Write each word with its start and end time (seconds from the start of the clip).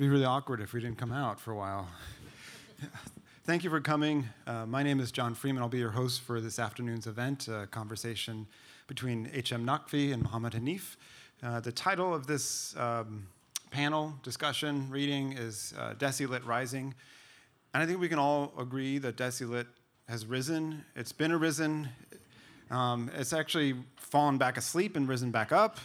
Be 0.00 0.08
really 0.08 0.24
awkward 0.24 0.62
if 0.62 0.72
we 0.72 0.80
didn't 0.80 0.96
come 0.96 1.12
out 1.12 1.38
for 1.38 1.52
a 1.52 1.56
while. 1.56 1.86
Thank 3.44 3.64
you 3.64 3.68
for 3.68 3.82
coming. 3.82 4.26
Uh, 4.46 4.64
my 4.64 4.82
name 4.82 4.98
is 4.98 5.12
John 5.12 5.34
Freeman. 5.34 5.62
I'll 5.62 5.68
be 5.68 5.76
your 5.76 5.90
host 5.90 6.22
for 6.22 6.40
this 6.40 6.58
afternoon's 6.58 7.06
event, 7.06 7.48
a 7.48 7.66
conversation 7.70 8.46
between 8.86 9.28
H.M. 9.34 9.66
Naqvi 9.66 10.14
and 10.14 10.22
Muhammad 10.22 10.54
Hanif. 10.54 10.96
Uh, 11.42 11.60
the 11.60 11.70
title 11.70 12.14
of 12.14 12.26
this 12.26 12.74
um, 12.78 13.26
panel 13.70 14.14
discussion 14.22 14.88
reading 14.88 15.34
is 15.34 15.74
uh, 15.78 15.92
Rising. 16.46 16.94
And 17.74 17.82
I 17.82 17.84
think 17.84 18.00
we 18.00 18.08
can 18.08 18.18
all 18.18 18.54
agree 18.58 18.96
that 18.96 19.18
Desi 19.18 19.46
Lit 19.46 19.66
has 20.08 20.24
risen. 20.24 20.82
It's 20.96 21.12
been 21.12 21.30
arisen. 21.30 21.90
Um, 22.70 23.10
it's 23.14 23.34
actually 23.34 23.74
fallen 23.96 24.38
back 24.38 24.56
asleep 24.56 24.96
and 24.96 25.06
risen 25.06 25.30
back 25.30 25.52
up. 25.52 25.76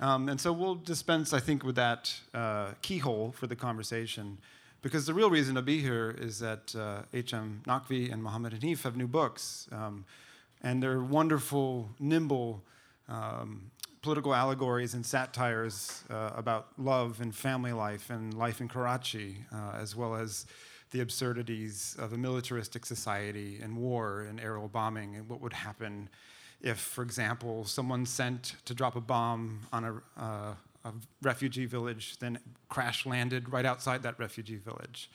Um, 0.00 0.28
and 0.28 0.40
so 0.40 0.52
we'll 0.52 0.74
dispense, 0.74 1.32
I 1.32 1.40
think, 1.40 1.64
with 1.64 1.76
that 1.76 2.14
uh, 2.34 2.72
keyhole 2.82 3.32
for 3.32 3.46
the 3.46 3.56
conversation. 3.56 4.38
Because 4.82 5.06
the 5.06 5.14
real 5.14 5.30
reason 5.30 5.54
to 5.54 5.62
be 5.62 5.80
here 5.80 6.14
is 6.18 6.38
that 6.40 6.74
H.M. 7.12 7.62
Uh, 7.66 7.78
Naqvi 7.78 8.12
and 8.12 8.22
Muhammad 8.22 8.52
Hanif 8.52 8.82
have 8.82 8.96
new 8.96 9.08
books. 9.08 9.66
Um, 9.72 10.04
and 10.62 10.82
they're 10.82 11.00
wonderful, 11.00 11.90
nimble 11.98 12.62
um, 13.08 13.70
political 14.02 14.34
allegories 14.34 14.94
and 14.94 15.04
satires 15.04 16.04
uh, 16.10 16.30
about 16.36 16.68
love 16.78 17.20
and 17.20 17.34
family 17.34 17.72
life 17.72 18.10
and 18.10 18.34
life 18.34 18.60
in 18.60 18.68
Karachi, 18.68 19.38
uh, 19.52 19.72
as 19.80 19.96
well 19.96 20.14
as 20.14 20.46
the 20.92 21.00
absurdities 21.00 21.96
of 21.98 22.12
a 22.12 22.16
militaristic 22.16 22.86
society 22.86 23.58
and 23.60 23.76
war 23.76 24.22
and 24.28 24.40
aerial 24.40 24.68
bombing 24.68 25.16
and 25.16 25.28
what 25.28 25.40
would 25.40 25.52
happen 25.52 26.08
if, 26.66 26.78
for 26.78 27.02
example, 27.02 27.64
someone 27.64 28.04
sent 28.04 28.56
to 28.64 28.74
drop 28.74 28.96
a 28.96 29.00
bomb 29.00 29.60
on 29.72 29.84
a, 29.84 30.20
uh, 30.20 30.54
a 30.84 30.92
refugee 31.22 31.64
village, 31.64 32.18
then 32.18 32.40
crash 32.68 33.06
landed 33.06 33.52
right 33.52 33.64
outside 33.64 34.02
that 34.02 34.18
refugee 34.18 34.56
village. 34.56 35.08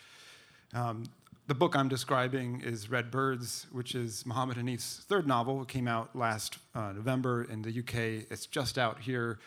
Um, 0.73 1.03
the 1.47 1.53
book 1.53 1.75
I'm 1.75 1.89
describing 1.89 2.61
is 2.61 2.89
Red 2.89 3.11
Birds, 3.11 3.67
which 3.73 3.95
is 3.95 4.25
Muhammad 4.25 4.55
Hanif's 4.55 5.03
third 5.09 5.27
novel. 5.27 5.61
It 5.61 5.67
came 5.67 5.89
out 5.89 6.15
last 6.15 6.57
uh, 6.73 6.93
November 6.93 7.43
in 7.43 7.63
the 7.63 7.79
UK. 7.79 8.25
It's 8.31 8.45
just 8.45 8.77
out 8.77 8.99
here 8.99 9.37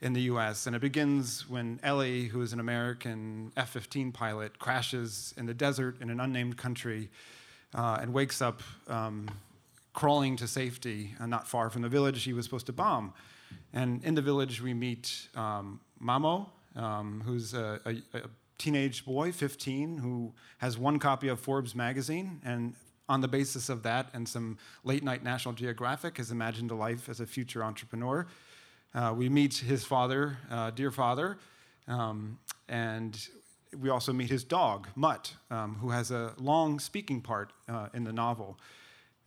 in 0.00 0.12
the 0.14 0.22
US. 0.22 0.66
And 0.66 0.74
it 0.74 0.80
begins 0.80 1.48
when 1.48 1.78
Ellie, 1.84 2.24
who 2.24 2.42
is 2.42 2.52
an 2.52 2.58
American 2.58 3.52
F 3.56 3.70
15 3.70 4.10
pilot, 4.10 4.58
crashes 4.58 5.32
in 5.36 5.46
the 5.46 5.54
desert 5.54 6.00
in 6.00 6.10
an 6.10 6.18
unnamed 6.18 6.56
country 6.56 7.08
uh, 7.72 7.98
and 8.00 8.12
wakes 8.12 8.42
up 8.42 8.62
um, 8.88 9.28
crawling 9.96 10.36
to 10.36 10.46
safety 10.46 11.14
uh, 11.18 11.26
not 11.26 11.48
far 11.48 11.70
from 11.70 11.80
the 11.82 11.88
village 11.88 12.22
he 12.22 12.34
was 12.34 12.44
supposed 12.44 12.66
to 12.66 12.72
bomb. 12.72 13.14
And 13.72 14.04
in 14.04 14.14
the 14.14 14.22
village, 14.22 14.60
we 14.60 14.74
meet 14.74 15.28
um, 15.34 15.80
Momo, 16.00 16.48
um, 16.76 17.22
who's 17.24 17.54
a, 17.54 17.80
a, 17.86 18.18
a, 18.18 18.22
teenage 18.58 19.04
boy, 19.04 19.32
15, 19.32 19.98
who 19.98 20.32
has 20.58 20.78
one 20.78 20.98
copy 20.98 21.28
of 21.28 21.38
Forbes 21.40 21.74
magazine. 21.74 22.40
And 22.44 22.74
on 23.08 23.20
the 23.20 23.28
basis 23.28 23.68
of 23.68 23.82
that 23.82 24.08
and 24.14 24.28
some 24.28 24.58
late 24.84 25.02
night 25.02 25.22
National 25.22 25.54
Geographic, 25.54 26.18
has 26.18 26.30
imagined 26.30 26.70
a 26.70 26.74
life 26.74 27.08
as 27.08 27.20
a 27.20 27.26
future 27.26 27.62
entrepreneur. 27.64 28.26
Uh, 28.94 29.14
we 29.16 29.28
meet 29.28 29.54
his 29.54 29.84
father, 29.84 30.38
uh, 30.50 30.70
dear 30.70 30.90
father, 30.90 31.38
um, 31.86 32.38
and 32.68 33.28
we 33.78 33.90
also 33.90 34.12
meet 34.12 34.30
his 34.30 34.42
dog, 34.42 34.88
Mutt, 34.94 35.34
um, 35.50 35.76
who 35.76 35.90
has 35.90 36.10
a 36.10 36.32
long 36.38 36.80
speaking 36.80 37.20
part 37.20 37.52
uh, 37.68 37.88
in 37.92 38.04
the 38.04 38.12
novel. 38.12 38.58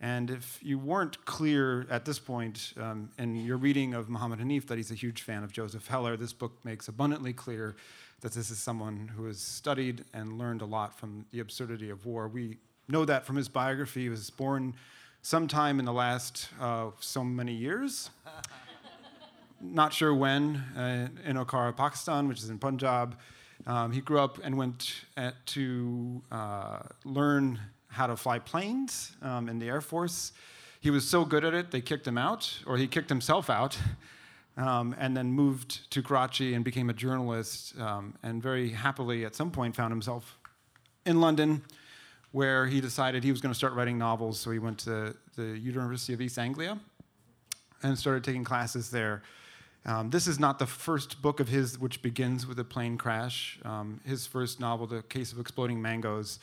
And 0.01 0.31
if 0.31 0.59
you 0.61 0.79
weren't 0.79 1.25
clear 1.25 1.85
at 1.89 2.05
this 2.05 2.19
point 2.19 2.73
um, 2.79 3.09
in 3.17 3.35
your 3.35 3.57
reading 3.57 3.93
of 3.93 4.09
Muhammad 4.09 4.39
Hanif 4.39 4.67
that 4.67 4.77
he's 4.77 4.91
a 4.91 4.95
huge 4.95 5.21
fan 5.21 5.43
of 5.43 5.51
Joseph 5.51 5.87
Heller, 5.87 6.15
this 6.15 6.31
book 6.31 6.53
makes 6.63 6.87
abundantly 6.87 7.33
clear 7.33 7.75
that 8.21 8.31
this 8.31 8.49
is 8.49 8.59
someone 8.59 9.11
who 9.15 9.25
has 9.25 9.39
studied 9.39 10.05
and 10.13 10.37
learned 10.37 10.61
a 10.61 10.65
lot 10.65 10.97
from 10.97 11.25
the 11.31 11.39
absurdity 11.41 11.89
of 11.89 12.05
war. 12.05 12.29
We 12.29 12.57
know 12.87 13.05
that 13.05 13.25
from 13.25 13.35
his 13.35 13.49
biography. 13.49 14.03
He 14.03 14.09
was 14.09 14.29
born 14.29 14.73
sometime 15.21 15.79
in 15.79 15.85
the 15.85 15.93
last 15.93 16.49
uh, 16.59 16.91
so 16.99 17.23
many 17.23 17.53
years. 17.53 18.09
Not 19.61 19.93
sure 19.93 20.13
when, 20.13 20.55
uh, 20.77 21.09
in 21.25 21.35
Okara, 21.35 21.75
Pakistan, 21.75 22.29
which 22.29 22.39
is 22.39 22.49
in 22.49 22.57
Punjab. 22.57 23.17
Um, 23.67 23.91
he 23.91 23.99
grew 23.99 24.19
up 24.19 24.39
and 24.41 24.57
went 24.57 25.05
at, 25.17 25.45
to 25.47 26.21
uh, 26.31 26.79
learn 27.03 27.59
how 27.89 28.07
to 28.07 28.15
fly 28.15 28.39
planes 28.39 29.11
um, 29.21 29.49
in 29.49 29.59
the 29.59 29.67
Air 29.67 29.81
Force. 29.81 30.31
He 30.79 30.89
was 30.89 31.07
so 31.07 31.25
good 31.25 31.43
at 31.43 31.53
it, 31.53 31.71
they 31.71 31.81
kicked 31.81 32.07
him 32.07 32.17
out, 32.17 32.59
or 32.65 32.77
he 32.77 32.87
kicked 32.87 33.09
himself 33.09 33.49
out, 33.49 33.77
um, 34.57 34.95
and 34.97 35.15
then 35.15 35.31
moved 35.31 35.91
to 35.91 36.01
Karachi 36.01 36.53
and 36.53 36.63
became 36.63 36.89
a 36.89 36.93
journalist, 36.93 37.77
um, 37.79 38.15
and 38.23 38.41
very 38.41 38.69
happily 38.69 39.25
at 39.25 39.35
some 39.35 39.51
point 39.51 39.75
found 39.75 39.91
himself 39.91 40.39
in 41.05 41.19
London, 41.19 41.63
where 42.31 42.67
he 42.67 42.79
decided 42.79 43.23
he 43.23 43.31
was 43.31 43.41
going 43.41 43.51
to 43.51 43.57
start 43.57 43.73
writing 43.73 43.97
novels. 43.97 44.39
So 44.39 44.51
he 44.51 44.59
went 44.59 44.77
to 44.79 45.15
the 45.35 45.57
University 45.57 46.13
of 46.13 46.21
East 46.21 46.37
Anglia 46.37 46.79
and 47.81 47.97
started 47.97 48.23
taking 48.23 48.43
classes 48.43 48.91
there. 48.91 49.23
Um, 49.85 50.09
this 50.09 50.27
is 50.27 50.39
not 50.39 50.59
the 50.59 50.67
first 50.67 51.21
book 51.21 51.39
of 51.39 51.47
his 51.47 51.79
which 51.79 52.01
begins 52.01 52.45
with 52.45 52.59
a 52.59 52.63
plane 52.63 52.97
crash. 52.97 53.59
Um, 53.63 54.01
his 54.05 54.27
first 54.27 54.59
novel, 54.59 54.85
The 54.85 55.01
Case 55.03 55.31
of 55.31 55.39
Exploding 55.39 55.81
Mangoes, 55.81 56.39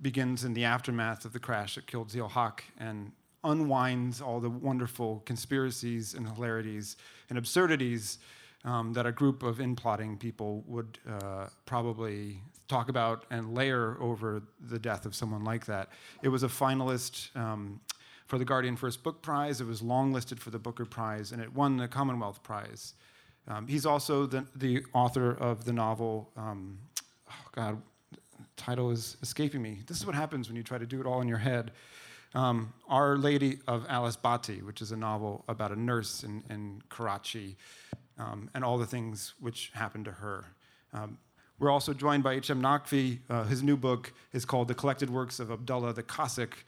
begins 0.00 0.44
in 0.44 0.54
the 0.54 0.64
aftermath 0.64 1.24
of 1.24 1.32
the 1.32 1.38
crash 1.40 1.74
that 1.74 1.86
killed 1.86 2.10
Zia 2.10 2.28
Haq 2.28 2.64
and 2.78 3.12
unwinds 3.44 4.20
all 4.20 4.40
the 4.40 4.50
wonderful 4.50 5.22
conspiracies 5.24 6.14
and 6.14 6.28
hilarities 6.28 6.96
and 7.28 7.38
absurdities 7.38 8.18
um, 8.64 8.92
that 8.92 9.06
a 9.06 9.12
group 9.12 9.42
of 9.42 9.60
in-plotting 9.60 10.18
people 10.18 10.64
would 10.66 10.98
uh, 11.08 11.46
probably 11.64 12.40
talk 12.66 12.88
about 12.88 13.24
and 13.30 13.54
layer 13.54 13.96
over 14.00 14.42
the 14.68 14.78
death 14.78 15.06
of 15.06 15.14
someone 15.14 15.44
like 15.44 15.64
that. 15.66 15.88
It 16.22 16.28
was 16.28 16.42
a 16.42 16.48
finalist 16.48 17.34
um, 17.36 17.80
for 18.26 18.38
the 18.38 18.44
Guardian 18.44 18.76
First 18.76 19.02
Book 19.02 19.22
Prize. 19.22 19.60
It 19.60 19.66
was 19.66 19.80
longlisted 19.80 20.38
for 20.38 20.50
the 20.50 20.58
Booker 20.58 20.84
Prize, 20.84 21.32
and 21.32 21.40
it 21.40 21.52
won 21.54 21.76
the 21.76 21.88
Commonwealth 21.88 22.42
Prize. 22.42 22.94
Um, 23.46 23.66
he's 23.66 23.86
also 23.86 24.26
the, 24.26 24.44
the, 24.54 24.84
author 24.92 25.32
of 25.32 25.64
the 25.64 25.72
novel, 25.72 26.30
um, 26.36 26.78
oh 27.30 27.48
God, 27.52 27.80
title 28.58 28.90
is 28.90 29.16
escaping 29.22 29.62
me. 29.62 29.78
This 29.86 29.96
is 29.96 30.04
what 30.04 30.14
happens 30.14 30.48
when 30.48 30.56
you 30.56 30.62
try 30.62 30.76
to 30.76 30.86
do 30.86 31.00
it 31.00 31.06
all 31.06 31.22
in 31.22 31.28
your 31.28 31.38
head. 31.38 31.70
Um, 32.34 32.74
Our 32.88 33.16
Lady 33.16 33.58
of 33.66 33.86
Alice 33.88 34.16
Bhatti, 34.16 34.62
which 34.62 34.82
is 34.82 34.92
a 34.92 34.96
novel 34.96 35.44
about 35.48 35.72
a 35.72 35.80
nurse 35.80 36.24
in, 36.24 36.42
in 36.50 36.82
Karachi 36.90 37.56
um, 38.18 38.50
and 38.54 38.62
all 38.62 38.76
the 38.76 38.86
things 38.86 39.32
which 39.40 39.70
happened 39.72 40.04
to 40.04 40.12
her. 40.12 40.44
Um, 40.92 41.16
we're 41.58 41.70
also 41.70 41.94
joined 41.94 42.22
by 42.22 42.34
H.M. 42.34 42.60
Naqvi. 42.60 43.18
Uh, 43.30 43.44
his 43.44 43.62
new 43.62 43.76
book 43.76 44.12
is 44.32 44.44
called 44.44 44.68
The 44.68 44.74
Collected 44.74 45.08
Works 45.08 45.40
of 45.40 45.50
Abdullah 45.50 45.94
the 45.94 46.02
Cossack, 46.02 46.64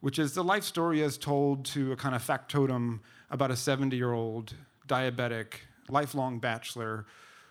which 0.00 0.18
is 0.18 0.32
the 0.34 0.42
life 0.42 0.64
story 0.64 1.02
as 1.02 1.18
told 1.18 1.64
to 1.66 1.92
a 1.92 1.96
kind 1.96 2.14
of 2.14 2.22
factotum 2.22 3.00
about 3.30 3.50
a 3.50 3.56
70 3.56 3.96
year 3.96 4.12
old 4.12 4.54
diabetic, 4.88 5.54
lifelong 5.88 6.38
bachelor 6.38 7.06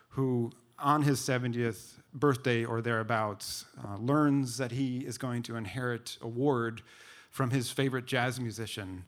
who, 0.10 0.52
on 0.80 1.04
his 1.04 1.20
70th 1.20 2.01
birthday 2.14 2.66
or 2.66 2.82
thereabouts, 2.82 3.66
uh, 3.84 3.98
learns 3.98 4.58
that 4.58 4.72
he 4.72 5.00
is 5.00 5.18
going 5.18 5.44
to 5.44 5.56
inherit 5.56 6.18
a 6.22 6.28
ward 6.28 6.82
from 7.30 7.50
his 7.50 7.72
favorite 7.72 8.06
jazz 8.06 8.40
musician. 8.40 9.04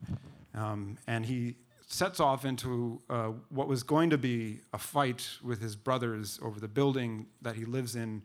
Um, 0.54 0.98
and 1.06 1.26
he 1.26 1.56
sets 1.86 2.18
off 2.18 2.44
into 2.44 3.00
uh, 3.10 3.32
what 3.50 3.68
was 3.68 3.82
going 3.82 4.10
to 4.10 4.18
be 4.18 4.60
a 4.72 4.78
fight 4.78 5.28
with 5.42 5.60
his 5.60 5.76
brothers 5.76 6.40
over 6.42 6.58
the 6.58 6.68
building 6.68 7.26
that 7.42 7.54
he 7.54 7.64
lives 7.64 7.94
in 7.94 8.22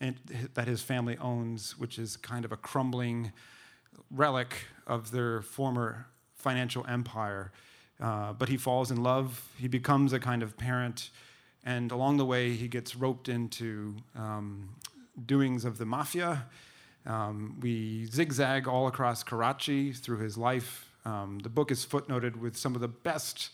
and 0.00 0.16
that 0.54 0.66
his 0.66 0.80
family 0.80 1.18
owns, 1.18 1.78
which 1.78 1.98
is 1.98 2.16
kind 2.16 2.44
of 2.44 2.52
a 2.52 2.56
crumbling 2.56 3.32
relic 4.10 4.54
of 4.86 5.10
their 5.10 5.42
former 5.42 6.06
financial 6.34 6.86
empire. 6.86 7.52
Uh, 8.00 8.32
but 8.32 8.48
he 8.48 8.56
falls 8.56 8.90
in 8.90 9.02
love. 9.02 9.46
He 9.58 9.68
becomes 9.68 10.12
a 10.12 10.18
kind 10.18 10.42
of 10.42 10.56
parent 10.56 11.10
and 11.64 11.92
along 11.92 12.16
the 12.16 12.24
way, 12.24 12.52
he 12.52 12.68
gets 12.68 12.96
roped 12.96 13.28
into 13.28 13.96
um, 14.16 14.70
doings 15.26 15.64
of 15.64 15.78
the 15.78 15.84
mafia. 15.84 16.46
Um, 17.06 17.58
we 17.60 18.06
zigzag 18.06 18.66
all 18.66 18.86
across 18.86 19.22
Karachi 19.22 19.92
through 19.92 20.18
his 20.18 20.38
life. 20.38 20.90
Um, 21.04 21.38
the 21.42 21.48
book 21.48 21.70
is 21.70 21.84
footnoted 21.84 22.36
with 22.36 22.56
some 22.56 22.74
of 22.74 22.80
the 22.80 22.88
best 22.88 23.50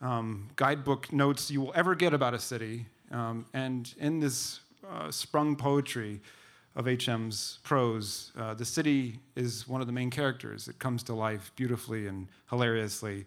um, 0.00 0.48
guidebook 0.56 1.12
notes 1.12 1.50
you 1.50 1.60
will 1.60 1.72
ever 1.74 1.94
get 1.94 2.14
about 2.14 2.34
a 2.34 2.38
city. 2.38 2.86
Um, 3.10 3.46
and 3.52 3.92
in 3.98 4.20
this 4.20 4.60
uh, 4.88 5.10
sprung 5.10 5.56
poetry 5.56 6.20
of 6.76 6.86
H.M.'s 6.86 7.58
prose, 7.62 8.32
uh, 8.38 8.54
the 8.54 8.64
city 8.64 9.20
is 9.36 9.68
one 9.68 9.80
of 9.80 9.86
the 9.86 9.92
main 9.92 10.10
characters. 10.10 10.68
It 10.68 10.78
comes 10.78 11.02
to 11.04 11.14
life 11.14 11.52
beautifully 11.56 12.06
and 12.06 12.28
hilariously. 12.48 13.26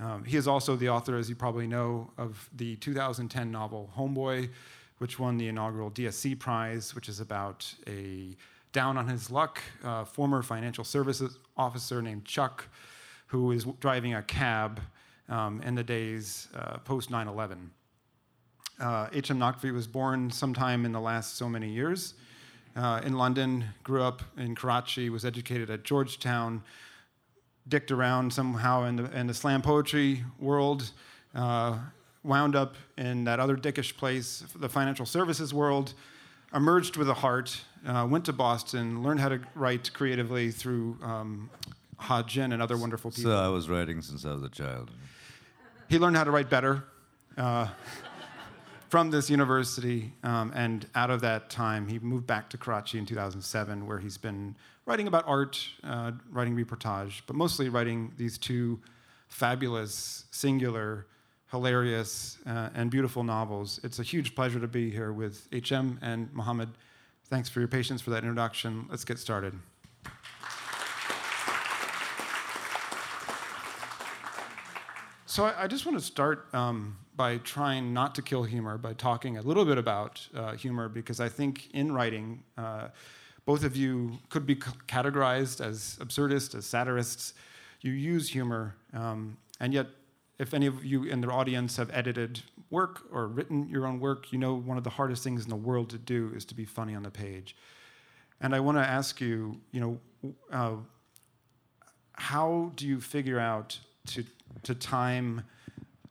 Um, 0.00 0.24
he 0.24 0.36
is 0.36 0.48
also 0.48 0.76
the 0.76 0.88
author, 0.88 1.16
as 1.16 1.28
you 1.28 1.36
probably 1.36 1.66
know, 1.66 2.10
of 2.16 2.48
the 2.56 2.76
2010 2.76 3.50
novel 3.50 3.90
Homeboy, 3.96 4.48
which 4.98 5.18
won 5.18 5.36
the 5.36 5.48
inaugural 5.48 5.90
DSC 5.90 6.38
Prize, 6.38 6.94
which 6.94 7.08
is 7.08 7.20
about 7.20 7.72
a 7.86 8.36
down 8.72 8.96
on 8.96 9.08
his 9.08 9.30
luck 9.30 9.60
uh, 9.84 10.04
former 10.04 10.42
financial 10.42 10.84
services 10.84 11.38
officer 11.56 12.00
named 12.00 12.24
Chuck, 12.24 12.68
who 13.26 13.52
is 13.52 13.64
driving 13.80 14.14
a 14.14 14.22
cab 14.22 14.80
um, 15.28 15.60
in 15.62 15.74
the 15.74 15.84
days 15.84 16.48
uh, 16.54 16.78
post 16.78 17.10
9 17.10 17.28
11. 17.28 17.70
H.M. 19.12 19.38
Naqvi 19.38 19.74
was 19.74 19.86
born 19.86 20.30
sometime 20.30 20.86
in 20.86 20.92
the 20.92 21.00
last 21.00 21.36
so 21.36 21.48
many 21.48 21.68
years 21.68 22.14
uh, 22.76 23.00
in 23.04 23.14
London, 23.14 23.64
grew 23.82 24.02
up 24.02 24.22
in 24.36 24.54
Karachi, 24.54 25.10
was 25.10 25.24
educated 25.24 25.70
at 25.70 25.84
Georgetown, 25.84 26.62
dicked 27.68 27.90
around 27.90 28.32
somehow 28.32 28.84
in 28.84 28.96
the, 28.96 29.18
in 29.18 29.26
the 29.26 29.34
slam 29.34 29.62
poetry 29.62 30.24
world, 30.38 30.90
uh, 31.34 31.78
wound 32.22 32.56
up 32.56 32.74
in 32.98 33.24
that 33.24 33.40
other 33.40 33.56
dickish 33.56 33.96
place, 33.96 34.44
the 34.54 34.68
financial 34.68 35.06
services 35.06 35.54
world, 35.54 35.94
emerged 36.54 36.96
with 36.96 37.08
a 37.08 37.14
heart, 37.14 37.60
uh, 37.86 38.06
went 38.08 38.24
to 38.24 38.32
Boston, 38.32 39.02
learned 39.02 39.20
how 39.20 39.28
to 39.28 39.40
write 39.54 39.92
creatively 39.94 40.50
through 40.50 40.98
um, 41.02 41.48
Ha 41.96 42.22
Jin 42.22 42.52
and 42.52 42.62
other 42.62 42.76
wonderful 42.76 43.10
people. 43.10 43.30
So 43.30 43.38
I 43.38 43.48
was 43.48 43.68
writing 43.68 44.02
since 44.02 44.24
I 44.24 44.32
was 44.32 44.42
a 44.42 44.48
child. 44.48 44.90
He 45.88 45.98
learned 45.98 46.16
how 46.16 46.24
to 46.24 46.30
write 46.30 46.50
better. 46.50 46.84
Uh, 47.36 47.68
from 48.90 49.12
this 49.12 49.30
university, 49.30 50.12
um, 50.24 50.52
and 50.52 50.84
out 50.96 51.10
of 51.10 51.20
that 51.20 51.48
time, 51.48 51.86
he 51.86 52.00
moved 52.00 52.26
back 52.26 52.50
to 52.50 52.58
Karachi 52.58 52.98
in 52.98 53.06
2007, 53.06 53.86
where 53.86 54.00
he's 54.00 54.18
been 54.18 54.56
writing 54.84 55.06
about 55.06 55.22
art, 55.28 55.64
uh, 55.84 56.10
writing 56.32 56.56
reportage, 56.56 57.22
but 57.28 57.36
mostly 57.36 57.68
writing 57.68 58.12
these 58.16 58.36
two 58.36 58.80
fabulous, 59.28 60.24
singular, 60.32 61.06
hilarious, 61.52 62.38
uh, 62.46 62.70
and 62.74 62.90
beautiful 62.90 63.22
novels. 63.22 63.78
It's 63.84 64.00
a 64.00 64.02
huge 64.02 64.34
pleasure 64.34 64.58
to 64.58 64.66
be 64.66 64.90
here 64.90 65.12
with 65.12 65.46
HM 65.52 66.00
and 66.02 66.32
Mohammed. 66.32 66.70
Thanks 67.26 67.48
for 67.48 67.60
your 67.60 67.68
patience 67.68 68.00
for 68.00 68.10
that 68.10 68.24
introduction. 68.24 68.86
Let's 68.90 69.04
get 69.04 69.20
started. 69.20 69.54
So 75.26 75.44
I, 75.44 75.62
I 75.62 75.66
just 75.68 75.86
want 75.86 75.96
to 75.96 76.04
start 76.04 76.52
um, 76.52 76.96
by 77.16 77.38
trying 77.38 77.92
not 77.92 78.14
to 78.14 78.22
kill 78.22 78.44
humor 78.44 78.78
by 78.78 78.92
talking 78.94 79.36
a 79.36 79.42
little 79.42 79.64
bit 79.64 79.78
about 79.78 80.26
uh, 80.34 80.52
humor 80.52 80.88
because 80.88 81.20
I 81.20 81.28
think 81.28 81.68
in 81.72 81.92
writing, 81.92 82.42
uh, 82.56 82.88
both 83.44 83.64
of 83.64 83.76
you 83.76 84.18
could 84.28 84.46
be 84.46 84.56
categorized 84.56 85.64
as 85.64 85.98
absurdists, 86.00 86.54
as 86.54 86.66
satirists. 86.66 87.34
You 87.80 87.92
use 87.92 88.28
humor, 88.28 88.76
um, 88.92 89.38
and 89.58 89.72
yet, 89.72 89.86
if 90.38 90.54
any 90.54 90.66
of 90.66 90.84
you 90.84 91.04
in 91.04 91.20
the 91.20 91.28
audience 91.28 91.76
have 91.76 91.90
edited 91.92 92.40
work 92.70 93.02
or 93.12 93.26
written 93.26 93.68
your 93.68 93.86
own 93.86 94.00
work, 94.00 94.32
you 94.32 94.38
know 94.38 94.54
one 94.54 94.78
of 94.78 94.84
the 94.84 94.90
hardest 94.90 95.24
things 95.24 95.44
in 95.44 95.50
the 95.50 95.56
world 95.56 95.90
to 95.90 95.98
do 95.98 96.32
is 96.34 96.44
to 96.46 96.54
be 96.54 96.64
funny 96.64 96.94
on 96.94 97.02
the 97.02 97.10
page. 97.10 97.56
And 98.40 98.54
I 98.54 98.60
want 98.60 98.78
to 98.78 98.82
ask 98.82 99.20
you, 99.20 99.60
you 99.72 99.80
know, 99.80 100.34
uh, 100.50 100.76
how 102.12 102.72
do 102.76 102.86
you 102.86 103.00
figure 103.00 103.38
out 103.38 103.78
to 104.06 104.24
to 104.62 104.74
time 104.74 105.44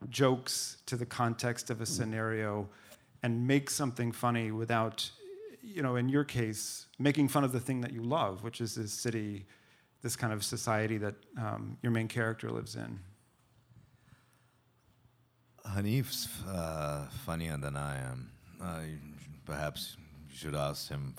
jokes 0.08 0.78
to 0.86 0.96
the 0.96 1.06
context 1.06 1.70
of 1.70 1.80
a 1.80 1.86
scenario 1.86 2.68
and 3.22 3.46
make 3.46 3.68
something 3.68 4.12
funny 4.12 4.50
without, 4.50 5.10
you 5.62 5.82
know, 5.82 5.96
in 5.96 6.08
your 6.08 6.24
case, 6.24 6.86
making 6.98 7.28
fun 7.28 7.44
of 7.44 7.52
the 7.52 7.60
thing 7.60 7.82
that 7.82 7.92
you 7.92 8.02
love, 8.02 8.42
which 8.42 8.60
is 8.60 8.74
this 8.74 8.92
city, 8.92 9.46
this 10.02 10.16
kind 10.16 10.32
of 10.32 10.42
society 10.42 10.96
that 10.98 11.14
um, 11.38 11.76
your 11.82 11.92
main 11.92 12.08
character 12.08 12.50
lives 12.50 12.76
in. 12.76 12.98
Hanif's 15.66 16.28
uh, 16.48 17.06
funnier 17.26 17.58
than 17.58 17.76
I 17.76 17.98
am. 17.98 18.30
Uh, 18.60 18.80
perhaps 19.44 19.96
you 20.30 20.36
should 20.36 20.54
ask 20.54 20.88
him. 20.88 21.14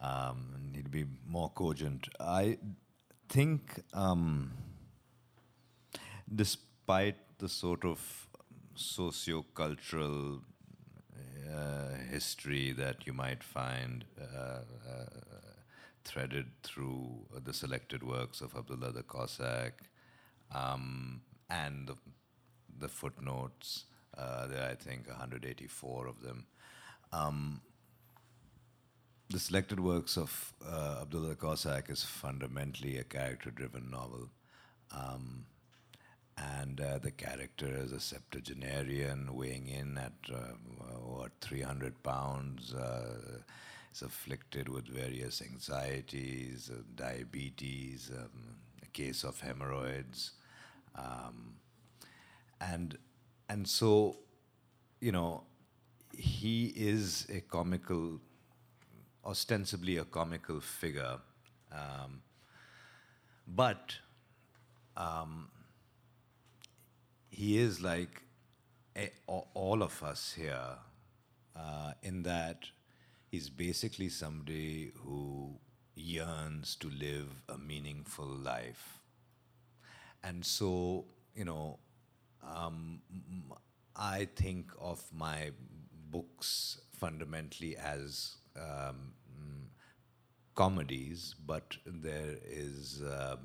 Um, 0.00 0.72
he'd 0.74 0.90
be 0.90 1.04
more 1.26 1.50
cogent. 1.50 2.08
I 2.18 2.58
think, 3.28 3.82
um, 3.92 4.52
despite 6.34 7.16
the 7.40 7.48
sort 7.48 7.84
of 7.86 8.28
socio-cultural 8.74 10.40
uh, 11.50 11.88
history 12.10 12.72
that 12.72 13.06
you 13.06 13.14
might 13.14 13.42
find 13.42 14.04
uh, 14.20 14.60
uh, 14.88 15.04
threaded 16.04 16.46
through 16.62 17.26
the 17.44 17.54
selected 17.54 18.02
works 18.02 18.42
of 18.42 18.54
Abdullah 18.54 18.92
the 18.92 19.02
Cossack 19.02 19.72
um, 20.54 21.22
and 21.48 21.88
the, 21.88 21.96
the 22.78 22.88
footnotes. 22.88 23.84
Uh, 24.16 24.46
there 24.46 24.62
are, 24.62 24.70
I 24.70 24.74
think, 24.74 25.08
184 25.08 26.08
of 26.08 26.20
them. 26.20 26.46
Um, 27.10 27.62
the 29.30 29.38
selected 29.38 29.80
works 29.80 30.18
of 30.18 30.52
uh, 30.66 30.98
Abdullah 31.02 31.30
the 31.30 31.36
Cossack 31.36 31.88
is 31.88 32.04
fundamentally 32.04 32.98
a 32.98 33.04
character-driven 33.04 33.90
novel. 33.90 34.28
Um, 34.92 35.46
and 36.40 36.80
uh, 36.80 36.98
the 36.98 37.10
character 37.10 37.68
is 37.68 37.92
a 37.92 38.00
septuagenarian 38.00 39.34
weighing 39.34 39.68
in 39.68 39.98
at 39.98 40.12
uh, 40.32 40.52
what 41.02 41.32
300 41.40 42.02
pounds 42.02 42.74
uh, 42.74 43.40
is 43.92 44.02
afflicted 44.02 44.68
with 44.68 44.86
various 44.86 45.42
anxieties 45.42 46.70
uh, 46.72 46.80
diabetes 46.94 48.10
um, 48.16 48.56
a 48.82 48.86
case 48.86 49.24
of 49.24 49.40
hemorrhoids 49.40 50.32
um, 50.96 51.54
and 52.60 52.96
and 53.48 53.68
so 53.68 54.16
you 55.00 55.12
know 55.12 55.42
he 56.16 56.72
is 56.76 57.26
a 57.30 57.40
comical 57.40 58.18
ostensibly 59.26 59.98
a 59.98 60.04
comical 60.04 60.60
figure 60.60 61.18
um, 61.72 62.22
but 63.46 63.94
um, 64.96 65.48
he 67.30 67.58
is 67.58 67.80
like 67.80 68.22
a, 68.96 69.10
all 69.54 69.82
of 69.82 70.02
us 70.02 70.34
here, 70.36 70.76
uh, 71.56 71.92
in 72.02 72.22
that 72.24 72.64
he's 73.30 73.48
basically 73.48 74.08
somebody 74.08 74.92
who 74.96 75.54
yearns 75.94 76.76
to 76.76 76.90
live 76.90 77.42
a 77.48 77.56
meaningful 77.56 78.26
life. 78.26 78.98
And 80.22 80.44
so, 80.44 81.06
you 81.34 81.44
know, 81.44 81.78
um, 82.42 83.00
I 83.96 84.28
think 84.36 84.72
of 84.80 85.02
my 85.12 85.50
books 86.10 86.80
fundamentally 86.92 87.76
as 87.76 88.36
um, 88.56 89.12
comedies, 90.54 91.34
but 91.46 91.76
there 91.86 92.36
is. 92.44 93.02
Uh, 93.02 93.36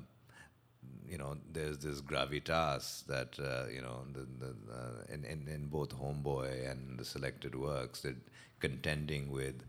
you 1.08 1.18
know, 1.18 1.36
there's 1.52 1.78
this 1.78 2.00
gravitas 2.00 3.06
that 3.06 3.38
uh, 3.38 3.68
you 3.72 3.80
know, 3.80 4.02
the, 4.12 4.26
the, 4.44 4.54
uh, 4.72 5.12
in, 5.14 5.24
in 5.24 5.48
in 5.48 5.66
both 5.68 5.90
Homeboy 5.90 6.70
and 6.70 6.98
the 6.98 7.04
selected 7.04 7.54
works, 7.54 8.00
that 8.00 8.16
contending 8.60 9.30
with 9.30 9.62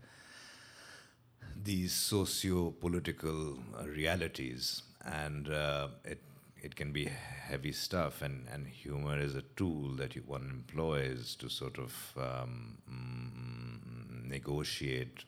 these 1.63 1.93
socio-political 1.93 3.57
uh, 3.79 3.87
realities, 3.87 4.83
and 5.05 5.49
uh, 5.49 5.87
it 6.05 6.21
it 6.61 6.75
can 6.75 6.91
be 6.91 7.05
heavy 7.05 7.71
stuff, 7.71 8.21
and, 8.21 8.47
and 8.51 8.67
humor 8.67 9.19
is 9.19 9.35
a 9.35 9.43
tool 9.55 9.95
that 9.95 10.15
you, 10.15 10.23
one 10.25 10.49
employs 10.51 11.35
to 11.35 11.49
sort 11.49 11.77
of 11.77 11.93
um, 12.17 12.77
mm, 12.89 14.27
negotiate 14.27 15.23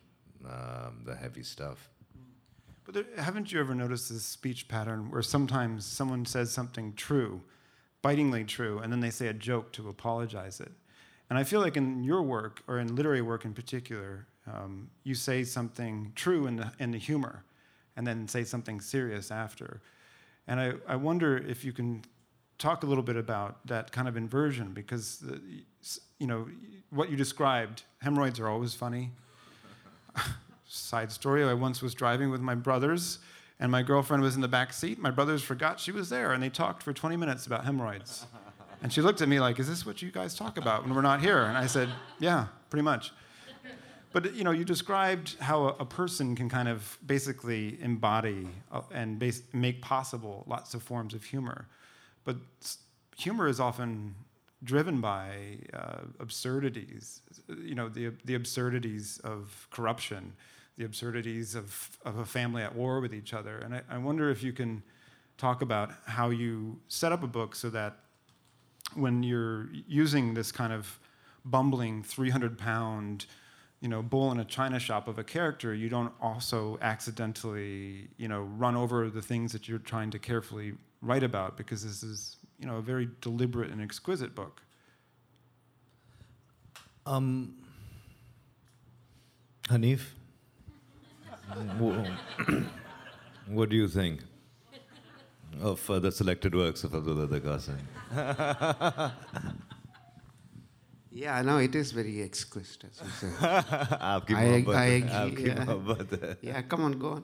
um, 0.46 1.04
the 1.06 1.16
heavy 1.16 1.44
stuff. 1.44 1.90
But 2.92 3.06
there, 3.06 3.24
haven't 3.24 3.52
you 3.52 3.60
ever 3.60 3.76
noticed 3.76 4.10
this 4.10 4.24
speech 4.24 4.68
pattern 4.68 5.12
where 5.12 5.22
sometimes 5.22 5.86
someone 5.86 6.26
says 6.26 6.50
something 6.50 6.94
true, 6.94 7.40
bitingly 8.02 8.46
true, 8.46 8.80
and 8.80 8.92
then 8.92 9.00
they 9.00 9.12
say 9.12 9.28
a 9.28 9.34
joke 9.34 9.72
to 9.74 9.90
apologize 9.90 10.60
it? 10.60 10.72
And 11.30 11.38
I 11.38 11.44
feel 11.44 11.60
like 11.60 11.78
in 11.78 12.04
your 12.04 12.24
work, 12.24 12.64
or 12.68 12.80
in 12.80 12.96
literary 12.96 13.22
work 13.22 13.46
in 13.46 13.54
particular, 13.54 14.26
um, 14.48 14.90
you 15.04 15.14
say 15.14 15.44
something 15.44 16.14
true 16.16 16.48
in 16.48 16.56
the, 16.56 16.72
in 16.80 16.90
the 16.90 16.98
humor, 16.98 17.44
and 17.96 18.08
then 18.08 18.28
say 18.28 18.44
something 18.44 18.82
serious 18.82 19.30
after. 19.30 19.84
And 20.48 20.60
I, 20.60 20.74
I 20.88 20.96
wonder 20.96 21.38
if 21.38 21.64
you 21.64 21.72
can 21.72 22.02
talk 22.58 22.82
a 22.82 22.88
little 22.88 23.04
bit 23.04 23.18
about 23.18 23.68
that 23.68 23.92
kind 23.92 24.08
of 24.08 24.18
inversion, 24.18 24.74
because 24.74 25.20
the, 25.20 25.40
you 26.18 26.26
know 26.26 26.48
what 26.90 27.12
you 27.12 27.18
described, 27.18 27.84
hemorrhoids 28.02 28.40
are 28.40 28.50
always 28.50 28.74
funny. 28.74 29.12
Side 30.72 31.12
story 31.12 31.44
I 31.44 31.56
once 31.56 31.82
was 31.82 31.96
driving 31.96 32.30
with 32.30 32.42
my 32.42 32.54
brothers, 32.54 33.18
and 33.60 33.72
my 33.72 33.82
girlfriend 33.82 34.22
was 34.22 34.36
in 34.36 34.42
the 34.42 34.48
back 34.48 34.72
seat. 34.72 35.00
My 35.00 35.10
brothers 35.10 35.42
forgot 35.42 35.80
she 35.80 35.92
was 35.92 36.10
there, 36.10 36.32
and 36.32 36.44
they 36.44 36.50
talked 36.50 36.84
for 36.84 36.94
20 36.94 37.18
minutes 37.18 37.48
about 37.48 37.66
hemorrhoids. 37.66 38.26
And 38.82 38.94
she 38.94 39.02
looked 39.02 39.20
at 39.20 39.28
me 39.28 39.42
like, 39.42 39.60
Is 39.60 39.68
this 39.68 39.86
what 39.86 40.02
you 40.02 40.10
guys 40.10 40.36
talk 40.36 40.58
about 40.58 40.86
when 40.86 40.96
we're 40.96 41.02
not 41.02 41.20
here? 41.20 41.44
And 41.44 41.58
I 41.58 41.66
said, 41.68 41.90
Yeah, 42.18 42.46
pretty 42.70 42.84
much. 42.84 43.12
But 44.14 44.34
you 44.34 44.46
know, 44.46 44.52
you 44.52 44.64
described 44.64 45.36
how 45.42 45.66
a, 45.66 45.86
person 45.86 46.34
can 46.34 46.48
kind 46.48 46.70
of 46.70 46.98
basically 47.06 47.78
embody 47.82 48.48
uh, 48.72 48.84
and 48.94 49.20
base, 49.20 49.44
make 49.52 49.82
possible 49.82 50.46
lots 50.48 50.74
of 50.74 50.82
forms 50.82 51.14
of 51.14 51.26
humor. 51.26 51.68
But 52.24 52.38
humor 53.18 53.50
is 53.50 53.60
often 53.60 54.16
driven 54.64 55.02
by 55.02 55.58
uh, 55.74 56.04
absurdities, 56.22 57.22
you 57.62 57.76
know, 57.76 57.90
the, 57.90 58.14
the 58.24 58.36
absurdities 58.36 59.20
of 59.26 59.68
corruption, 59.72 60.32
the 60.80 60.86
absurdities 60.86 61.56
of, 61.56 61.98
of 62.06 62.18
a 62.18 62.26
family 62.26 62.64
at 62.64 62.74
war 62.74 63.02
with 63.02 63.14
each 63.14 63.34
other. 63.34 63.58
And 63.58 63.76
I, 63.76 63.82
I 63.90 63.98
wonder 63.98 64.30
if 64.30 64.42
you 64.42 64.54
can 64.54 64.82
talk 65.38 65.62
about 65.62 65.92
how 66.06 66.30
you 66.30 66.80
set 66.88 67.12
up 67.12 67.22
a 67.22 67.28
book 67.28 67.54
so 67.54 67.70
that 67.70 67.98
when 68.96 69.22
you're 69.22 69.68
using 69.88 70.34
this 70.34 70.54
kind 70.54 70.72
of 70.72 71.00
bumbling 71.44 72.02
300 72.02 72.58
pound 72.58 73.26
you 73.82 73.88
know 73.88 74.02
bull 74.02 74.30
in 74.32 74.40
a 74.40 74.46
china 74.46 74.78
shop 74.78 75.08
of 75.08 75.18
a 75.18 75.24
character 75.24 75.74
you 75.74 75.88
don't 75.88 76.12
also 76.22 76.78
accidentally 76.82 78.10
you 78.18 78.28
know 78.28 78.42
run 78.42 78.76
over 78.76 79.10
the 79.10 79.22
things 79.22 79.54
that 79.54 79.70
you're 79.70 79.80
trying 79.80 80.12
to 80.12 80.20
carefully 80.20 80.74
write 81.02 81.24
about 81.24 81.56
because 81.56 81.86
this 81.86 82.04
is 82.04 82.36
you 82.60 82.68
know 82.68 82.76
a 82.76 82.82
very 82.82 83.08
deliberate 83.22 83.72
and 83.72 83.82
exquisite 83.82 84.36
book 84.36 84.62
um, 87.06 87.56
Hanif, 89.70 90.02
what 93.48 93.70
do 93.70 93.76
you 93.76 93.88
think 93.88 94.22
of 95.62 95.90
uh, 95.90 96.00
the 96.00 96.12
selected 96.12 96.54
works 96.56 96.84
of 96.84 96.94
Abdullah 96.94 97.28
the 97.28 97.40
Qasem? 97.40 97.80
Yeah, 101.12 101.42
no, 101.42 101.58
it 101.58 101.76
is 101.76 101.92
very 101.92 102.22
exquisite, 102.22 102.86
as 102.86 103.02
you 103.02 103.10
say. 103.10 103.28
I, 103.42 104.22
I 104.30 104.44
agree. 104.44 105.48
Yeah. 105.48 106.34
yeah, 106.42 106.62
come 106.62 106.84
on, 106.84 106.94
go 107.00 107.10
on. 107.10 107.24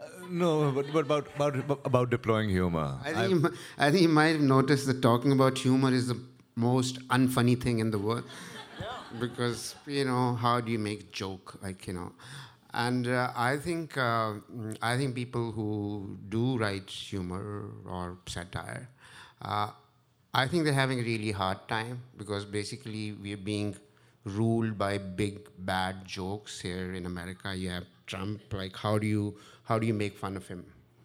Uh, 0.00 0.04
no, 0.28 0.72
but, 0.72 0.92
but 0.92 1.06
about, 1.06 1.28
about, 1.36 1.80
about 1.84 2.10
deploying 2.10 2.50
humor. 2.50 2.98
I 3.04 3.12
think, 3.12 3.30
you, 3.30 3.54
I 3.78 3.90
think 3.90 4.02
you 4.02 4.08
might 4.08 4.32
have 4.32 4.40
noticed 4.40 4.86
that 4.88 5.00
talking 5.00 5.32
about 5.32 5.56
humor 5.56 5.92
is 5.92 6.08
the 6.08 6.18
most 6.56 7.06
unfunny 7.08 7.58
thing 7.60 7.78
in 7.78 7.90
the 7.90 7.98
world. 7.98 8.24
Yeah. 8.78 8.86
Because, 9.20 9.76
you 9.86 10.04
know, 10.04 10.34
how 10.34 10.60
do 10.60 10.72
you 10.72 10.78
make 10.78 11.12
joke? 11.12 11.58
Like, 11.62 11.86
you 11.86 11.94
know. 11.94 12.12
And 12.72 13.08
uh, 13.08 13.32
I 13.34 13.56
think 13.56 13.96
uh, 13.96 14.34
I 14.80 14.96
think 14.96 15.14
people 15.14 15.50
who 15.52 16.16
do 16.28 16.56
write 16.58 16.88
humor 16.88 17.64
or 17.84 18.18
satire, 18.26 18.88
uh, 19.42 19.70
I 20.32 20.46
think 20.46 20.64
they're 20.64 20.72
having 20.72 21.00
a 21.00 21.02
really 21.02 21.32
hard 21.32 21.66
time 21.68 22.02
because 22.16 22.44
basically 22.44 23.12
we're 23.12 23.36
being 23.36 23.74
ruled 24.24 24.78
by 24.78 24.98
big 24.98 25.48
bad 25.58 26.04
jokes 26.06 26.60
here 26.60 26.94
in 26.94 27.06
America. 27.06 27.54
You 27.54 27.70
have 27.70 27.86
Trump. 28.06 28.40
Like, 28.52 28.76
how 28.76 28.98
do 28.98 29.06
you 29.06 29.36
how 29.64 29.78
do 29.78 29.86
you 29.86 29.94
make 29.94 30.16
fun 30.16 30.36
of 30.36 30.46
him? 30.46 30.64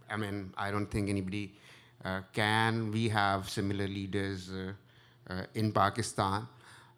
I 0.09 0.17
mean, 0.17 0.53
I 0.57 0.69
don't 0.69 0.87
think 0.87 1.09
anybody 1.09 1.53
uh, 2.03 2.21
can. 2.33 2.91
We 2.91 3.09
have 3.09 3.49
similar 3.49 3.87
leaders 3.87 4.51
uh, 4.51 4.73
uh, 5.33 5.43
in 5.55 5.71
Pakistan. 5.71 6.47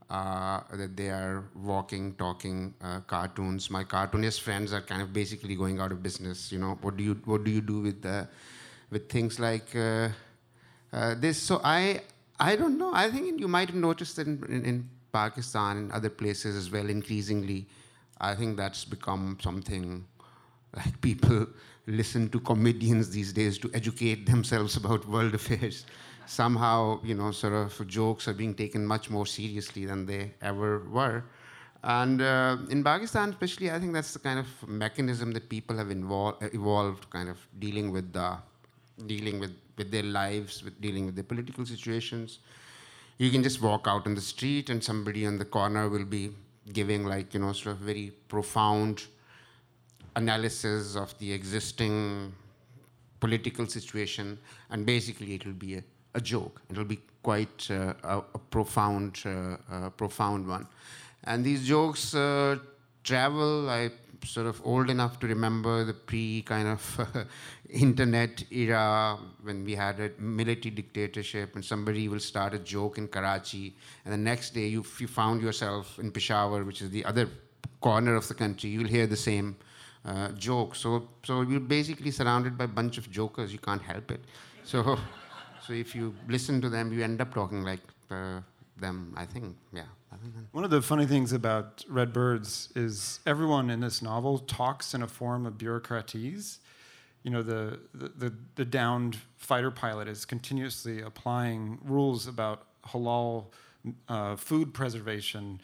Uh, 0.10 0.62
that 0.72 0.96
they 0.96 1.10
are 1.10 1.44
walking, 1.54 2.14
talking 2.16 2.74
uh, 2.82 3.02
cartoons. 3.02 3.70
My 3.70 3.84
cartoonist 3.84 4.42
friends 4.42 4.72
are 4.72 4.80
kind 4.80 5.02
of 5.02 5.12
basically 5.12 5.54
going 5.54 5.82
out 5.82 5.92
of 5.92 6.02
business. 6.02 6.50
You 6.50 6.60
know, 6.60 6.78
what 6.82 6.96
do 6.96 7.04
you 7.04 7.20
what 7.26 7.44
do 7.44 7.52
you 7.52 7.60
do 7.60 7.82
with 7.82 8.02
the, 8.02 8.26
with 8.90 9.10
things 9.10 9.38
like 9.38 9.76
uh, 9.76 10.08
this? 11.16 11.38
So 11.38 11.60
I 11.62 12.04
I 12.40 12.56
don't 12.56 12.78
know. 12.78 12.94
I 12.94 13.12
think 13.12 13.40
you 13.40 13.50
might 13.50 13.68
have 13.68 13.76
noticed 13.76 14.16
that 14.16 14.28
in, 14.28 14.44
in, 14.48 14.64
in 14.64 14.90
Pakistan 15.12 15.78
and 15.78 15.92
other 15.92 16.10
places 16.10 16.56
as 16.56 16.72
well, 16.72 16.90
increasingly, 16.90 17.66
I 18.20 18.36
think 18.36 18.58
that's 18.58 18.86
become 18.86 19.38
something 19.42 20.06
like 20.76 21.02
people 21.02 21.48
listen 21.88 22.30
to 22.30 22.40
comedians 22.40 23.10
these 23.10 23.34
days 23.34 23.58
to 23.58 23.72
educate 23.74 24.26
themselves 24.26 24.76
about 24.76 25.08
world 25.08 25.34
affairs. 25.42 25.86
Somehow, 26.28 27.00
you 27.04 27.16
know, 27.16 27.32
sort 27.32 27.54
of 27.54 27.88
jokes 27.88 28.28
are 28.28 28.34
being 28.34 28.54
taken 28.54 28.86
much 28.86 29.10
more 29.10 29.26
seriously 29.26 29.86
than 29.86 30.06
they 30.06 30.34
ever 30.42 30.84
were. 30.90 31.24
And 31.84 32.22
uh, 32.22 32.58
in 32.70 32.84
Pakistan, 32.84 33.30
especially, 33.30 33.72
I 33.72 33.80
think 33.80 33.94
that's 33.94 34.14
the 34.14 34.20
kind 34.20 34.40
of 34.40 34.48
mechanism 34.68 35.32
that 35.32 35.48
people 35.48 35.78
have 35.78 35.90
evolved, 35.90 37.10
kind 37.10 37.30
of 37.30 37.38
dealing 37.60 37.92
with 37.92 38.12
the, 38.12 38.38
dealing 39.06 39.40
with 39.40 39.56
with 39.78 39.92
their 39.92 40.04
lives, 40.04 40.64
with 40.64 40.80
dealing 40.82 41.06
with 41.06 41.16
their 41.16 41.24
political 41.24 41.66
situations. 41.66 42.40
You 43.18 43.32
can 43.32 43.44
just 43.44 43.62
walk 43.62 43.88
out 43.88 44.06
on 44.06 44.16
the 44.16 44.22
street 44.22 44.70
and 44.70 44.84
somebody 44.84 45.26
on 45.26 45.38
the 45.38 45.46
corner 45.46 45.88
will 45.90 46.06
be 46.06 46.32
giving 46.74 47.06
like, 47.06 47.34
you 47.34 47.40
know, 47.40 47.54
sort 47.54 47.76
of 47.76 47.82
very 47.82 48.12
profound 48.28 49.04
analysis 50.16 50.96
of 50.96 51.18
the 51.20 51.32
existing 51.32 52.34
political 53.20 53.68
situation 53.68 54.38
and 54.70 54.86
basically 54.86 55.34
it 55.34 55.46
will 55.46 55.54
be 55.54 55.76
a, 55.76 55.84
a 56.14 56.22
joke. 56.22 56.62
It 56.70 56.78
will 56.78 56.86
be 56.86 57.00
quite 57.22 57.68
uh, 57.70 57.94
a, 58.04 58.18
a, 58.34 58.40
profound, 58.40 59.20
uh, 59.26 59.58
uh, 59.72 59.90
profound 59.92 60.48
one. 60.48 60.68
And 61.24 61.44
these 61.44 61.68
jokes 61.68 62.16
uh, 62.16 62.58
travel, 63.04 63.70
I 63.70 63.92
sort 64.24 64.48
of 64.48 64.62
old 64.66 64.90
enough 64.90 65.20
to 65.20 65.28
remember 65.28 65.84
the 65.84 65.94
pre 65.94 66.42
kind 66.42 66.68
of 66.68 67.28
internet 67.70 68.44
era 68.52 69.18
when 69.44 69.64
we 69.64 69.76
had 69.76 70.00
a 70.00 70.12
military 70.20 70.74
dictatorship 70.74 71.56
and 71.56 71.64
somebody 71.64 72.08
will 72.08 72.20
start 72.20 72.54
a 72.54 72.60
joke 72.60 72.98
in 72.98 73.08
Karachi 73.08 73.76
and 74.06 74.14
the 74.14 74.18
next 74.18 74.54
day 74.54 74.68
you, 74.68 74.84
you 75.00 75.08
found 75.08 75.42
yourself 75.42 76.00
in 76.00 76.12
Peshawar, 76.12 76.64
which 76.64 76.82
is 76.82 76.90
the 76.90 77.06
other 77.06 77.30
corner 77.80 78.16
of 78.16 78.28
the 78.28 78.34
country, 78.34 78.70
you'll 78.70 78.88
hear 78.88 79.08
the 79.08 79.18
same 79.18 79.56
uh, 80.06 80.30
joke. 80.30 80.76
So, 80.76 81.10
so 81.24 81.42
you're 81.42 81.60
basically 81.60 82.12
surrounded 82.12 82.58
by 82.58 82.66
a 82.66 82.68
bunch 82.68 82.98
of 82.98 83.10
jokers. 83.12 83.52
You 83.52 83.60
can't 83.60 83.82
help 83.82 84.12
it. 84.12 84.22
So, 84.64 84.98
so 85.68 85.74
if 85.74 85.94
you 85.94 86.16
listen 86.30 86.62
to 86.62 86.70
them, 86.70 86.94
you 86.94 87.04
end 87.04 87.20
up 87.20 87.34
talking 87.34 87.64
like 87.64 87.82
uh, 88.10 88.40
them. 88.78 89.14
I 89.18 89.26
think, 89.26 89.58
yeah. 89.74 89.84
One 90.52 90.64
of 90.64 90.70
the 90.70 90.82
funny 90.82 91.06
things 91.06 91.34
about 91.34 91.84
Red 91.90 92.14
Birds 92.14 92.70
is 92.74 93.20
everyone 93.26 93.70
in 93.70 93.82
this 93.82 94.02
novel 94.02 94.40
talks 94.40 94.94
in 94.94 95.04
a 95.04 95.08
form 95.08 95.46
of 95.46 95.56
bureaucratese. 95.56 96.60
You 97.24 97.32
know, 97.32 97.44
the, 97.44 97.80
the, 97.94 98.08
the, 98.08 98.34
the 98.56 98.66
downed 98.66 99.18
fighter 99.36 99.70
pilot 99.70 100.08
is 100.08 100.24
continuously 100.24 101.02
applying 101.02 101.80
rules 101.84 102.28
about 102.28 102.68
halal 102.86 103.48
uh, 104.08 104.38
food 104.38 104.74
preservation 104.74 105.60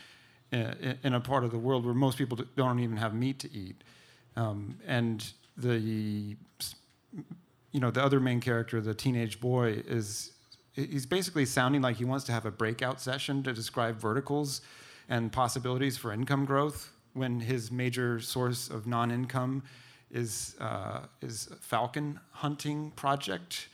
in, 0.52 0.98
in, 1.02 1.14
a 1.14 1.22
part 1.22 1.46
of 1.46 1.52
the 1.52 1.58
world 1.58 1.86
where 1.86 1.94
most 1.94 2.18
people 2.18 2.38
don't 2.58 2.80
even 2.80 2.98
have 2.98 3.14
meat 3.14 3.40
to 3.40 3.54
eat. 3.54 3.82
Um, 4.36 4.78
and 4.86 5.32
the, 5.56 6.36
you 7.74 7.80
know, 7.80 7.92
the 7.92 8.02
other 8.02 8.20
main 8.20 8.40
character, 8.40 8.80
the 8.80 8.94
teenage 8.94 9.42
boy, 9.42 9.84
is 9.86 10.32
he's 10.74 11.06
basically 11.06 11.46
sounding 11.46 11.82
like 11.82 11.98
he 11.98 12.06
wants 12.06 12.24
to 12.26 12.32
have 12.32 12.46
a 12.46 12.52
breakout 12.52 13.02
session 13.02 13.44
to 13.44 13.52
describe 13.52 14.00
verticals 14.00 14.62
and 15.10 15.32
possibilities 15.32 15.98
for 15.98 16.14
income 16.14 16.46
growth 16.46 16.92
when 17.14 17.40
his 17.42 17.72
major 17.72 18.20
source 18.20 18.70
of 18.70 18.88
non-income 18.88 19.64
is 20.12 20.56
uh, 20.62 21.02
is 21.22 21.50
falcon 21.62 22.20
hunting 22.32 22.92
project. 22.92 23.68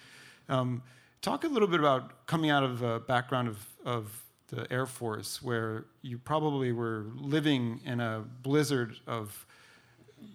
Um, 0.48 0.82
talk 1.22 1.44
a 1.44 1.48
little 1.48 1.68
bit 1.68 1.80
about 1.80 2.26
coming 2.26 2.50
out 2.50 2.64
of 2.64 2.82
a 2.82 3.00
background 3.02 3.50
of, 3.50 3.68
of 3.86 4.24
the 4.48 4.72
Air 4.72 4.86
Force, 4.86 5.44
where 5.44 5.86
you 6.02 6.18
probably 6.18 6.72
were 6.72 7.06
living 7.16 7.82
in 7.86 8.00
a 8.00 8.24
blizzard 8.42 8.96
of 9.06 9.46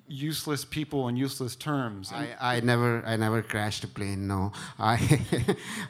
useless 0.07 0.65
people 0.65 1.09
and 1.09 1.19
useless 1.19 1.57
terms. 1.57 2.13
I, 2.13 2.29
I 2.41 2.61
never 2.61 3.03
I 3.07 3.17
never 3.17 3.43
crashed 3.43 3.85
a 3.85 3.89
plane. 3.89 4.27
No, 4.27 4.53
I 4.79 5.21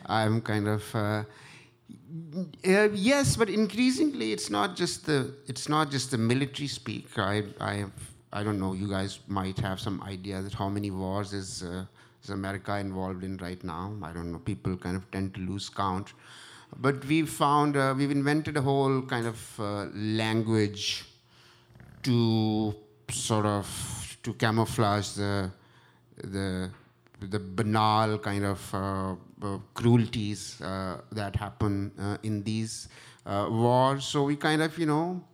I'm 0.07 0.41
kind 0.41 0.69
of. 0.69 0.95
Uh, 0.95 1.25
uh, 2.67 2.89
yes, 2.93 3.37
but 3.37 3.51
increasingly, 3.51 4.33
it's 4.33 4.49
not 4.49 4.77
just 4.77 5.07
the 5.07 5.35
it's 5.47 5.69
not 5.69 5.91
just 5.91 6.11
the 6.11 6.19
military 6.19 6.69
speak. 6.69 7.19
I 7.19 7.45
I 7.61 7.75
have, 7.75 7.93
I 8.33 8.43
don't 8.43 8.59
know. 8.59 8.73
You 8.73 8.89
guys 8.89 9.21
might 9.27 9.59
have 9.59 9.81
some 9.81 10.03
idea 10.03 10.41
that 10.43 10.55
how 10.55 10.69
many 10.69 10.91
wars 10.91 11.33
is 11.33 11.63
uh, 11.63 11.85
is 12.23 12.31
America 12.31 12.77
involved 12.77 13.25
in 13.25 13.37
right 13.39 13.63
now. 13.63 13.93
I 14.03 14.13
don't 14.13 14.33
know. 14.33 14.39
People 14.39 14.77
kind 14.77 14.97
of 14.97 15.11
tend 15.11 15.35
to 15.35 15.41
lose 15.41 15.69
count, 15.69 16.13
but 16.77 17.05
we've 17.05 17.29
found 17.29 17.77
uh, 17.77 17.95
we've 17.97 18.11
invented 18.11 18.57
a 18.57 18.63
whole 18.63 19.03
kind 19.03 19.27
of 19.27 19.61
uh, 19.61 19.87
language 19.95 21.05
to 22.05 22.75
sort 23.11 23.47
of 23.47 24.19
to 24.23 24.35
camouflage 24.35 25.11
the 25.11 25.51
the 26.17 26.71
the 27.31 27.39
banal 27.39 28.19
kind 28.19 28.45
of 28.45 28.75
uh, 28.75 29.13
uh, 29.43 29.59
cruelties 29.73 30.61
uh, 30.61 31.01
that 31.13 31.37
happen 31.37 31.93
uh, 31.99 32.17
in 32.23 32.43
these 32.43 32.89
uh, 33.27 33.47
wars. 33.51 34.05
So 34.05 34.25
we 34.25 34.37
kind 34.37 34.63
of, 34.63 34.79
you 34.79 34.87
know, 34.87 35.25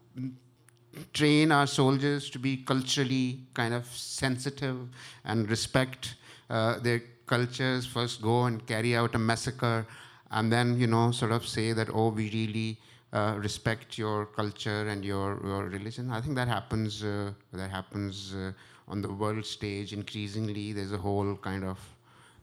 train 1.13 1.53
our 1.53 1.67
soldiers 1.67 2.31
to 2.31 2.39
be 2.39 2.59
culturally 2.59 3.41
kind 3.55 3.75
of 3.75 3.87
sensitive 3.87 4.77
and 5.25 5.49
respect 5.51 6.17
their 6.49 7.03
cultures. 7.27 7.87
First, 7.87 8.23
go 8.23 8.45
and 8.45 8.65
carry 8.67 8.97
out 8.97 9.15
a 9.15 9.19
massacre, 9.19 9.87
and 10.31 10.53
then, 10.53 10.79
you 10.79 10.87
know, 10.87 11.13
sort 11.13 11.33
of 11.33 11.47
say 11.47 11.73
that, 11.73 11.89
oh, 11.93 12.11
we 12.11 12.31
really 12.31 12.79
uh, 13.13 13.35
respect 13.39 13.99
your 13.99 14.27
culture 14.27 14.89
and 14.89 15.05
your, 15.05 15.41
your 15.45 15.65
religion. 15.65 16.11
I 16.11 16.21
think 16.21 16.37
that 16.37 16.49
happens. 16.49 17.03
Uh, 17.03 17.33
that 17.53 17.71
happens 17.71 18.35
uh, 18.35 18.53
on 18.87 19.03
the 19.03 19.13
world 19.13 19.45
stage 19.45 19.93
increasingly. 19.93 20.73
There's 20.73 20.93
a 20.93 20.99
whole 20.99 21.37
kind 21.37 21.65
of 21.65 21.79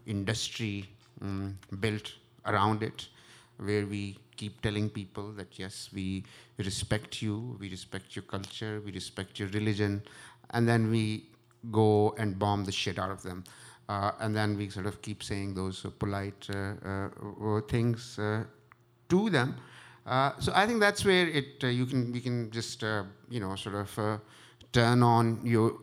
industry 0.05 0.89
um, 1.21 1.57
built 1.79 2.13
around 2.45 2.83
it, 2.83 3.07
where 3.57 3.85
we 3.85 4.17
keep 4.35 4.61
telling 4.61 4.89
people 4.89 5.31
that 5.33 5.57
yes, 5.57 5.89
we 5.93 6.23
respect 6.57 7.21
you, 7.21 7.57
we 7.59 7.69
respect 7.69 8.15
your 8.15 8.23
culture, 8.23 8.81
we 8.85 8.91
respect 8.91 9.39
your 9.39 9.49
religion, 9.49 10.03
and 10.51 10.67
then 10.67 10.91
we 10.91 11.25
go 11.71 12.13
and 12.17 12.37
bomb 12.37 12.65
the 12.65 12.71
shit 12.71 12.99
out 12.99 13.11
of 13.11 13.23
them. 13.23 13.43
Uh, 13.89 14.11
and 14.19 14.35
then 14.35 14.57
we 14.57 14.69
sort 14.69 14.85
of 14.85 15.01
keep 15.01 15.23
saying 15.23 15.53
those 15.53 15.85
uh, 15.85 15.89
polite 15.97 16.47
uh, 16.49 17.61
things 17.67 18.19
to 19.09 19.29
them 19.29 19.55
Uh, 19.55 19.66
so 20.39 20.51
I 20.55 20.65
think 20.65 20.79
that's 20.79 21.03
where 21.03 21.27
it 21.27 21.63
uh, 21.63 21.67
you 21.67 21.85
can 21.85 22.11
we 22.11 22.21
can 22.21 22.49
just 22.51 22.83
uh, 22.83 23.03
you 23.29 23.39
know 23.39 23.55
sort 23.55 23.75
of 23.75 23.99
uh, 23.99 24.17
turn 24.71 25.03
on 25.03 25.39
your 25.43 25.79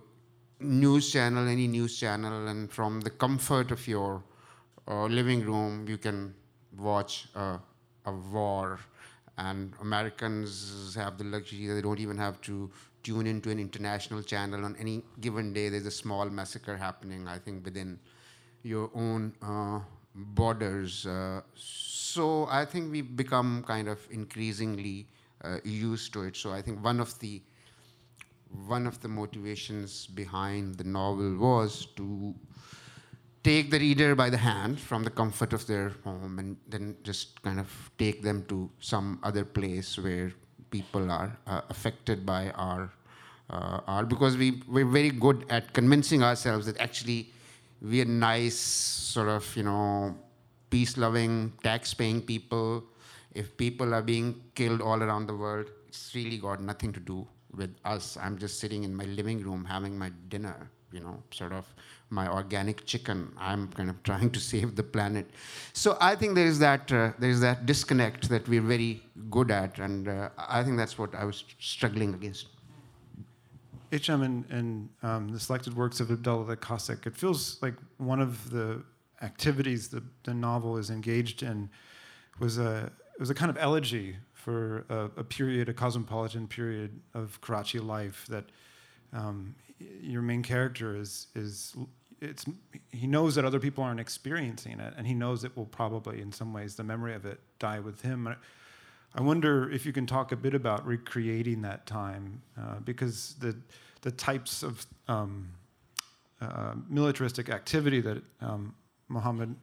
news 0.60 1.12
channel, 1.12 1.46
any 1.46 1.66
news 1.66 1.98
channel, 1.98 2.48
and 2.48 2.70
from 2.70 3.00
the 3.00 3.10
comfort 3.10 3.70
of 3.70 3.86
your 3.86 4.22
uh, 4.88 5.04
living 5.04 5.44
room, 5.44 5.86
you 5.86 5.98
can 5.98 6.34
watch 6.76 7.28
a 7.34 7.60
war. 8.32 8.80
And 9.36 9.72
Americans 9.80 10.94
have 10.94 11.18
the 11.18 11.24
luxury 11.24 11.66
that 11.66 11.74
they 11.74 11.82
don't 11.82 11.98
even 11.98 12.16
have 12.18 12.40
to 12.42 12.70
tune 13.02 13.26
into 13.26 13.50
an 13.50 13.58
international 13.58 14.22
channel 14.22 14.64
on 14.64 14.76
any 14.78 15.02
given 15.20 15.52
day. 15.52 15.68
There's 15.68 15.86
a 15.86 15.90
small 15.90 16.30
massacre 16.30 16.76
happening, 16.76 17.26
I 17.26 17.38
think, 17.38 17.64
within 17.64 17.98
your 18.62 18.90
own 18.94 19.34
uh, 19.42 19.80
borders. 20.14 21.06
Uh, 21.06 21.40
so 21.54 22.46
I 22.50 22.64
think 22.64 22.92
we've 22.92 23.16
become 23.16 23.64
kind 23.66 23.88
of 23.88 23.98
increasingly 24.10 25.06
uh, 25.42 25.58
used 25.64 26.12
to 26.14 26.22
it. 26.22 26.36
So 26.36 26.52
I 26.52 26.62
think 26.62 26.82
one 26.82 27.00
of 27.00 27.18
the 27.18 27.42
one 28.66 28.86
of 28.86 29.00
the 29.00 29.08
motivations 29.08 30.06
behind 30.06 30.76
the 30.76 30.84
novel 30.84 31.36
was 31.36 31.86
to 31.96 32.32
take 33.42 33.70
the 33.70 33.78
reader 33.78 34.14
by 34.14 34.30
the 34.30 34.36
hand 34.36 34.78
from 34.80 35.02
the 35.02 35.10
comfort 35.10 35.52
of 35.52 35.66
their 35.66 35.90
home 36.04 36.38
and 36.38 36.56
then 36.68 36.96
just 37.02 37.42
kind 37.42 37.58
of 37.58 37.68
take 37.98 38.22
them 38.22 38.44
to 38.48 38.70
some 38.78 39.18
other 39.22 39.44
place 39.44 39.98
where 39.98 40.32
people 40.70 41.10
are 41.10 41.36
uh, 41.46 41.60
affected 41.68 42.24
by 42.24 42.50
our 42.50 42.90
uh, 43.50 43.80
art 43.86 44.08
because 44.08 44.36
we, 44.36 44.62
we're 44.66 44.86
very 44.86 45.10
good 45.10 45.44
at 45.50 45.72
convincing 45.72 46.22
ourselves 46.22 46.64
that 46.64 46.78
actually 46.80 47.30
we're 47.84 48.06
nice, 48.06 48.56
sort 48.56 49.28
of, 49.28 49.56
you 49.56 49.62
know, 49.62 50.16
peace 50.70 50.96
loving, 50.96 51.52
tax 51.62 51.92
paying 51.92 52.22
people. 52.22 52.82
If 53.34 53.56
people 53.56 53.94
are 53.94 54.02
being 54.02 54.40
killed 54.54 54.80
all 54.80 55.02
around 55.02 55.26
the 55.26 55.36
world, 55.36 55.66
it's 55.88 56.14
really 56.14 56.38
got 56.38 56.62
nothing 56.62 56.92
to 56.94 57.00
do 57.00 57.26
with 57.54 57.74
us. 57.84 58.16
I'm 58.20 58.38
just 58.38 58.58
sitting 58.58 58.84
in 58.84 58.94
my 58.94 59.04
living 59.04 59.42
room 59.42 59.64
having 59.64 59.98
my 59.98 60.10
dinner, 60.28 60.70
you 60.92 61.00
know, 61.00 61.22
sort 61.30 61.52
of 61.52 61.66
my 62.08 62.26
organic 62.26 62.86
chicken. 62.86 63.32
I'm 63.36 63.68
kind 63.68 63.90
of 63.90 64.02
trying 64.10 64.30
to 64.30 64.40
save 64.40 64.76
the 64.76 64.82
planet. 64.82 65.28
So 65.74 65.98
I 66.00 66.16
think 66.16 66.36
there 66.36 66.46
is 66.46 66.58
that 66.60 66.90
uh, 66.90 67.12
there 67.18 67.30
is 67.30 67.40
that 67.40 67.66
disconnect 67.66 68.30
that 68.30 68.48
we're 68.48 68.62
very 68.62 69.02
good 69.30 69.50
at, 69.50 69.78
and 69.78 70.08
uh, 70.08 70.30
I 70.38 70.62
think 70.62 70.78
that's 70.78 70.96
what 70.96 71.14
I 71.14 71.24
was 71.24 71.44
struggling 71.58 72.14
against. 72.14 72.46
HM 73.94 74.22
and, 74.22 74.44
and 74.50 74.88
um, 75.02 75.28
the 75.28 75.40
selected 75.40 75.76
works 75.76 76.00
of 76.00 76.10
Abdullah 76.10 76.46
the 76.46 76.56
Cossack, 76.56 77.06
it 77.06 77.16
feels 77.16 77.60
like 77.62 77.74
one 77.98 78.20
of 78.20 78.50
the 78.50 78.82
activities 79.22 79.88
the, 79.88 80.02
the 80.24 80.34
novel 80.34 80.76
is 80.76 80.90
engaged 80.90 81.42
in 81.42 81.70
was 82.38 82.58
a, 82.58 82.90
was 83.18 83.30
a 83.30 83.34
kind 83.34 83.50
of 83.50 83.56
elegy 83.58 84.16
for 84.32 84.84
a, 84.88 85.20
a 85.20 85.24
period, 85.24 85.68
a 85.68 85.74
cosmopolitan 85.74 86.48
period 86.48 87.00
of 87.14 87.40
Karachi 87.40 87.78
life 87.78 88.26
that 88.28 88.44
um, 89.12 89.54
your 89.78 90.22
main 90.22 90.42
character 90.42 90.96
is, 90.96 91.28
is 91.34 91.76
it's, 92.20 92.44
he 92.90 93.06
knows 93.06 93.34
that 93.36 93.44
other 93.44 93.60
people 93.60 93.84
aren't 93.84 94.00
experiencing 94.00 94.80
it, 94.80 94.94
and 94.96 95.06
he 95.06 95.14
knows 95.14 95.44
it 95.44 95.56
will 95.56 95.66
probably, 95.66 96.20
in 96.20 96.32
some 96.32 96.52
ways, 96.52 96.74
the 96.74 96.84
memory 96.84 97.14
of 97.14 97.24
it 97.24 97.40
die 97.58 97.80
with 97.80 98.02
him. 98.02 98.34
I 99.14 99.22
wonder 99.22 99.70
if 99.70 99.86
you 99.86 99.92
can 99.92 100.06
talk 100.06 100.32
a 100.32 100.36
bit 100.36 100.54
about 100.54 100.84
recreating 100.86 101.62
that 101.62 101.86
time, 101.86 102.42
uh, 102.58 102.80
because 102.84 103.36
the 103.38 103.56
the 104.02 104.10
types 104.10 104.62
of 104.62 104.86
um, 105.08 105.48
uh, 106.40 106.74
militaristic 106.88 107.48
activity 107.48 108.00
that 108.02 108.22
um, 108.40 108.74
Muhammad 109.08 109.54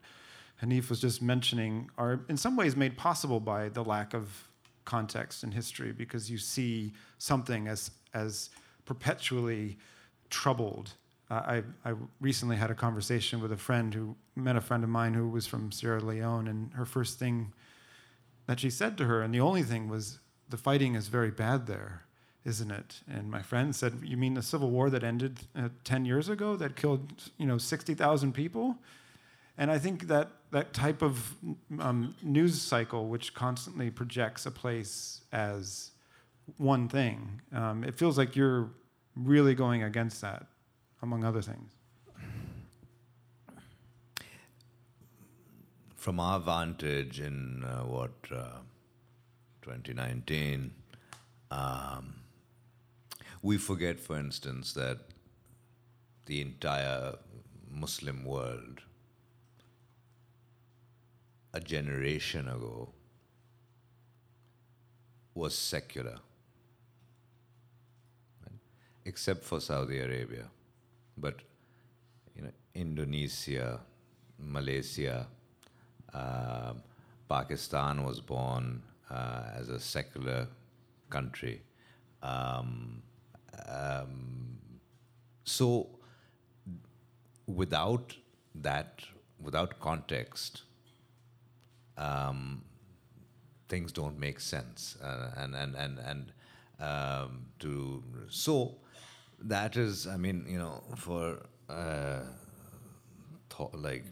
Hanif 0.64 0.90
was 0.90 1.00
just 1.00 1.22
mentioning 1.22 1.90
are 1.98 2.22
in 2.30 2.38
some 2.38 2.56
ways 2.56 2.76
made 2.76 2.98
possible 2.98 3.40
by 3.40 3.70
the 3.70 3.84
lack 3.84 4.14
of 4.14 4.48
context 4.86 5.44
in 5.44 5.52
history 5.52 5.92
because 5.92 6.32
you 6.32 6.38
see 6.38 6.92
something 7.18 7.68
as, 7.68 7.92
as 8.14 8.50
perpetually 8.86 9.78
troubled. 10.30 10.94
Uh, 11.30 11.62
I, 11.86 11.90
I 11.90 11.94
recently 12.20 12.56
had 12.56 12.72
a 12.72 12.76
conversation 12.76 13.42
with 13.42 13.52
a 13.52 13.58
friend 13.58 13.94
who 13.94 14.16
met 14.36 14.56
a 14.56 14.62
friend 14.62 14.84
of 14.84 14.90
mine 14.90 15.14
who 15.14 15.30
was 15.30 15.46
from 15.48 15.72
Sierra 15.72 16.02
Leone, 16.02 16.48
and 16.48 16.74
her 16.74 16.86
first 16.86 17.20
thing 17.20 17.54
that 18.52 18.60
she 18.60 18.70
said 18.70 18.98
to 18.98 19.06
her, 19.06 19.22
and 19.22 19.34
the 19.34 19.40
only 19.40 19.64
thing 19.64 19.88
was, 19.88 20.20
the 20.50 20.58
fighting 20.58 20.94
is 20.96 21.08
very 21.08 21.32
bad 21.32 21.68
there, 21.68 22.04
isn't 22.44 22.70
it? 22.70 23.00
And 23.10 23.32
my 23.32 23.42
friend 23.42 23.74
said, 23.74 24.00
You 24.04 24.18
mean 24.18 24.34
the 24.34 24.42
civil 24.42 24.70
war 24.70 24.90
that 24.90 25.06
ended 25.06 25.40
uh, 25.56 25.70
10 25.86 26.04
years 26.04 26.28
ago 26.28 26.58
that 26.58 26.76
killed, 26.76 27.14
you 27.38 27.46
know, 27.46 27.58
60,000 27.58 28.34
people? 28.34 28.76
And 29.58 29.72
I 29.72 29.80
think 29.80 30.10
that 30.10 30.32
that 30.52 30.74
type 30.74 31.02
of 31.02 31.34
um, 31.80 32.14
news 32.22 32.62
cycle, 32.62 33.08
which 33.08 33.34
constantly 33.34 33.90
projects 33.90 34.46
a 34.46 34.52
place 34.52 35.22
as 35.32 35.92
one 36.58 36.90
thing, 36.90 37.40
um, 37.54 37.86
it 37.86 37.96
feels 37.96 38.18
like 38.18 38.36
you're 38.36 38.70
really 39.16 39.56
going 39.56 39.84
against 39.84 40.20
that, 40.20 40.46
among 41.02 41.24
other 41.24 41.42
things. 41.42 41.72
From 46.02 46.20
our 46.20 46.40
vantage 46.40 47.20
in 47.20 47.64
uh, 47.64 47.82
what 47.84 48.10
uh, 48.36 48.62
2019, 49.62 50.74
um, 51.52 52.16
we 53.44 53.60
forget, 53.60 54.00
for 54.00 54.18
instance, 54.18 54.74
that 54.74 54.98
the 56.26 56.42
entire 56.42 57.18
Muslim 57.70 58.26
world 58.26 58.82
a 61.54 61.60
generation 61.60 62.48
ago 62.48 62.90
was 65.36 65.56
secular, 65.56 66.18
right? 68.44 68.60
except 69.06 69.44
for 69.44 69.62
Saudi 69.62 70.00
Arabia. 70.00 70.46
But 71.16 71.42
you 72.36 72.42
know, 72.42 72.52
Indonesia, 72.74 73.82
Malaysia, 74.40 75.28
uh, 76.14 76.74
Pakistan 77.30 78.04
was 78.04 78.20
born 78.20 78.82
uh, 79.10 79.44
as 79.56 79.70
a 79.70 79.80
secular 79.80 80.48
country. 81.10 81.62
Um, 82.22 83.02
um, 83.68 84.58
so, 85.44 85.88
without 87.48 88.16
that, 88.56 89.04
without 89.40 89.80
context, 89.80 90.64
um, 91.98 92.64
things 93.70 93.92
don't 93.92 94.20
make 94.20 94.40
sense. 94.40 94.98
Uh, 95.02 95.32
and 95.38 95.56
and 95.56 95.76
and 95.76 96.00
and 96.00 96.32
um, 96.80 97.46
to 97.60 98.04
so 98.30 98.76
that 99.44 99.78
is, 99.78 100.08
I 100.08 100.18
mean, 100.18 100.46
you 100.48 100.58
know, 100.58 100.84
for 100.96 101.40
uh, 101.70 102.20
like 103.74 104.06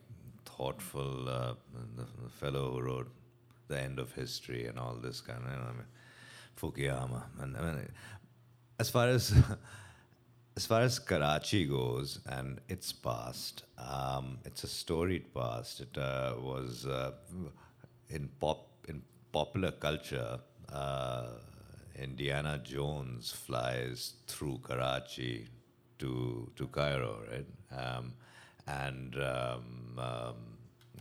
thoughtful 0.59 1.29
uh, 1.29 1.53
the, 1.95 2.05
the, 2.23 2.29
fellow 2.29 2.71
who 2.71 2.81
wrote 2.81 3.09
the 3.69 3.79
end 3.79 3.97
of 3.97 4.11
history 4.13 4.65
and 4.67 4.77
all 4.77 4.95
this 4.95 5.21
kind 5.21 5.39
of, 5.45 5.51
you 5.51 5.57
know, 5.57 5.63
I 5.63 5.73
mean, 5.79 5.89
Fukuyama, 6.59 7.23
and 7.39 7.55
I 7.55 7.61
mean, 7.61 7.91
as 8.77 8.89
far 8.89 9.07
as 9.07 9.33
as 10.57 10.65
far 10.65 10.81
as 10.81 10.99
Karachi 10.99 11.65
goes 11.65 12.19
and 12.25 12.59
its 12.67 12.91
past, 12.91 13.63
um, 13.77 14.39
it's 14.43 14.65
a 14.65 14.67
storied 14.67 15.33
past. 15.33 15.79
It 15.79 15.97
uh, 15.97 16.33
was 16.37 16.85
uh, 16.85 17.11
in 18.09 18.29
pop 18.41 18.67
in 18.89 19.01
popular 19.31 19.71
culture, 19.71 20.39
uh, 20.73 21.27
Indiana 21.97 22.59
Jones 22.61 23.31
flies 23.31 24.15
through 24.27 24.59
Karachi 24.67 25.47
to 25.99 26.51
to 26.57 26.67
Cairo, 26.67 27.19
right? 27.31 27.47
Um, 27.71 28.13
and 28.69 29.15
um, 29.15 29.97
um, 29.97 30.35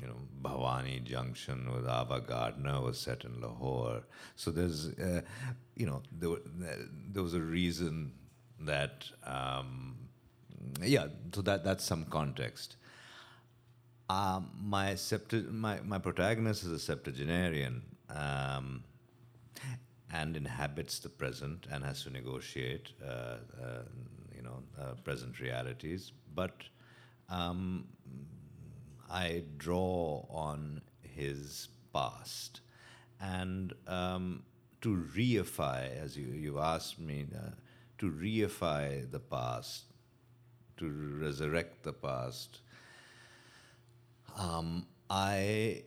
you 0.01 0.07
know, 0.07 0.17
Bhowani 0.43 1.03
Junction 1.03 1.71
with 1.75 1.85
Ava 1.89 2.21
Gardner 2.21 2.81
was 2.81 2.99
set 2.99 3.25
in 3.25 3.41
Lahore. 3.41 4.03
So 4.37 4.51
there's, 4.51 4.89
uh, 4.99 5.23
you 5.75 5.87
know, 5.87 6.03
there, 6.13 6.37
there 7.13 7.23
was 7.23 7.35
a 7.35 7.41
reason 7.41 8.13
that, 8.61 9.07
um, 9.25 9.97
yeah. 10.83 11.09
So 11.35 11.43
that 11.43 11.65
that's 11.65 11.85
some 11.85 12.05
context. 12.05 12.77
Um, 14.09 14.51
my, 14.63 14.93
septu- 14.93 15.51
my, 15.53 15.81
my 15.81 15.99
protagonist 15.99 16.65
is 16.65 16.71
a 16.71 16.79
septuagenarian 16.79 17.83
um, 18.09 18.83
and 20.13 20.37
inhabits 20.37 20.99
the 21.01 21.11
present 21.11 21.67
and 21.71 21.85
has 21.85 22.05
to 22.05 22.11
negotiate, 22.11 22.93
uh, 23.05 23.11
uh, 23.63 23.83
you 24.35 24.43
know, 24.43 24.63
uh, 24.81 24.95
present 25.05 25.41
realities. 25.41 26.13
But 26.35 26.53
um, 27.29 27.87
I 29.11 29.45
draw 29.57 30.27
on 30.31 30.83
his 31.03 31.69
past. 31.93 32.61
And 33.21 33.73
um, 33.87 34.45
to 34.83 35.05
reify, 35.17 35.97
as 36.03 36.17
you, 36.17 36.27
you 36.27 36.59
asked 36.61 37.01
me, 37.01 37.27
uh, 37.35 37.51
to 37.99 38.11
reify 38.11 39.11
the 39.11 39.19
past, 39.19 39.85
to 40.77 40.89
resurrect 40.89 41.83
the 41.83 41.93
past 41.93 42.61
um, 44.39 44.87
I 45.11 45.83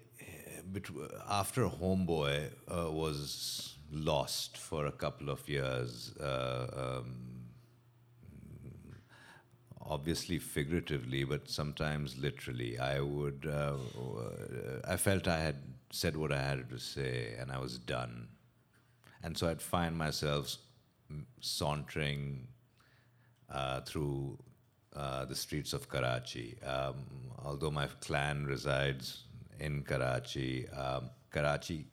after 1.30 1.66
Homeboy 1.66 2.50
uh, 2.68 2.92
was 2.92 3.76
lost 3.92 4.58
for 4.58 4.86
a 4.86 4.92
couple 4.92 5.30
of 5.30 5.48
years, 5.50 6.16
uh, 6.18 7.02
um, 7.02 7.31
obviously 9.86 10.38
figuratively, 10.38 11.24
but 11.24 11.50
sometimes 11.50 12.18
literally, 12.18 12.80
I 12.80 13.00
would. 13.00 13.48
Uh, 13.52 13.76
I 14.88 14.98
felt 14.98 15.28
I 15.28 15.40
had 15.40 15.58
said 15.92 16.16
what 16.16 16.32
I 16.32 16.42
had 16.42 16.70
to 16.70 16.80
say, 16.80 17.36
and 17.40 17.52
I 17.52 17.60
was 17.60 17.78
done. 17.78 18.30
And 19.24 19.38
so 19.38 19.50
I'd 19.50 19.62
find 19.62 19.98
myself 19.98 20.58
sauntering 21.40 22.48
uh, 23.50 23.82
through 23.82 24.38
uh, 24.96 25.26
the 25.26 25.36
streets 25.36 25.74
of 25.74 25.90
Karachi. 25.90 26.58
Um, 26.64 27.06
although 27.44 27.72
my 27.72 27.88
clan 28.00 28.46
resides 28.46 29.26
in 29.60 29.84
Karachi, 29.84 30.68
um, 30.70 31.10
Karachi, 31.30 31.86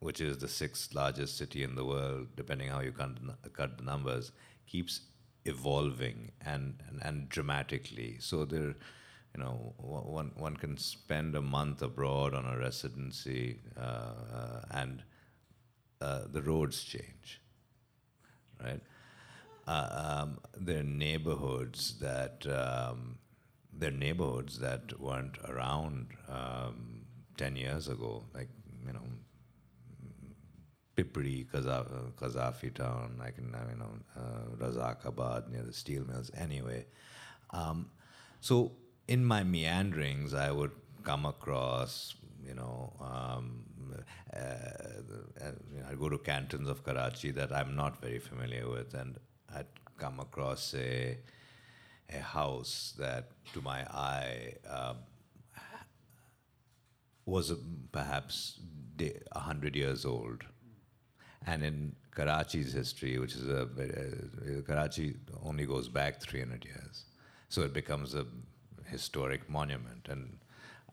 which 0.00 0.20
is 0.20 0.38
the 0.38 0.48
sixth 0.48 0.94
largest 0.94 1.36
city 1.36 1.62
in 1.62 1.74
the 1.74 1.84
world, 1.84 2.28
depending 2.36 2.68
how 2.68 2.80
you 2.80 2.92
cut 2.92 3.78
the 3.78 3.84
numbers, 3.84 4.32
keeps 4.66 5.00
evolving 5.46 6.32
and, 6.44 6.82
and, 6.88 7.00
and 7.02 7.28
dramatically. 7.28 8.16
So 8.20 8.44
there, 8.44 8.74
you 9.34 9.38
know, 9.42 9.74
one, 9.78 10.32
one 10.36 10.56
can 10.56 10.76
spend 10.76 11.34
a 11.36 11.42
month 11.42 11.82
abroad 11.82 12.34
on 12.34 12.44
a 12.46 12.58
residency 12.58 13.58
uh, 13.76 13.80
uh, 13.80 14.60
and 14.70 15.02
uh, 16.00 16.22
the 16.30 16.42
roads 16.42 16.82
change, 16.84 17.40
right? 18.62 18.80
Uh, 19.66 20.22
um, 20.22 20.38
there 20.56 20.80
are 20.80 20.84
neighborhoods 20.84 21.98
that 21.98 22.46
um, 22.46 23.18
there 23.72 23.88
are 23.90 23.92
neighborhoods 23.92 24.58
that 24.60 24.98
weren't 25.00 25.38
around 25.48 26.08
um, 26.28 27.04
ten 27.36 27.56
years 27.56 27.88
ago, 27.88 28.24
like 28.34 28.48
you 28.86 28.92
know, 28.92 29.02
Pipri, 30.96 31.46
Qazafi 31.46 32.74
town, 32.74 33.20
I 33.22 33.30
can, 33.30 33.54
you 33.70 33.76
know, 33.78 33.90
uh, 34.16 34.56
Razakabad 34.56 35.50
near 35.50 35.62
the 35.62 35.72
steel 35.72 36.04
mills. 36.06 36.30
Anyway, 36.36 36.86
um, 37.50 37.90
so 38.40 38.72
in 39.06 39.24
my 39.24 39.44
meanderings, 39.44 40.32
I 40.32 40.50
would 40.50 40.72
come 41.04 41.26
across, 41.26 42.14
you 42.44 42.54
know, 42.54 42.92
um, 43.00 43.64
uh, 44.34 44.38
uh, 44.38 45.52
I'd 45.88 45.98
go 45.98 46.08
to 46.08 46.18
cantons 46.18 46.68
of 46.68 46.82
Karachi 46.82 47.30
that 47.32 47.52
I'm 47.52 47.76
not 47.76 48.00
very 48.00 48.18
familiar 48.18 48.68
with, 48.68 48.94
and 48.94 49.18
I'd 49.54 49.66
come 49.98 50.18
across 50.20 50.74
a 50.74 51.18
a 52.08 52.20
house 52.20 52.94
that, 52.98 53.30
to 53.52 53.60
my 53.60 53.80
eye, 53.80 54.54
uh, 54.68 54.94
was 57.24 57.52
perhaps 57.90 58.60
a 59.32 59.40
hundred 59.40 59.74
years 59.74 60.04
old. 60.04 60.44
And 61.46 61.62
in 61.62 61.94
Karachi's 62.14 62.72
history, 62.72 63.18
which 63.18 63.34
is 63.34 63.48
a 63.48 63.62
uh, 63.62 64.62
Karachi 64.66 65.16
only 65.44 65.64
goes 65.64 65.88
back 65.88 66.20
300 66.20 66.64
years, 66.64 67.04
so 67.48 67.62
it 67.62 67.72
becomes 67.72 68.14
a 68.14 68.26
historic 68.84 69.48
monument. 69.48 70.08
And 70.08 70.38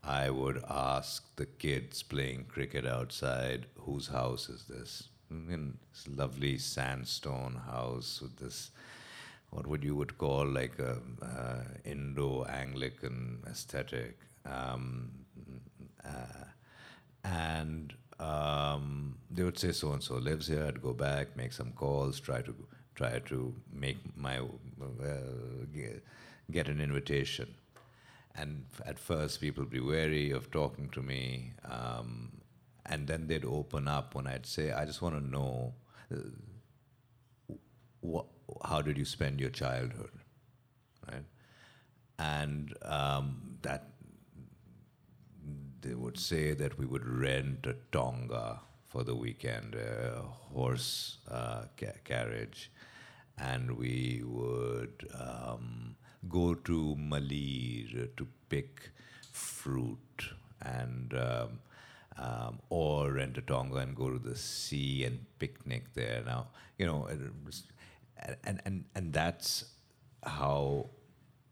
I 0.04 0.30
would 0.30 0.64
ask 0.70 1.36
the 1.38 1.46
kids 1.46 2.04
playing 2.04 2.46
cricket 2.46 2.86
outside, 2.86 3.66
whose 3.80 4.08
house 4.08 4.50
is 4.50 4.66
this? 4.66 5.10
in 5.50 5.78
this 5.92 6.08
lovely 6.08 6.60
sandstone 6.60 7.60
house 7.66 8.22
with 8.22 8.36
this 8.38 8.70
what 9.54 9.68
would 9.68 9.84
you 9.84 9.96
would 9.96 10.18
call 10.18 10.48
like 10.48 10.80
a 10.80 10.98
uh, 11.22 11.62
Indo-Anglican 11.86 13.44
aesthetic, 13.48 14.18
um, 14.46 15.12
uh, 16.04 16.46
and 17.24 17.94
um, 18.24 19.16
they 19.30 19.44
would 19.44 19.60
say 19.60 19.72
so 19.72 19.92
and 19.92 20.04
so 20.04 20.16
lives 20.16 20.48
here. 20.48 20.66
I'd 20.66 20.82
go 20.82 20.94
back, 20.94 21.36
make 21.36 21.54
some 21.54 21.72
calls, 21.72 22.20
try 22.20 22.42
to 22.42 22.56
try 22.96 23.20
to 23.20 23.54
make 23.72 23.98
my 24.16 24.38
uh, 24.38 25.16
get 26.52 26.68
an 26.68 26.80
invitation. 26.80 27.54
And 28.36 28.66
at 28.86 28.98
first, 28.98 29.42
people 29.42 29.64
would 29.64 29.72
be 29.72 29.80
wary 29.80 30.32
of 30.32 30.50
talking 30.52 30.90
to 30.90 31.02
me. 31.02 31.54
Um, 31.70 32.32
and 32.86 33.08
then 33.08 33.28
they'd 33.28 33.46
open 33.46 33.88
up 33.88 34.16
when 34.16 34.28
I'd 34.28 34.46
say, 34.46 34.72
I 34.72 34.86
just 34.86 35.02
want 35.02 35.16
to 35.16 35.26
know 35.26 35.74
uh, 36.12 37.54
what, 38.02 38.26
how 38.66 38.82
did 38.82 38.98
you 38.98 39.06
spend 39.06 39.40
your 39.40 39.50
childhood, 39.50 40.12
right? 41.12 41.24
And 42.20 42.74
um, 42.84 43.58
that 43.62 43.93
they 45.84 45.94
would 45.94 46.18
say 46.18 46.54
that 46.54 46.78
we 46.78 46.86
would 46.86 47.06
rent 47.06 47.66
a 47.66 47.76
tonga 47.92 48.62
for 48.86 49.04
the 49.04 49.16
weekend, 49.16 49.76
a 49.76 50.22
horse 50.54 51.18
uh, 51.30 51.64
ca- 51.80 52.00
carriage, 52.04 52.72
and 53.38 53.78
we 53.78 54.22
would 54.26 55.08
um, 55.14 55.96
go 56.30 56.54
to 56.54 56.96
Malir 57.00 58.10
to 58.18 58.28
pick 58.50 58.92
fruit 59.32 60.30
and. 60.62 61.14
Um, 61.14 61.60
um, 62.16 62.60
or 62.70 63.14
rent 63.14 63.38
a 63.40 63.42
tonga 63.42 63.78
and 63.78 63.96
go 63.96 64.12
to 64.12 64.20
the 64.20 64.36
sea 64.36 65.04
and 65.04 65.26
picnic 65.40 65.94
there. 65.96 66.22
Now, 66.24 66.50
you 66.78 66.86
know, 66.86 67.08
and 68.44 68.62
and 68.66 68.86
and 68.94 69.14
that's 69.14 69.66
how 70.24 70.90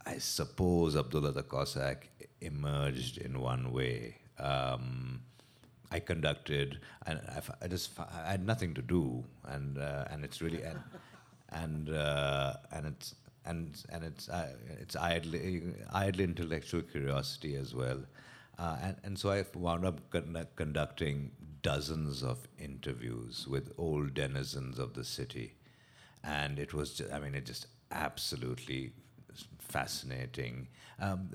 I 0.06 0.18
suppose 0.20 0.96
Abdullah 0.96 1.32
the 1.32 1.44
Cossack 1.44 2.10
emerged 2.42 3.18
in 3.18 3.40
one 3.40 3.72
way. 3.72 4.21
Um, 4.42 5.22
I 5.92 6.00
conducted, 6.00 6.80
and 7.06 7.20
I, 7.30 7.66
I, 7.66 7.68
just 7.68 7.92
I 8.00 8.32
had 8.32 8.46
nothing 8.46 8.74
to 8.76 8.82
do, 8.82 9.26
and 9.46 9.78
uh, 9.78 10.06
and 10.10 10.24
it's 10.24 10.42
really 10.42 10.64
and 10.64 10.80
and 11.50 11.90
uh, 11.90 12.54
and 12.72 12.86
it's 12.88 13.16
and 13.46 13.84
and 13.90 14.04
it's 14.04 14.30
uh, 14.30 14.56
it's 14.80 14.96
idle 14.96 15.34
idle 15.92 16.22
intellectual 16.22 16.82
curiosity 16.82 17.56
as 17.56 17.76
well. 17.76 18.00
Uh, 18.58 18.78
and, 18.84 18.96
and 19.04 19.20
so 19.20 19.32
I 19.32 19.44
wound 19.56 19.86
up 19.86 20.00
con- 20.12 20.48
conducting 20.56 21.32
dozens 21.62 22.24
of 22.24 22.48
interviews 22.60 23.48
with 23.48 23.72
old 23.78 24.14
denizens 24.14 24.78
of 24.80 24.94
the 24.94 25.04
city. 25.04 25.56
And 26.24 26.60
it 26.60 26.74
was, 26.74 26.94
just, 26.94 27.12
I 27.12 27.20
mean, 27.20 27.34
it 27.34 27.46
just 27.46 27.68
absolutely 27.92 28.92
fascinating 29.60 30.68
um, 31.00 31.32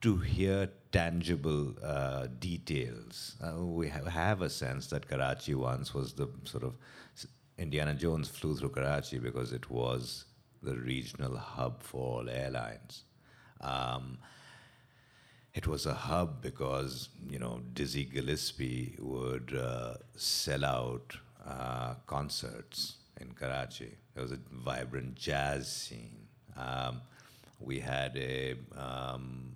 to 0.00 0.18
hear 0.18 0.70
tangible 0.92 1.74
uh, 1.82 2.28
details. 2.38 3.36
Uh, 3.42 3.62
we 3.64 3.88
have, 3.88 4.06
have 4.06 4.42
a 4.42 4.50
sense 4.50 4.86
that 4.88 5.08
Karachi 5.08 5.54
once 5.54 5.92
was 5.92 6.12
the 6.12 6.28
sort 6.44 6.64
of 6.64 6.74
Indiana 7.58 7.94
Jones 7.94 8.28
flew 8.28 8.56
through 8.56 8.70
Karachi 8.70 9.18
because 9.18 9.52
it 9.52 9.68
was 9.68 10.24
the 10.62 10.76
regional 10.76 11.36
hub 11.36 11.82
for 11.82 12.20
all 12.20 12.30
airlines. 12.30 13.04
Um, 13.60 14.18
it 15.54 15.66
was 15.66 15.86
a 15.86 15.94
hub 15.94 16.40
because 16.40 17.08
you 17.28 17.38
know 17.40 17.60
Dizzy 17.72 18.04
Gillespie 18.04 18.96
would 19.00 19.56
uh, 19.56 19.94
sell 20.14 20.64
out 20.64 21.16
uh, 21.44 21.94
concerts 22.06 22.96
in 23.20 23.32
Karachi. 23.32 23.96
There 24.14 24.22
was 24.22 24.32
a 24.32 24.38
vibrant 24.52 25.16
jazz 25.16 25.70
scene. 25.70 26.28
Um, 26.56 27.00
we 27.60 27.80
had 27.80 28.16
a, 28.16 28.54
um, 28.76 29.52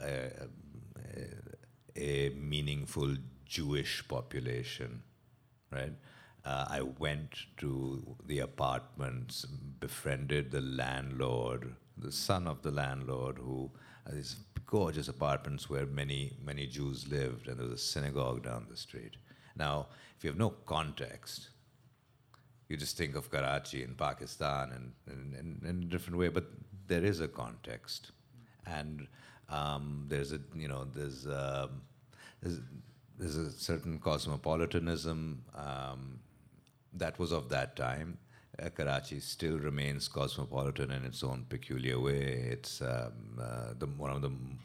a, 0.00 0.30
a, 1.96 2.30
meaningful 2.30 3.16
Jewish 3.44 4.06
population, 4.06 5.02
right? 5.70 5.92
Uh, 6.44 6.64
I 6.68 6.80
went 6.82 7.36
to 7.58 8.16
the 8.24 8.40
apartments, 8.40 9.44
befriended 9.80 10.50
the 10.50 10.60
landlord, 10.60 11.74
the 11.96 12.12
son 12.12 12.46
of 12.46 12.62
the 12.62 12.70
landlord, 12.70 13.38
who 13.38 13.70
uh, 14.06 14.12
these 14.14 14.36
gorgeous 14.66 15.08
apartments 15.08 15.68
where 15.70 15.86
many, 15.86 16.36
many 16.44 16.66
Jews 16.66 17.08
lived, 17.08 17.48
and 17.48 17.58
there 17.58 17.66
was 17.66 17.80
a 17.80 17.84
synagogue 17.84 18.44
down 18.44 18.66
the 18.68 18.76
street. 18.76 19.16
Now, 19.56 19.88
if 20.16 20.24
you 20.24 20.30
have 20.30 20.38
no 20.38 20.50
context, 20.50 21.48
you 22.68 22.76
just 22.76 22.96
think 22.96 23.14
of 23.14 23.30
Karachi 23.30 23.82
in 23.82 23.94
Pakistan 23.94 24.92
and 25.06 25.60
in, 25.64 25.82
a 25.82 25.84
different 25.86 26.18
way, 26.18 26.28
but 26.28 26.46
there 26.86 27.04
is 27.04 27.20
a 27.20 27.28
context. 27.28 28.10
And 28.66 29.06
um, 29.48 30.06
there's 30.08 30.32
a, 30.32 30.40
you 30.54 30.68
know, 30.68 30.86
there's, 30.94 31.26
um, 31.26 31.82
there's, 32.42 32.60
there's, 33.18 33.36
a 33.36 33.50
certain 33.50 33.98
cosmopolitanism 33.98 35.42
um, 35.54 36.18
that 36.92 37.18
was 37.18 37.32
of 37.32 37.48
that 37.50 37.76
time 37.76 38.18
uh, 38.62 38.68
Karachi 38.70 39.20
still 39.20 39.58
remains 39.58 40.08
cosmopolitan 40.08 40.90
in 40.90 41.04
its 41.04 41.22
own 41.22 41.44
peculiar 41.48 42.00
way. 42.00 42.48
It's 42.50 42.80
um, 42.80 43.38
uh, 43.40 43.74
the, 43.78 43.86
one 43.86 44.10
of 44.10 44.22
the 44.22 44.28
m- 44.28 44.58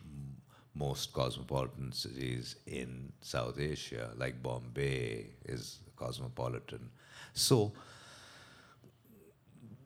most 0.74 1.12
cosmopolitan 1.14 1.92
cities 1.92 2.56
in 2.66 3.12
South 3.22 3.60
Asia, 3.60 4.12
like 4.18 4.42
Bombay 4.42 5.28
is 5.46 5.80
cosmopolitan. 5.98 6.90
So 7.34 7.74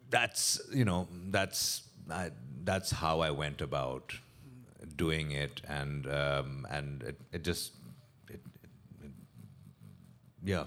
that's 0.10 0.62
you 0.72 0.86
know 0.86 1.08
that's 1.30 1.82
I, 2.12 2.30
that's 2.64 2.92
how 2.92 3.22
I 3.22 3.32
went 3.32 3.62
about 3.62 4.14
doing 4.96 5.32
it, 5.32 5.62
and 5.68 6.08
um, 6.08 6.68
and 6.70 7.04
it, 7.04 7.20
it 7.32 7.44
just 7.44 7.74
it 8.30 8.42
Yeah. 10.44 10.66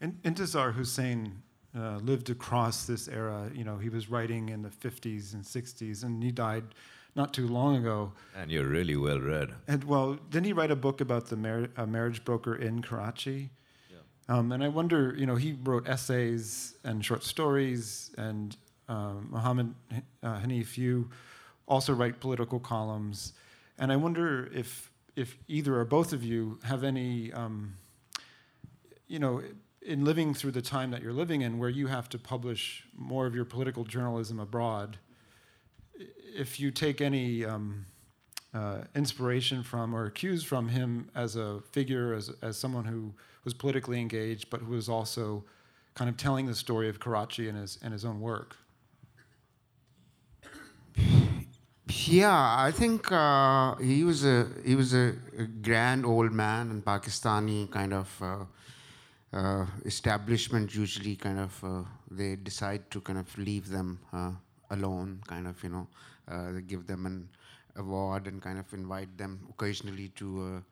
In, 0.00 0.12
Intizar 0.24 0.74
Hussain 0.74 1.42
uh, 1.76 1.96
lived 1.98 2.30
across 2.30 2.86
this 2.86 3.08
era. 3.08 3.50
You 3.54 3.64
know, 3.64 3.78
he 3.78 3.88
was 3.88 4.10
writing 4.10 4.48
in 4.48 4.62
the 4.62 4.68
50s 4.68 5.34
and 5.34 5.42
60s, 5.42 6.02
and 6.04 6.22
he 6.22 6.30
died 6.30 6.64
not 7.14 7.32
too 7.32 7.46
long 7.46 7.76
ago. 7.76 8.12
And 8.34 8.50
you're 8.50 8.66
really 8.66 8.96
well 8.96 9.20
read. 9.20 9.54
And 9.66 9.84
well, 9.84 10.18
didn't 10.30 10.46
he 10.46 10.52
write 10.52 10.70
a 10.70 10.76
book 10.76 11.00
about 11.00 11.26
the 11.26 11.36
mar- 11.36 11.68
marriage 11.86 12.24
broker 12.24 12.54
in 12.54 12.82
Karachi? 12.82 13.50
Um, 14.28 14.50
and 14.52 14.62
I 14.62 14.68
wonder, 14.68 15.14
you 15.16 15.24
know, 15.26 15.36
he 15.36 15.56
wrote 15.62 15.88
essays 15.88 16.74
and 16.84 17.04
short 17.04 17.22
stories, 17.22 18.10
and 18.18 18.56
um, 18.88 19.28
Muhammad 19.30 19.74
uh, 20.22 20.40
Hanif, 20.40 20.76
you 20.76 21.08
also 21.68 21.92
write 21.92 22.20
political 22.20 22.60
columns. 22.60 23.32
And 23.78 23.92
I 23.92 23.96
wonder 23.96 24.50
if, 24.54 24.90
if 25.16 25.36
either 25.48 25.76
or 25.76 25.84
both 25.84 26.12
of 26.12 26.22
you 26.22 26.58
have 26.64 26.84
any, 26.84 27.32
um, 27.32 27.74
you 29.08 29.18
know, 29.18 29.42
in 29.82 30.04
living 30.04 30.34
through 30.34 30.50
the 30.50 30.62
time 30.62 30.90
that 30.90 31.02
you're 31.02 31.12
living 31.12 31.42
in, 31.42 31.58
where 31.58 31.68
you 31.68 31.86
have 31.86 32.08
to 32.08 32.18
publish 32.18 32.84
more 32.96 33.26
of 33.26 33.34
your 33.34 33.44
political 33.44 33.84
journalism 33.84 34.40
abroad, 34.40 34.98
if 36.34 36.58
you 36.58 36.70
take 36.70 37.00
any 37.00 37.44
um, 37.44 37.86
uh, 38.52 38.78
inspiration 38.94 39.62
from 39.62 39.94
or 39.94 40.10
cues 40.10 40.42
from 40.42 40.68
him 40.68 41.08
as 41.14 41.36
a 41.36 41.60
figure, 41.72 42.14
as, 42.14 42.30
as 42.42 42.56
someone 42.56 42.84
who 42.84 43.12
was 43.44 43.54
politically 43.54 44.00
engaged, 44.00 44.50
but 44.50 44.60
who 44.60 44.72
was 44.72 44.88
also 44.88 45.44
kind 45.94 46.10
of 46.10 46.16
telling 46.16 46.46
the 46.46 46.54
story 46.54 46.88
of 46.88 46.98
Karachi 47.00 47.48
in 47.48 47.54
his, 47.54 47.78
in 47.82 47.92
his 47.92 48.04
own 48.04 48.20
work. 48.20 48.56
Yeah, 51.88 52.56
I 52.58 52.72
think 52.72 53.12
uh, 53.12 53.76
he 53.76 54.02
was 54.02 54.24
a 54.24 54.48
he 54.64 54.74
was 54.74 54.92
a, 54.92 55.14
a, 55.38 55.44
grand 55.44 56.04
old 56.04 56.32
man 56.32 56.70
in 56.72 56.82
Pakistani 56.82 57.70
kind 57.70 57.94
of 57.94 58.10
uh, 58.20 58.44
uh, 59.32 59.66
establishment. 59.84 60.74
Usually, 60.74 61.14
kind 61.14 61.38
of 61.38 61.64
uh, 61.64 61.82
they 62.10 62.34
decide 62.34 62.90
to 62.90 63.00
kind 63.00 63.20
of 63.20 63.38
leave 63.38 63.68
them 63.68 64.00
uh, 64.12 64.32
alone. 64.70 65.20
Kind 65.28 65.46
of 65.46 65.62
you 65.62 65.68
know, 65.68 65.86
uh, 66.26 66.50
they 66.50 66.62
give 66.62 66.88
them 66.88 67.06
an 67.06 67.28
award 67.76 68.26
and 68.26 68.42
kind 68.42 68.58
of 68.58 68.72
invite 68.74 69.16
them 69.16 69.46
occasionally 69.48 70.08
to. 70.16 70.64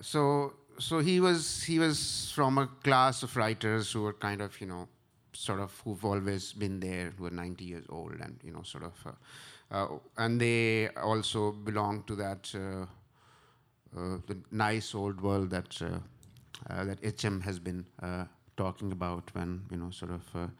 so 0.00 0.54
so 0.80 0.98
he 0.98 1.20
was 1.20 1.62
he 1.62 1.78
was 1.78 2.32
from 2.34 2.58
a 2.58 2.66
class 2.82 3.22
of 3.22 3.36
writers 3.36 3.92
who 3.92 4.02
were 4.02 4.14
kind 4.14 4.40
of 4.40 4.60
you 4.60 4.66
know 4.66 4.88
sort 5.32 5.60
of 5.60 5.80
who've 5.84 6.04
always 6.04 6.52
been 6.52 6.80
there 6.80 7.12
who 7.16 7.26
are 7.26 7.30
90 7.30 7.64
years 7.64 7.84
old 7.88 8.14
and 8.20 8.40
you 8.42 8.52
know 8.52 8.62
sort 8.62 8.82
of 8.82 9.14
and 9.70 10.40
they 10.40 10.88
also 10.88 11.52
belong 11.52 12.02
to 12.06 12.14
that 12.16 12.50
uh, 12.54 12.86
uh 13.96 14.18
the 14.26 14.36
nice 14.50 14.94
old 14.94 15.20
world 15.20 15.50
that 15.50 15.80
uh, 15.82 15.98
uh, 16.70 16.84
that 16.84 16.98
HM 17.02 17.40
has 17.42 17.58
been 17.58 17.84
talking 18.56 18.92
about 18.92 19.30
when 19.34 19.62
you 19.70 19.76
know 19.76 19.90
sort 19.90 20.12
of 20.12 20.50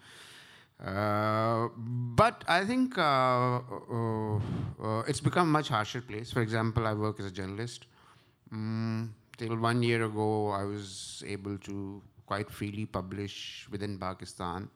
but 2.16 2.44
I 2.46 2.64
think 2.64 2.94
it's 5.08 5.20
become 5.20 5.48
a 5.48 5.50
much 5.50 5.68
harsher 5.68 6.00
place. 6.00 6.30
For 6.30 6.40
example, 6.40 6.86
I 6.86 6.94
work 6.94 7.18
as 7.18 7.26
a 7.26 7.30
journalist. 7.30 7.86
Mm, 8.54 9.08
till 9.36 9.56
one 9.56 9.82
year 9.82 10.04
ago, 10.04 10.50
I 10.50 10.64
was 10.64 11.22
able 11.26 11.58
to 11.58 12.02
quite 12.26 12.50
freely 12.50 12.86
publish 12.86 13.66
within 13.70 13.98
Pakistan. 13.98 14.68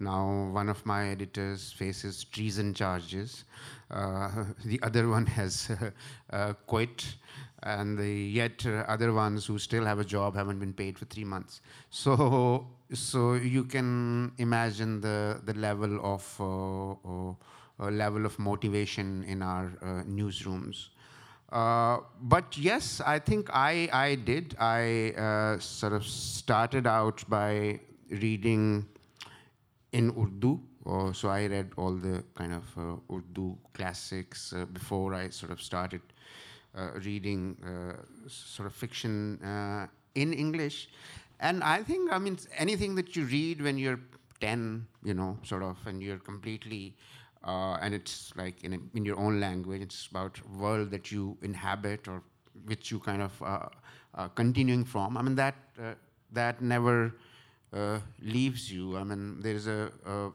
Now, 0.00 0.48
one 0.52 0.68
of 0.68 0.84
my 0.86 1.08
editors 1.08 1.72
faces 1.72 2.24
treason 2.24 2.74
charges. 2.74 3.44
Uh, 3.90 4.44
the 4.64 4.80
other 4.82 5.08
one 5.08 5.26
has 5.26 5.70
uh, 6.30 6.52
quit, 6.66 7.16
and 7.62 7.98
the 7.98 8.08
yet 8.08 8.64
uh, 8.64 8.84
other 8.88 9.12
ones 9.12 9.46
who 9.46 9.58
still 9.58 9.84
have 9.84 9.98
a 9.98 10.04
job 10.04 10.36
haven't 10.36 10.60
been 10.60 10.72
paid 10.72 10.98
for 10.98 11.04
three 11.06 11.24
months. 11.24 11.60
So, 11.90 12.68
so 12.92 13.34
you 13.34 13.64
can 13.64 14.32
imagine 14.38 15.00
the 15.00 15.40
the 15.44 15.54
level 15.54 15.98
of 16.02 16.24
uh, 16.40 17.34
uh, 17.80 17.90
level 17.90 18.26
of 18.26 18.38
motivation 18.38 19.24
in 19.24 19.42
our 19.42 19.66
uh, 19.82 20.02
newsrooms. 20.04 20.88
Uh, 21.50 21.98
but 22.20 22.58
yes, 22.58 23.00
I 23.06 23.18
think 23.18 23.48
I, 23.52 23.88
I 23.92 24.14
did. 24.16 24.54
I 24.58 25.12
uh, 25.16 25.58
sort 25.60 25.92
of 25.92 26.04
started 26.04 26.86
out 26.86 27.24
by 27.28 27.80
reading 28.10 28.86
in 29.92 30.10
Urdu. 30.10 30.60
Uh, 30.86 31.12
so 31.12 31.28
I 31.28 31.46
read 31.46 31.72
all 31.76 31.92
the 31.92 32.24
kind 32.34 32.52
of 32.54 32.64
uh, 32.76 33.14
Urdu 33.14 33.56
classics 33.74 34.52
uh, 34.52 34.64
before 34.66 35.14
I 35.14 35.30
sort 35.30 35.52
of 35.52 35.60
started 35.60 36.00
reading 37.04 37.56
sort 38.28 38.66
of 38.66 38.72
fiction 38.72 39.40
in 40.14 40.32
English. 40.32 40.88
And 41.40 41.64
I 41.64 41.82
think, 41.82 42.12
I 42.12 42.18
mean, 42.18 42.38
anything 42.56 42.94
that 42.96 43.16
you 43.16 43.24
read 43.24 43.62
when 43.62 43.78
you're 43.78 43.98
10, 44.40 44.86
you 45.02 45.14
know, 45.14 45.38
sort 45.42 45.64
of, 45.64 45.76
and 45.86 46.00
you're 46.00 46.18
completely 46.18 46.94
uh, 47.44 47.78
and 47.80 47.94
it's 47.94 48.32
like 48.36 48.62
in, 48.64 48.74
a, 48.74 48.78
in 48.94 49.04
your 49.04 49.18
own 49.18 49.40
language. 49.40 49.82
It's 49.82 50.06
about 50.06 50.38
world 50.50 50.90
that 50.90 51.10
you 51.10 51.36
inhabit 51.42 52.08
or 52.08 52.22
which 52.66 52.90
you 52.90 52.98
kind 52.98 53.22
of 53.22 53.42
uh, 53.42 53.68
uh, 54.14 54.28
continuing 54.28 54.84
from. 54.84 55.16
I 55.16 55.22
mean 55.22 55.36
that 55.36 55.54
uh, 55.80 55.94
that 56.32 56.60
never 56.60 57.14
uh, 57.72 57.98
leaves 58.20 58.72
you. 58.72 58.96
I 58.96 59.04
mean 59.04 59.40
there 59.40 59.54
is 59.54 59.66
a, 59.66 59.90
a, 60.06 60.30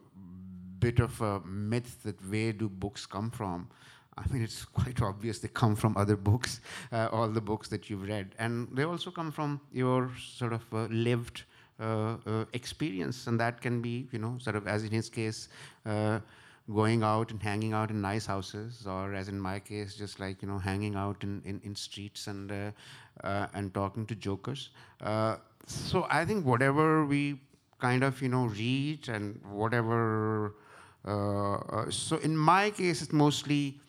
bit 0.80 1.00
of 1.00 1.22
a 1.22 1.40
myth 1.42 2.04
that 2.04 2.20
where 2.30 2.52
do 2.52 2.68
books 2.68 3.06
come 3.06 3.32
from. 3.32 3.70
I 4.18 4.28
mean, 4.32 4.44
it's 4.44 4.66
quite 4.80 5.02
obvious 5.02 5.40
they 5.40 5.48
come 5.48 5.78
from 5.78 5.96
other 5.96 6.18
books, 6.18 6.60
uh, 6.92 7.08
all 7.12 7.30
the 7.30 7.42
books 7.42 7.70
that 7.70 7.90
you've 7.90 8.06
read. 8.06 8.36
And 8.38 8.68
they 8.74 8.84
also 8.84 9.10
come 9.10 9.32
from 9.32 9.62
your 9.72 10.12
sort 10.20 10.52
of 10.52 10.62
lived 10.92 11.44
experience. 12.52 13.28
And 13.28 13.40
that 13.40 13.62
can 13.62 13.82
be, 13.82 14.10
you 14.12 14.20
know, 14.20 14.38
sort 14.40 14.58
of, 14.58 14.68
as 14.68 14.84
in 14.84 14.92
his 14.92 15.10
case, 15.10 15.48
going 16.72 17.04
out 17.04 17.32
and 17.32 17.42
hanging 17.42 17.74
out 17.74 17.90
in 17.90 18.02
nice 18.02 18.26
houses, 18.26 18.86
or 18.88 19.14
as 19.14 19.28
in 19.28 19.40
my 19.40 19.60
case, 19.60 19.96
just 19.96 20.20
like 20.20 20.42
you 20.42 20.48
know, 20.48 20.58
hanging 20.58 20.96
out 20.96 21.24
in, 21.24 21.42
in, 21.46 21.60
in 21.64 21.76
streets 21.76 22.28
and 22.28 22.52
uh, 22.52 22.72
uh, 23.24 23.48
and 23.54 23.74
talking 23.74 24.06
to 24.06 24.16
jokers. 24.16 24.70
Uh, 25.02 25.38
so 25.66 26.06
I 26.10 26.26
think 26.26 26.46
whatever 26.46 27.06
we 27.06 27.40
kind 27.80 28.04
of 28.04 28.22
you 28.22 28.30
know 28.30 28.46
read 28.46 29.10
and 29.10 29.40
whatever. 29.52 30.56
Uh, 31.06 31.56
uh, 31.56 31.90
so 31.90 32.18
in 32.18 32.36
my 32.36 32.70
case, 32.72 33.02
it 33.02 33.12
mostly 33.12 33.80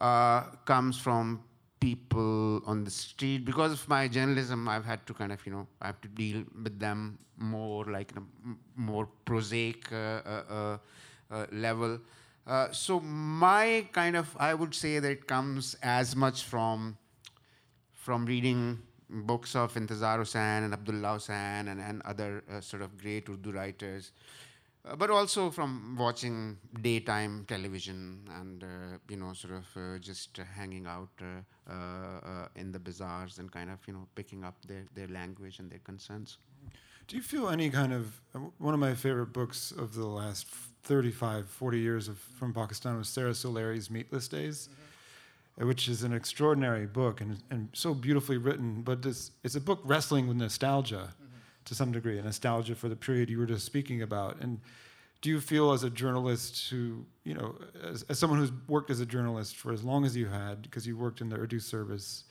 uh, 0.00 0.42
comes 0.64 0.98
from 0.98 1.42
people 1.80 2.60
on 2.66 2.82
the 2.82 2.90
street 2.90 3.44
because 3.44 3.72
of 3.72 3.88
my 3.88 4.08
journalism. 4.08 4.68
I've 4.68 4.84
had 4.84 5.06
to 5.06 5.14
kind 5.14 5.32
of 5.32 5.44
you 5.46 5.52
know 5.52 5.66
I 5.80 5.86
have 5.86 6.00
to 6.02 6.08
deal 6.08 6.44
with 6.62 6.78
them 6.78 7.18
more 7.36 7.84
like 7.84 8.12
you 8.12 8.20
know, 8.20 8.56
more 8.76 9.08
prosaic 9.24 9.92
uh, 9.92 10.78
level. 11.52 12.00
Uh, 12.48 12.72
so 12.72 12.98
my 13.00 13.86
kind 13.92 14.16
of, 14.16 14.34
I 14.40 14.54
would 14.54 14.74
say 14.74 14.98
that 14.98 15.10
it 15.10 15.26
comes 15.26 15.76
as 15.82 16.16
much 16.16 16.44
from 16.44 16.96
from 17.92 18.24
reading 18.24 18.78
books 19.10 19.54
of 19.56 19.74
Intizar 19.74 20.18
Hussain 20.18 20.64
and 20.64 20.72
Abdullah 20.72 21.14
Hussain 21.14 21.68
and, 21.68 21.80
and 21.80 22.02
other 22.02 22.44
uh, 22.50 22.60
sort 22.60 22.82
of 22.82 22.96
great 22.98 23.28
Urdu 23.28 23.52
writers, 23.52 24.12
uh, 24.84 24.96
but 24.96 25.10
also 25.10 25.50
from 25.50 25.96
watching 25.98 26.58
daytime 26.80 27.44
television 27.48 28.20
and, 28.38 28.64
uh, 28.64 28.66
you 29.08 29.16
know, 29.16 29.32
sort 29.32 29.54
of 29.54 29.66
uh, 29.76 29.98
just 29.98 30.38
hanging 30.56 30.86
out 30.86 31.08
in 32.56 32.72
the 32.72 32.78
bazaars 32.78 33.38
and 33.38 33.50
kind 33.50 33.70
of, 33.70 33.78
you 33.86 33.92
know, 33.92 34.06
picking 34.14 34.44
up 34.44 34.56
their, 34.66 34.84
their 34.94 35.08
language 35.08 35.58
and 35.58 35.70
their 35.70 35.80
concerns. 35.80 36.38
Do 37.06 37.16
you 37.16 37.22
feel 37.22 37.48
any 37.48 37.70
kind 37.70 37.94
of, 37.94 38.20
one 38.58 38.74
of 38.74 38.80
my 38.80 38.94
favorite 38.94 39.32
books 39.32 39.70
of 39.70 39.94
the 39.94 40.06
last 40.06 40.46
35, 40.82 41.48
40 41.48 41.78
years 41.78 42.08
of, 42.08 42.18
from 42.18 42.52
Pakistan 42.52 42.98
was 42.98 43.08
Sara 43.08 43.30
Suleri's 43.30 43.90
Meatless 43.90 44.28
Days, 44.28 44.68
mm-hmm. 44.70 44.87
Which 45.60 45.88
is 45.88 46.02
an 46.02 46.12
extraordinary 46.12 46.86
book 46.86 47.20
and, 47.20 47.38
and 47.50 47.68
so 47.72 47.94
beautifully 47.94 48.36
written. 48.36 48.82
But 48.82 49.04
it's, 49.04 49.32
it's 49.42 49.54
a 49.54 49.60
book 49.60 49.80
wrestling 49.84 50.28
with 50.28 50.36
nostalgia 50.36 51.12
mm-hmm. 51.14 51.36
to 51.64 51.74
some 51.74 51.92
degree, 51.92 52.18
a 52.18 52.22
nostalgia 52.22 52.74
for 52.74 52.88
the 52.88 52.96
period 52.96 53.28
you 53.28 53.38
were 53.38 53.46
just 53.46 53.66
speaking 53.66 54.02
about. 54.02 54.40
And 54.40 54.60
do 55.20 55.30
you 55.30 55.40
feel 55.40 55.72
as 55.72 55.82
a 55.82 55.90
journalist 55.90 56.70
who, 56.70 57.04
you 57.24 57.34
know, 57.34 57.56
as, 57.82 58.04
as 58.04 58.18
someone 58.18 58.38
who's 58.38 58.52
worked 58.68 58.90
as 58.90 59.00
a 59.00 59.06
journalist 59.06 59.56
for 59.56 59.72
as 59.72 59.82
long 59.82 60.04
as 60.04 60.16
you 60.16 60.26
had, 60.26 60.62
because 60.62 60.86
you 60.86 60.96
worked 60.96 61.20
in 61.20 61.28
the 61.28 61.36
Urdu 61.36 61.58
service 61.58 62.24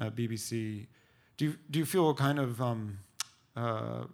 at 0.00 0.16
BBC, 0.16 0.86
do 1.36 1.44
you, 1.46 1.54
do 1.70 1.78
you 1.78 1.84
feel 1.84 2.10
a 2.10 2.14
kind 2.14 2.40
of 2.40 2.60
um, 2.60 2.98
uh, 3.56 4.04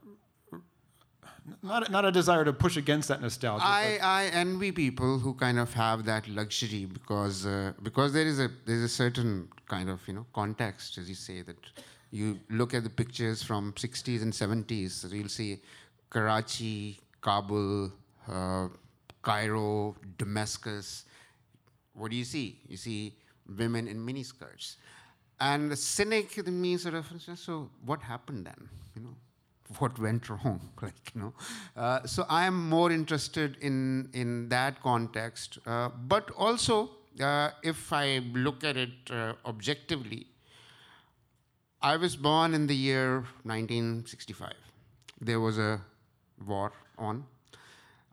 not, 1.62 1.90
not 1.90 2.04
a 2.04 2.12
desire 2.12 2.44
to 2.44 2.52
push 2.52 2.76
against 2.76 3.08
that 3.08 3.20
nostalgia. 3.20 3.64
I, 3.64 3.98
I 4.02 4.24
envy 4.26 4.72
people 4.72 5.18
who 5.18 5.34
kind 5.34 5.58
of 5.58 5.72
have 5.74 6.04
that 6.04 6.28
luxury 6.28 6.86
because 6.86 7.46
uh, 7.46 7.72
because 7.82 8.12
there 8.12 8.26
is 8.26 8.38
a 8.40 8.50
there's 8.66 8.82
a 8.82 8.88
certain 8.88 9.48
kind 9.68 9.90
of 9.90 10.00
you 10.06 10.14
know 10.14 10.26
context 10.32 10.98
as 10.98 11.08
you 11.08 11.14
say 11.14 11.42
that 11.42 11.56
you 12.10 12.38
look 12.50 12.74
at 12.74 12.82
the 12.82 12.90
pictures 12.90 13.42
from 13.42 13.72
60s 13.74 14.22
and 14.22 14.32
70s 14.32 14.90
so 14.90 15.14
you'll 15.14 15.28
see 15.28 15.60
Karachi, 16.10 16.98
Kabul, 17.20 17.92
uh, 18.28 18.68
Cairo, 19.22 19.94
Damascus. 20.18 21.04
What 21.94 22.10
do 22.10 22.16
you 22.16 22.24
see? 22.24 22.58
You 22.68 22.76
see 22.76 23.14
women 23.56 23.86
in 23.86 24.04
miniskirts. 24.04 24.76
And 25.38 25.70
the 25.70 25.76
cynic 25.76 26.36
in 26.36 26.60
me 26.60 26.76
sort 26.76 26.94
of, 26.94 27.06
so 27.36 27.70
what 27.84 28.02
happened 28.02 28.46
then? 28.46 28.68
You 28.94 29.02
know, 29.02 29.16
what 29.78 29.98
went 29.98 30.28
wrong, 30.28 30.60
like 30.82 31.12
you 31.14 31.20
know. 31.20 31.34
Uh, 31.76 32.06
so 32.06 32.26
I 32.28 32.46
am 32.46 32.68
more 32.68 32.90
interested 32.90 33.56
in 33.60 34.10
in 34.12 34.48
that 34.48 34.82
context, 34.82 35.58
uh, 35.66 35.88
but 35.88 36.30
also 36.36 36.90
uh, 37.20 37.50
if 37.62 37.92
I 37.92 38.18
look 38.32 38.64
at 38.64 38.76
it 38.76 39.10
uh, 39.10 39.34
objectively, 39.44 40.26
I 41.82 41.96
was 41.96 42.16
born 42.16 42.54
in 42.54 42.66
the 42.66 42.76
year 42.76 43.24
1965. 43.44 44.52
There 45.20 45.40
was 45.40 45.58
a 45.58 45.80
war 46.46 46.72
on. 46.98 47.24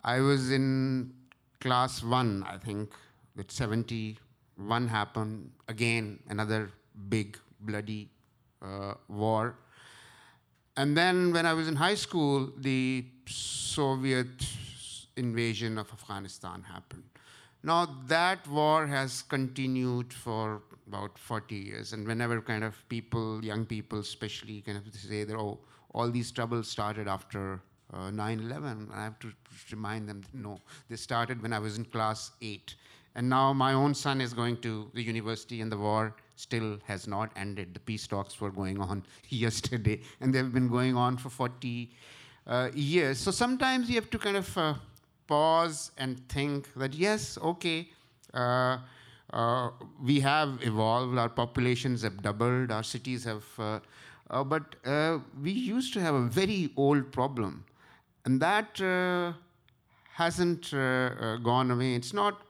I 0.03 0.19
was 0.21 0.51
in 0.51 1.13
class 1.59 2.03
one, 2.03 2.43
I 2.47 2.57
think, 2.57 2.91
with 3.35 3.51
71 3.51 4.87
happened. 4.87 5.51
Again, 5.67 6.19
another 6.29 6.71
big, 7.09 7.37
bloody 7.61 8.09
uh, 8.61 8.93
war. 9.07 9.55
And 10.77 10.95
then 10.95 11.33
when 11.33 11.47
I 11.47 11.53
was 11.53 11.67
in 11.67 11.75
high 11.75 11.95
school, 11.95 12.51
the 12.55 13.03
Soviet 13.27 14.47
invasion 15.15 15.79
of 15.79 15.91
Afghanistan 15.91 16.61
happened. 16.61 17.03
Now, 17.63 17.87
that 18.05 18.47
war 18.47 18.85
has 18.85 19.23
continued 19.23 20.13
for 20.13 20.61
about 20.87 21.17
40 21.17 21.55
years. 21.55 21.93
And 21.93 22.07
whenever 22.07 22.39
kind 22.41 22.63
of 22.63 22.75
people, 22.89 23.43
young 23.43 23.65
people 23.65 23.99
especially, 23.99 24.61
kind 24.61 24.77
of 24.77 24.93
say 24.93 25.23
that, 25.23 25.35
oh, 25.35 25.57
all 25.95 26.11
these 26.11 26.31
troubles 26.31 26.67
started 26.67 27.07
after 27.07 27.59
9-11, 27.91 28.91
uh, 28.91 28.93
I 28.93 29.03
have 29.03 29.17
to 29.19 29.33
remind 29.71 30.07
them, 30.07 30.23
no, 30.31 30.59
they 30.89 30.95
started 30.95 31.41
when 31.41 31.53
I 31.53 31.59
was 31.59 31.79
in 31.79 31.85
class 31.85 32.31
8. 32.39 32.75
And 33.15 33.27
now 33.27 33.51
my 33.51 33.73
own 33.73 33.95
son 33.95 34.21
is 34.21 34.31
going 34.31 34.57
to 34.57 34.91
the 34.93 35.01
university 35.01 35.61
and 35.61 35.71
the 35.71 35.77
war 35.77 36.15
still 36.37 36.77
has 36.85 37.07
not 37.07 37.31
ended. 37.35 37.73
The 37.73 37.79
peace 37.81 38.07
talks 38.07 38.39
were 38.39 38.51
going 38.51 38.79
on 38.79 39.03
yesterday, 39.29 40.01
and 40.21 40.33
they've 40.33 40.53
been 40.53 40.69
going 40.69 40.95
on 40.95 41.17
for 41.17 41.29
40 41.29 41.91
uh, 42.45 42.69
years. 42.73 43.19
So 43.19 43.31
sometimes 43.31 43.89
you 43.89 43.95
have 43.95 44.09
to 44.11 44.19
kind 44.19 44.37
of 44.37 44.57
uh, 44.57 44.75
pause 45.27 45.91
and 45.97 46.27
think 46.29 46.73
that, 46.75 46.93
yes, 46.93 47.37
okay, 47.41 47.89
uh, 48.33 48.77
uh 49.33 49.69
we 50.01 50.21
have 50.21 50.59
evolved, 50.61 51.17
our 51.17 51.27
populations 51.27 52.03
have 52.03 52.21
doubled, 52.21 52.71
our 52.71 52.83
cities 52.83 53.25
have, 53.25 53.43
uh, 53.59 53.79
uh, 54.29 54.43
but 54.43 54.75
we 55.41 55.51
used 55.51 55.93
to 55.93 55.99
have 55.99 56.15
a 56.15 56.27
very 56.27 56.69
old 56.77 57.11
problem. 57.11 57.65
And 58.23 58.41
that 58.41 58.79
hasn't 60.13 60.71
gone 60.71 61.71
away. 61.71 61.95
It's 61.95 62.13
not 62.13 62.41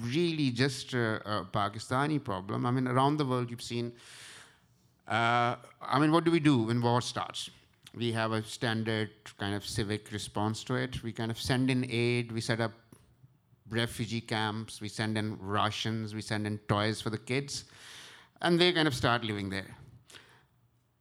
really 0.00 0.50
just 0.50 0.92
a, 0.94 1.20
a, 1.24 1.44
Pakistani 1.44 2.22
problem. 2.22 2.66
I 2.66 2.70
mean, 2.70 2.86
around 2.86 3.16
the 3.16 3.24
world, 3.24 3.50
you've 3.50 3.62
seen. 3.62 3.92
Uh, 5.08 5.56
I 5.80 5.98
mean, 5.98 6.12
what 6.12 6.24
do 6.24 6.30
we 6.30 6.40
do 6.40 6.64
when 6.64 6.80
war 6.80 7.00
starts? 7.00 7.50
We 7.94 8.12
have 8.12 8.32
a 8.32 8.42
standard 8.42 9.10
kind 9.38 9.54
of 9.54 9.64
civic 9.64 10.12
response 10.12 10.64
to 10.64 10.74
it. 10.74 11.02
We 11.02 11.12
kind 11.12 11.30
of 11.30 11.40
send 11.40 11.70
in 11.70 11.86
aid. 11.90 12.32
We 12.32 12.40
set 12.40 12.60
up 12.60 12.72
refugee 13.70 14.20
camps. 14.20 14.80
We 14.80 14.88
send 14.88 15.16
in 15.16 15.38
rations. 15.40 16.14
We 16.14 16.22
send 16.22 16.46
in 16.46 16.58
toys 16.68 17.00
for 17.00 17.10
the 17.10 17.18
kids, 17.18 17.64
and 18.42 18.60
they 18.60 18.72
kind 18.72 18.88
of 18.88 18.94
start 18.94 19.24
living 19.24 19.50
there. 19.50 19.76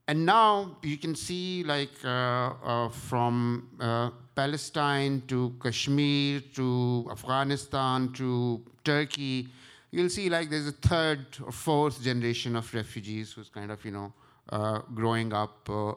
And 0.08 0.26
now 0.26 0.78
you 0.84 0.98
can 0.98 1.16
see, 1.16 1.64
like, 1.64 1.94
uh, 2.04 2.54
uh, 2.64 2.90
from 2.90 3.70
uh, 3.80 4.12
Palestine 4.36 5.24
to 5.28 5.56
Kashmir 5.62 6.42
to 6.56 7.08
Afghanistan 7.12 8.12
to 8.14 8.62
Turkey, 8.84 9.48
you'll 9.92 10.10
see 10.10 10.30
like 10.30 10.50
there's 10.50 10.68
a 10.68 10.74
third 10.74 11.26
or 11.44 11.52
fourth 11.52 12.02
generation 12.02 12.56
of 12.56 12.74
refugees 12.74 13.32
who's 13.32 13.50
kind 13.50 13.72
of, 13.72 13.84
you 13.86 13.92
know, 13.92 14.14
uh, 14.50 14.80
growing 14.94 15.34
up 15.34 15.70
uh, 15.70 15.94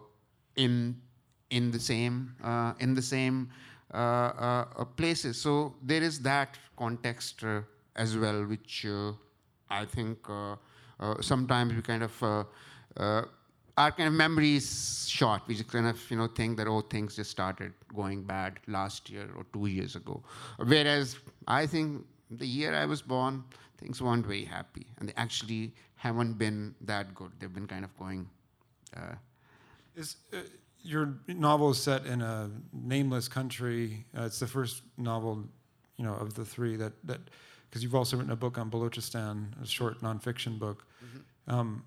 in 0.56 0.96
in 1.50 1.70
the 1.70 1.80
same 1.80 2.34
uh, 2.42 2.72
in 2.78 2.94
the 2.94 3.02
same 3.02 3.50
uh, 3.92 3.96
uh, 3.96 4.84
places. 4.96 5.40
So 5.40 5.74
there 5.82 6.02
is 6.02 6.20
that 6.20 6.58
context 6.76 7.42
uh, 7.42 7.62
as 7.96 8.16
well, 8.16 8.44
which 8.44 8.86
I 9.70 9.84
think 9.84 10.18
sometimes 11.20 11.74
we 11.74 11.82
kind 11.82 12.02
of 12.02 12.46
our 13.78 13.92
kind 13.92 14.08
of 14.08 14.14
memory 14.14 14.56
is 14.56 15.08
short. 15.08 15.42
We 15.46 15.54
just 15.54 15.70
kind 15.70 15.86
of 15.86 15.98
you 16.10 16.16
know 16.16 16.26
think 16.26 16.56
that 16.58 16.66
oh 16.66 16.80
things 16.80 17.16
just 17.16 17.30
started 17.30 17.72
going 17.94 18.24
bad 18.24 18.58
last 18.66 19.08
year 19.08 19.28
or 19.36 19.44
two 19.52 19.66
years 19.66 19.96
ago. 19.96 20.22
Whereas 20.56 21.16
I 21.46 21.66
think 21.66 22.04
the 22.30 22.46
year 22.46 22.74
I 22.74 22.86
was 22.86 23.02
born, 23.02 23.44
things 23.78 24.02
weren't 24.02 24.26
very 24.26 24.44
happy, 24.44 24.86
and 24.98 25.08
they 25.08 25.14
actually 25.16 25.72
haven't 25.94 26.34
been 26.38 26.74
that 26.82 27.14
good. 27.14 27.32
They've 27.38 27.52
been 27.52 27.66
kind 27.66 27.84
of 27.84 27.96
going. 27.98 28.28
Uh, 28.96 29.14
is 29.94 30.16
uh, 30.32 30.38
your 30.82 31.14
novel 31.28 31.70
is 31.70 31.82
set 31.82 32.06
in 32.06 32.20
a 32.20 32.50
nameless 32.72 33.28
country? 33.28 34.04
Uh, 34.16 34.24
it's 34.24 34.40
the 34.40 34.46
first 34.46 34.82
novel, 34.96 35.44
you 35.96 36.04
know, 36.04 36.14
of 36.14 36.34
the 36.34 36.44
three 36.44 36.76
that 36.76 36.92
that 37.04 37.20
because 37.68 37.82
you've 37.82 37.94
also 37.94 38.16
written 38.16 38.32
a 38.32 38.36
book 38.36 38.58
on 38.58 38.70
Balochistan, 38.70 39.62
a 39.62 39.66
short 39.66 40.00
nonfiction 40.00 40.58
book. 40.58 40.84
Mm-hmm. 41.04 41.54
Um, 41.54 41.84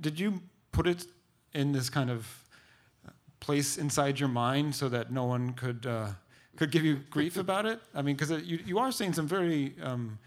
did 0.00 0.18
you 0.18 0.40
put 0.72 0.86
it 0.86 1.06
in 1.54 1.72
this 1.72 1.90
kind 1.90 2.10
of 2.10 2.26
place 3.40 3.76
inside 3.76 4.18
your 4.18 4.28
mind 4.28 4.74
so 4.74 4.88
that 4.88 5.12
no 5.12 5.24
one 5.24 5.52
could 5.52 5.86
uh, 5.86 6.08
could 6.56 6.70
give 6.70 6.84
you 6.84 7.00
grief 7.10 7.36
about 7.36 7.66
it? 7.66 7.80
I 7.94 8.02
mean, 8.02 8.16
because 8.16 8.42
you 8.42 8.58
you 8.64 8.78
are 8.78 8.92
saying 8.92 9.14
some 9.14 9.28
very 9.28 9.74
um, 9.82 10.18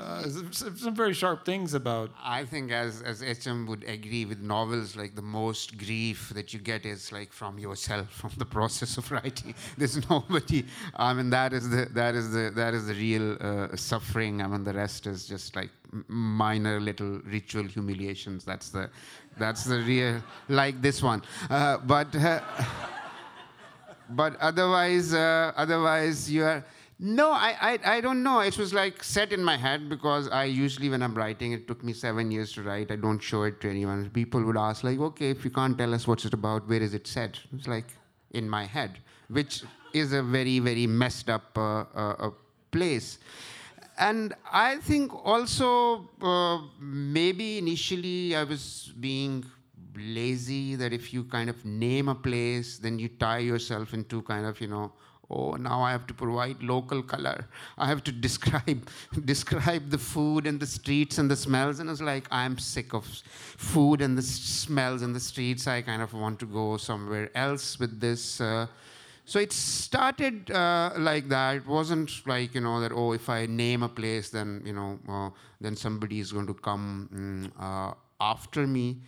uh, 0.00 0.22
some 0.50 0.94
very 0.94 1.12
sharp 1.12 1.44
things 1.44 1.74
about. 1.74 2.10
I 2.22 2.44
think, 2.44 2.72
as 2.72 3.02
as 3.02 3.22
H.M. 3.22 3.66
would 3.66 3.84
agree 3.84 4.24
with 4.24 4.40
novels, 4.40 4.96
like 4.96 5.14
the 5.14 5.28
most 5.40 5.76
grief 5.76 6.30
that 6.34 6.54
you 6.54 6.60
get 6.60 6.86
is 6.86 7.12
like 7.12 7.32
from 7.32 7.58
yourself, 7.58 8.10
from 8.22 8.32
the 8.38 8.46
process 8.46 8.96
of 8.96 9.10
writing. 9.10 9.54
There's 9.78 10.08
nobody. 10.08 10.64
I 10.94 11.12
mean, 11.12 11.30
that 11.30 11.52
is 11.52 11.68
the 11.68 11.86
that 11.92 12.14
is 12.14 12.32
the 12.32 12.50
that 12.54 12.72
is 12.74 12.86
the 12.86 12.94
real 12.94 13.36
uh, 13.40 13.76
suffering. 13.76 14.40
I 14.42 14.46
mean, 14.46 14.64
the 14.64 14.72
rest 14.72 15.06
is 15.06 15.26
just 15.26 15.54
like 15.56 15.70
minor 16.08 16.80
little 16.80 17.20
ritual 17.24 17.64
humiliations. 17.64 18.44
That's 18.44 18.70
the 18.70 18.90
that's 19.38 19.64
the 19.64 19.78
real 19.80 20.22
like 20.48 20.80
this 20.82 21.02
one. 21.02 21.22
Uh, 21.50 21.78
but. 21.78 22.14
Uh, 22.14 22.40
but 24.08 24.36
otherwise, 24.36 25.12
uh, 25.12 25.50
otherwise 25.56 26.30
you 26.30 26.44
are 26.44 26.64
no, 26.98 27.30
I, 27.30 27.54
I, 27.60 27.96
I 27.96 28.00
don't 28.00 28.22
know. 28.22 28.40
It 28.40 28.56
was 28.56 28.72
like 28.72 29.04
set 29.04 29.30
in 29.30 29.44
my 29.44 29.56
head 29.56 29.90
because 29.90 30.28
I 30.28 30.44
usually, 30.44 30.88
when 30.88 31.02
I'm 31.02 31.14
writing, 31.14 31.52
it 31.52 31.68
took 31.68 31.84
me 31.84 31.92
seven 31.92 32.30
years 32.30 32.52
to 32.52 32.62
write. 32.62 32.90
I 32.90 32.96
don't 32.96 33.18
show 33.18 33.42
it 33.42 33.60
to 33.60 33.68
anyone. 33.68 34.08
People 34.10 34.42
would 34.44 34.56
ask, 34.56 34.82
like, 34.82 34.98
okay, 34.98 35.28
if 35.28 35.44
you 35.44 35.50
can't 35.50 35.76
tell 35.76 35.92
us 35.92 36.06
what's 36.06 36.24
it 36.24 36.32
about, 36.32 36.66
where 36.66 36.80
is 36.80 36.94
it 36.94 37.06
set? 37.06 37.38
It's 37.54 37.68
like 37.68 37.92
in 38.30 38.48
my 38.48 38.64
head, 38.64 38.98
which 39.28 39.62
is 39.92 40.14
a 40.14 40.22
very, 40.22 40.58
very 40.58 40.86
messed 40.86 41.28
up 41.28 41.56
uh, 41.58 41.84
uh, 41.94 42.30
place. 42.70 43.18
And 43.98 44.34
I 44.52 44.76
think 44.76 45.12
also 45.24 46.08
uh, 46.20 46.60
maybe 46.78 47.58
initially 47.58 48.36
I 48.36 48.44
was 48.44 48.92
being 49.00 49.44
lazy 49.96 50.74
that 50.76 50.92
if 50.92 51.14
you 51.14 51.24
kind 51.24 51.48
of 51.48 51.64
name 51.64 52.08
a 52.08 52.14
place, 52.14 52.78
then 52.78 52.98
you 52.98 53.08
tie 53.08 53.38
yourself 53.38 53.94
into 53.94 54.22
kind 54.22 54.44
of, 54.44 54.60
you 54.60 54.68
know, 54.68 54.92
oh 55.28 55.54
now 55.54 55.82
i 55.82 55.90
have 55.90 56.06
to 56.06 56.14
provide 56.14 56.62
local 56.62 57.02
color. 57.02 57.46
I 57.78 57.86
have 57.86 58.04
to 58.04 58.12
describe 58.12 58.88
describe 59.24 59.90
the 59.90 59.98
food 59.98 60.46
and 60.46 60.60
the 60.60 60.66
streets 60.66 61.18
and 61.18 61.30
the 61.30 61.36
smells. 61.36 61.80
And 61.80 61.90
it's 61.90 62.00
like 62.00 62.26
i'm 62.30 62.58
sick 62.58 62.92
of 62.94 63.04
food 63.04 64.02
and 64.02 64.16
the 64.16 64.22
smells 64.22 65.02
and 65.02 65.14
the 65.14 65.20
streets. 65.20 65.66
I 65.66 65.82
kind 65.82 66.02
of 66.02 66.12
want 66.12 66.38
to 66.40 66.46
go 66.46 66.76
somewhere 66.76 67.30
else 67.34 67.78
with 67.78 67.98
this 68.00 68.40
uh, 68.40 68.66
so 69.26 69.38
it 69.38 69.52
started 69.52 70.50
uh, 70.50 70.92
like 70.96 71.28
that. 71.28 71.56
It 71.56 71.66
wasn't 71.66 72.10
like 72.26 72.54
you 72.54 72.62
know 72.62 72.80
that 72.80 72.92
oh 72.92 73.12
if 73.12 73.28
i 73.28 73.44
name 73.44 73.82
a 73.82 73.88
place 73.88 74.30
then 74.30 74.62
you 74.64 74.72
know 74.72 74.98
uh, 75.08 75.30
then 75.60 75.76
somebody 75.76 76.20
is 76.20 76.32
going 76.32 76.46
to 76.46 76.54
come 76.54 77.52
mm, 77.60 77.94
after 78.20 78.66
me. 78.66 79.02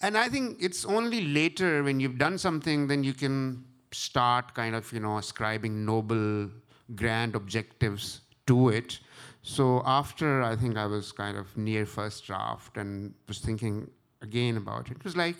And 0.00 0.16
i 0.16 0.28
think 0.28 0.58
it's 0.60 0.84
only 0.84 1.22
later 1.26 1.82
when 1.82 1.98
you've 1.98 2.18
done 2.18 2.38
something 2.38 2.86
then 2.86 3.02
you 3.02 3.14
can 3.14 3.64
start 3.94 4.54
kind 4.54 4.74
of, 4.74 4.92
you 4.92 5.00
know, 5.00 5.18
ascribing 5.18 5.84
noble, 5.84 6.50
grand 6.94 7.34
objectives 7.34 8.22
to 8.46 8.70
it. 8.70 9.00
So 9.42 9.82
after 9.84 10.42
I 10.42 10.56
think 10.56 10.76
I 10.76 10.86
was 10.86 11.12
kind 11.12 11.36
of 11.36 11.56
near 11.56 11.86
first 11.86 12.24
draft 12.26 12.76
and 12.76 13.14
was 13.28 13.38
thinking 13.38 13.90
again 14.20 14.56
about 14.56 14.90
it, 14.90 14.98
it 14.98 15.04
was 15.04 15.16
like, 15.16 15.36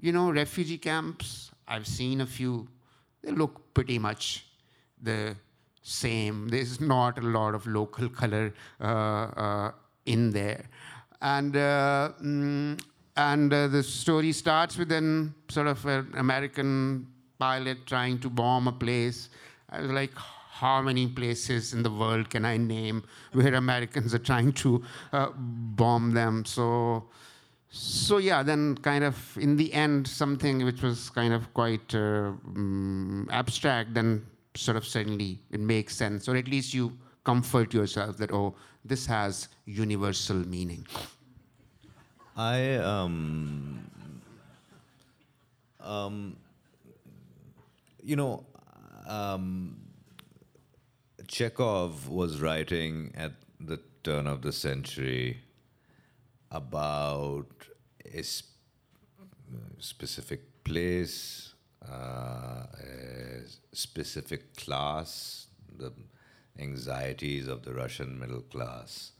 you 0.00 0.12
know, 0.12 0.30
refugee 0.30 0.78
camps, 0.78 1.50
I've 1.68 1.86
seen 1.86 2.20
a 2.20 2.26
few, 2.26 2.68
they 3.24 3.32
look 3.32 3.74
pretty 3.74 3.98
much 3.98 4.46
the 5.00 5.36
same. 5.82 6.48
There's 6.48 6.80
not 6.80 7.18
a 7.18 7.22
lot 7.22 7.54
of 7.54 7.66
local 7.66 8.08
color 8.20 8.52
uh, 8.80 8.84
uh, 8.84 9.72
in 10.06 10.30
there. 10.30 10.64
And, 11.20 11.56
uh, 11.56 12.12
mm, 12.22 12.80
and 13.16 13.52
uh, 13.52 13.68
the 13.68 13.82
story 13.82 14.32
starts 14.32 14.76
with 14.76 14.92
an 14.92 15.34
sort 15.48 15.68
of 15.68 15.84
an 15.86 16.12
American 16.16 17.06
pilot 17.38 17.86
trying 17.86 18.18
to 18.20 18.28
bomb 18.30 18.68
a 18.68 18.72
place. 18.72 19.28
I 19.70 19.80
was 19.80 19.90
like, 19.90 20.12
how 20.16 20.82
many 20.82 21.06
places 21.06 21.72
in 21.72 21.82
the 21.82 21.90
world 21.90 22.30
can 22.30 22.44
I 22.44 22.56
name 22.56 23.04
where 23.32 23.54
Americans 23.64 24.14
are 24.14 24.18
trying 24.18 24.52
to 24.64 24.82
uh, 25.12 25.30
bomb 25.36 26.12
them? 26.12 26.44
So, 26.44 27.04
so 27.74 28.18
yeah, 28.18 28.44
then 28.44 28.76
kind 28.76 29.02
of 29.02 29.36
in 29.36 29.56
the 29.56 29.72
end, 29.72 30.06
something 30.06 30.64
which 30.64 30.80
was 30.80 31.10
kind 31.10 31.34
of 31.34 31.52
quite 31.54 31.92
uh, 31.92 32.30
um, 32.54 33.28
abstract, 33.32 33.94
then 33.94 34.24
sort 34.54 34.76
of 34.76 34.86
suddenly 34.86 35.40
it 35.50 35.58
makes 35.58 35.96
sense, 35.96 36.28
or 36.28 36.36
at 36.36 36.46
least 36.46 36.72
you 36.72 36.96
comfort 37.24 37.74
yourself 37.74 38.16
that 38.18 38.30
oh, 38.30 38.54
this 38.84 39.06
has 39.06 39.48
universal 39.64 40.36
meaning. 40.36 40.86
I 42.36 42.74
um, 42.76 43.90
um, 45.80 46.36
you 48.04 48.14
know, 48.14 48.46
um, 49.08 49.80
Chekhov 51.26 52.08
was 52.08 52.40
writing 52.40 53.12
at 53.16 53.32
the 53.58 53.80
turn 54.04 54.28
of 54.28 54.42
the 54.42 54.52
century 54.52 55.40
about 56.54 57.66
a 58.14 58.22
sp- 58.22 58.54
specific 59.78 60.64
place, 60.64 61.54
uh, 61.86 62.66
a 62.80 63.42
specific 63.72 64.56
class, 64.56 65.48
the 65.76 65.92
anxieties 66.58 67.48
of 67.48 67.64
the 67.64 67.74
Russian 67.74 68.18
middle 68.18 68.42
class. 68.42 69.12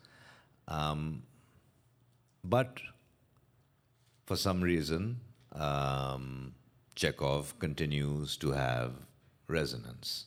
Um, 0.69 1.25
but 2.45 2.81
for 4.27 4.37
some 4.37 4.61
reason, 4.63 5.21
um, 5.53 6.55
Chekhov 6.95 7.59
continues 7.59 8.37
to 8.39 8.53
have 8.53 8.93
resonance. 9.49 10.27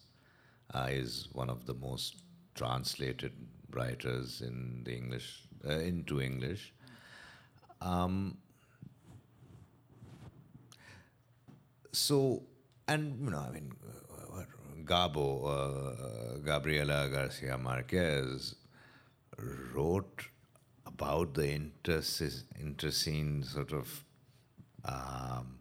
Uh, 0.74 0.90
is 0.92 1.30
one 1.32 1.50
of 1.50 1.66
the 1.66 1.74
most 1.74 2.18
translated 2.54 3.32
writers 3.72 4.42
in 4.42 4.82
the 4.84 4.94
English 4.94 5.44
uh, 5.66 5.80
into 5.80 6.22
English. 6.22 6.74
Um, 7.82 8.38
so, 11.92 12.44
and 12.88 13.20
you 13.24 13.32
know, 13.32 13.40
I 13.40 13.52
mean, 13.52 13.72
Gabo, 14.86 15.26
uh, 15.46 16.38
Gabriel 16.40 16.88
Garcia 16.88 17.58
Marquez 17.58 18.56
wrote 19.74 20.28
about 20.86 21.34
the 21.34 21.60
interscene 22.60 23.44
sort 23.44 23.74
of 23.74 24.04
um, 24.86 25.60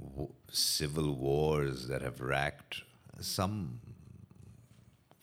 w- 0.00 0.32
civil 0.50 1.14
wars 1.14 1.88
that 1.88 2.02
have 2.02 2.20
racked 2.20 2.82
some 3.20 3.80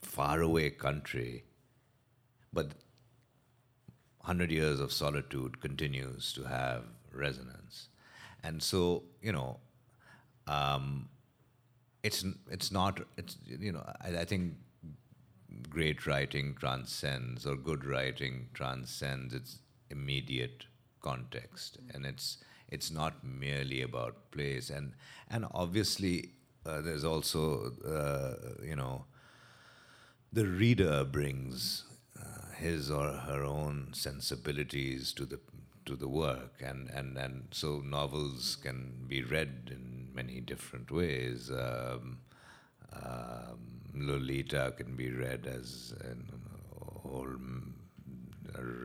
faraway 0.01 0.69
country, 0.69 1.43
but 2.53 2.71
100 4.25 4.49
years 4.49 4.79
of 4.79 4.91
solitude 4.91 5.61
continues 5.61 6.33
to 6.33 6.43
have 6.43 6.81
resonance. 7.13 7.89
And 8.43 8.61
so, 8.61 9.03
you 9.21 9.31
know, 9.31 9.57
um, 10.47 11.09
it's, 12.01 12.25
it's 12.49 12.71
not, 12.71 13.01
it's, 13.17 13.37
you 13.45 13.71
know, 13.71 13.83
I, 14.01 14.21
I 14.21 14.25
think 14.25 14.55
great 15.69 16.07
writing 16.07 16.55
transcends 16.59 17.45
or 17.45 17.55
good 17.55 17.85
writing 17.85 18.47
transcends 18.55 19.31
its 19.33 19.59
immediate 19.91 20.65
context. 21.01 21.77
And 21.93 22.03
it's 22.05 22.37
it's 22.69 22.89
not 22.89 23.23
merely 23.23 23.83
about 23.83 24.31
place. 24.31 24.71
And 24.71 24.93
and 25.29 25.45
obviously 25.53 26.31
uh, 26.65 26.81
there's 26.81 27.03
also 27.03 27.73
uh, 27.85 28.63
you 28.63 28.75
know 28.75 29.05
the 30.33 30.45
reader 30.45 31.03
brings 31.03 31.83
his 32.57 32.89
or 32.91 33.09
her 33.11 33.43
own 33.43 33.89
sensibilities 33.93 35.13
to 35.13 35.25
the 35.25 35.39
to 35.85 35.95
the 35.95 36.07
work. 36.07 36.53
And 36.61 36.89
and 36.89 37.17
and 37.17 37.47
so 37.51 37.81
novels 37.81 38.57
can 38.61 39.05
be 39.07 39.23
read 39.23 39.71
in 39.71 40.09
many 40.13 40.39
different 40.41 40.91
ways. 40.91 41.51
Um, 41.51 42.19
um, 42.93 43.81
Lolita 43.93 44.73
can 44.77 44.95
be 44.95 45.11
read 45.11 45.45
as 45.47 45.93
an 46.01 46.31
old 47.03 47.39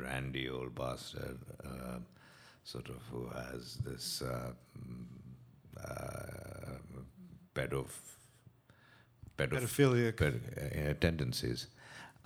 randy 0.02 0.48
old 0.48 0.74
bastard 0.74 1.38
uh, 1.64 1.98
sort 2.64 2.88
of 2.88 2.96
who 3.10 3.28
has 3.28 3.76
this 3.84 4.22
uh, 4.22 4.52
uh, 5.76 6.78
pedof- 7.54 8.16
pedof- 9.38 9.60
pedophilic 9.60 10.16
ped- 10.16 10.88
uh, 10.90 10.94
tendencies. 11.00 11.66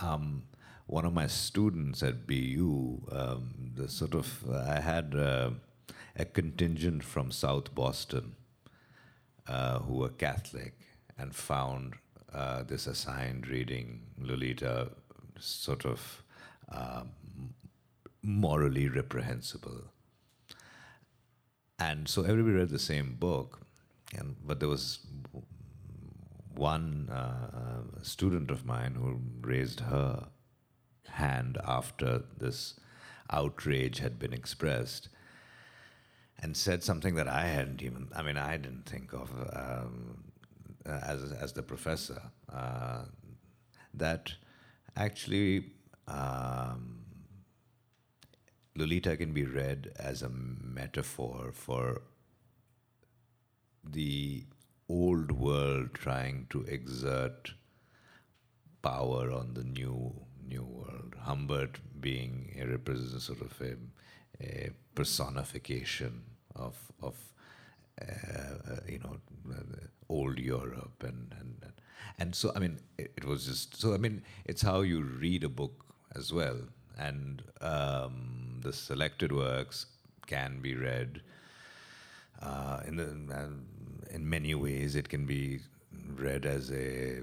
Um, 0.01 0.43
one 0.87 1.05
of 1.05 1.13
my 1.13 1.27
students 1.27 2.03
at 2.03 2.27
BU, 2.27 3.01
um, 3.11 3.73
the 3.75 3.89
sort 3.89 4.15
of 4.15 4.45
I 4.51 4.81
had 4.81 5.15
uh, 5.15 5.51
a 6.17 6.25
contingent 6.25 7.03
from 7.03 7.31
South 7.31 7.75
Boston 7.75 8.37
uh, 9.49 9.79
who 9.81 9.95
were 9.95 10.11
Catholic 10.11 10.75
and 11.17 11.35
found 11.35 11.95
uh, 12.33 12.63
this 12.65 12.87
assigned 12.87 13.49
reading 13.49 14.01
Lolita 14.19 14.91
sort 15.39 15.85
of 15.87 16.23
um, 16.69 17.11
morally 18.23 18.89
reprehensible. 18.89 19.83
And 21.79 22.09
so 22.09 22.23
everybody 22.23 22.57
read 22.57 22.69
the 22.69 22.79
same 22.79 23.15
book, 23.15 23.61
and 24.17 24.37
but 24.47 24.61
there 24.61 24.69
was 24.69 25.01
one 26.55 27.09
uh, 27.11 28.03
student 28.03 28.51
of 28.51 28.65
mine 28.65 28.95
who 28.95 29.21
raised 29.41 29.81
her 29.81 30.29
hand 31.09 31.59
after 31.65 32.23
this 32.39 32.75
outrage 33.31 33.99
had 33.99 34.19
been 34.19 34.33
expressed 34.33 35.09
and 36.39 36.57
said 36.57 36.83
something 36.83 37.15
that 37.15 37.29
I 37.29 37.47
hadn't 37.47 37.83
even, 37.83 38.09
I 38.15 38.23
mean, 38.23 38.37
I 38.37 38.57
didn't 38.57 38.87
think 38.87 39.13
of 39.13 39.31
um, 39.53 40.25
as, 40.85 41.33
as 41.33 41.53
the 41.53 41.63
professor, 41.63 42.23
uh, 42.53 43.05
that 43.95 44.35
actually 44.97 45.73
um, 46.09 47.05
Lolita 48.77 49.17
can 49.17 49.33
be 49.33 49.45
read 49.45 49.93
as 49.97 50.23
a 50.23 50.29
metaphor 50.29 51.51
for 51.53 52.03
the 53.83 54.45
old 54.89 55.33
world 55.33 55.95
trying 55.95 56.47
to 56.51 56.63
exert 56.63 57.53
power 58.83 59.31
on 59.31 59.55
the 59.55 59.65
new 59.65 60.24
new 60.49 60.63
world. 60.63 61.15
Humbert 61.21 61.79
being 62.01 62.57
a 62.61 62.67
represent 62.67 63.23
sort 63.23 63.41
of 63.41 63.53
a, 63.61 63.77
a 64.45 64.71
personification 64.95 66.23
of 66.55 66.77
of 67.03 67.15
uh, 68.01 68.05
uh, 68.05 68.81
you 68.89 68.99
know 68.99 69.17
old 70.09 70.39
Europe 70.39 71.03
and 71.03 71.35
and 71.41 71.73
and 72.19 72.35
so 72.35 72.53
I 72.55 72.59
mean 72.59 72.79
it, 72.99 73.13
it, 73.17 73.25
was 73.25 73.47
just 73.47 73.81
so 73.81 73.95
I 73.95 73.99
mean 73.99 74.23
it's 74.45 74.63
how 74.63 74.81
you 74.81 75.03
read 75.03 75.45
a 75.45 75.49
book 75.49 75.85
as 76.15 76.33
well 76.33 76.59
and 76.99 77.43
um, 77.61 78.61
the 78.63 78.73
selected 78.73 79.33
works 79.33 79.87
can 80.27 80.61
be 80.61 80.75
read 80.75 81.23
uh, 82.43 82.81
in 82.87 82.97
the 82.97 84.15
in 84.15 84.29
many 84.29 84.55
ways 84.55 84.95
it 84.95 85.09
can 85.09 85.27
be 85.27 85.61
read 86.17 86.47
as 86.47 86.71
a 86.71 87.23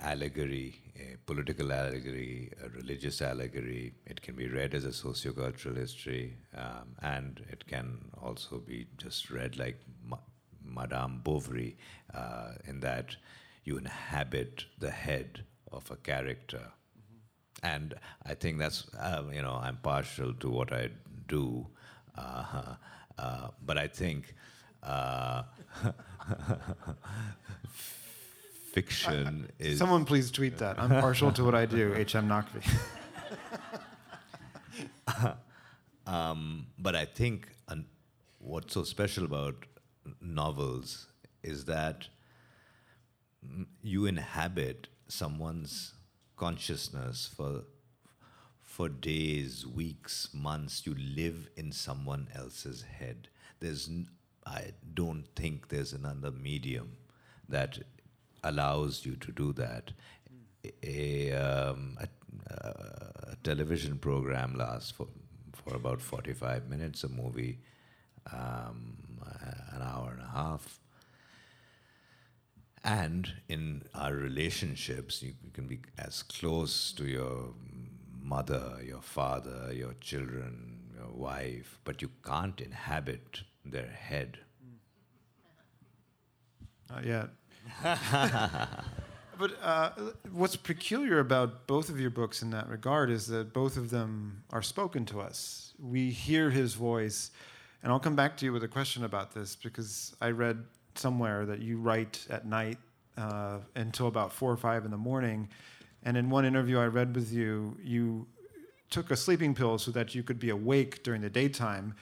allegory, 0.00 0.80
political 1.28 1.70
allegory, 1.70 2.50
a 2.64 2.70
religious 2.70 3.20
allegory. 3.20 3.92
It 4.06 4.22
can 4.22 4.34
be 4.34 4.48
read 4.48 4.74
as 4.74 4.86
a 4.86 4.94
sociocultural 5.06 5.76
history, 5.76 6.38
um, 6.56 6.96
and 7.02 7.44
it 7.50 7.66
can 7.66 7.98
also 8.22 8.56
be 8.56 8.86
just 8.96 9.30
read 9.30 9.58
like 9.58 9.78
Ma- 10.06 10.26
Madame 10.64 11.20
Bovary, 11.22 11.76
uh, 12.14 12.52
in 12.66 12.80
that 12.80 13.16
you 13.64 13.76
inhabit 13.76 14.64
the 14.78 14.90
head 14.90 15.44
of 15.70 15.90
a 15.90 15.96
character. 15.96 16.62
Mm-hmm. 16.62 17.66
And 17.74 17.94
I 18.24 18.32
think 18.32 18.58
that's, 18.58 18.86
uh, 18.94 19.24
you 19.30 19.42
know, 19.42 19.60
I'm 19.62 19.76
partial 19.82 20.32
to 20.32 20.48
what 20.48 20.72
I 20.72 20.88
do, 21.26 21.66
uh, 22.16 22.76
uh 23.18 23.48
but 23.66 23.76
I 23.76 23.86
think 23.86 24.34
fiction 28.80 29.50
is. 29.58 29.78
Someone 29.78 30.04
please 30.04 30.30
tweet 30.30 30.58
that. 30.58 30.78
I'm 30.78 30.90
partial 31.06 31.32
to 31.32 31.44
what 31.44 31.54
I 31.54 31.66
do, 31.66 31.94
H.M. 31.94 32.28
Naqvi. 32.28 32.62
um, 36.06 36.66
but 36.78 36.94
I 36.94 37.04
think 37.04 37.48
an, 37.68 37.86
what's 38.38 38.74
so 38.74 38.84
special 38.84 39.24
about 39.24 39.56
novels 40.20 41.06
is 41.42 41.64
that 41.64 42.08
you 43.82 44.06
inhabit 44.06 44.88
someone's 45.08 45.94
consciousness 46.36 47.30
for 47.36 47.64
for 48.62 48.88
days, 48.88 49.66
weeks, 49.66 50.28
months. 50.32 50.86
You 50.86 50.94
live 50.94 51.48
in 51.56 51.72
someone 51.72 52.28
else's 52.34 52.82
head. 52.82 53.28
There's 53.60 53.90
I 54.46 54.72
don't 54.94 55.24
think 55.34 55.68
there's 55.68 55.92
another 55.92 56.30
medium 56.30 56.96
that 57.48 57.78
allows 58.44 59.04
you 59.04 59.16
to 59.16 59.32
do 59.32 59.52
that. 59.54 59.92
A, 60.82 61.32
um, 61.32 61.98
a, 62.00 62.08
a 62.56 63.36
television 63.42 63.98
program 63.98 64.54
lasts 64.56 64.90
for 64.90 65.06
for 65.52 65.74
about 65.74 66.00
45 66.00 66.68
minutes, 66.68 67.04
a 67.04 67.08
movie 67.08 67.58
um, 68.32 68.96
an 69.72 69.82
hour 69.82 70.12
and 70.12 70.22
a 70.22 70.30
half. 70.30 70.80
And 72.84 73.32
in 73.48 73.82
our 73.94 74.14
relationships, 74.14 75.22
you, 75.22 75.34
you 75.42 75.50
can 75.50 75.66
be 75.66 75.80
as 75.98 76.22
close 76.22 76.92
to 76.92 77.04
your 77.04 77.54
mother, 78.22 78.78
your 78.84 79.02
father, 79.02 79.72
your 79.72 79.94
children, 79.94 80.80
your 80.96 81.12
wife, 81.12 81.78
but 81.84 82.00
you 82.02 82.10
can't 82.24 82.60
inhabit 82.60 83.42
their 83.64 83.88
head. 83.88 84.38
Not 86.88 87.04
yet. 87.04 87.28
but 89.38 89.52
uh, 89.62 89.90
what's 90.32 90.56
peculiar 90.56 91.20
about 91.20 91.66
both 91.66 91.88
of 91.88 92.00
your 92.00 92.10
books 92.10 92.42
in 92.42 92.50
that 92.50 92.68
regard 92.68 93.10
is 93.10 93.26
that 93.28 93.52
both 93.52 93.76
of 93.76 93.90
them 93.90 94.42
are 94.52 94.62
spoken 94.62 95.04
to 95.06 95.20
us. 95.20 95.74
We 95.78 96.10
hear 96.10 96.50
his 96.50 96.74
voice. 96.74 97.30
And 97.82 97.92
I'll 97.92 98.00
come 98.00 98.16
back 98.16 98.36
to 98.38 98.44
you 98.44 98.52
with 98.52 98.64
a 98.64 98.68
question 98.68 99.04
about 99.04 99.32
this 99.32 99.54
because 99.54 100.16
I 100.20 100.30
read 100.30 100.64
somewhere 100.96 101.46
that 101.46 101.60
you 101.60 101.78
write 101.78 102.26
at 102.28 102.46
night 102.46 102.78
uh, 103.16 103.58
until 103.76 104.08
about 104.08 104.32
four 104.32 104.50
or 104.50 104.56
five 104.56 104.84
in 104.84 104.90
the 104.90 104.96
morning. 104.96 105.48
And 106.02 106.16
in 106.16 106.30
one 106.30 106.44
interview 106.44 106.78
I 106.78 106.86
read 106.86 107.14
with 107.14 107.32
you, 107.32 107.76
you 107.82 108.26
took 108.90 109.10
a 109.10 109.16
sleeping 109.16 109.54
pill 109.54 109.78
so 109.78 109.90
that 109.92 110.14
you 110.14 110.22
could 110.22 110.38
be 110.38 110.50
awake 110.50 111.02
during 111.02 111.20
the 111.20 111.30
daytime. 111.30 111.94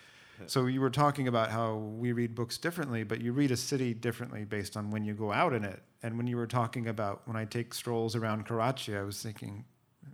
So 0.46 0.66
you 0.66 0.80
were 0.80 0.90
talking 0.90 1.28
about 1.28 1.50
how 1.50 1.76
we 1.76 2.12
read 2.12 2.34
books 2.34 2.58
differently, 2.58 3.02
but 3.04 3.20
you 3.20 3.32
read 3.32 3.50
a 3.50 3.56
city 3.56 3.94
differently 3.94 4.44
based 4.44 4.76
on 4.76 4.90
when 4.90 5.04
you 5.04 5.14
go 5.14 5.32
out 5.32 5.52
in 5.52 5.64
it. 5.64 5.82
And 6.02 6.16
when 6.16 6.26
you 6.26 6.36
were 6.36 6.46
talking 6.46 6.88
about 6.88 7.22
when 7.26 7.36
I 7.36 7.44
take 7.44 7.72
strolls 7.72 8.14
around 8.14 8.46
Karachi, 8.46 8.96
I 8.96 9.02
was 9.02 9.22
thinking, 9.22 9.64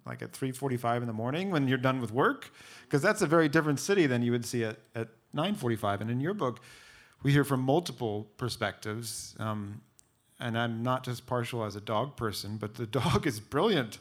like 0.07 0.23
at 0.23 0.33
3:45 0.33 1.03
in 1.03 1.07
the 1.07 1.13
morning 1.13 1.51
when 1.51 1.69
you're 1.69 1.79
done 1.79 2.01
with 2.01 2.13
work, 2.13 2.51
because 2.83 3.03
that's 3.03 3.23
a 3.23 3.27
very 3.27 3.49
different 3.49 3.81
city 3.81 4.07
than 4.07 4.23
you 4.23 4.33
would 4.33 4.47
see 4.47 4.65
at, 4.65 4.79
at 4.95 5.09
9:45. 5.35 6.01
And 6.01 6.11
in 6.11 6.21
your 6.21 6.35
book, 6.35 6.61
we 7.23 7.33
hear 7.33 7.45
from 7.45 7.61
multiple 7.61 8.29
perspectives. 8.37 9.35
Um, 9.39 9.81
and 10.41 10.59
I'm 10.59 10.83
not 10.83 11.05
just 11.05 11.27
partial 11.27 11.65
as 11.65 11.77
a 11.77 11.81
dog 11.81 12.17
person, 12.17 12.57
but 12.57 12.75
the 12.75 12.87
dog 13.01 13.27
is 13.27 13.41
brilliant. 13.41 13.99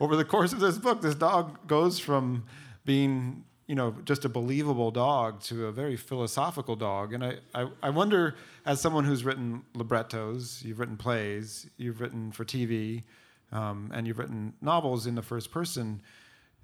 Over 0.00 0.14
the 0.14 0.24
course 0.24 0.52
of 0.52 0.60
this 0.60 0.78
book, 0.78 1.00
this 1.00 1.14
dog 1.14 1.66
goes 1.66 1.98
from 1.98 2.44
being, 2.84 3.44
you 3.68 3.74
know, 3.74 3.94
just 4.04 4.24
a 4.24 4.30
believable 4.30 4.90
dog 4.90 5.42
to 5.42 5.66
a 5.66 5.72
very 5.72 5.94
philosophical 5.94 6.74
dog. 6.74 7.12
And 7.12 7.22
I, 7.22 7.36
I, 7.54 7.68
I 7.82 7.90
wonder, 7.90 8.34
as 8.64 8.80
someone 8.80 9.04
who's 9.04 9.24
written 9.24 9.62
librettos, 9.74 10.62
you've 10.64 10.80
written 10.80 10.96
plays, 10.96 11.68
you've 11.76 12.00
written 12.00 12.32
for 12.32 12.46
TV, 12.46 13.04
um, 13.52 13.90
and 13.94 14.06
you've 14.06 14.18
written 14.18 14.54
novels 14.62 15.06
in 15.06 15.14
the 15.14 15.22
first 15.22 15.52
person. 15.52 16.00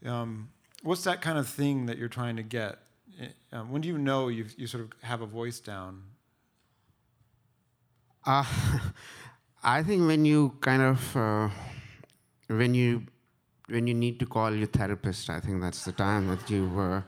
Um, 0.04 0.48
what's 0.82 1.04
that 1.04 1.20
kind 1.20 1.36
of 1.36 1.46
thing 1.46 1.86
that 1.86 1.98
you're 1.98 2.08
trying 2.08 2.36
to 2.36 2.42
get? 2.42 2.78
Um, 3.52 3.70
when 3.70 3.82
do 3.82 3.88
you 3.88 3.98
know 3.98 4.28
you 4.28 4.46
you 4.56 4.66
sort 4.66 4.82
of 4.82 4.92
have 5.02 5.20
a 5.20 5.26
voice 5.26 5.60
down? 5.60 6.02
Uh, 8.26 8.44
I 9.62 9.82
think 9.82 10.06
when 10.06 10.24
you 10.24 10.56
kind 10.60 10.82
of 10.82 11.16
uh, 11.16 11.50
when 12.48 12.74
you 12.74 13.04
when 13.68 13.86
you 13.86 13.94
need 13.94 14.18
to 14.20 14.26
call 14.26 14.54
your 14.54 14.66
therapist, 14.66 15.30
I 15.30 15.40
think 15.40 15.60
that's 15.60 15.84
the 15.84 15.92
time 15.92 16.28
that 16.28 16.50
you 16.50 16.68
were 16.68 17.04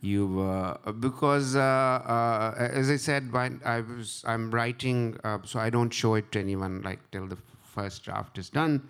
you 0.00 0.26
were 0.26 0.76
because 0.98 1.54
uh, 1.54 1.60
uh, 1.60 2.54
as 2.58 2.90
I 2.90 2.96
said, 2.96 3.30
I 3.34 3.80
was 3.80 4.24
I'm 4.26 4.50
writing, 4.50 5.18
uh, 5.24 5.38
so 5.44 5.60
I 5.60 5.70
don't 5.70 5.90
show 5.90 6.14
it 6.14 6.32
to 6.32 6.40
anyone 6.40 6.82
like 6.82 6.98
till 7.10 7.26
the 7.26 7.38
first 7.62 8.04
draft 8.04 8.38
is 8.38 8.50
done, 8.50 8.88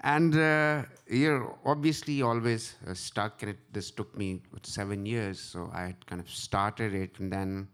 and 0.00 0.34
uh, 0.34 0.82
you're 1.08 1.54
obviously 1.64 2.22
always 2.22 2.76
uh, 2.86 2.94
stuck. 2.94 3.42
And 3.42 3.50
it, 3.50 3.58
this 3.72 3.90
took 3.90 4.16
me 4.16 4.40
seven 4.62 5.04
years, 5.04 5.38
so 5.38 5.70
I 5.74 5.82
had 5.82 6.06
kind 6.06 6.20
of 6.20 6.30
started 6.30 6.94
it, 6.94 7.18
and 7.18 7.30
then 7.30 7.68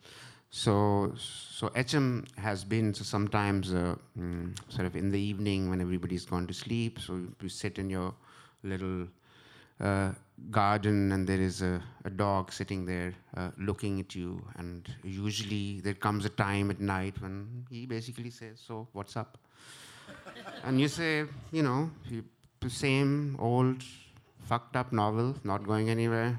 so, 0.57 1.12
so 1.16 1.72
HM 1.74 2.26
has 2.37 2.62
been 2.62 2.95
so 2.95 3.03
sometimes 3.03 3.74
uh, 3.74 3.97
mm, 4.16 4.57
sort 4.68 4.87
of 4.87 4.95
in 4.95 5.11
the 5.11 5.18
evening 5.18 5.68
when 5.68 5.80
everybody's 5.80 6.24
gone 6.24 6.47
to 6.47 6.55
sleep. 6.55 7.01
So 7.01 7.20
you 7.43 7.49
sit 7.49 7.80
in 7.80 7.91
your 7.91 8.14
little 8.65 9.07
uh, 9.81 10.12
garden 10.51 11.12
and 11.12 11.27
there 11.27 11.41
is 11.41 11.62
a, 11.62 11.83
a 12.05 12.11
dog 12.11 12.53
sitting 12.53 12.85
there 12.85 13.15
uh, 13.37 13.51
looking 13.59 14.01
at 14.01 14.15
you. 14.15 14.45
And 14.57 14.89
usually 15.03 15.81
there 15.81 15.95
comes 15.95 16.25
a 16.25 16.31
time 16.31 16.71
at 16.71 16.81
night 16.81 17.21
when 17.21 17.67
he 17.71 17.87
basically 17.87 18.31
says, 18.31 18.61
"So 18.67 18.89
what's 18.93 19.17
up?" 19.17 19.39
and 20.65 20.81
you 20.81 20.89
say, 20.89 21.25
you 21.53 21.62
know, 21.62 21.91
the 22.61 22.71
same 22.71 23.37
old 23.39 23.83
fucked 24.45 24.77
up 24.77 24.93
novel, 24.93 25.35
not 25.45 25.67
going 25.67 25.91
anywhere. 25.91 26.39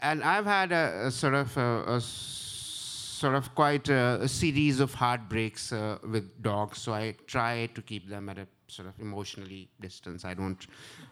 And 0.00 0.22
I've 0.22 0.46
had 0.46 0.72
a, 0.72 1.06
a 1.06 1.10
sort 1.10 1.34
of 1.34 1.56
a, 1.56 1.96
a 1.96 2.00
sort 2.00 3.34
of 3.34 3.54
quite 3.54 3.88
a, 3.88 4.18
a 4.22 4.28
series 4.28 4.78
of 4.78 4.94
heartbreaks 4.94 5.72
uh, 5.72 5.98
with 6.08 6.40
dogs, 6.42 6.78
so 6.78 6.92
I 6.92 7.16
try 7.26 7.66
to 7.74 7.82
keep 7.82 8.08
them 8.08 8.28
at 8.28 8.38
a 8.38 8.46
sort 8.68 8.88
of 8.88 8.94
emotionally 9.00 9.68
distance. 9.80 10.24
I 10.24 10.34
don't. 10.34 10.66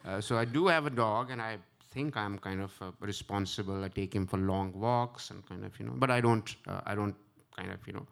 Uh, 0.04 0.20
so 0.20 0.38
I 0.38 0.44
do 0.44 0.66
have 0.66 0.86
a 0.86 0.90
dog, 0.90 1.30
and 1.30 1.40
I 1.42 1.58
think 1.90 2.16
I'm 2.16 2.38
kind 2.38 2.60
of 2.60 2.72
uh, 2.80 2.90
responsible. 3.00 3.82
I 3.82 3.88
take 3.88 4.14
him 4.14 4.26
for 4.26 4.36
long 4.36 4.72
walks 4.78 5.30
and 5.30 5.46
kind 5.46 5.64
of 5.64 5.78
you 5.80 5.86
know, 5.86 5.94
but 5.96 6.10
I 6.10 6.20
don't. 6.20 6.54
Uh, 6.66 6.80
I 6.86 6.94
don't 6.94 7.16
kind 7.56 7.72
of 7.72 7.86
you 7.86 7.94
know. 7.94 8.06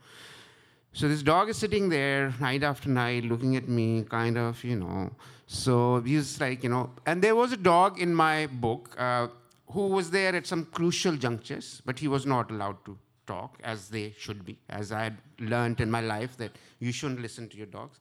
So 0.93 1.09
this 1.09 1.23
dog 1.23 1.49
is 1.49 1.57
sitting 1.57 1.89
there 1.89 2.33
night 2.41 2.63
after 2.63 2.89
night, 2.89 3.25
looking 3.25 3.57
at 3.57 3.69
me, 3.69 4.05
kind 4.05 4.39
of 4.39 4.63
you 4.65 4.77
know. 4.77 5.11
So 5.47 6.01
he's 6.01 6.41
like 6.41 6.63
you 6.63 6.71
know, 6.71 6.91
and 7.07 7.23
there 7.23 7.37
was 7.37 7.53
a 7.53 7.57
dog 7.57 8.01
in 8.01 8.15
my 8.15 8.47
book. 8.47 8.95
Uh, 8.99 9.29
who 9.73 9.89
was 9.89 10.11
there 10.11 10.35
at 10.37 10.47
some 10.47 10.67
crucial 10.67 11.17
junctures, 11.17 11.83
but 11.85 11.99
he 11.99 12.07
was 12.07 12.27
not 12.27 12.51
allowed 12.51 12.85
to 12.85 12.97
talk 13.27 13.59
as 13.65 13.89
they 13.89 14.15
should 14.17 14.45
be, 14.45 14.59
as 14.69 14.93
I 14.93 15.05
had 15.05 15.19
learned 15.41 15.81
in 15.81 15.91
my 15.91 16.01
life 16.01 16.37
that 16.37 16.53
you 16.79 16.93
shouldn't 16.93 17.21
listen 17.21 17.49
to 17.49 17.57
your 17.57 17.67
dogs. 17.67 17.99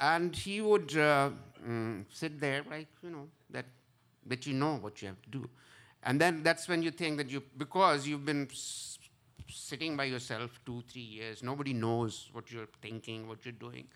And 0.00 0.34
he 0.34 0.60
would 0.60 0.96
uh, 0.96 1.30
mm, 1.66 2.04
sit 2.10 2.40
there 2.40 2.62
like, 2.70 2.88
you 3.02 3.10
know, 3.10 3.28
that, 3.50 3.64
that 4.26 4.46
you 4.46 4.54
know 4.54 4.76
what 4.76 5.00
you 5.02 5.08
have 5.08 5.22
to 5.22 5.30
do. 5.30 5.48
And 6.02 6.20
then 6.20 6.42
that's 6.42 6.68
when 6.68 6.82
you 6.82 6.90
think 6.90 7.16
that 7.16 7.30
you, 7.30 7.42
because 7.56 8.06
you've 8.06 8.24
been 8.24 8.48
sitting 9.48 9.96
by 9.96 10.04
yourself 10.04 10.60
two, 10.64 10.82
three 10.88 11.02
years, 11.02 11.42
nobody 11.42 11.72
knows 11.72 12.28
what 12.32 12.50
you're 12.50 12.68
thinking, 12.82 13.26
what 13.28 13.44
you're 13.44 13.52
doing. 13.52 13.86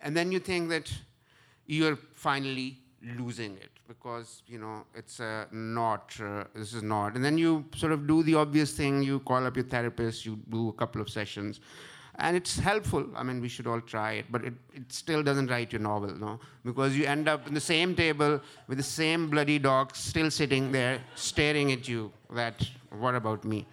And 0.00 0.16
then 0.16 0.32
you 0.32 0.38
think 0.38 0.68
that 0.70 0.90
you're 1.66 1.96
finally 1.96 2.78
losing 3.16 3.56
it 3.56 3.70
because 3.86 4.42
you 4.46 4.58
know 4.58 4.84
it's 4.94 5.20
uh, 5.20 5.44
not 5.52 6.12
uh, 6.20 6.44
this 6.54 6.74
is 6.74 6.82
not 6.82 7.14
and 7.14 7.24
then 7.24 7.38
you 7.38 7.64
sort 7.76 7.92
of 7.92 8.06
do 8.08 8.22
the 8.24 8.34
obvious 8.34 8.72
thing 8.72 9.02
you 9.02 9.20
call 9.20 9.46
up 9.46 9.56
your 9.56 9.64
therapist 9.64 10.26
you 10.26 10.36
do 10.50 10.68
a 10.70 10.72
couple 10.72 11.00
of 11.00 11.08
sessions 11.08 11.60
and 12.18 12.36
it's 12.36 12.58
helpful 12.58 13.04
i 13.16 13.22
mean 13.22 13.40
we 13.40 13.48
should 13.48 13.66
all 13.66 13.80
try 13.80 14.12
it 14.12 14.26
but 14.30 14.44
it, 14.44 14.54
it 14.74 14.92
still 14.92 15.22
doesn't 15.22 15.48
write 15.48 15.72
your 15.72 15.80
novel 15.80 16.14
no 16.16 16.38
because 16.64 16.96
you 16.96 17.04
end 17.06 17.28
up 17.28 17.46
in 17.46 17.54
the 17.54 17.60
same 17.60 17.94
table 17.94 18.40
with 18.66 18.78
the 18.78 18.90
same 19.00 19.28
bloody 19.30 19.58
dog 19.58 19.94
still 19.94 20.30
sitting 20.30 20.72
there 20.72 21.00
staring 21.14 21.72
at 21.72 21.88
you 21.88 22.12
that 22.30 22.66
what 22.98 23.14
about 23.14 23.44
me 23.44 23.66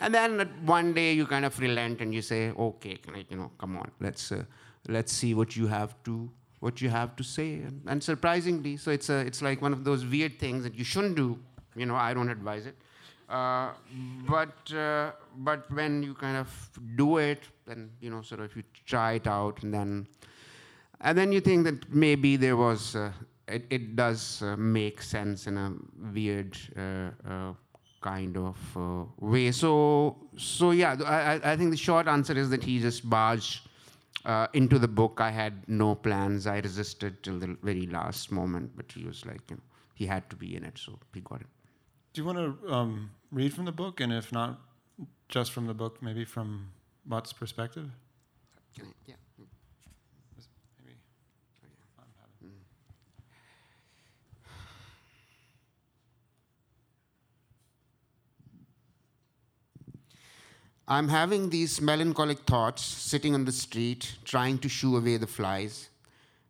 and 0.00 0.14
then 0.14 0.40
one 0.64 0.92
day 0.92 1.12
you 1.12 1.26
kind 1.26 1.44
of 1.44 1.58
relent 1.60 2.00
and 2.00 2.14
you 2.14 2.22
say 2.22 2.50
okay 2.50 2.96
can 2.96 3.14
I, 3.14 3.24
you 3.28 3.36
know 3.36 3.50
come 3.58 3.76
on 3.76 3.90
let's 4.00 4.32
uh, 4.32 4.44
let's 4.88 5.12
see 5.12 5.34
what 5.34 5.56
you 5.56 5.66
have 5.66 5.94
to 6.04 6.30
what 6.60 6.80
you 6.80 6.88
have 6.88 7.14
to 7.16 7.24
say. 7.24 7.54
And, 7.54 7.82
and, 7.86 8.02
surprisingly, 8.02 8.76
so 8.76 8.90
it's, 8.90 9.08
a, 9.08 9.18
it's 9.18 9.42
like 9.42 9.62
one 9.62 9.72
of 9.72 9.84
those 9.84 10.04
weird 10.04 10.38
things 10.38 10.64
that 10.64 10.74
you 10.74 10.84
shouldn't 10.84 11.16
do. 11.16 11.38
You 11.76 11.86
know, 11.86 11.94
I 11.94 12.14
don't 12.14 12.28
advise 12.28 12.66
it. 12.66 12.76
Uh, 13.28 13.70
but, 14.28 14.72
uh, 14.72 15.12
but 15.36 15.70
when 15.70 16.02
you 16.02 16.14
kind 16.14 16.36
of 16.36 16.70
do 16.96 17.18
it, 17.18 17.42
then, 17.68 17.90
you 18.00 18.10
know, 18.10 18.22
sort 18.22 18.40
of 18.40 18.54
you 18.56 18.62
try 18.86 19.12
it 19.12 19.26
out 19.26 19.62
and 19.62 19.72
then, 19.72 20.06
and 21.00 21.16
then 21.16 21.32
you 21.32 21.40
think 21.40 21.64
that 21.64 21.92
maybe 21.92 22.36
there 22.36 22.56
was, 22.56 22.96
uh, 22.96 23.12
it, 23.46 23.64
it 23.70 23.96
does 23.96 24.42
uh, 24.42 24.56
make 24.56 25.00
sense 25.02 25.46
in 25.46 25.56
a 25.56 25.74
weird 26.12 26.56
uh, 26.76 27.10
uh, 27.28 27.52
kind 28.00 28.36
of 28.36 28.56
way. 29.20 29.52
So, 29.52 30.16
so 30.36 30.70
yeah, 30.72 30.96
I, 31.04 31.52
I 31.52 31.56
think 31.56 31.70
the 31.70 31.76
short 31.76 32.08
answer 32.08 32.36
is 32.36 32.50
that 32.50 32.64
he 32.64 32.80
just 32.80 33.08
barged 33.08 33.68
uh, 34.24 34.46
into 34.52 34.78
the 34.78 34.88
book, 34.88 35.20
I 35.20 35.30
had 35.30 35.68
no 35.68 35.94
plans. 35.94 36.46
I 36.46 36.58
resisted 36.58 37.22
till 37.22 37.38
the 37.38 37.56
very 37.62 37.86
last 37.86 38.30
moment, 38.30 38.72
but 38.76 38.90
he 38.92 39.04
was 39.04 39.24
like, 39.24 39.40
you 39.50 39.56
know, 39.56 39.62
he 39.94 40.06
had 40.06 40.28
to 40.30 40.36
be 40.36 40.56
in 40.56 40.64
it, 40.64 40.78
so 40.78 40.98
he 41.14 41.20
got 41.20 41.40
it. 41.40 41.46
Do 42.12 42.20
you 42.20 42.26
want 42.26 42.38
to 42.38 42.72
um, 42.72 43.10
read 43.30 43.54
from 43.54 43.64
the 43.64 43.72
book, 43.72 44.00
and 44.00 44.12
if 44.12 44.32
not 44.32 44.60
just 45.28 45.52
from 45.52 45.66
the 45.66 45.74
book, 45.74 46.02
maybe 46.02 46.24
from 46.24 46.70
Mutt's 47.08 47.32
perspective? 47.32 47.90
I, 48.78 48.82
yeah. 49.06 49.14
I'm 60.90 61.08
having 61.08 61.50
these 61.50 61.82
melancholic 61.82 62.38
thoughts 62.40 62.82
sitting 62.82 63.34
on 63.34 63.44
the 63.44 63.52
street, 63.52 64.16
trying 64.24 64.58
to 64.60 64.70
shoo 64.70 64.96
away 64.96 65.18
the 65.18 65.26
flies. 65.26 65.90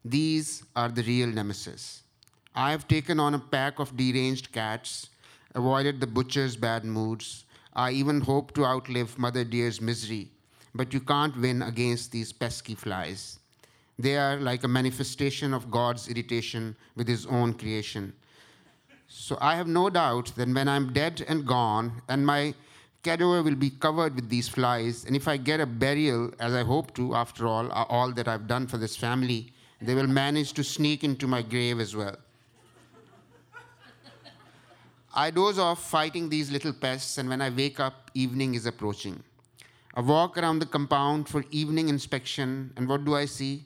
These 0.05 0.63
are 0.77 0.89
the 0.89 1.03
real 1.03 1.27
nemesis. 1.27 2.03
I 2.55 2.71
have 2.71 2.87
taken 2.87 3.19
on 3.19 3.35
a 3.35 3.41
pack 3.41 3.81
of 3.81 3.97
deranged 3.97 4.53
cats, 4.53 5.09
avoided 5.57 6.01
the 6.01 6.07
butcher's 6.07 6.57
bad 6.57 6.85
moods. 6.85 7.45
I 7.75 7.91
even 7.91 8.21
hope 8.21 8.55
to 8.55 8.65
outlive 8.65 9.19
Mother 9.19 9.43
Dear's 9.43 9.81
misery, 9.81 10.31
but 10.75 10.93
you 10.93 11.01
can't 11.01 11.37
win 11.41 11.63
against 11.63 12.13
these 12.13 12.33
pesky 12.33 12.75
flies. 12.75 13.39
They 13.99 14.17
are 14.17 14.37
like 14.39 14.65
a 14.65 14.69
manifestation 14.69 15.53
of 15.53 15.71
God's 15.71 16.09
irritation 16.09 16.77
with 16.95 17.09
his 17.09 17.27
own 17.27 17.55
creation. 17.55 18.13
So 19.09 19.39
I 19.41 19.57
have 19.57 19.67
no 19.67 19.91
doubt 19.91 20.33
that 20.37 20.49
when 20.49 20.69
I'm 20.69 20.93
dead 20.93 21.25
and 21.27 21.47
gone, 21.47 22.03
and 22.09 22.25
my 22.25 22.55
cadaver 23.03 23.43
will 23.43 23.55
be 23.57 23.71
covered 23.71 24.15
with 24.15 24.29
these 24.29 24.49
flies, 24.49 25.05
and 25.05 25.17
if 25.17 25.27
I 25.27 25.37
get 25.37 25.61
a 25.61 25.67
burial, 25.67 26.33
as 26.39 26.53
I 26.55 26.63
hope 26.63 26.95
to, 26.95 27.15
after 27.15 27.47
all, 27.47 27.71
all 27.71 28.13
that 28.13 28.29
I've 28.29 28.47
done 28.47 28.67
for 28.67 28.77
this 28.77 28.97
family, 28.97 29.53
they 29.81 29.95
will 29.95 30.07
manage 30.07 30.53
to 30.55 30.65
sneak 30.65 31.05
into 31.05 31.27
my 31.27 31.43
grave 31.43 31.81
as 31.81 31.97
well. 31.97 32.17
I 35.15 35.31
doze 35.31 35.59
off 35.59 35.91
fighting 35.91 36.29
these 36.29 36.51
little 36.51 36.73
pests, 36.73 37.19
and 37.19 37.29
when 37.29 37.41
I 37.41 37.51
wake 37.51 37.81
up, 37.81 38.11
evening 38.15 38.55
is 38.55 38.67
approaching. 38.67 39.23
I 39.99 40.01
walk 40.01 40.39
around 40.39 40.61
the 40.61 40.67
compound 40.67 41.29
for 41.29 41.45
evening 41.51 41.89
inspection, 41.89 42.73
and 42.77 42.89
what 42.89 43.05
do 43.05 43.17
I 43.17 43.25
see? 43.25 43.65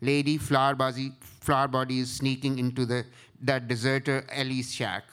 Lady 0.00 0.36
flower, 0.36 0.74
body, 0.74 1.12
flower 1.20 1.68
bodies 1.68 2.10
sneaking 2.10 2.58
into 2.58 2.84
the, 2.84 3.06
that 3.42 3.68
deserter 3.68 4.26
Ellie's 4.32 4.74
shack. 4.74 5.04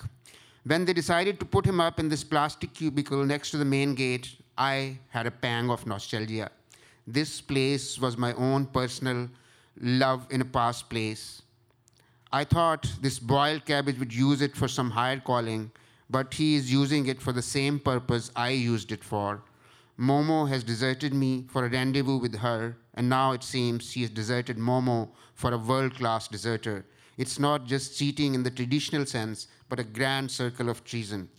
When 0.64 0.86
they 0.86 0.94
decided 0.94 1.40
to 1.40 1.46
put 1.46 1.68
him 1.68 1.80
up 1.80 2.00
in 2.00 2.10
this 2.10 2.24
plastic 2.24 2.74
cubicle 2.74 3.24
next 3.24 3.52
to 3.52 3.58
the 3.58 3.64
main 3.64 3.94
gate, 3.94 4.38
I 4.58 4.98
had 5.10 5.28
a 5.28 5.30
pang 5.30 5.70
of 5.70 5.86
nostalgia. 5.86 6.50
This 7.06 7.42
place 7.42 8.00
was 8.00 8.18
my 8.18 8.34
own 8.34 8.66
personal 8.66 9.30
love 9.80 10.26
in 10.32 10.42
a 10.42 10.46
past 10.46 10.90
place. 10.90 11.44
I 12.34 12.44
thought 12.44 12.92
this 13.04 13.20
boiled 13.20 13.66
cabbage 13.66 14.00
would 14.00 14.12
use 14.12 14.42
it 14.42 14.56
for 14.56 14.68
some 14.68 14.90
higher 14.90 15.20
calling, 15.20 15.70
but 16.10 16.34
he 16.34 16.56
is 16.56 16.74
using 16.74 17.06
it 17.06 17.22
for 17.22 17.34
the 17.34 17.44
same 17.44 17.78
purpose 17.78 18.32
I 18.36 18.50
used 18.50 18.92
it 18.92 19.04
for. 19.04 19.44
Momo 20.00 20.48
has 20.50 20.64
deserted 20.64 21.14
me 21.14 21.46
for 21.50 21.66
a 21.66 21.70
rendezvous 21.70 22.18
with 22.18 22.36
her, 22.40 22.76
and 22.96 23.08
now 23.08 23.32
it 23.32 23.44
seems 23.44 23.90
she 23.90 24.02
has 24.02 24.10
deserted 24.10 24.58
Momo 24.58 25.10
for 25.36 25.54
a 25.54 25.58
world 25.58 25.96
class 25.96 26.28
deserter. 26.28 26.86
It's 27.18 27.40
not 27.40 27.66
just 27.66 27.98
cheating 27.98 28.36
in 28.36 28.44
the 28.44 28.52
traditional 28.52 29.06
sense, 29.06 29.48
but 29.70 29.80
a 29.80 29.86
grand 29.86 30.30
circle 30.30 30.70
of 30.70 30.84
treason. 30.84 31.30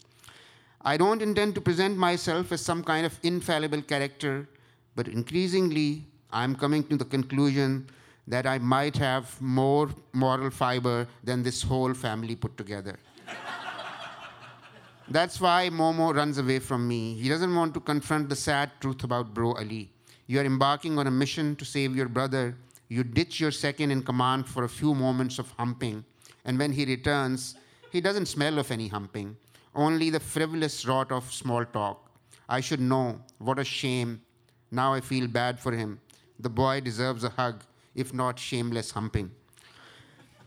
I 0.81 0.97
don't 0.97 1.21
intend 1.21 1.55
to 1.57 1.61
present 1.61 1.99
myself 1.99 2.51
as 2.51 2.63
some 2.63 2.83
kind 2.83 3.05
of 3.05 3.19
infallible 3.23 3.83
character, 3.83 4.49
but 4.95 5.09
increasingly, 5.09 6.07
I'm 6.33 6.55
coming 6.55 6.83
to 6.85 6.97
the 6.97 7.05
conclusion 7.05 7.89
that 8.27 8.47
I 8.47 8.59
might 8.59 8.97
have 8.97 9.39
more 9.41 9.91
moral 10.13 10.51
fiber 10.51 11.07
than 11.23 11.43
this 11.43 11.63
whole 11.63 11.93
family 11.93 12.37
put 12.37 12.57
together. 12.57 12.99
That's 15.09 15.41
why 15.41 15.71
Momo 15.71 16.13
runs 16.15 16.39
away 16.39 16.59
from 16.59 16.89
me. 16.89 17.15
He 17.15 17.29
doesn't 17.29 17.55
want 17.55 17.75
to 17.75 17.81
confront 17.81 18.29
the 18.29 18.35
sad 18.35 18.73
truth 18.81 19.05
about 19.05 19.33
Bro 19.33 19.55
Ali. 19.55 19.93
You 20.27 20.41
are 20.41 20.45
embarking 20.45 20.99
on 20.99 21.07
a 21.07 21.11
mission 21.13 21.55
to 21.57 21.65
save 21.65 21.95
your 21.95 22.09
brother. 22.09 22.57
You 22.89 23.05
ditch 23.05 23.39
your 23.39 23.53
second 23.53 23.93
in 23.93 24.03
command 24.03 24.49
for 24.49 24.65
a 24.65 24.69
few 24.69 24.95
moments 24.95 25.39
of 25.39 25.53
humping. 25.53 26.05
And 26.45 26.59
when 26.59 26.73
he 26.73 26.85
returns, 26.85 27.55
he 27.93 28.01
doesn't 28.01 28.27
smell 28.27 28.59
of 28.59 28.73
any 28.73 28.89
humping, 28.89 29.37
only 29.77 30.11
the 30.11 30.19
frivolous 30.19 30.85
rot 30.85 31.13
of 31.13 31.33
small 31.33 31.65
talk. 31.65 32.11
I 32.49 32.61
should 32.61 32.81
know. 32.81 33.21
What 33.39 33.61
a 33.61 33.65
shame. 33.65 34.21
Now 34.73 34.93
I 34.93 35.01
feel 35.01 35.29
bad 35.29 35.61
for 35.61 35.71
him. 35.71 36.01
The 36.41 36.49
boy 36.49 36.81
deserves 36.81 37.23
a 37.23 37.31
hug 37.31 37.63
if 37.95 38.13
not 38.13 38.41
shameless 38.41 38.91
humping. 38.91 39.31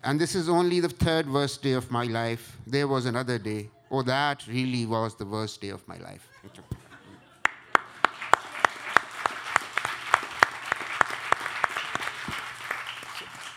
And 0.03 0.20
this 0.20 0.36
is 0.36 0.49
only 0.49 0.82
the 0.82 0.89
third 0.89 1.32
worst 1.32 1.62
day 1.62 1.74
of 1.74 1.91
my 1.91 2.03
life. 2.03 2.57
There 2.68 2.88
was 2.88 3.05
another 3.05 3.38
day. 3.38 3.70
Oh, 3.91 4.03
that 4.03 4.45
really 4.47 4.85
was 4.85 5.15
the 5.15 5.25
worst 5.25 5.61
day 5.61 5.69
of 5.69 5.87
my 5.87 5.97
life. 5.97 6.29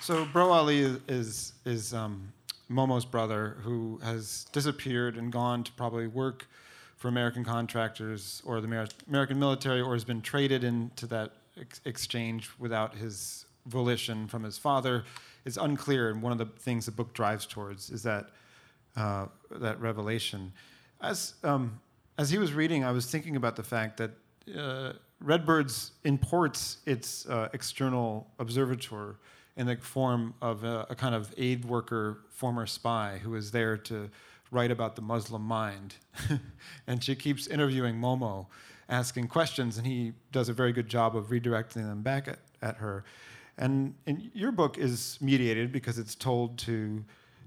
So 0.01 0.25
Bro 0.25 0.51
Ali 0.51 0.81
is 0.81 0.99
is, 1.07 1.53
is 1.65 1.95
um, 1.95 2.33
Momo's 2.69 3.05
brother 3.05 3.57
who 3.63 4.01
has 4.03 4.47
disappeared 4.53 5.17
and 5.17 5.31
gone 5.31 5.63
to 5.65 5.73
probably 5.73 6.07
work 6.09 6.47
for 6.97 7.09
American 7.09 7.45
contractors 7.45 8.43
or 8.45 8.61
the 8.61 8.67
Amer- 8.67 8.89
American 9.09 9.39
military, 9.39 9.81
or 9.81 9.93
has 9.93 10.05
been 10.05 10.21
traded 10.21 10.65
into 10.65 11.07
that 11.07 11.33
ex- 11.61 11.81
exchange 11.85 12.51
without 12.59 12.95
his 12.95 13.47
volition 13.67 14.27
from 14.27 14.43
his 14.43 14.59
father 14.59 15.05
It's 15.45 15.57
unclear. 15.57 16.11
And 16.11 16.23
one 16.23 16.33
of 16.33 16.39
the 16.39 16.47
things 16.47 16.87
the 16.87 16.93
book 16.93 17.13
drives 17.13 17.47
towards 17.47 17.91
is 17.91 18.03
that 18.03 18.31
uh, 18.97 19.27
that 19.51 19.81
revelation. 19.81 20.53
As 21.01 21.35
um, 21.43 21.81
as 22.19 22.31
he 22.31 22.39
was 22.39 22.53
reading, 22.53 22.85
I 22.85 22.93
was 22.93 23.07
thinking 23.07 23.37
about 23.37 23.57
the 23.57 23.63
fact 23.63 23.97
that 23.97 24.11
uh, 24.57 24.93
Red 25.21 25.47
Birds 25.47 25.93
imports 26.05 26.79
its 26.85 27.27
uh, 27.27 27.49
external 27.53 28.29
observator 28.39 29.17
in 29.57 29.67
the 29.67 29.77
form 29.77 30.35
of 30.41 30.65
a, 30.65 30.87
a, 30.91 30.95
kind 30.95 31.15
of 31.15 31.33
aid 31.37 31.65
worker, 31.65 32.21
former 32.31 32.67
spy 32.67 33.21
who 33.23 33.35
is 33.35 33.51
there 33.51 33.77
to 33.77 34.11
write 34.51 34.71
about 34.71 34.97
the 34.97 35.03
Muslim 35.03 35.43
mind. 35.43 35.97
and 36.87 37.05
she 37.05 37.15
keeps 37.15 37.47
interviewing 37.47 37.97
Momo, 37.97 38.47
asking 38.89 39.29
questions, 39.29 39.79
and 39.79 39.87
he 39.87 40.13
does 40.33 40.49
a 40.49 40.53
very 40.53 40.73
good 40.73 40.89
job 40.89 41.17
of 41.17 41.27
redirecting 41.27 41.87
them 41.87 42.03
back 42.03 42.29
at, 42.29 42.39
at 42.63 42.77
her. 42.77 43.05
And, 43.59 43.95
and 44.07 44.31
your 44.35 44.53
book 44.53 44.79
is 44.79 45.19
mediated 45.21 45.73
because 45.73 45.99
it's 45.99 46.15
told 46.15 46.59
to 46.59 47.05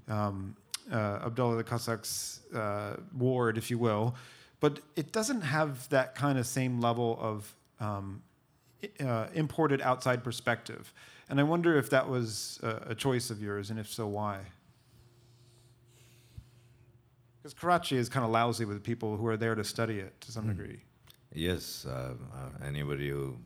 um, 0.08 0.56
Abdullah 0.90 1.56
the 1.56 1.64
Cossack's 1.64 2.40
uh, 2.54 2.96
ward, 3.16 3.58
if 3.58 3.70
you 3.70 3.78
will, 3.78 4.14
but 4.60 4.80
it 4.94 5.12
doesn't 5.12 5.42
have 5.42 5.88
that 5.90 6.14
kind 6.14 6.38
of 6.38 6.46
same 6.46 6.80
level 6.80 7.18
of 7.20 7.54
um, 7.80 8.22
uh, 9.00 9.26
imported 9.34 9.80
outside 9.80 10.22
perspective. 10.22 10.92
And 11.28 11.40
I 11.40 11.42
wonder 11.42 11.76
if 11.76 11.90
that 11.90 12.08
was 12.08 12.60
a, 12.62 12.90
a 12.90 12.94
choice 12.94 13.30
of 13.30 13.42
yours, 13.42 13.70
and 13.70 13.78
if 13.78 13.88
so, 13.88 14.06
why? 14.06 14.40
Because 17.42 17.54
Karachi 17.54 17.96
is 17.96 18.08
kind 18.08 18.24
of 18.24 18.30
lousy 18.30 18.64
with 18.64 18.82
people 18.82 19.16
who 19.16 19.26
are 19.26 19.36
there 19.36 19.54
to 19.54 19.64
study 19.64 19.98
it 19.98 20.20
to 20.22 20.32
some 20.32 20.44
mm. 20.44 20.56
degree. 20.56 20.80
Yes, 21.32 21.84
uh, 21.88 22.14
uh, 22.34 22.64
anybody 22.64 23.10
who 23.10 23.36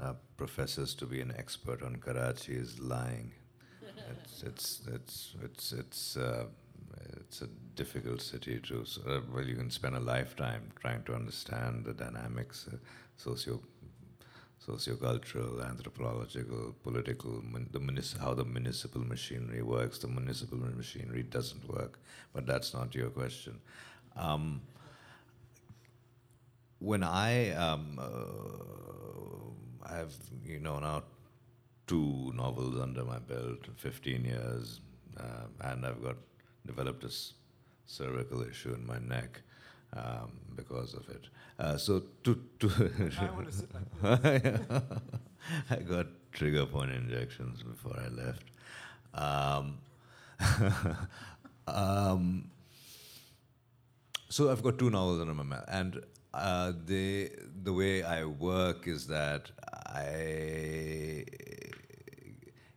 uh, 0.00 0.14
professes 0.36 0.94
to 0.94 1.06
be 1.06 1.20
an 1.20 1.32
expert 1.36 1.82
on 1.82 1.96
Karachi 1.96 2.54
is 2.54 2.78
lying. 2.80 3.32
It's 4.10 4.42
it's 4.42 4.80
it's 4.92 5.34
it's 5.42 5.72
it's 5.72 6.16
uh, 6.16 6.44
it's 7.20 7.42
a 7.42 7.46
difficult 7.76 8.20
city 8.20 8.60
to. 8.60 8.84
Uh, 9.06 9.20
well, 9.32 9.44
you 9.44 9.56
can 9.56 9.70
spend 9.70 9.96
a 9.96 10.00
lifetime 10.00 10.70
trying 10.80 11.02
to 11.04 11.14
understand 11.14 11.84
the 11.84 11.92
dynamics, 11.92 12.66
uh, 12.72 12.76
socio 13.16 13.60
sociocultural, 14.66 15.66
anthropological, 15.66 16.74
political, 16.82 17.42
the 17.72 17.80
how 18.20 18.34
the 18.34 18.44
municipal 18.44 19.00
machinery 19.00 19.62
works. 19.62 19.98
The 19.98 20.08
municipal 20.08 20.58
machinery 20.58 21.22
doesn't 21.22 21.66
work, 21.68 21.98
but 22.34 22.46
that's 22.46 22.74
not 22.74 22.94
your 22.94 23.08
question. 23.08 23.58
Um, 24.16 24.60
when 26.78 27.02
I 27.02 27.52
um, 27.52 27.98
uh, 27.98 29.88
I 29.90 29.96
have 29.96 30.12
you 30.44 30.60
know 30.60 30.78
now 30.78 31.02
two 31.90 32.32
novels 32.36 32.80
under 32.80 33.04
my 33.04 33.18
belt, 33.18 33.66
15 33.76 34.24
years, 34.24 34.80
uh, 35.18 35.46
and 35.62 35.84
I've 35.84 36.00
got 36.00 36.16
developed 36.64 37.02
a 37.02 37.10
cervical 37.86 38.42
issue 38.42 38.72
in 38.72 38.86
my 38.86 39.00
neck 39.00 39.40
um, 39.94 40.30
because 40.54 40.94
of 40.94 41.08
it. 41.08 41.24
Uh, 41.58 41.76
so 41.76 42.04
to, 42.22 42.40
to 42.60 42.68
I 45.70 45.76
got 45.76 46.06
trigger 46.30 46.64
point 46.64 46.92
injections 46.92 47.64
before 47.64 47.98
I 47.98 48.08
left. 48.22 48.44
Um, 49.12 49.78
um, 51.66 52.50
so 54.28 54.48
I've 54.52 54.62
got 54.62 54.78
two 54.78 54.90
novels 54.90 55.20
under 55.20 55.34
my 55.34 55.42
belt, 55.42 55.64
and 55.66 56.00
uh, 56.32 56.72
they, 56.84 57.30
the 57.64 57.72
way 57.72 58.04
I 58.04 58.26
work 58.26 58.86
is 58.86 59.08
that 59.08 59.50
I 59.92 61.24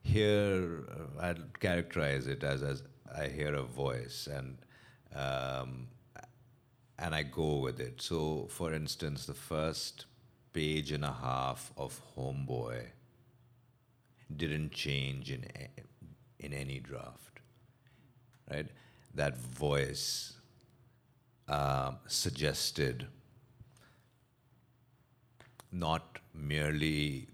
hear, 0.03 0.83
I'd 1.19 1.59
characterize 1.59 2.27
it 2.27 2.43
as, 2.43 2.61
as 2.61 2.83
I 3.15 3.27
hear 3.27 3.55
a 3.55 3.63
voice 3.63 4.27
and 4.31 4.57
um, 5.15 5.87
and 6.99 7.13
I 7.13 7.23
go 7.23 7.57
with 7.57 7.79
it. 7.79 8.01
So, 8.01 8.47
for 8.49 8.73
instance, 8.73 9.25
the 9.25 9.33
first 9.33 10.05
page 10.53 10.91
and 10.91 11.03
a 11.03 11.11
half 11.11 11.71
of 11.77 11.99
Home 12.15 12.45
Boy 12.45 12.91
didn't 14.35 14.71
change 14.71 15.31
in 15.31 15.45
in 16.39 16.53
any 16.53 16.79
draft, 16.79 17.39
right? 18.49 18.67
That 19.15 19.37
voice 19.37 20.33
uh, 21.47 21.93
suggested 22.07 23.07
not 25.71 26.19
merely 26.33 27.27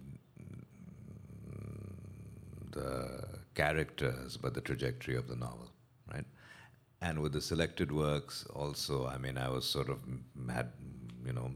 the 2.71 3.39
characters, 3.55 4.37
but 4.37 4.53
the 4.53 4.61
trajectory 4.61 5.15
of 5.15 5.27
the 5.27 5.35
novel, 5.35 5.71
right? 6.11 6.25
And 7.01 7.19
with 7.21 7.33
the 7.33 7.41
selected 7.41 7.91
works, 7.91 8.45
also, 8.53 9.07
I 9.07 9.17
mean, 9.17 9.37
I 9.37 9.49
was 9.49 9.65
sort 9.65 9.89
of 9.89 9.99
had, 10.51 10.71
you 11.25 11.33
know, 11.33 11.51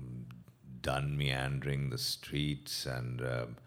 done 0.81 1.17
meandering 1.17 1.89
the 1.89 1.97
streets 1.97 2.85
and. 2.85 3.21
Um, 3.21 3.57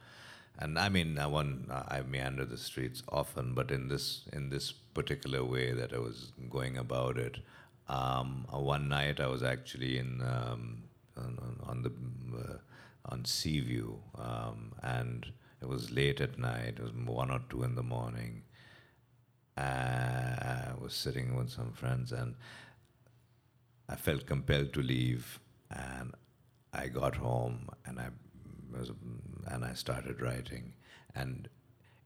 and 0.58 0.78
I 0.78 0.88
mean, 0.88 1.18
I, 1.18 1.26
want, 1.26 1.70
I 1.70 2.00
meander 2.00 2.46
the 2.46 2.56
streets 2.56 3.02
often, 3.10 3.52
but 3.52 3.70
in 3.70 3.88
this 3.88 4.22
in 4.32 4.48
this 4.48 4.72
particular 4.72 5.44
way 5.44 5.72
that 5.72 5.92
I 5.92 5.98
was 5.98 6.32
going 6.48 6.78
about 6.78 7.18
it, 7.18 7.36
um, 7.88 8.46
one 8.50 8.88
night 8.88 9.20
I 9.20 9.26
was 9.26 9.42
actually 9.42 9.98
in 9.98 10.22
um, 10.22 10.84
on, 11.16 11.60
on, 11.62 11.82
the 11.82 11.92
uh, 12.38 12.56
on 13.06 13.24
Seaview, 13.24 13.96
um, 14.16 14.72
and 14.82 15.26
it 15.60 15.68
was 15.68 15.90
late 15.90 16.20
at 16.20 16.38
night. 16.38 16.74
It 16.78 16.82
was 16.82 16.92
one 16.92 17.30
or 17.30 17.40
two 17.48 17.62
in 17.62 17.74
the 17.74 17.82
morning. 17.82 18.42
Uh, 19.56 19.60
I 19.60 20.72
was 20.80 20.94
sitting 20.94 21.34
with 21.34 21.50
some 21.50 21.72
friends, 21.72 22.12
and 22.12 22.34
I 23.88 23.96
felt 23.96 24.26
compelled 24.26 24.72
to 24.74 24.82
leave. 24.82 25.40
And 25.70 26.14
I 26.72 26.88
got 26.88 27.16
home, 27.16 27.68
and 27.86 27.98
I 27.98 28.08
was, 28.70 28.90
and 29.46 29.64
I 29.64 29.72
started 29.74 30.20
writing, 30.20 30.74
and 31.14 31.48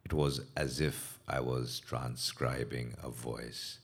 it 0.05 0.13
was 0.13 0.41
as 0.57 0.81
if 0.81 1.19
I 1.29 1.41
was 1.41 1.81
transcribing 1.81 2.95
a 3.03 3.11
voice. 3.11 3.81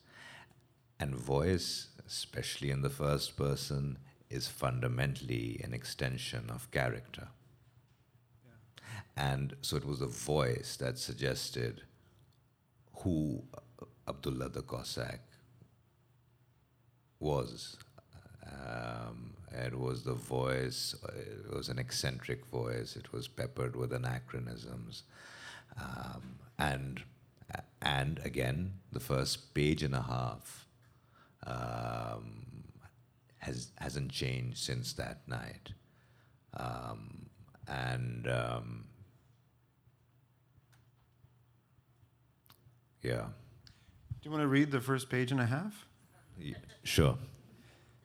And 0.98 1.14
voice, 1.14 1.88
especially 2.06 2.70
in 2.70 2.82
the 2.82 2.90
first 2.90 3.36
person, 3.36 3.98
is 4.30 4.48
fundamentally 4.48 5.60
an 5.62 5.74
extension 5.74 6.50
of 6.50 6.70
character. 6.70 7.28
And 9.16 9.56
so 9.62 9.76
it 9.76 9.84
was 9.84 10.00
the 10.00 10.06
voice 10.06 10.76
that 10.76 10.98
suggested 10.98 11.82
who 12.98 13.42
Abdullah 14.06 14.50
the 14.50 14.62
Cossack 14.62 15.20
was. 17.18 17.76
Um, 18.46 19.34
it 19.52 19.78
was 19.78 20.04
the 20.04 20.14
voice, 20.14 20.94
it 21.16 21.54
was 21.54 21.68
an 21.68 21.78
eccentric 21.78 22.44
voice, 22.46 22.94
it 22.96 23.12
was 23.12 23.26
peppered 23.26 23.74
with 23.74 23.92
anachronisms. 23.92 25.04
Um, 25.80 26.38
and, 26.58 27.02
and 27.80 28.20
again, 28.24 28.74
the 28.92 29.00
first 29.00 29.54
page 29.54 29.82
and 29.82 29.94
a 29.94 30.02
half 30.02 30.66
um, 31.46 32.44
has, 33.38 33.70
hasn't 33.78 34.10
changed 34.10 34.58
since 34.58 34.92
that 34.94 35.26
night. 35.26 35.72
Um, 36.54 37.26
and 37.66 38.28
yeah. 43.06 43.26
Do 44.20 44.22
you 44.24 44.30
want 44.30 44.42
to 44.42 44.48
read 44.48 44.70
the 44.70 44.80
first 44.80 45.08
page 45.08 45.30
and 45.30 45.40
a 45.40 45.46
half? 45.46 45.86
Yeah, 46.38 46.56
sure. 46.82 47.16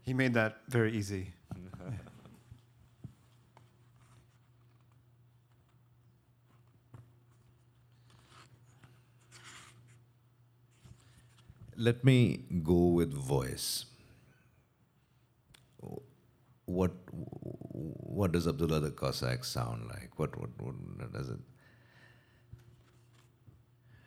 He 0.03 0.13
made 0.13 0.33
that 0.35 0.57
very 0.69 0.93
easy. 0.93 1.33
Let 11.75 12.03
me 12.03 12.43
go 12.63 12.89
with 12.99 13.11
voice. 13.11 13.85
What 16.65 16.91
what 17.11 18.31
does 18.31 18.47
Abdullah 18.47 18.81
the 18.81 18.91
Cossack 18.91 19.43
sound 19.43 19.87
like? 19.87 20.19
What 20.19 20.39
what, 20.39 20.49
what 20.59 21.11
does 21.11 21.29
it? 21.29 21.39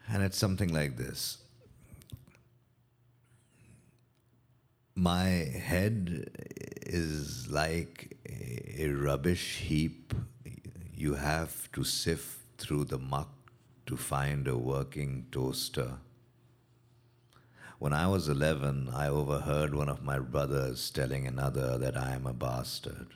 And 0.08 0.22
it's 0.22 0.36
something 0.38 0.72
like 0.72 0.96
this. 0.96 1.38
My 4.94 5.24
head 5.24 6.30
is 6.86 7.48
like 7.48 8.16
a 8.26 8.88
rubbish 8.90 9.58
heap. 9.58 10.14
You 10.94 11.14
have 11.14 11.70
to 11.72 11.84
sift 11.84 12.38
through 12.58 12.84
the 12.84 12.98
muck 12.98 13.30
to 13.86 13.96
find 13.96 14.46
a 14.46 14.56
working 14.56 15.26
toaster. 15.32 15.98
When 17.78 17.92
I 17.92 18.06
was 18.06 18.28
11, 18.28 18.90
I 18.94 19.08
overheard 19.08 19.74
one 19.74 19.88
of 19.88 20.02
my 20.02 20.18
brothers 20.18 20.90
telling 20.90 21.26
another 21.26 21.76
that 21.78 21.96
I 21.96 22.14
am 22.14 22.26
a 22.26 22.32
bastard. 22.32 23.08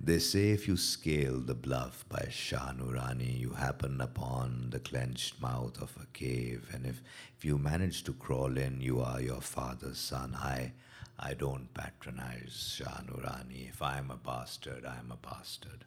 They 0.00 0.18
say 0.18 0.50
if 0.50 0.68
you 0.68 0.76
scale 0.76 1.40
the 1.40 1.54
bluff 1.54 2.04
by 2.08 2.28
Shah 2.30 2.72
Nurani, 2.72 3.38
you 3.40 3.50
happen 3.50 4.00
upon 4.00 4.68
the 4.70 4.78
clenched 4.78 5.40
mouth 5.40 5.80
of 5.80 5.96
a 6.00 6.06
cave, 6.12 6.68
and 6.72 6.86
if, 6.86 7.02
if 7.36 7.44
you 7.44 7.58
manage 7.58 8.04
to 8.04 8.12
crawl 8.12 8.56
in, 8.56 8.80
you 8.80 9.00
are 9.00 9.20
your 9.20 9.40
father's 9.40 9.98
son. 9.98 10.34
I, 10.34 10.72
I 11.18 11.34
don't 11.34 11.72
patronize 11.74 12.76
Shah 12.76 13.00
Nurani. 13.06 13.68
If 13.70 13.82
I 13.82 13.98
am 13.98 14.10
a 14.10 14.16
bastard, 14.16 14.84
I 14.84 14.98
am 14.98 15.10
a 15.10 15.28
bastard. 15.28 15.86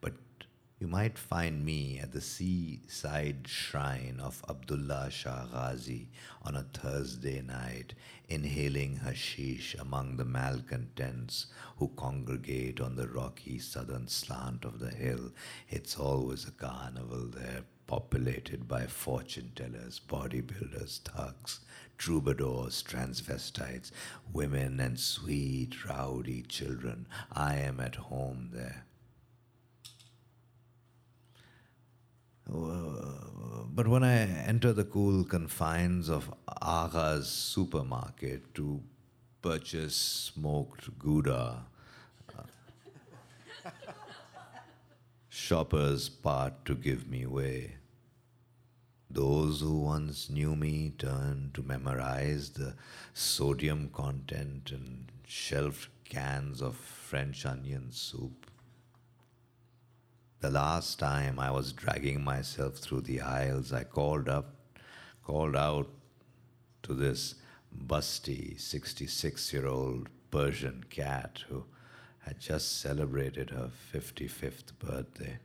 But 0.00 0.14
you 0.78 0.86
might 0.86 1.18
find 1.18 1.64
me 1.64 1.98
at 1.98 2.12
the 2.12 2.20
seaside 2.20 3.48
shrine 3.48 4.20
of 4.22 4.44
Abdullah 4.48 5.10
Shah 5.10 5.46
Ghazi 5.46 6.08
on 6.42 6.54
a 6.54 6.62
Thursday 6.62 7.40
night, 7.40 7.94
inhaling 8.28 8.96
hashish 8.96 9.74
among 9.74 10.16
the 10.16 10.24
malcontents 10.24 11.46
who 11.78 11.88
congregate 11.96 12.80
on 12.80 12.94
the 12.94 13.08
rocky 13.08 13.58
southern 13.58 14.06
slant 14.06 14.64
of 14.64 14.78
the 14.78 14.90
hill. 14.90 15.32
It's 15.68 15.96
always 15.96 16.46
a 16.46 16.52
carnival 16.52 17.26
there, 17.26 17.64
populated 17.88 18.68
by 18.68 18.86
fortune 18.86 19.50
tellers, 19.56 20.00
bodybuilders, 20.08 21.00
thugs, 21.00 21.58
troubadours, 21.96 22.84
transvestites, 22.84 23.90
women, 24.32 24.78
and 24.78 25.00
sweet, 25.00 25.84
rowdy 25.84 26.42
children. 26.42 27.06
I 27.32 27.56
am 27.56 27.80
at 27.80 27.96
home 27.96 28.50
there. 28.52 28.84
But 32.48 33.86
when 33.86 34.02
I 34.02 34.20
enter 34.46 34.72
the 34.72 34.84
cool 34.84 35.24
confines 35.24 36.08
of 36.08 36.32
Agha's 36.62 37.28
supermarket 37.28 38.54
to 38.54 38.80
purchase 39.42 39.94
smoked 39.94 40.98
Gouda, 40.98 41.64
uh, 42.36 43.70
shoppers 45.28 46.08
part 46.08 46.64
to 46.64 46.74
give 46.74 47.08
me 47.08 47.26
way. 47.26 47.74
Those 49.10 49.60
who 49.60 49.80
once 49.80 50.28
knew 50.28 50.56
me 50.56 50.92
turn 50.98 51.50
to 51.54 51.62
memorize 51.62 52.50
the 52.50 52.74
sodium 53.14 53.90
content 53.92 54.70
and 54.70 55.10
shelved 55.26 55.88
cans 56.04 56.60
of 56.60 56.76
French 56.76 57.46
onion 57.46 57.90
soup. 57.90 58.50
The 60.40 60.50
last 60.50 61.00
time 61.00 61.40
I 61.40 61.50
was 61.50 61.72
dragging 61.72 62.22
myself 62.22 62.76
through 62.76 63.00
the 63.00 63.20
aisles, 63.20 63.72
I 63.72 63.82
called 63.82 64.28
up, 64.28 64.54
called 65.24 65.56
out 65.56 65.88
to 66.84 66.94
this 66.94 67.34
busty 67.76 68.58
66 68.60 69.52
year 69.52 69.66
old 69.66 70.08
Persian 70.30 70.84
cat 70.90 71.40
who 71.48 71.64
had 72.20 72.38
just 72.38 72.80
celebrated 72.80 73.50
her 73.50 73.70
55th 73.92 74.78
birthday. 74.78 75.38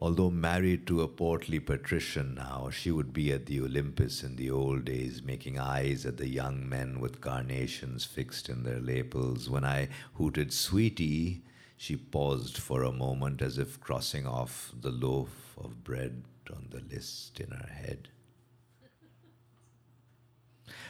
Although 0.00 0.30
married 0.30 0.86
to 0.86 1.02
a 1.02 1.08
portly 1.08 1.58
patrician 1.58 2.36
now, 2.36 2.70
she 2.70 2.92
would 2.92 3.12
be 3.12 3.32
at 3.32 3.46
the 3.46 3.60
Olympus 3.60 4.22
in 4.22 4.36
the 4.36 4.50
old 4.50 4.84
days, 4.84 5.24
making 5.24 5.58
eyes 5.58 6.06
at 6.06 6.18
the 6.18 6.28
young 6.28 6.68
men 6.68 7.00
with 7.00 7.20
carnations 7.20 8.04
fixed 8.04 8.48
in 8.48 8.62
their 8.62 8.78
lapels. 8.78 9.50
When 9.50 9.64
I 9.64 9.88
hooted, 10.14 10.52
Sweetie, 10.52 11.42
she 11.78 11.96
paused 11.96 12.58
for 12.58 12.82
a 12.82 12.90
moment 12.90 13.40
as 13.40 13.56
if 13.56 13.80
crossing 13.80 14.26
off 14.26 14.72
the 14.78 14.90
loaf 14.90 15.56
of 15.56 15.84
bread 15.84 16.24
on 16.50 16.66
the 16.70 16.80
list 16.92 17.38
in 17.38 17.52
her 17.52 17.70
head. 17.72 18.08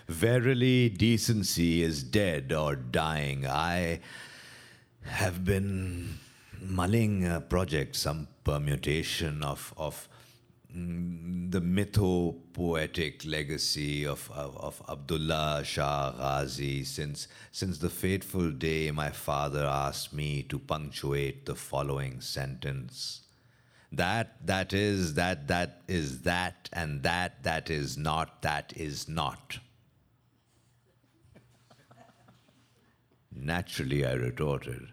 Verily, 0.09 0.89
decency 0.89 1.82
is 1.82 2.03
dead 2.03 2.53
or 2.53 2.74
dying. 2.74 3.47
I 3.47 4.01
have 5.03 5.45
been 5.45 6.18
mulling 6.59 7.26
a 7.26 7.43
project, 7.43 7.95
some 7.95 8.28
permutation 8.43 9.43
of, 9.43 9.74
of 9.76 10.09
Mm, 10.77 11.51
the 11.51 11.62
mytho-poetic 11.62 13.25
legacy 13.25 14.05
of, 14.05 14.31
of, 14.35 14.55
of, 14.59 14.83
Abdullah 14.87 15.62
Shah 15.64 16.11
Ghazi 16.11 16.85
since, 16.85 17.27
since 17.51 17.79
the 17.79 17.89
fateful 17.89 18.51
day 18.51 18.91
my 18.91 19.09
father 19.09 19.64
asked 19.64 20.12
me 20.12 20.43
to 20.43 20.59
punctuate 20.59 21.47
the 21.47 21.55
following 21.55 22.21
sentence. 22.21 23.23
That, 23.91 24.47
that 24.47 24.75
is, 24.75 25.14
that, 25.14 25.49
that 25.49 25.81
is 25.89 26.21
that, 26.23 26.69
and 26.75 27.03
that, 27.03 27.45
that 27.45 27.71
is 27.71 27.97
not, 27.97 28.43
that 28.43 28.75
is 28.77 29.09
not. 29.09 29.59
Naturally, 33.35 34.05
I 34.05 34.12
retorted, 34.12 34.89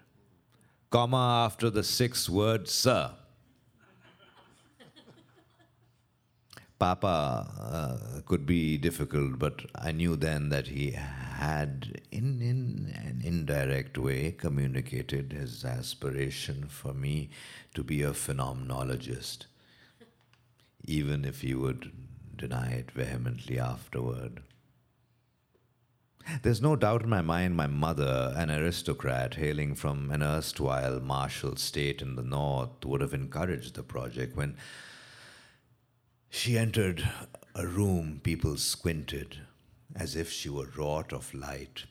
comma 0.89 1.43
after 1.45 1.69
the 1.69 1.83
sixth 1.83 2.29
word, 2.29 2.69
sir. 2.69 3.11
Papa 6.77 7.47
uh, 7.57 8.21
could 8.25 8.45
be 8.45 8.77
difficult, 8.77 9.39
but 9.39 9.65
I 9.75 9.91
knew 9.91 10.15
then 10.15 10.49
that 10.49 10.67
he 10.67 10.91
had, 10.91 12.01
in, 12.11 12.41
in 12.41 12.93
an 12.95 13.21
indirect 13.23 13.97
way, 13.97 14.31
communicated 14.31 15.31
his 15.31 15.63
aspiration 15.63 16.65
for 16.67 16.93
me 16.93 17.29
to 17.73 17.83
be 17.83 18.01
a 18.01 18.11
phenomenologist, 18.11 19.45
even 20.83 21.23
if 21.23 21.41
he 21.41 21.55
would 21.55 21.91
deny 22.35 22.71
it 22.71 22.91
vehemently 22.91 23.57
afterward. 23.57 24.41
There's 26.41 26.61
no 26.61 26.75
doubt 26.75 27.03
in 27.03 27.09
my 27.09 27.21
mind 27.21 27.55
my 27.55 27.67
mother, 27.67 28.33
an 28.35 28.49
aristocrat 28.49 29.35
hailing 29.35 29.75
from 29.75 30.11
an 30.11 30.23
erstwhile 30.23 30.99
martial 30.99 31.55
state 31.55 32.01
in 32.01 32.15
the 32.15 32.23
north, 32.23 32.83
would 32.83 33.01
have 33.01 33.13
encouraged 33.13 33.75
the 33.75 33.83
project 33.83 34.35
when 34.35 34.57
she 36.35 36.57
entered 36.57 37.07
a 37.55 37.65
room, 37.65 38.19
people 38.21 38.57
squinted 38.57 39.39
as 39.95 40.17
if 40.17 40.29
she 40.29 40.49
were 40.49 40.67
wrought 40.75 41.13
of 41.13 41.33
light. 41.33 41.85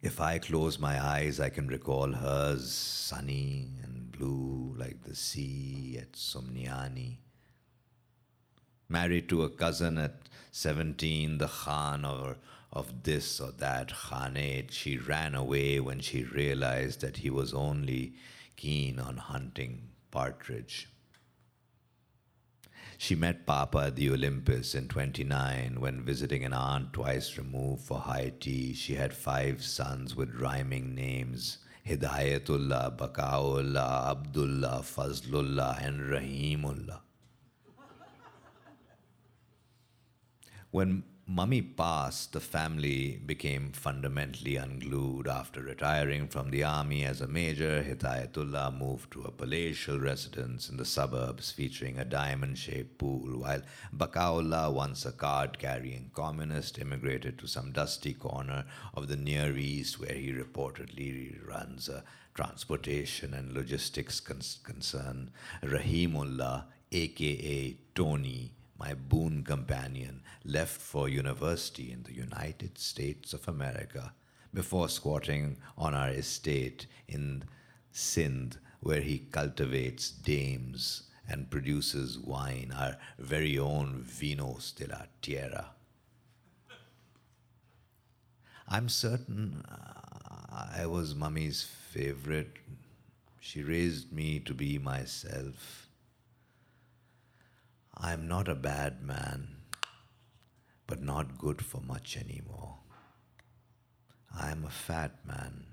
If 0.00 0.18
I 0.18 0.38
close 0.38 0.78
my 0.78 0.98
eyes, 0.98 1.38
I 1.38 1.50
can 1.50 1.68
recall 1.68 2.12
hers 2.12 2.72
sunny 2.72 3.68
and 3.84 4.10
blue 4.10 4.74
like 4.78 5.02
the 5.02 5.14
sea 5.14 5.98
at 6.00 6.12
Sonmiani. 6.12 7.18
Married 8.88 9.28
to 9.28 9.42
a 9.42 9.50
cousin 9.50 9.98
at 9.98 10.28
17, 10.52 11.36
the 11.36 11.48
Khan 11.48 12.06
of, 12.06 12.38
of 12.72 13.02
this 13.02 13.40
or 13.40 13.52
that 13.58 13.90
Khanate, 13.90 14.70
she 14.70 14.96
ran 14.96 15.34
away 15.34 15.80
when 15.80 16.00
she 16.00 16.24
realized 16.24 17.02
that 17.02 17.18
he 17.18 17.28
was 17.28 17.52
only 17.52 18.14
keen 18.56 18.98
on 18.98 19.18
hunting 19.18 19.90
partridge. 20.10 20.88
She 23.02 23.14
met 23.14 23.46
Papa 23.46 23.78
at 23.86 23.96
the 23.96 24.10
Olympus 24.10 24.74
in 24.74 24.86
29 24.86 25.80
when 25.80 26.04
visiting 26.04 26.44
an 26.44 26.52
aunt 26.52 26.92
twice 26.92 27.38
removed 27.38 27.82
for 27.82 27.98
high 27.98 28.34
tea. 28.38 28.74
She 28.74 28.94
had 28.94 29.14
five 29.14 29.64
sons 29.64 30.14
with 30.14 30.34
rhyming 30.34 30.94
names 30.94 31.56
Hidayatullah, 31.86 32.98
Bakaullah, 32.98 34.10
Abdullah, 34.10 34.82
Fazlullah, 34.82 35.82
and 35.82 36.10
Rahimullah. 36.10 37.00
When 40.70 41.02
Mummy 41.32 41.62
passed, 41.62 42.32
the 42.32 42.40
family 42.40 43.16
became 43.24 43.70
fundamentally 43.70 44.56
unglued. 44.56 45.28
After 45.28 45.62
retiring 45.62 46.26
from 46.26 46.50
the 46.50 46.64
army 46.64 47.04
as 47.04 47.20
a 47.20 47.28
major, 47.28 47.84
Hidayatullah 47.84 48.76
moved 48.76 49.12
to 49.12 49.22
a 49.22 49.30
palatial 49.30 50.00
residence 50.00 50.68
in 50.68 50.76
the 50.76 50.84
suburbs 50.84 51.52
featuring 51.52 52.00
a 52.00 52.04
diamond 52.04 52.58
shaped 52.58 52.98
pool, 52.98 53.38
while 53.42 53.62
Bakaullah, 53.96 54.72
once 54.72 55.06
a 55.06 55.12
card 55.12 55.60
carrying 55.60 56.10
communist, 56.16 56.80
immigrated 56.80 57.38
to 57.38 57.46
some 57.46 57.70
dusty 57.70 58.12
corner 58.12 58.64
of 58.94 59.06
the 59.06 59.16
Near 59.16 59.56
East 59.56 60.00
where 60.00 60.14
he 60.16 60.32
reportedly 60.32 61.38
runs 61.46 61.88
a 61.88 62.02
transportation 62.34 63.34
and 63.34 63.52
logistics 63.52 64.18
concern. 64.18 65.30
Rahimullah, 65.62 66.64
aka 66.90 67.76
Tony, 67.94 68.50
my 68.80 68.94
boon 68.94 69.44
companion, 69.44 70.22
left 70.44 70.80
for 70.80 71.08
university 71.08 71.92
in 71.92 72.02
the 72.04 72.14
United 72.14 72.78
States 72.78 73.34
of 73.34 73.46
America 73.46 74.14
before 74.54 74.88
squatting 74.88 75.58
on 75.76 75.94
our 75.94 76.08
estate 76.08 76.86
in 77.06 77.44
Sindh, 77.92 78.56
where 78.80 79.02
he 79.02 79.18
cultivates 79.18 80.10
dames 80.10 81.04
and 81.28 81.50
produces 81.50 82.18
wine, 82.18 82.72
our 82.76 82.96
very 83.18 83.58
own 83.58 84.02
vinos 84.02 84.74
de 84.74 84.86
la 84.86 85.02
tierra. 85.20 85.66
I'm 88.66 88.88
certain 88.88 89.62
uh, 89.68 90.70
I 90.76 90.86
was 90.86 91.14
mummy's 91.14 91.62
favorite. 91.62 92.56
She 93.40 93.62
raised 93.62 94.12
me 94.12 94.40
to 94.40 94.54
be 94.54 94.78
myself. 94.78 95.89
I'm 98.02 98.26
not 98.26 98.48
a 98.48 98.54
bad 98.54 99.02
man, 99.02 99.56
but 100.86 101.02
not 101.02 101.36
good 101.36 101.62
for 101.62 101.82
much 101.82 102.16
anymore. 102.16 102.78
I'm 104.34 104.64
a 104.64 104.70
fat 104.70 105.16
man, 105.26 105.66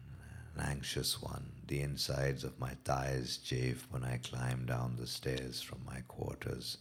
an 0.54 0.66
anxious 0.66 1.22
one. 1.22 1.54
The 1.68 1.80
insides 1.80 2.44
of 2.44 2.60
my 2.60 2.74
thighs 2.84 3.38
chafe 3.38 3.88
when 3.92 4.04
I 4.04 4.18
climb 4.18 4.66
down 4.66 4.98
the 4.98 5.08
stairs 5.08 5.62
from 5.62 5.80
my 5.86 6.02
quarters. 6.10 6.80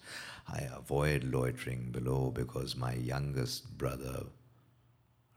I 0.49 0.63
avoid 0.77 1.23
loitering 1.23 1.93
below 1.93 2.33
because 2.35 2.75
my 2.75 2.95
youngest 2.95 3.79
brother, 3.79 4.25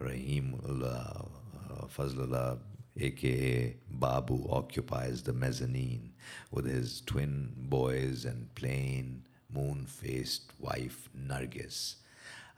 Rahimullah 0.01 1.29
uh, 1.69 1.85
Fazlullah, 1.85 2.57
aka 2.99 3.75
Babu, 3.91 4.47
occupies 4.49 5.21
the 5.21 5.33
mezzanine 5.33 6.13
with 6.49 6.65
his 6.65 7.01
twin 7.01 7.53
boys 7.55 8.25
and 8.25 8.53
plain 8.55 9.23
moon 9.53 9.85
faced 9.85 10.51
wife 10.59 11.09
Nargis, 11.17 11.95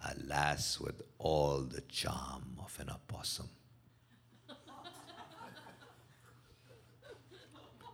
a 0.03 0.13
lass 0.25 0.79
with 0.79 1.01
all 1.19 1.59
the 1.59 1.81
charm 1.81 2.57
of 2.59 2.77
an 2.79 2.89
opossum. 2.89 3.49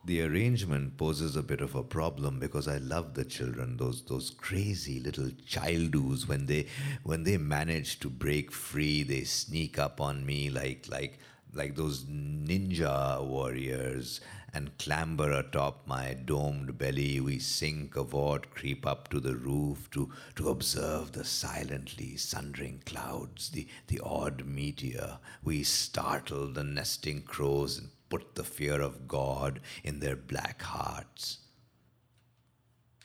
the 0.08 0.22
arrangement 0.22 0.98
poses 0.98 1.36
a 1.36 1.44
bit 1.44 1.60
of 1.60 1.76
a 1.76 1.84
problem 1.84 2.40
because 2.40 2.68
I 2.68 2.78
love 2.78 3.14
the 3.14 3.26
children, 3.26 3.76
those 3.76 4.04
those 4.04 4.30
crazy 4.30 5.02
little 5.02 5.30
childoos 5.46 6.28
when 6.28 6.46
they 6.46 6.68
when 7.04 7.24
they 7.24 7.38
manage 7.38 8.00
to 8.00 8.10
break 8.10 8.52
free, 8.52 9.04
they 9.04 9.26
sneak 9.26 9.78
up 9.78 10.00
on 10.00 10.26
me 10.26 10.50
like 10.50 10.88
like 10.90 11.20
like 11.54 11.76
those 11.76 12.06
ninja 12.06 13.22
warriors 13.26 14.22
and 14.58 14.76
clamber 14.80 15.32
atop 15.32 15.86
my 15.86 16.16
domed 16.16 16.80
belly. 16.80 17.20
We 17.20 17.38
sink, 17.38 17.96
avort, 17.96 18.50
creep 18.56 18.88
up 18.88 19.08
to 19.10 19.20
the 19.20 19.36
roof 19.36 19.88
to, 19.92 20.12
to 20.36 20.50
observe 20.50 21.12
the 21.12 21.24
silently 21.24 22.18
sundering 22.18 22.82
clouds, 22.84 23.52
the, 23.52 23.68
the 23.86 24.02
odd 24.04 24.46
meteor. 24.46 25.20
We 25.44 25.62
startle 25.62 26.48
the 26.52 26.64
nesting 26.64 27.22
crows 27.22 27.78
and 27.78 27.92
put 28.10 28.34
the 28.34 28.44
fear 28.44 28.82
of 28.82 29.08
God 29.08 29.60
in 29.84 30.00
their 30.00 30.16
black 30.16 30.64
hearts. 30.64 31.38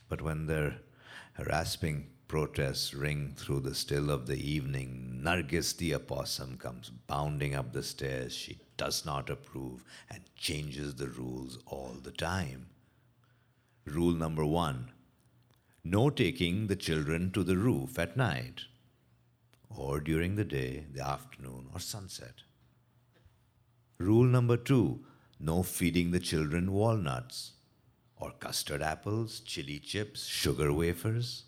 But 0.08 0.22
when 0.22 0.46
their 0.46 0.78
harassing 1.34 2.06
protests 2.28 2.94
ring 2.94 3.34
through 3.36 3.60
the 3.60 3.74
still 3.74 4.10
of 4.10 4.26
the 4.26 4.40
evening, 4.40 5.20
Nargis 5.22 5.76
the 5.76 5.94
opossum 5.94 6.56
comes 6.56 6.88
bounding 6.88 7.54
up 7.54 7.74
the 7.74 7.82
stairs. 7.82 8.34
She 8.34 8.58
does 8.76 9.04
not 9.04 9.30
approve 9.30 9.84
and 10.10 10.22
changes 10.36 10.94
the 10.94 11.08
rules 11.08 11.58
all 11.66 11.96
the 12.02 12.10
time. 12.10 12.66
Rule 13.84 14.14
number 14.14 14.44
one 14.44 14.90
no 15.84 16.10
taking 16.10 16.68
the 16.68 16.76
children 16.76 17.32
to 17.32 17.42
the 17.42 17.56
roof 17.56 17.98
at 17.98 18.16
night 18.16 18.62
or 19.68 19.98
during 19.98 20.36
the 20.36 20.44
day, 20.44 20.84
the 20.92 21.04
afternoon, 21.04 21.66
or 21.74 21.80
sunset. 21.80 22.42
Rule 23.98 24.24
number 24.24 24.56
two 24.56 25.04
no 25.40 25.62
feeding 25.64 26.12
the 26.12 26.20
children 26.20 26.72
walnuts 26.72 27.52
or 28.16 28.30
custard 28.38 28.80
apples, 28.80 29.40
chili 29.40 29.80
chips, 29.80 30.26
sugar 30.26 30.72
wafers. 30.72 31.44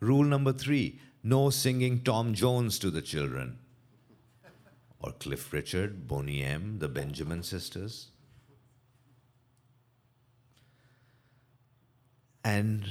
Rule 0.00 0.24
number 0.24 0.52
three 0.52 0.98
no 1.22 1.50
singing 1.50 2.00
Tom 2.00 2.32
Jones 2.32 2.78
to 2.78 2.90
the 2.90 3.02
children 3.02 3.58
or 5.04 5.12
Cliff 5.12 5.52
Richard, 5.52 6.08
Boney 6.08 6.42
M., 6.42 6.78
the 6.78 6.88
Benjamin 6.88 7.42
sisters. 7.42 8.08
And 12.42 12.86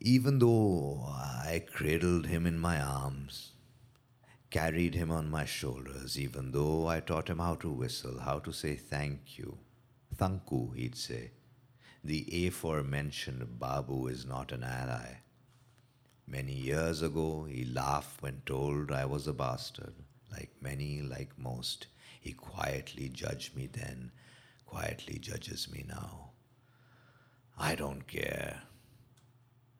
even 0.00 0.38
though 0.38 1.04
I 1.06 1.66
cradled 1.70 2.24
him 2.26 2.46
in 2.46 2.58
my 2.58 2.80
arms, 2.80 3.52
carried 4.48 4.94
him 4.94 5.10
on 5.10 5.30
my 5.30 5.44
shoulders, 5.44 6.18
even 6.18 6.52
though 6.52 6.86
I 6.86 7.00
taught 7.00 7.28
him 7.28 7.38
how 7.38 7.56
to 7.56 7.70
whistle, 7.70 8.20
how 8.20 8.38
to 8.38 8.52
say 8.52 8.74
thank 8.74 9.36
you, 9.36 9.58
thanku, 10.16 10.74
he'd 10.74 10.96
say, 10.96 11.32
the 12.02 12.46
aforementioned 12.46 13.58
Babu 13.58 14.06
is 14.06 14.24
not 14.24 14.52
an 14.52 14.64
ally. 14.64 15.18
Many 16.26 16.54
years 16.54 17.02
ago, 17.02 17.44
he 17.44 17.66
laughed 17.66 18.22
when 18.22 18.40
told 18.46 18.90
I 18.90 19.04
was 19.04 19.26
a 19.28 19.34
bastard 19.34 19.92
like 20.30 20.50
many, 20.60 21.02
like 21.02 21.38
most. 21.38 21.86
He 22.20 22.32
quietly 22.32 23.08
judged 23.08 23.56
me 23.56 23.68
then, 23.72 24.12
quietly 24.66 25.18
judges 25.18 25.68
me 25.70 25.84
now. 25.88 26.30
I 27.58 27.74
don't 27.74 28.06
care. 28.06 28.62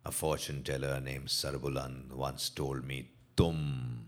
A 0.05 0.11
fortune 0.11 0.63
teller 0.63 1.01
named 1.01 1.29
Sarbuland 1.29 2.13
once 2.13 2.49
told 2.49 2.85
me, 2.85 3.11
Tum 3.37 4.07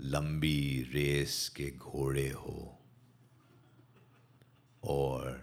lambi 0.00 0.92
race 0.94 1.48
ke 1.48 1.78
ghode 1.78 2.32
ho. 2.32 2.78
Or, 4.82 5.40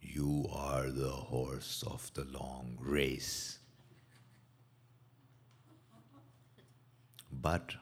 you 0.00 0.48
are 0.52 0.90
the 0.90 1.10
horse 1.10 1.84
of 1.86 2.10
the 2.14 2.24
long 2.24 2.78
race. 2.80 3.60
but, 7.42 7.74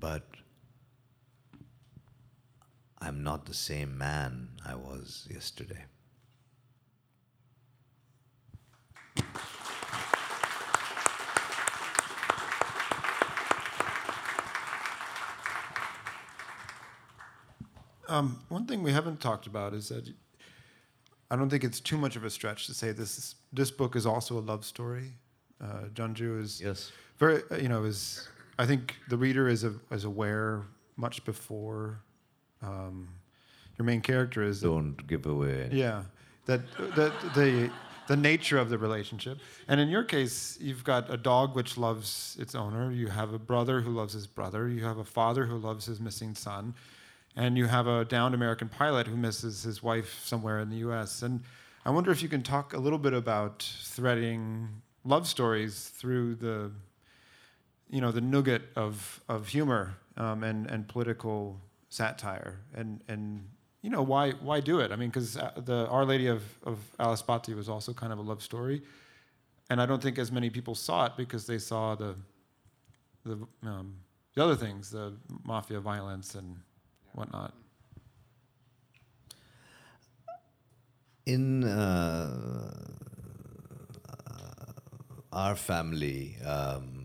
but 0.00 0.22
I'm 3.00 3.22
not 3.22 3.46
the 3.46 3.54
same 3.54 3.96
man 3.96 4.48
I 4.66 4.74
was 4.74 5.28
yesterday. 5.30 5.84
Um, 18.08 18.40
one 18.48 18.66
thing 18.66 18.82
we 18.82 18.92
haven't 18.92 19.20
talked 19.20 19.46
about 19.46 19.72
is 19.72 19.88
that 19.90 20.12
I 21.30 21.36
don't 21.36 21.48
think 21.48 21.62
it's 21.62 21.78
too 21.78 21.96
much 21.96 22.16
of 22.16 22.24
a 22.24 22.30
stretch 22.30 22.66
to 22.66 22.74
say 22.74 22.90
this 22.92 23.36
this 23.52 23.70
book 23.70 23.94
is 23.94 24.04
also 24.04 24.36
a 24.38 24.40
love 24.40 24.64
story. 24.64 25.12
Uh, 25.60 25.84
Jugnu 25.94 26.40
is 26.40 26.60
Yes. 26.60 26.90
very 27.18 27.42
you 27.60 27.68
know 27.68 27.84
is 27.84 28.28
I 28.58 28.66
think 28.66 28.96
the 29.08 29.16
reader 29.16 29.48
is 29.48 29.64
a, 29.64 29.72
is 29.90 30.04
aware 30.04 30.62
much 30.96 31.24
before 31.24 32.00
um, 32.62 33.08
your 33.78 33.84
main 33.86 34.00
character 34.00 34.42
is. 34.42 34.60
that- 34.60 34.68
Don't 34.68 35.06
give 35.06 35.26
away. 35.26 35.68
yeah, 35.72 36.02
that 36.46 36.60
that 36.96 37.12
the 37.34 37.70
the 38.08 38.16
nature 38.16 38.58
of 38.58 38.68
the 38.70 38.76
relationship. 38.78 39.38
And 39.68 39.80
in 39.80 39.88
your 39.88 40.02
case, 40.02 40.58
you've 40.60 40.82
got 40.82 41.12
a 41.12 41.16
dog 41.16 41.54
which 41.54 41.78
loves 41.78 42.36
its 42.40 42.54
owner. 42.56 42.90
You 42.90 43.06
have 43.06 43.32
a 43.32 43.38
brother 43.38 43.80
who 43.82 43.92
loves 43.92 44.12
his 44.12 44.26
brother. 44.26 44.68
You 44.68 44.84
have 44.84 44.98
a 44.98 45.04
father 45.04 45.46
who 45.46 45.56
loves 45.56 45.86
his 45.86 46.00
missing 46.00 46.34
son, 46.34 46.74
and 47.36 47.56
you 47.56 47.66
have 47.66 47.86
a 47.86 48.04
downed 48.04 48.34
American 48.34 48.68
pilot 48.68 49.06
who 49.06 49.16
misses 49.16 49.62
his 49.62 49.82
wife 49.82 50.20
somewhere 50.24 50.58
in 50.58 50.70
the 50.70 50.78
U.S. 50.78 51.22
And 51.22 51.42
I 51.86 51.90
wonder 51.90 52.10
if 52.10 52.20
you 52.22 52.28
can 52.28 52.42
talk 52.42 52.72
a 52.74 52.78
little 52.78 52.98
bit 52.98 53.14
about 53.14 53.62
threading 53.82 54.68
love 55.04 55.26
stories 55.28 55.88
through 55.94 56.34
the 56.34 56.72
you 57.90 58.00
know 58.00 58.12
the 58.12 58.20
nougat 58.20 58.62
of 58.76 59.20
of 59.28 59.48
humor 59.48 59.96
um, 60.16 60.42
and 60.44 60.70
and 60.70 60.88
political 60.88 61.60
satire 61.88 62.60
and 62.74 63.02
and 63.08 63.44
you 63.82 63.90
know 63.90 64.02
why 64.02 64.32
why 64.32 64.60
do 64.60 64.80
it? 64.80 64.92
I 64.92 64.96
mean, 64.96 65.08
because 65.08 65.34
the 65.34 65.86
Our 65.88 66.04
Lady 66.04 66.26
of 66.26 66.42
of 66.64 66.78
Alice 66.98 67.22
Bhatti 67.22 67.54
was 67.54 67.68
also 67.68 67.92
kind 67.92 68.12
of 68.12 68.18
a 68.18 68.22
love 68.22 68.42
story, 68.42 68.82
and 69.70 69.80
I 69.80 69.86
don't 69.86 70.02
think 70.02 70.18
as 70.18 70.30
many 70.30 70.50
people 70.50 70.74
saw 70.74 71.06
it 71.06 71.12
because 71.16 71.46
they 71.46 71.58
saw 71.58 71.94
the 71.94 72.14
the 73.24 73.38
um, 73.62 73.96
the 74.34 74.44
other 74.44 74.56
things, 74.56 74.90
the 74.90 75.14
mafia 75.44 75.80
violence 75.80 76.34
and 76.34 76.56
whatnot. 77.14 77.54
In 81.24 81.64
uh, 81.64 82.70
our 85.32 85.56
family, 85.56 86.36
um, 86.44 86.99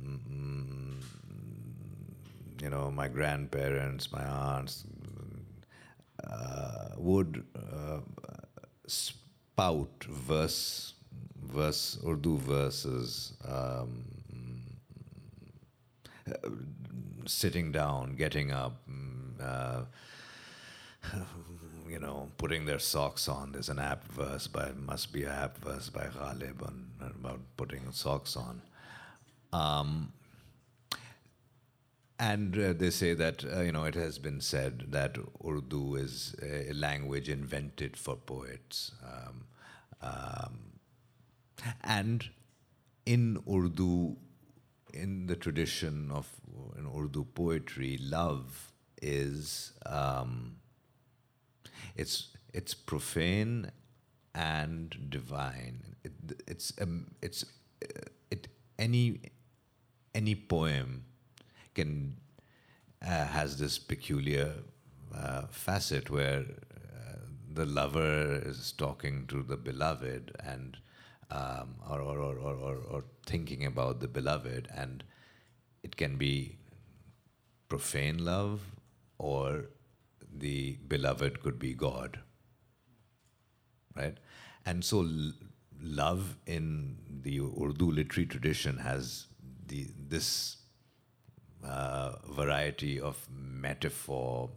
you 2.62 2.70
know, 2.70 2.90
my 2.92 3.08
grandparents, 3.08 4.12
my 4.12 4.24
aunts 4.26 4.84
uh, 6.28 6.90
would 6.98 7.44
uh, 7.56 8.00
spout 8.88 10.04
verse, 10.08 10.94
verse, 11.44 11.98
Urdu 12.06 12.38
verses, 12.38 13.34
um, 13.48 14.06
sitting 17.26 17.72
down, 17.72 18.16
getting 18.16 18.52
up. 18.52 18.78
mm, 18.90 19.12
Uh, 19.42 19.86
you 21.90 22.00
know, 22.00 22.30
putting 22.38 22.66
their 22.66 22.80
socks 22.80 23.28
on. 23.28 23.52
There's 23.52 23.70
an 23.70 23.80
app 23.80 24.08
verse 24.12 24.48
by 24.48 24.72
must 24.72 25.14
be 25.14 25.24
a 25.24 25.32
app 25.32 25.58
verse 25.58 25.90
by 25.90 26.06
Ghalib 26.08 26.62
on 26.64 26.88
about 27.00 27.42
putting 27.58 27.92
socks 27.92 28.36
on. 28.36 28.62
Um, 29.54 30.12
and 32.18 32.58
uh, 32.58 32.74
they 32.74 32.90
say 32.90 33.14
that 33.14 33.44
uh, 33.46 33.62
you 33.62 33.72
know 33.72 33.84
it 33.84 33.96
has 33.96 34.20
been 34.20 34.40
said 34.40 34.86
that 34.90 35.18
Urdu 35.46 35.96
is 35.96 36.36
a 36.42 36.72
language 36.74 37.30
invented 37.30 37.98
for 37.98 38.16
poets, 38.16 38.92
um, 39.04 39.44
um, 40.02 40.60
and 41.84 42.30
in 43.06 43.38
Urdu, 43.50 44.16
in 44.94 45.28
the 45.28 45.36
tradition 45.36 46.12
of 46.12 46.28
in 46.78 46.86
Urdu 46.88 47.26
poetry, 47.34 47.98
love 48.02 48.72
is 49.02 49.74
um, 49.86 50.56
it's 51.96 52.30
it's 52.54 52.74
profane 52.74 53.72
and 54.34 55.10
divine. 55.10 55.96
It, 56.04 56.14
it's 56.48 56.74
um, 56.82 57.08
it's 57.22 57.46
uh, 57.84 58.02
it 58.32 58.48
any 58.78 59.20
any 60.16 60.34
poem 60.34 61.04
can 61.76 62.16
uh, 63.06 63.26
has 63.26 63.58
this 63.58 63.78
peculiar 63.78 64.54
uh, 65.14 65.44
facet 65.50 66.10
where 66.10 66.40
uh, 66.40 67.18
the 67.54 67.66
lover 67.66 68.42
is 68.46 68.72
talking 68.72 69.28
to 69.28 69.44
the 69.44 69.58
beloved 69.58 70.32
and 70.44 70.78
um, 71.32 71.76
or, 71.90 72.02
or, 72.02 72.20
or, 72.20 72.36
or, 72.38 72.76
or, 72.92 73.04
thinking 73.26 73.66
about 73.66 74.00
the 74.00 74.08
beloved 74.08 74.68
and 74.76 75.04
it 75.82 75.96
can 75.98 76.18
be 76.18 76.56
profane 77.68 78.24
love 78.24 78.62
or 79.18 79.66
the 80.32 80.78
beloved 80.88 81.42
could 81.42 81.58
be 81.58 81.74
God. 81.74 82.20
Right? 83.96 84.18
And 84.68 84.86
so 84.86 85.08
love 85.82 86.38
in 86.46 86.98
the 87.24 87.40
Urdu 87.40 87.92
literary 87.92 88.28
tradition 88.28 88.78
has 88.78 89.26
the, 89.68 89.88
this 90.08 90.58
uh, 91.64 92.14
variety 92.30 93.00
of 93.00 93.28
metaphor 93.32 94.50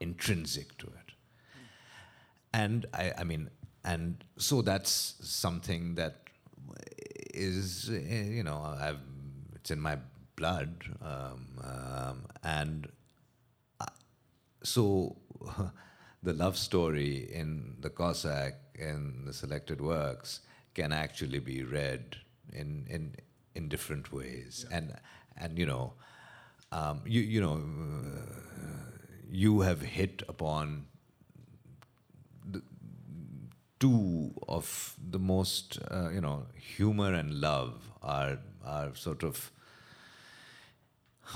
intrinsic 0.00 0.76
to 0.78 0.86
it. 0.86 1.12
And 2.52 2.86
I, 2.94 3.12
I 3.18 3.24
mean, 3.24 3.50
and 3.84 4.24
so 4.38 4.62
that's 4.62 5.14
something 5.20 5.94
that 5.96 6.16
is, 7.34 7.90
eh, 7.92 8.22
you 8.24 8.42
know, 8.42 8.62
I've, 8.80 9.00
it's 9.56 9.70
in 9.70 9.80
my 9.80 9.98
blood. 10.36 10.84
Um, 11.02 11.46
um, 11.62 12.26
and 12.42 12.88
I- 13.80 13.88
so 14.62 15.16
the 16.22 16.32
love 16.32 16.56
story 16.56 17.30
in 17.32 17.76
the 17.80 17.90
Cossack 17.90 18.54
in 18.74 19.24
the 19.26 19.32
selected 19.32 19.80
works 19.80 20.40
can 20.74 20.92
actually 20.92 21.38
be 21.38 21.62
read 21.62 22.16
in, 22.52 22.86
in, 22.90 23.14
in 23.54 23.68
different 23.68 24.12
ways. 24.12 24.66
And, 24.70 24.94
and, 25.36 25.58
you 25.58 25.66
know, 25.66 25.94
um, 26.72 27.02
you, 27.06 27.20
you 27.20 27.40
know, 27.40 27.54
uh, 27.54 28.20
you 29.30 29.60
have 29.60 29.80
hit 29.82 30.22
upon 30.28 30.86
the, 32.50 32.62
two 33.78 34.32
of 34.48 34.96
the 35.10 35.18
most, 35.18 35.78
uh, 35.90 36.10
you 36.10 36.20
know, 36.20 36.46
humor 36.56 37.12
and 37.12 37.34
love 37.40 37.90
are, 38.02 38.38
are 38.64 38.94
sort 38.94 39.22
of 39.22 39.50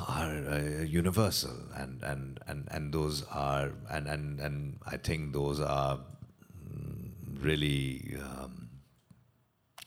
are 0.08 0.44
uh, 0.48 0.82
universal 0.82 1.56
and, 1.74 2.02
and, 2.02 2.38
and, 2.46 2.68
and 2.70 2.92
those 2.92 3.24
are 3.24 3.72
and, 3.90 4.06
and, 4.06 4.38
and 4.38 4.78
I 4.86 4.98
think 4.98 5.32
those 5.32 5.60
are 5.60 5.98
really 7.40 8.16
um, 8.20 8.67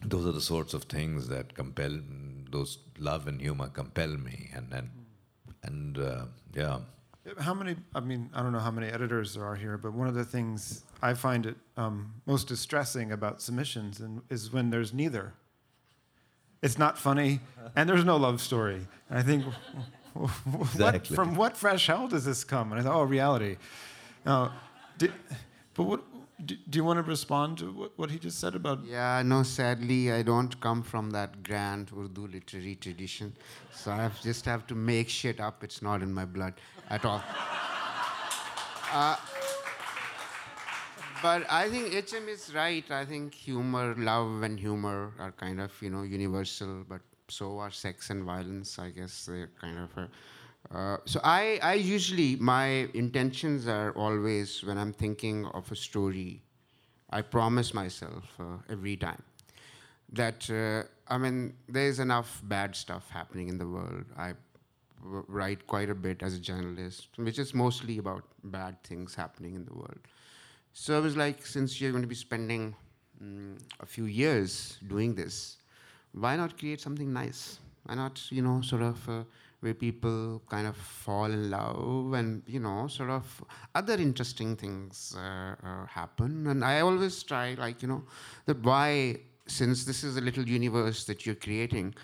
those 0.06 0.26
are 0.26 0.32
the 0.32 0.41
sorts 0.41 0.74
of 0.74 0.84
things 0.84 1.28
that 1.28 1.54
compel 1.54 1.99
those 2.52 2.80
love 2.99 3.28
and 3.28 3.39
humor 3.41 3.68
compel 3.70 4.10
me 4.18 4.49
and 4.54 4.74
and 4.74 4.89
and 5.64 5.97
uh, 5.97 6.26
yeah 6.54 6.80
How 7.38 7.54
many? 7.54 7.76
I 7.93 7.99
mean, 7.99 8.30
I 8.34 8.41
don't 8.41 8.52
know 8.52 8.60
how 8.68 8.72
many 8.72 8.88
editors 8.88 9.36
there 9.36 9.45
are 9.45 9.56
here, 9.56 9.78
but 9.78 9.93
one 9.93 10.08
of 10.08 10.16
the 10.16 10.26
things 10.26 10.84
I 11.04 11.14
find 11.14 11.45
it 11.45 11.56
um, 11.78 12.14
most 12.26 12.47
distressing 12.47 13.12
about 13.12 13.41
submissions 13.41 13.99
and, 13.99 14.22
is 14.30 14.52
when 14.52 14.72
there's 14.72 14.91
neither. 14.91 15.34
It's 16.64 16.78
not 16.78 16.97
funny, 16.97 17.39
and 17.76 17.88
there's 17.89 18.04
no 18.06 18.18
love 18.18 18.41
story. 18.41 18.82
And 19.10 19.20
I 19.20 19.24
think, 19.24 19.45
what, 20.14 20.32
Exactly. 20.74 21.16
from 21.16 21.36
what 21.36 21.56
fresh 21.58 21.86
hell 21.88 22.08
does 22.08 22.26
this 22.26 22.43
come? 22.43 22.72
And 22.72 22.82
I 22.82 22.84
thought, 22.84 22.95
oh, 22.95 23.04
reality. 23.04 23.58
Now, 24.26 24.54
did, 24.97 25.12
but 25.76 25.84
what? 25.84 26.02
Do, 26.46 26.56
you 26.72 26.84
want 26.84 26.98
to 26.98 27.04
respond 27.04 27.60
to 27.60 27.72
what, 27.72 27.92
what 27.98 28.10
he 28.10 28.18
just 28.18 28.39
said 28.39 28.56
about? 28.56 28.84
Yeah, 28.84 29.22
no, 29.24 29.44
sadly, 29.44 30.12
I 30.12 30.22
don't 30.22 30.60
come 30.60 30.82
from 30.82 31.12
that 31.12 31.44
grand 31.44 31.92
Urdu 31.96 32.28
literary 32.28 32.76
tradition. 32.76 33.34
So 33.74 33.92
I 33.92 34.10
just 34.22 34.46
have 34.46 34.66
to 34.68 34.76
make 34.76 35.10
shit 35.10 35.39
up. 35.39 35.64
It's 35.64 35.82
not 35.82 36.02
in 36.02 36.14
my 36.14 36.26
blood 36.26 36.54
at 36.89 37.06
all. 37.06 37.24
Uh, 38.94 39.16
but 41.22 41.50
I 41.50 41.70
think 41.70 41.94
HM 41.94 42.28
is 42.28 42.54
right. 42.54 42.84
I 42.92 43.06
think 43.06 43.34
humor, 43.34 43.96
love, 43.98 44.44
and 44.44 44.60
humor 44.60 45.14
are 45.18 45.32
kind 45.32 45.62
of, 45.62 45.72
you 45.82 45.89
know, 45.89 46.02
universal, 46.02 46.84
but 46.89 47.00
so 47.30 47.60
are 47.60 47.72
sex 47.72 48.10
and 48.10 48.26
violence. 48.26 48.78
I 48.80 48.89
guess 48.89 49.26
they're 49.26 49.50
kind 49.62 49.78
of. 49.80 49.98
A, 49.98 50.10
uh, 50.70 50.97
so 51.05 51.20
I, 51.24 51.59
I 51.62 51.74
usually, 51.74 52.36
my 52.38 52.88
intentions 52.93 53.68
are 53.68 53.91
always 53.91 54.64
when 54.64 54.78
I'm 54.78 54.93
thinking 54.93 55.45
of 55.47 55.72
a 55.72 55.76
story, 55.76 56.41
I 57.09 57.22
promise 57.22 57.74
myself 57.74 58.24
uh, 58.39 58.57
every 58.70 58.95
time 58.95 59.22
that 60.14 60.49
uh, 60.49 60.88
I 61.14 61.18
mean, 61.18 61.53
there's 61.68 61.99
enough 61.99 62.41
bad 62.43 62.76
stuff 62.76 63.09
happening 63.09 63.49
in 63.49 63.57
the 63.57 63.68
world. 63.68 64.05
I 64.18 64.34
w- 65.03 65.26
write 65.28 65.68
quite 65.68 65.89
a 65.89 65.95
bit 65.95 66.24
as 66.24 66.34
a 66.36 66.39
journalist, 66.39 67.09
which 67.18 67.39
is 67.39 67.53
mostly 67.53 67.97
about 67.97 68.24
bad 68.43 68.82
things 68.84 69.16
happening 69.16 69.55
in 69.55 69.66
the 69.66 69.74
world. 69.74 69.99
So 70.74 70.97
I 70.97 70.99
was 70.99 71.18
like, 71.18 71.45
since 71.45 71.82
you're 71.82 71.91
going 71.91 72.03
to 72.03 72.07
be 72.07 72.16
spending 72.16 72.76
mm, 73.24 73.59
a 73.80 73.86
few 73.86 74.05
years 74.05 74.78
doing 74.88 75.16
this, 75.16 75.57
why 76.14 76.36
not 76.36 76.57
create 76.57 76.82
something 76.82 77.12
nice? 77.12 77.59
Why 77.84 77.95
not, 77.95 78.22
you 78.32 78.41
know, 78.41 78.62
sort 78.62 78.84
of 78.84 79.09
uh, 79.09 79.24
where 79.62 79.74
people 79.74 80.41
kind 80.49 80.68
of 80.68 80.76
fall 80.76 81.26
in 81.26 81.49
love 81.49 82.14
and, 82.14 82.43
you 82.47 82.59
know, 82.59 82.88
sort 82.88 83.09
of 83.09 83.43
other 83.74 83.93
interesting 83.93 84.55
things 84.55 85.16
uh, 85.18 85.55
uh, 85.64 85.86
happen. 85.86 86.47
And 86.47 86.66
I 86.66 86.82
always 86.82 87.24
try, 87.24 87.55
like, 87.57 87.82
you 87.82 87.88
know, 87.88 88.03
that 88.45 88.62
why, 88.64 89.18
since 89.47 89.86
this 89.86 90.03
is 90.03 90.18
a 90.18 90.22
little 90.22 90.47
universe 90.47 91.05
that 91.05 91.26
you're 91.26 91.36
creating, 91.36 91.95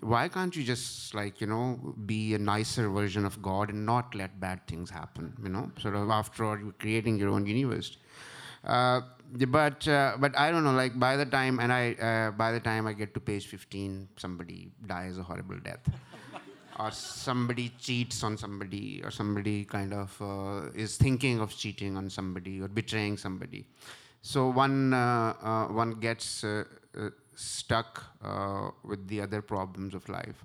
why 0.00 0.26
can't 0.26 0.56
you 0.56 0.64
just 0.64 1.14
like 1.14 1.38
you 1.38 1.46
know 1.46 1.94
be 2.06 2.32
a 2.32 2.38
nicer 2.38 2.88
version 2.88 3.26
of 3.26 3.42
god 3.42 3.68
and 3.68 3.84
not 3.84 4.14
let 4.14 4.40
bad 4.40 4.66
things 4.66 4.88
happen 4.88 5.34
you 5.42 5.50
know 5.50 5.70
sort 5.78 5.94
of 5.94 6.08
after 6.08 6.46
all 6.46 6.58
you're 6.58 6.72
creating 6.78 7.18
your 7.18 7.28
own 7.28 7.44
universe 7.44 7.98
uh, 8.64 9.00
but 9.48 9.86
uh, 9.88 10.16
but 10.18 10.38
I 10.38 10.50
don't 10.50 10.64
know. 10.64 10.72
Like 10.72 10.98
by 10.98 11.16
the 11.16 11.26
time 11.26 11.58
and 11.58 11.72
I 11.72 11.92
uh, 11.94 12.30
by 12.32 12.52
the 12.52 12.60
time 12.60 12.86
I 12.86 12.92
get 12.92 13.14
to 13.14 13.20
page 13.20 13.46
15, 13.46 14.08
somebody 14.16 14.70
dies 14.86 15.18
a 15.18 15.22
horrible 15.22 15.58
death, 15.58 15.88
or 16.78 16.90
somebody 16.90 17.70
cheats 17.78 18.22
on 18.22 18.36
somebody, 18.36 19.00
or 19.04 19.10
somebody 19.10 19.64
kind 19.64 19.92
of 19.92 20.16
uh, 20.20 20.70
is 20.74 20.96
thinking 20.96 21.40
of 21.40 21.56
cheating 21.56 21.96
on 21.96 22.10
somebody 22.10 22.60
or 22.60 22.68
betraying 22.68 23.16
somebody. 23.16 23.66
So 24.22 24.48
one 24.48 24.94
uh, 24.94 25.34
uh, 25.42 25.66
one 25.66 25.92
gets 26.00 26.44
stuck 27.34 28.02
with 28.84 29.08
the 29.08 29.20
other 29.20 29.42
problems 29.42 29.94
of 29.94 30.08
life. 30.08 30.44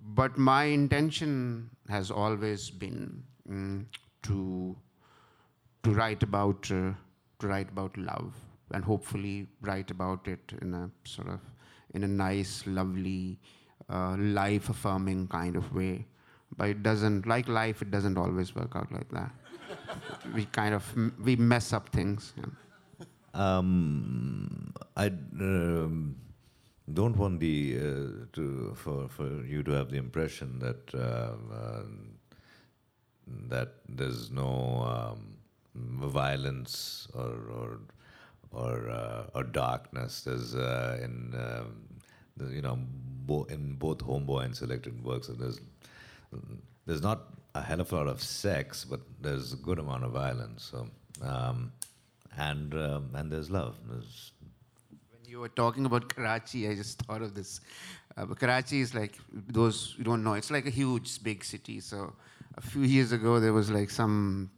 But 0.00 0.38
my 0.38 0.64
intention 0.64 1.70
has 1.88 2.10
always 2.10 2.70
been 2.70 3.22
mm, 3.50 3.84
to 4.24 4.76
to 5.82 5.90
write 5.90 6.22
about 6.22 6.62
to 6.64 6.94
write 7.42 7.68
about 7.70 7.96
love 7.96 8.34
and 8.72 8.84
hopefully 8.84 9.46
write 9.60 9.90
about 9.90 10.26
it 10.26 10.52
in 10.60 10.74
a 10.74 10.90
sort 11.04 11.28
of 11.28 11.40
in 11.94 12.04
a 12.04 12.08
nice, 12.08 12.64
lovely, 12.66 13.38
uh, 13.90 14.16
life 14.16 14.68
affirming 14.68 15.28
kind 15.28 15.56
of 15.56 15.74
way. 15.74 16.06
But 16.56 16.68
it 16.70 16.82
doesn't, 16.82 17.26
like 17.26 17.48
life, 17.48 17.82
it 17.82 17.90
doesn't 17.90 18.16
always 18.16 18.54
work 18.54 18.76
out 18.76 18.90
like 18.92 19.10
that. 19.10 19.30
we 20.34 20.44
kind 20.46 20.74
of, 20.74 20.84
we 21.22 21.36
mess 21.36 21.72
up 21.72 21.88
things. 21.90 22.32
Yeah. 22.36 22.44
Um, 23.34 24.72
I 24.96 25.06
um, 25.06 26.16
don't 26.92 27.16
want 27.16 27.40
the, 27.40 27.76
uh, 27.78 28.26
to, 28.32 28.74
for, 28.76 29.08
for 29.08 29.44
you 29.44 29.62
to 29.64 29.72
have 29.72 29.90
the 29.90 29.98
impression 29.98 30.58
that, 30.60 30.94
uh, 30.94 31.54
uh 31.54 31.82
that 33.48 33.74
there's 33.88 34.30
no 34.30 35.12
um, 35.14 35.36
violence 35.74 37.08
or 37.14 37.34
or 37.50 37.80
or, 38.52 38.88
uh, 38.88 39.26
or 39.34 39.42
darkness. 39.42 40.22
There's 40.22 40.54
in 40.54 41.34
um, 41.34 41.85
you 42.50 42.62
know 42.62 42.78
bo- 43.26 43.44
in 43.44 43.74
both 43.74 44.00
Home 44.02 44.24
Boy 44.24 44.40
and 44.40 44.56
selected 44.56 45.02
works. 45.04 45.28
There's 45.28 45.60
there's 46.86 47.02
not 47.02 47.24
a 47.54 47.62
hell 47.62 47.80
of 47.80 47.92
a 47.92 47.96
lot 47.96 48.08
of 48.08 48.22
sex, 48.22 48.84
but 48.84 49.00
there's 49.20 49.52
a 49.52 49.56
good 49.56 49.78
amount 49.78 50.04
of 50.04 50.12
violence. 50.12 50.70
So 50.70 50.88
um, 51.22 51.72
and 52.36 52.74
um, 52.74 53.10
and 53.14 53.30
there's 53.30 53.50
love. 53.50 53.76
There's 53.88 54.32
when 55.10 55.30
you 55.30 55.40
were 55.40 55.48
talking 55.48 55.86
about 55.86 56.14
Karachi, 56.14 56.68
I 56.68 56.74
just 56.74 57.00
thought 57.02 57.22
of 57.22 57.34
this. 57.34 57.60
Uh, 58.16 58.26
Karachi 58.26 58.80
is 58.80 58.94
like 58.94 59.14
those 59.32 59.94
you 59.98 60.04
don't 60.04 60.22
know. 60.22 60.34
It's 60.34 60.50
like 60.50 60.66
a 60.66 60.70
huge, 60.70 61.22
big 61.22 61.44
city. 61.44 61.80
So 61.80 62.14
a 62.56 62.60
few 62.60 62.82
years 62.82 63.12
ago, 63.12 63.40
there 63.40 63.52
was 63.52 63.70
like 63.70 63.90
some 63.90 64.50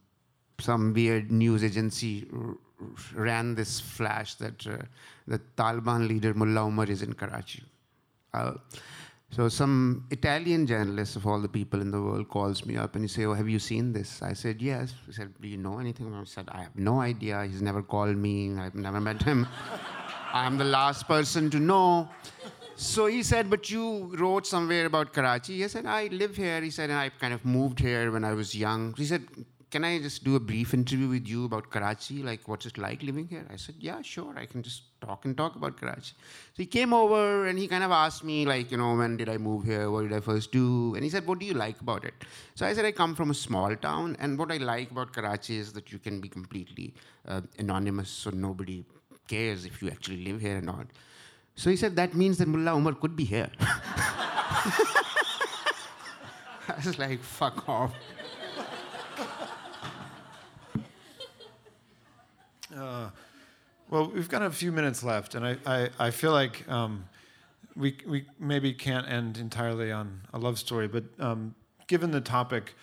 some 0.60 0.92
weird 0.92 1.30
news 1.30 1.62
agency 1.62 2.26
ran 3.14 3.54
this 3.54 3.80
flash 3.80 4.34
that 4.36 4.66
uh, 4.66 4.76
the 5.26 5.40
Taliban 5.56 6.08
leader 6.08 6.34
Mullah 6.34 6.62
Omar 6.62 6.86
is 6.86 7.02
in 7.02 7.12
Karachi. 7.12 7.62
Uh, 8.32 8.52
so 9.30 9.48
some 9.48 10.06
Italian 10.10 10.66
journalist 10.66 11.16
of 11.16 11.26
all 11.26 11.38
the 11.40 11.48
people 11.48 11.82
in 11.82 11.90
the 11.90 12.00
world 12.00 12.28
calls 12.28 12.64
me 12.64 12.76
up 12.76 12.94
and 12.94 13.04
he 13.04 13.08
say, 13.08 13.24
"Oh, 13.26 13.34
have 13.34 13.48
you 13.48 13.58
seen 13.58 13.92
this?" 13.92 14.22
I 14.22 14.32
said, 14.32 14.62
"Yes." 14.62 14.94
He 15.06 15.12
said, 15.12 15.34
"Do 15.40 15.48
you 15.48 15.58
know 15.58 15.78
anything?" 15.78 16.14
I 16.14 16.24
said, 16.24 16.48
"I 16.50 16.62
have 16.62 16.76
no 16.76 17.00
idea. 17.00 17.44
He's 17.44 17.60
never 17.60 17.82
called 17.82 18.16
me. 18.16 18.56
I've 18.56 18.74
never 18.74 19.00
met 19.00 19.22
him. 19.22 19.46
I'm 20.32 20.56
the 20.56 20.64
last 20.64 21.06
person 21.06 21.50
to 21.50 21.60
know." 21.60 22.08
So 22.76 23.06
he 23.06 23.22
said, 23.22 23.50
"But 23.50 23.70
you 23.70 24.16
wrote 24.16 24.46
somewhere 24.46 24.86
about 24.86 25.12
Karachi." 25.12 25.58
He 25.60 25.68
said, 25.68 25.84
"I 25.84 26.06
live 26.06 26.36
here." 26.36 26.62
He 26.62 26.70
said, 26.70 26.88
"And 26.88 26.98
I 26.98 27.10
kind 27.10 27.34
of 27.34 27.44
moved 27.44 27.80
here 27.80 28.10
when 28.10 28.24
I 28.24 28.32
was 28.32 28.54
young." 28.54 28.94
He 28.96 29.04
said, 29.04 29.28
can 29.70 29.84
I 29.84 29.98
just 29.98 30.24
do 30.24 30.34
a 30.36 30.40
brief 30.40 30.72
interview 30.72 31.08
with 31.08 31.28
you 31.28 31.44
about 31.44 31.68
Karachi? 31.70 32.22
Like, 32.22 32.48
what's 32.48 32.64
it 32.64 32.78
like 32.78 33.02
living 33.02 33.28
here? 33.28 33.44
I 33.52 33.56
said, 33.56 33.74
yeah, 33.78 34.00
sure. 34.00 34.32
I 34.36 34.46
can 34.46 34.62
just 34.62 34.82
talk 35.00 35.26
and 35.26 35.36
talk 35.36 35.56
about 35.56 35.76
Karachi. 35.78 36.14
So 36.54 36.56
he 36.56 36.66
came 36.66 36.94
over 36.94 37.46
and 37.46 37.58
he 37.58 37.68
kind 37.68 37.84
of 37.84 37.90
asked 37.90 38.24
me, 38.24 38.46
like, 38.46 38.70
you 38.70 38.78
know, 38.78 38.94
when 38.96 39.18
did 39.18 39.28
I 39.28 39.36
move 39.36 39.64
here? 39.64 39.90
What 39.90 40.02
did 40.02 40.12
I 40.14 40.20
first 40.20 40.52
do? 40.52 40.94
And 40.94 41.04
he 41.04 41.10
said, 41.10 41.26
what 41.26 41.38
do 41.38 41.44
you 41.44 41.52
like 41.52 41.80
about 41.80 42.04
it? 42.04 42.14
So 42.54 42.66
I 42.66 42.72
said, 42.72 42.86
I 42.86 42.92
come 42.92 43.14
from 43.14 43.30
a 43.30 43.34
small 43.34 43.76
town. 43.76 44.16
And 44.20 44.38
what 44.38 44.50
I 44.50 44.56
like 44.56 44.90
about 44.90 45.12
Karachi 45.12 45.58
is 45.58 45.72
that 45.74 45.92
you 45.92 45.98
can 45.98 46.20
be 46.20 46.28
completely 46.28 46.94
uh, 47.26 47.42
anonymous, 47.58 48.08
so 48.08 48.30
nobody 48.30 48.84
cares 49.26 49.66
if 49.66 49.82
you 49.82 49.90
actually 49.90 50.24
live 50.24 50.40
here 50.40 50.58
or 50.58 50.62
not. 50.62 50.86
So 51.56 51.68
he 51.68 51.76
said, 51.76 51.94
that 51.96 52.14
means 52.14 52.38
that 52.38 52.48
Mullah 52.48 52.72
Omar 52.72 52.94
could 52.94 53.16
be 53.16 53.24
here. 53.24 53.50
I 56.68 56.74
was 56.84 56.98
like, 56.98 57.20
fuck 57.20 57.68
off. 57.68 57.92
Uh, 62.74 63.10
well, 63.90 64.10
we've 64.14 64.28
got 64.28 64.42
a 64.42 64.50
few 64.50 64.70
minutes 64.70 65.02
left, 65.02 65.34
and 65.34 65.46
I, 65.46 65.56
I, 65.64 65.88
I 65.98 66.10
feel 66.10 66.32
like 66.32 66.68
um, 66.68 67.04
we, 67.74 67.96
we 68.06 68.26
maybe 68.38 68.72
can't 68.72 69.08
end 69.08 69.38
entirely 69.38 69.90
on 69.90 70.20
a 70.34 70.38
love 70.38 70.58
story, 70.58 70.88
but 70.88 71.04
um, 71.18 71.54
given 71.86 72.10
the 72.10 72.20
topic 72.20 72.74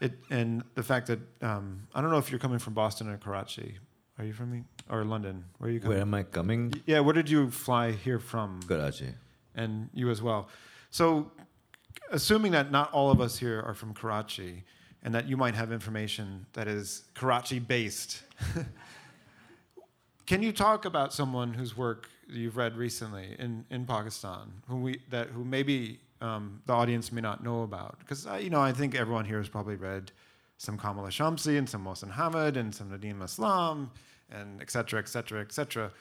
it, 0.00 0.12
and 0.30 0.62
the 0.74 0.82
fact 0.82 1.06
that 1.08 1.20
um, 1.42 1.86
I 1.94 2.00
don't 2.00 2.10
know 2.10 2.18
if 2.18 2.30
you're 2.30 2.38
coming 2.38 2.58
from 2.58 2.74
Boston 2.74 3.08
or 3.08 3.16
Karachi. 3.16 3.78
Are 4.18 4.24
you 4.24 4.32
from 4.32 4.50
me? 4.50 4.64
Or 4.88 5.04
London? 5.04 5.44
Where 5.58 5.68
are 5.68 5.72
you 5.72 5.80
coming? 5.80 5.94
Where 5.96 6.02
am 6.02 6.14
I 6.14 6.22
coming? 6.22 6.72
Yeah, 6.86 7.00
where 7.00 7.12
did 7.12 7.28
you 7.28 7.50
fly 7.50 7.92
here 7.92 8.18
from? 8.18 8.60
Karachi. 8.66 9.14
And 9.54 9.90
you 9.92 10.10
as 10.10 10.22
well. 10.22 10.48
So, 10.90 11.30
assuming 12.10 12.52
that 12.52 12.70
not 12.70 12.92
all 12.92 13.10
of 13.10 13.20
us 13.20 13.38
here 13.38 13.62
are 13.66 13.74
from 13.74 13.92
Karachi, 13.92 14.64
and 15.02 15.14
that 15.14 15.28
you 15.28 15.36
might 15.36 15.54
have 15.54 15.70
information 15.70 16.46
that 16.54 16.66
is 16.66 17.04
Karachi 17.14 17.58
based. 17.58 18.22
Can 20.26 20.42
you 20.42 20.52
talk 20.52 20.84
about 20.84 21.12
someone 21.12 21.54
whose 21.54 21.76
work 21.76 22.08
you've 22.28 22.56
read 22.56 22.76
recently 22.76 23.36
in, 23.38 23.64
in 23.70 23.86
Pakistan, 23.86 24.52
who 24.68 24.76
we 24.76 25.00
that 25.10 25.28
who 25.28 25.44
maybe 25.44 26.00
um, 26.20 26.60
the 26.66 26.72
audience 26.72 27.12
may 27.12 27.20
not 27.20 27.44
know 27.44 27.62
about? 27.62 28.00
Because 28.00 28.26
you 28.40 28.50
know, 28.50 28.60
I 28.60 28.72
think 28.72 28.96
everyone 28.96 29.24
here 29.24 29.38
has 29.38 29.48
probably 29.48 29.76
read 29.76 30.10
some 30.58 30.76
Kamila 30.76 31.08
Shamsie 31.08 31.58
and 31.58 31.68
some 31.68 31.84
Mohsin 31.84 32.10
Hamid 32.10 32.56
and 32.56 32.74
some 32.74 32.90
Nadeem 32.90 33.18
Aslam 33.20 33.90
and 34.30 34.60
et 34.60 34.68
cetera, 34.70 34.98
et 34.98 35.08
cetera, 35.08 35.40
et 35.40 35.52
cetera. 35.52 35.92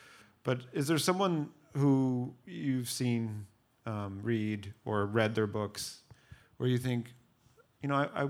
But 0.43 0.61
is 0.73 0.87
there 0.87 0.97
someone 0.97 1.49
who 1.73 2.33
you've 2.47 2.89
seen 2.89 3.45
um, 3.85 4.19
read 4.23 4.73
or 4.85 5.05
read 5.05 5.35
their 5.35 5.47
books 5.47 6.01
where 6.57 6.67
you 6.67 6.79
think, 6.79 7.13
you 7.83 7.89
know, 7.89 7.95
I 7.95 8.29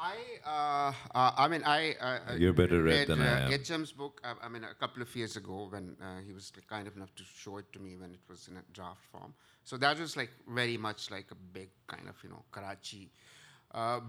I, 0.00 0.16
uh, 0.46 0.92
uh, 1.18 1.32
I 1.36 1.48
mean, 1.48 1.62
I. 1.64 1.94
Uh, 2.00 2.18
uh 2.30 2.34
You're 2.34 2.52
better 2.52 2.82
read, 2.82 3.08
than 3.08 3.20
I 3.20 3.46
am. 3.46 3.50
HM's 3.50 3.92
book. 3.92 4.20
Uh, 4.22 4.34
I 4.40 4.48
mean, 4.48 4.62
a 4.64 4.74
couple 4.74 5.02
of 5.02 5.14
years 5.14 5.36
ago, 5.36 5.66
when 5.70 5.96
uh, 6.00 6.20
he 6.24 6.32
was 6.32 6.52
kind 6.68 6.88
enough 6.96 7.14
to 7.16 7.24
show 7.24 7.58
it 7.58 7.72
to 7.72 7.80
me 7.80 7.96
when 7.96 8.12
it 8.12 8.20
was 8.28 8.48
in 8.48 8.56
a 8.56 8.62
draft 8.72 9.02
form. 9.10 9.34
So 9.64 9.76
that 9.78 9.98
was 9.98 10.16
like 10.16 10.30
very 10.48 10.76
much 10.76 11.10
like 11.10 11.26
a 11.32 11.34
big 11.34 11.70
kind 11.86 12.08
of 12.08 12.14
you 12.22 12.30
know 12.30 12.44
Karachi 12.52 13.10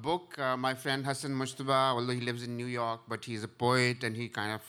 book. 0.02 0.38
my 0.58 0.74
friend 0.74 1.06
Hassan 1.06 1.32
Mujtaba, 1.32 1.96
although 1.96 2.14
he 2.14 2.22
lives 2.22 2.44
in 2.44 2.56
New 2.56 2.68
York, 2.68 3.02
but 3.08 3.26
he's 3.26 3.44
a 3.44 3.48
poet 3.48 4.04
and 4.04 4.16
he 4.16 4.30
kind 4.30 4.54
of 4.54 4.62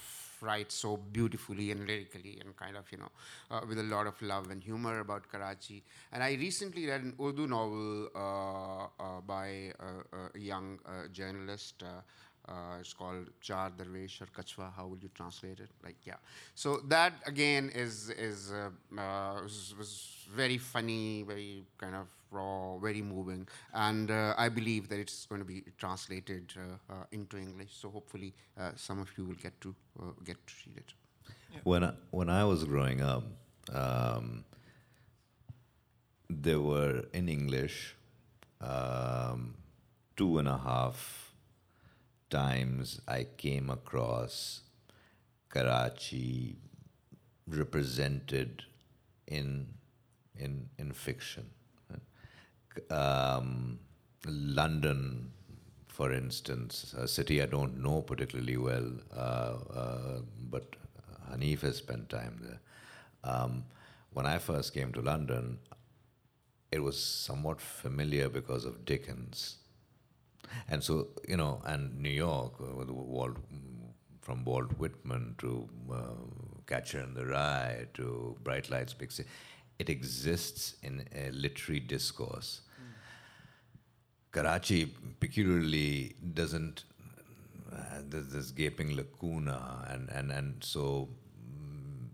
writes 0.43 0.75
so 0.75 0.97
beautifully 0.97 1.71
and 1.71 1.87
lyrically 1.87 2.39
and 2.41 2.57
kind 2.57 2.77
of, 2.77 2.91
you 2.91 2.99
know, 2.99 3.11
uh, 3.51 3.61
with 3.69 3.79
a 3.79 3.83
lot 3.83 4.07
of 4.07 4.21
love 4.23 4.51
and 4.51 4.63
humor 4.63 5.01
about 5.01 5.31
Karachi. 5.31 5.83
And 6.13 6.23
I 6.23 6.35
recently 6.35 6.87
read 6.87 7.03
an 7.03 7.15
Urdu 7.21 7.47
novel 7.47 8.09
uh, 8.15 8.85
uh, 9.03 9.21
by 9.27 9.73
a, 9.79 10.39
young 10.39 10.79
uh, 10.87 11.09
journalist. 11.13 11.83
Uh, 11.83 12.51
uh, 12.51 12.81
it's 12.81 12.93
called 12.93 13.29
Char 13.41 13.71
Darwesh 13.71 14.23
or 14.23 14.27
Kachwa. 14.27 14.73
How 14.75 14.87
would 14.87 15.03
you 15.03 15.11
translate 15.15 15.61
it? 15.61 15.71
Like, 15.85 15.97
yeah. 16.05 16.15
So 16.55 16.79
that 16.89 17.13
again 17.27 17.71
is 17.75 18.11
is 18.11 18.53
was, 18.91 19.75
was 19.79 20.27
very 20.35 20.59
funny, 20.59 21.23
very 21.23 21.65
kind 21.79 21.95
of 21.95 22.07
raw, 22.31 22.79
very 22.79 23.03
moving, 23.03 23.47
and 23.75 24.11
uh, 24.11 24.35
I 24.37 24.49
believe 24.49 24.89
that 24.89 24.99
it's 24.99 25.27
going 25.27 25.41
to 25.41 25.45
be 25.45 25.65
translated 25.79 26.53
uh, 26.57 26.93
uh, 26.93 27.05
into 27.13 27.37
English. 27.37 27.71
So 27.73 27.91
hopefully, 27.91 28.35
uh, 28.59 28.73
some 28.77 29.01
of 29.01 29.09
you 29.17 29.25
will 29.25 29.35
get 29.35 29.61
to 29.61 29.75
uh, 30.01 30.13
get 30.25 30.37
to 30.47 30.55
read 30.67 30.79
it. 30.79 30.95
Yeah. 31.53 31.61
When 31.65 31.85
I, 31.85 31.93
when 32.11 32.29
I 32.29 32.45
was 32.45 32.65
growing 32.65 33.03
up, 33.03 33.25
um, 33.73 34.45
there 36.29 36.61
were 36.61 37.05
in 37.13 37.29
English 37.29 37.97
um, 38.61 39.55
two 40.17 40.39
and 40.39 40.49
a 40.49 40.59
half 40.59 41.33
times 42.31 43.01
I 43.09 43.27
came 43.37 43.71
across 43.71 44.63
Karachi 45.49 46.57
represented 47.47 48.65
in 49.27 49.75
in 50.37 50.69
in 50.79 50.93
fiction. 50.93 51.51
Um, 52.91 53.79
London, 54.27 55.33
for 55.89 56.13
instance, 56.13 56.95
a 56.97 57.09
city 57.09 57.43
I 57.43 57.47
don't 57.47 57.83
know 57.83 58.03
particularly 58.03 58.57
well, 58.57 58.93
uh, 59.15 59.57
uh, 59.75 60.21
but 60.51 60.77
Hanif 61.31 61.61
has 61.61 61.77
spent 61.77 62.09
time 62.09 62.39
there. 62.43 62.61
Um, 63.25 63.65
when 64.13 64.27
I 64.27 64.39
first 64.39 64.75
came 64.75 64.93
to 64.93 65.01
London, 65.01 65.59
it 66.73 66.83
was 66.83 67.03
somewhat 67.03 67.61
familiar 67.61 68.29
because 68.29 68.65
of 68.65 68.85
Dickens. 68.85 69.57
And 70.69 70.83
so, 70.83 71.09
you 71.29 71.37
know, 71.37 71.63
and 71.65 72.01
New 72.01 72.11
York, 72.11 72.55
uh, 72.61 72.93
Walt, 72.93 73.37
from 74.21 74.45
Walt 74.45 74.79
Whitman 74.79 75.35
to 75.39 75.69
uh, 75.93 75.97
Catcher 76.67 77.01
in 77.01 77.15
the 77.15 77.27
Rye 77.27 77.87
to 77.95 78.37
Bright 78.43 78.71
Lights, 78.71 78.95
Big 78.95 79.13
City, 79.13 79.29
it 79.81 79.89
exists 79.89 80.75
in 80.83 81.05
a 81.17 81.31
literary 81.31 81.81
discourse. 81.81 82.61
Mm. 82.61 82.93
Karachi 84.31 84.95
peculiarly 85.21 86.17
doesn't, 86.35 86.85
uh, 87.73 88.03
there's 88.07 88.29
this 88.29 88.51
gaping 88.51 88.95
lacuna, 88.95 89.87
and, 89.89 90.11
and, 90.11 90.31
and 90.31 90.63
so 90.63 91.09
mm, 91.43 92.09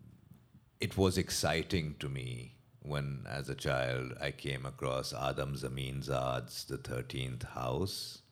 it 0.80 0.96
was 0.96 1.18
exciting 1.18 1.96
to 1.98 2.08
me 2.08 2.54
when, 2.82 3.26
as 3.28 3.48
a 3.48 3.56
child, 3.56 4.12
I 4.20 4.30
came 4.30 4.64
across 4.64 5.12
Adam 5.12 5.56
Zameenzad's 5.56 6.66
The 6.66 6.76
Thirteenth 6.78 7.42
House 7.42 8.22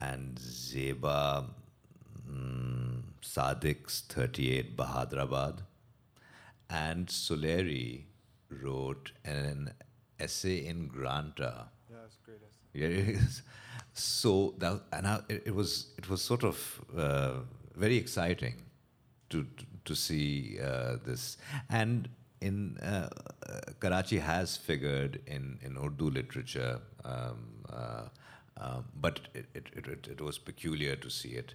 and 0.00 0.36
Zeba 0.36 1.46
mm, 2.30 3.02
Sadiq's 3.20 4.02
38 4.02 4.76
Bahadrabad. 4.76 5.58
And 6.70 7.08
Suleri 7.08 8.04
wrote 8.62 9.12
an 9.24 9.72
essay 10.18 10.66
in 10.66 10.88
Granta. 10.88 11.68
Yeah, 11.90 11.96
it's 12.06 12.16
a 12.16 12.24
great 12.24 12.40
essay. 12.42 12.66
Yeah, 12.74 12.86
it 12.86 13.08
is. 13.16 13.42
So 13.94 14.54
that 14.58 14.82
and 14.92 15.06
I, 15.06 15.20
it, 15.28 15.42
it, 15.46 15.54
was 15.54 15.92
it 15.98 16.08
was 16.08 16.22
sort 16.22 16.44
of 16.44 16.80
uh, 16.96 17.40
very 17.76 17.96
exciting 17.96 18.62
to 19.30 19.44
to, 19.44 19.64
to 19.84 19.94
see 19.94 20.58
uh, 20.60 20.96
this 21.04 21.36
and 21.68 22.08
in 22.42 22.76
uh, 22.78 23.08
Karachi 23.80 24.18
has 24.18 24.56
figured 24.56 25.20
in, 25.26 25.58
in 25.62 25.78
Urdu 25.78 26.10
literature, 26.10 26.80
um, 27.04 27.64
uh, 27.72 28.08
uh, 28.56 28.80
but 29.00 29.20
it, 29.32 29.46
it, 29.54 29.66
it, 29.74 30.08
it, 30.10 30.20
was 30.20 30.38
peculiar 30.38 30.96
to 30.96 31.08
see 31.08 31.30
it 31.30 31.54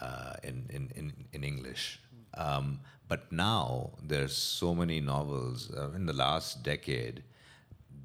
uh, 0.00 0.34
in, 0.42 0.66
in, 0.70 0.90
in, 0.96 1.12
in, 1.32 1.44
English. 1.44 2.00
Um, 2.36 2.80
but 3.08 3.30
now 3.30 3.90
there's 4.02 4.36
so 4.36 4.74
many 4.74 5.00
novels. 5.00 5.70
Uh, 5.70 5.90
in 5.92 6.06
the 6.06 6.12
last 6.12 6.62
decade, 6.62 7.22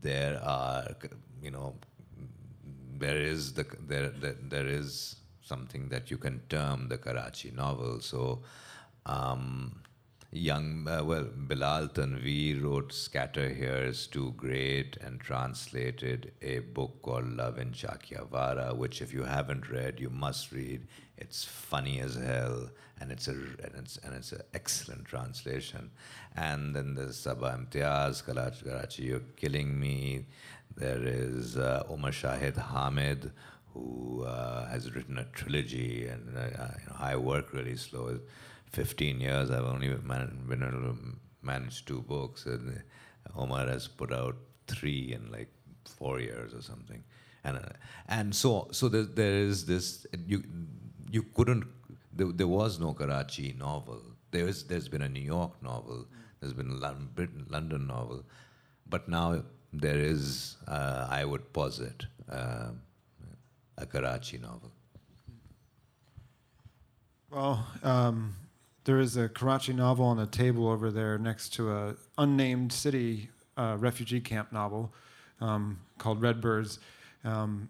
there 0.01 0.41
are, 0.43 0.95
you 1.41 1.51
know, 1.51 1.75
there 2.97 3.17
is 3.17 3.53
the 3.53 3.65
there, 3.79 4.09
there, 4.09 4.35
there 4.41 4.67
is 4.67 5.15
something 5.41 5.89
that 5.89 6.11
you 6.11 6.17
can 6.17 6.41
term 6.49 6.89
the 6.89 6.97
Karachi 6.97 7.51
novel. 7.51 8.01
So. 8.01 8.41
Um, 9.05 9.81
young, 10.31 10.87
uh, 10.87 11.03
well, 11.03 11.25
Bilal 11.33 11.89
Tanveer 11.89 12.61
wrote 12.61 12.91
Scatter 12.91 13.47
is 13.85 14.07
Too 14.07 14.33
Great 14.35 14.97
and 14.97 15.19
translated 15.19 16.33
a 16.41 16.59
book 16.59 17.01
called 17.01 17.29
Love 17.29 17.57
in 17.57 17.71
Chakiwara, 17.71 18.75
which 18.75 19.01
if 19.01 19.13
you 19.13 19.23
haven't 19.23 19.69
read, 19.69 19.99
you 19.99 20.09
must 20.09 20.51
read. 20.51 20.87
It's 21.17 21.43
funny 21.43 21.99
as 21.99 22.15
hell, 22.15 22.69
and 22.99 23.11
it's 23.11 23.27
a 23.27 23.31
and 23.31 23.73
it's 23.75 23.97
and 23.97 24.15
it's 24.15 24.31
an 24.31 24.41
excellent 24.53 25.05
translation. 25.05 25.91
And 26.35 26.75
then 26.75 26.95
there's 26.95 27.17
Sabah 27.17 27.57
Imtiaz, 27.57 28.23
Karachi, 28.25 28.65
Karachi, 28.65 29.03
You're 29.03 29.19
Killing 29.35 29.79
Me. 29.79 30.25
There 30.75 31.01
is 31.03 31.57
uh, 31.57 31.83
Omar 31.89 32.11
Shahid 32.11 32.55
Hamid, 32.55 33.31
who 33.73 34.23
uh, 34.23 34.69
has 34.69 34.93
written 34.93 35.17
a 35.17 35.25
trilogy, 35.25 36.07
and 36.07 36.37
uh, 36.37 36.41
you 36.79 36.89
know, 36.89 36.97
I 36.99 37.15
work 37.15 37.51
really 37.53 37.75
slow 37.77 38.19
15 38.71 39.19
years, 39.19 39.51
I've 39.51 39.65
only 39.65 39.89
man- 40.03 40.45
been 40.47 40.63
able 40.63 40.93
to 40.93 40.97
manage 41.41 41.85
two 41.85 42.01
books. 42.01 42.45
And 42.45 42.81
Omar 43.35 43.67
has 43.67 43.87
put 43.87 44.13
out 44.13 44.35
three 44.67 45.13
in 45.13 45.31
like 45.31 45.49
four 45.85 46.19
years 46.19 46.53
or 46.53 46.61
something. 46.61 47.03
And, 47.43 47.57
uh, 47.57 47.61
and 48.07 48.35
so, 48.35 48.67
so 48.71 48.89
there, 48.89 49.03
there 49.03 49.33
is 49.33 49.65
this, 49.65 50.05
you, 50.25 50.43
you 51.11 51.23
couldn't, 51.35 51.65
there, 52.13 52.27
there 52.27 52.47
was 52.47 52.79
no 52.79 52.93
Karachi 52.93 53.55
novel. 53.57 54.01
There 54.31 54.47
is, 54.47 54.63
there's 54.63 54.87
been 54.87 55.01
a 55.01 55.09
New 55.09 55.21
York 55.21 55.51
novel, 55.61 56.05
there's 56.39 56.53
been 56.53 56.69
a 56.69 56.75
London, 56.75 57.45
London 57.49 57.87
novel, 57.87 58.23
but 58.89 59.07
now 59.07 59.43
there 59.73 59.99
is, 59.99 60.57
uh, 60.67 61.07
I 61.09 61.25
would 61.25 61.53
posit, 61.53 62.05
uh, 62.31 62.69
a 63.77 63.85
Karachi 63.85 64.37
novel. 64.37 64.71
Well, 67.29 67.67
um, 67.83 68.35
there 68.85 68.99
is 68.99 69.17
a 69.17 69.27
Karachi 69.27 69.73
novel 69.73 70.05
on 70.05 70.17
the 70.17 70.25
table 70.25 70.67
over 70.69 70.91
there 70.91 71.17
next 71.17 71.53
to 71.55 71.71
a 71.71 71.95
unnamed 72.17 72.71
city 72.71 73.29
uh, 73.57 73.75
refugee 73.79 74.21
camp 74.21 74.51
novel 74.51 74.93
um, 75.41 75.79
called 75.97 76.21
Red 76.21 76.39
Birds. 76.41 76.79
Um, 77.23 77.69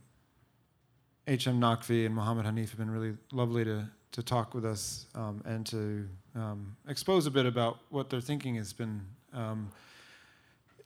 H.M. 1.28 1.60
Naqvi 1.60 2.06
and 2.06 2.16
Mohammed 2.16 2.46
Hanif 2.46 2.70
have 2.70 2.78
been 2.78 2.90
really 2.90 3.16
lovely 3.32 3.66
to, 3.66 3.90
to 4.14 4.24
talk 4.24 4.54
with 4.54 4.66
us 4.66 5.08
um, 5.14 5.42
and 5.46 5.66
to 5.68 6.08
um, 6.36 6.76
expose 6.88 7.26
a 7.26 7.32
bit 7.32 7.46
about 7.46 7.80
what 7.90 8.10
their 8.10 8.22
thinking 8.22 8.56
has 8.56 8.74
been. 8.74 9.02
Um, 9.34 9.70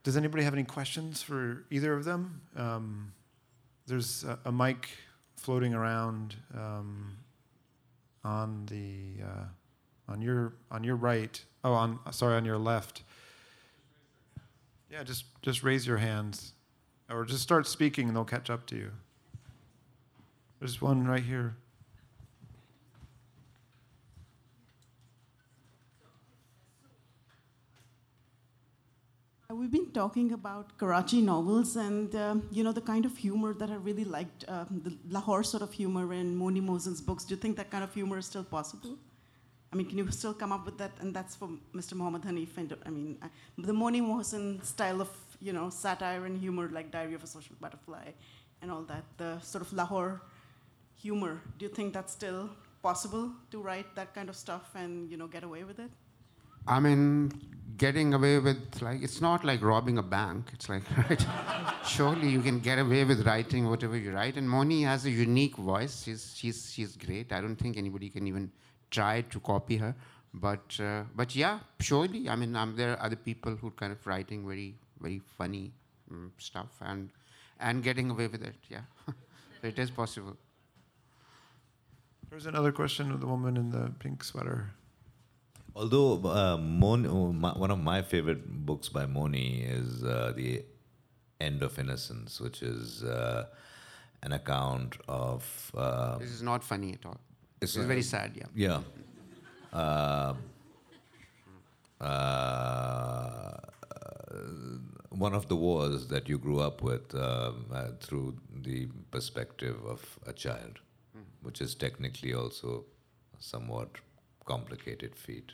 does 0.03 0.17
anybody 0.17 0.43
have 0.43 0.53
any 0.53 0.63
questions 0.63 1.21
for 1.21 1.65
either 1.69 1.93
of 1.93 2.05
them? 2.05 2.41
Um, 2.55 3.13
there's 3.85 4.23
a, 4.23 4.39
a, 4.45 4.51
mic 4.51 4.89
floating 5.35 5.73
around 5.73 6.35
on 8.23 8.65
the. 8.65 9.23
Uh, 9.23 9.43
on 10.11 10.21
your 10.21 10.53
on 10.69 10.83
your 10.83 10.95
right. 10.95 11.43
Oh, 11.63 11.73
on 11.73 11.99
sorry, 12.11 12.35
on 12.35 12.45
your 12.45 12.57
left. 12.57 13.03
Yeah, 14.89 15.03
just 15.03 15.25
just 15.41 15.63
raise 15.63 15.87
your 15.87 15.97
hands, 15.97 16.53
or 17.09 17.25
just 17.25 17.41
start 17.41 17.65
speaking, 17.65 18.07
and 18.07 18.15
they'll 18.15 18.25
catch 18.25 18.49
up 18.49 18.65
to 18.67 18.75
you. 18.75 18.91
There's 20.61 20.79
one 20.79 21.07
right 21.07 21.23
here. 21.23 21.55
We've 29.49 29.71
been 29.71 29.89
talking 29.91 30.33
about 30.33 30.77
Karachi 30.77 31.19
novels 31.21 31.75
and 31.77 32.15
um, 32.15 32.47
you 32.51 32.63
know 32.63 32.71
the 32.71 32.81
kind 32.81 33.05
of 33.05 33.17
humor 33.17 33.55
that 33.55 33.71
I 33.71 33.75
really 33.75 34.05
liked, 34.05 34.45
um, 34.47 34.81
the 34.83 34.95
Lahore 35.09 35.43
sort 35.43 35.63
of 35.63 35.73
humor 35.73 36.13
in 36.13 36.35
Moni 36.35 36.61
Mohsin's 36.61 37.01
books. 37.01 37.25
Do 37.25 37.33
you 37.33 37.41
think 37.41 37.57
that 37.57 37.71
kind 37.71 37.83
of 37.83 37.91
humor 37.91 38.19
is 38.19 38.27
still 38.27 38.43
possible? 38.43 38.99
I 39.73 39.75
mean, 39.75 39.87
can 39.89 39.97
you 39.97 40.11
still 40.11 40.35
come 40.35 40.51
up 40.51 40.63
with 40.65 40.77
that? 40.77 40.91
And 40.99 41.11
that's 41.11 41.35
for 41.35 41.49
Mr. 41.73 41.95
Mohammed 41.95 42.21
Hanif. 42.21 42.55
And, 42.57 42.75
I 42.85 42.89
mean, 42.89 43.17
I, 43.21 43.29
the 43.57 43.73
Moni 43.73 44.01
Mohsen 44.01 44.63
style 44.63 45.01
of, 45.01 45.09
you 45.39 45.53
know, 45.53 45.69
satire 45.71 46.25
and 46.25 46.37
humor, 46.37 46.69
like 46.71 46.91
Diary 46.91 47.15
of 47.15 47.23
a 47.23 47.27
Social 47.27 47.55
Butterfly 47.59 48.11
and 48.61 48.69
all 48.69 48.83
that, 48.83 49.05
the 49.17 49.39
sort 49.39 49.63
of 49.63 49.73
Lahore 49.73 50.21
humor. 51.01 51.41
Do 51.57 51.65
you 51.65 51.71
think 51.71 51.93
that's 51.93 52.13
still 52.13 52.49
possible 52.81 53.31
to 53.51 53.61
write 53.61 53.95
that 53.95 54.13
kind 54.13 54.29
of 54.29 54.35
stuff 54.35 54.71
and, 54.75 55.09
you 55.09 55.17
know, 55.17 55.27
get 55.27 55.43
away 55.43 55.63
with 55.63 55.79
it? 55.79 55.89
I 56.67 56.79
mean, 56.79 57.31
getting 57.77 58.13
away 58.13 58.37
with, 58.39 58.81
like, 58.81 59.01
it's 59.01 59.19
not 59.21 59.43
like 59.43 59.61
robbing 59.63 59.97
a 59.97 60.03
bank. 60.03 60.49
It's 60.53 60.69
like, 60.69 60.83
right? 60.97 61.25
Surely 61.85 62.29
you 62.29 62.41
can 62.41 62.59
get 62.59 62.77
away 62.79 63.03
with 63.03 63.25
writing 63.25 63.67
whatever 63.67 63.97
you 63.97 64.13
write. 64.13 64.37
And 64.37 64.49
Moni 64.49 64.83
has 64.83 65.05
a 65.05 65.09
unique 65.09 65.57
voice. 65.57 66.03
She's, 66.03 66.33
she's, 66.35 66.71
she's 66.71 66.95
great. 66.95 67.31
I 67.31 67.41
don't 67.41 67.55
think 67.55 67.77
anybody 67.77 68.09
can 68.09 68.27
even 68.27 68.51
try 68.91 69.21
to 69.21 69.39
copy 69.39 69.77
her. 69.77 69.95
But 70.33 70.79
uh, 70.79 71.03
but 71.13 71.35
yeah, 71.35 71.59
surely. 71.79 72.29
I 72.29 72.35
mean, 72.37 72.55
um, 72.55 72.75
there 72.77 72.93
are 72.93 73.01
other 73.01 73.17
people 73.17 73.55
who 73.55 73.71
kind 73.71 73.91
of 73.91 74.05
writing 74.07 74.47
very 74.47 74.75
very 75.01 75.21
funny 75.37 75.73
um, 76.09 76.31
stuff 76.37 76.69
and 76.81 77.09
and 77.59 77.83
getting 77.83 78.09
away 78.09 78.27
with 78.27 78.41
it. 78.41 78.55
Yeah, 78.69 78.81
it 79.63 79.77
is 79.77 79.91
possible. 79.91 80.37
There's 82.31 82.45
another 82.45 82.71
question 82.71 83.11
of 83.11 83.19
the 83.19 83.27
woman 83.27 83.57
in 83.57 83.71
the 83.71 83.91
pink 83.99 84.23
sweater. 84.23 84.71
Although 85.75 86.25
uh, 86.25 86.57
Mon, 86.57 87.05
uh, 87.05 87.53
one 87.55 87.71
of 87.71 87.79
my 87.79 88.01
favorite 88.01 88.65
books 88.65 88.87
by 88.87 89.05
Moni 89.05 89.63
is 89.63 90.01
uh, 90.01 90.31
the 90.33 90.63
End 91.41 91.61
of 91.61 91.77
Innocence, 91.77 92.39
which 92.39 92.61
is 92.61 93.03
uh, 93.03 93.47
an 94.23 94.31
account 94.31 94.95
of. 95.09 95.71
Uh, 95.75 96.19
this 96.19 96.29
is 96.29 96.41
not 96.41 96.63
funny 96.63 96.93
at 96.93 97.05
all. 97.05 97.17
It's, 97.61 97.75
it's 97.75 97.85
very 97.85 98.01
sad, 98.01 98.31
yeah. 98.35 98.45
Yeah. 98.55 98.81
Uh, 99.77 100.33
uh, 102.01 103.57
one 105.09 105.33
of 105.33 105.49
the 105.49 105.57
wars 105.57 106.07
that 106.07 106.29
you 106.29 106.37
grew 106.37 106.61
up 106.61 106.81
with 106.81 107.13
um, 107.13 107.65
uh, 107.73 107.87
through 107.99 108.37
the 108.55 108.87
perspective 109.11 109.75
of 109.85 110.17
a 110.25 110.31
child. 110.31 110.79
Which 111.41 111.61
is 111.61 111.75
technically 111.75 112.33
also 112.33 112.85
a 113.37 113.41
somewhat 113.41 113.89
complicated 114.45 115.15
feat. 115.15 115.51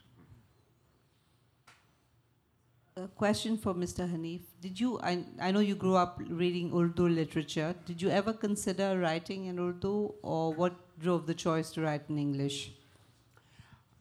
A 2.97 3.07
question 3.07 3.57
for 3.57 3.75
Mr. 3.75 4.11
Hanif. 4.11 4.41
Did 4.59 4.79
you, 4.79 4.99
I, 5.01 5.23
I 5.39 5.51
know 5.51 5.59
you 5.59 5.75
grew 5.75 5.95
up 5.95 6.19
reading 6.29 6.73
Urdu 6.75 7.07
literature. 7.07 7.75
Did 7.85 8.01
you 8.01 8.09
ever 8.09 8.33
consider 8.33 8.97
writing 8.99 9.45
in 9.45 9.59
Urdu, 9.59 10.15
or 10.23 10.53
what 10.53 10.73
drove 10.99 11.27
the 11.27 11.35
choice 11.35 11.69
to 11.71 11.81
write 11.81 12.09
in 12.09 12.17
English? 12.17 12.71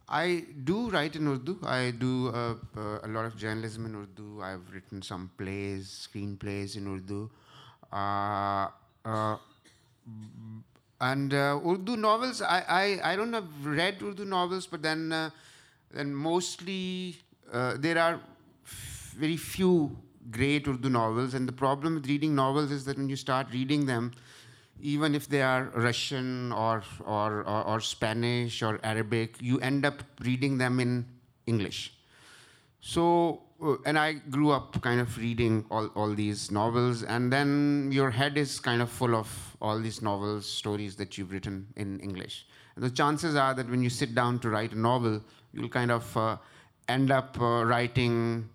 I 0.09 0.45
do 0.63 0.89
write 0.89 1.15
in 1.15 1.27
Urdu. 1.27 1.59
I 1.63 1.91
do 1.91 2.29
uh, 2.29 2.55
uh, 2.75 2.99
a 3.03 3.07
lot 3.07 3.25
of 3.25 3.37
journalism 3.37 3.85
in 3.85 3.95
Urdu. 3.95 4.41
I've 4.41 4.73
written 4.73 5.01
some 5.01 5.29
plays, 5.37 6.07
screenplays 6.07 6.77
in 6.77 6.87
Urdu. 6.87 7.29
Uh, 7.91 8.69
uh, 9.05 9.37
and 10.99 11.33
uh, 11.33 11.59
Urdu 11.65 11.95
novels, 11.95 12.41
I, 12.41 12.63
I, 12.67 13.11
I 13.11 13.15
don't 13.15 13.33
have 13.33 13.65
read 13.65 14.01
Urdu 14.01 14.25
novels, 14.25 14.65
but 14.65 14.81
then, 14.81 15.11
uh, 15.11 15.29
then 15.91 16.13
mostly 16.13 17.17
uh, 17.51 17.75
there 17.77 17.99
are 17.99 18.19
f- 18.65 19.15
very 19.17 19.37
few 19.37 19.95
great 20.31 20.67
Urdu 20.67 20.89
novels. 20.89 21.33
And 21.33 21.47
the 21.47 21.53
problem 21.53 21.95
with 21.95 22.07
reading 22.07 22.33
novels 22.33 22.71
is 22.71 22.85
that 22.85 22.97
when 22.97 23.09
you 23.09 23.15
start 23.15 23.47
reading 23.51 23.85
them, 23.85 24.11
even 24.81 25.15
if 25.15 25.27
they 25.27 25.41
are 25.41 25.71
Russian 25.75 26.51
or, 26.51 26.83
or, 27.05 27.43
or, 27.43 27.63
or 27.63 27.79
Spanish 27.79 28.61
or 28.61 28.79
Arabic, 28.83 29.35
you 29.39 29.59
end 29.59 29.85
up 29.85 30.03
reading 30.21 30.57
them 30.57 30.79
in 30.79 31.05
English. 31.45 31.93
So, 32.81 33.41
and 33.85 33.97
I 33.97 34.13
grew 34.13 34.51
up 34.51 34.81
kind 34.81 34.99
of 35.01 35.17
reading 35.17 35.65
all, 35.71 35.87
all 35.95 36.13
these 36.13 36.51
novels, 36.51 37.03
and 37.03 37.31
then 37.31 37.89
your 37.91 38.11
head 38.11 38.37
is 38.37 38.59
kind 38.59 38.81
of 38.81 38.89
full 38.89 39.15
of 39.15 39.55
all 39.61 39.79
these 39.79 40.01
novels, 40.01 40.45
stories 40.45 40.95
that 40.97 41.17
you've 41.17 41.31
written 41.31 41.67
in 41.75 41.99
English. 41.99 42.45
And 42.75 42.83
the 42.83 42.91
chances 42.91 43.35
are 43.35 43.53
that 43.55 43.69
when 43.69 43.81
you 43.81 43.89
sit 43.89 44.13
down 44.13 44.39
to 44.39 44.49
write 44.49 44.73
a 44.73 44.79
novel, 44.79 45.23
you'll 45.53 45.69
kind 45.69 45.89
of 45.89 46.15
uh, 46.15 46.37
end 46.87 47.09
up 47.09 47.39
uh, 47.41 47.65
writing 47.65 48.47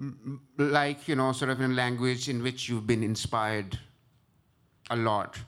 mm, 0.00 0.38
like, 0.58 1.06
you 1.06 1.14
know, 1.14 1.32
sort 1.32 1.50
of 1.50 1.60
in 1.60 1.70
a 1.70 1.74
language 1.74 2.28
in 2.28 2.42
which 2.42 2.68
you've 2.68 2.86
been 2.86 3.04
inspired 3.04 3.78
a 4.90 4.96
lot. 4.96 5.38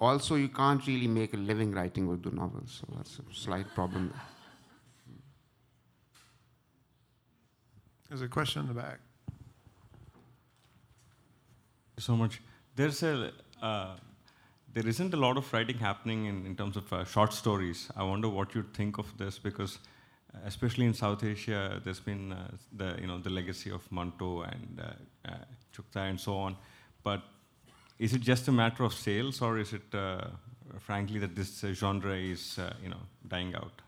Also, 0.00 0.36
you 0.36 0.48
can't 0.48 0.86
really 0.86 1.08
make 1.08 1.34
a 1.34 1.36
living 1.36 1.72
writing 1.72 2.08
Urdu 2.08 2.30
novels, 2.30 2.80
so 2.80 2.96
that's 2.96 3.18
a 3.18 3.34
slight 3.34 3.66
problem. 3.74 4.12
There's 8.08 8.22
a 8.22 8.28
question 8.28 8.62
in 8.62 8.68
the 8.68 8.74
back. 8.74 9.00
so 11.98 12.16
much. 12.16 12.40
There's 12.76 13.02
a 13.02 13.32
uh, 13.60 13.96
there 14.72 14.86
isn't 14.86 15.12
a 15.12 15.16
lot 15.16 15.36
of 15.36 15.52
writing 15.52 15.78
happening 15.78 16.26
in, 16.26 16.46
in 16.46 16.54
terms 16.54 16.76
of 16.76 16.92
uh, 16.92 17.04
short 17.04 17.32
stories. 17.32 17.90
I 17.96 18.04
wonder 18.04 18.28
what 18.28 18.54
you 18.54 18.64
think 18.72 18.98
of 18.98 19.06
this 19.18 19.38
because, 19.38 19.78
uh, 20.32 20.38
especially 20.46 20.86
in 20.86 20.94
South 20.94 21.24
Asia, 21.24 21.80
there's 21.84 22.00
been 22.00 22.32
uh, 22.32 22.50
the 22.72 22.96
you 23.00 23.06
know 23.06 23.18
the 23.18 23.30
legacy 23.30 23.70
of 23.70 23.90
Manto 23.90 24.42
and 24.42 24.80
uh, 24.80 25.28
uh, 25.28 25.34
Chughtai 25.74 26.10
and 26.10 26.20
so 26.20 26.36
on. 26.36 26.56
But 27.02 27.22
is 27.98 28.14
it 28.14 28.20
just 28.20 28.48
a 28.48 28.52
matter 28.52 28.84
of 28.84 28.94
sales, 28.94 29.42
or 29.42 29.58
is 29.58 29.72
it 29.72 29.94
uh, 29.94 30.28
frankly 30.78 31.18
that 31.18 31.34
this 31.34 31.60
genre 31.74 32.14
is 32.14 32.58
you 32.82 32.88
know 32.88 33.02
dying 33.26 33.54
out? 33.54 33.82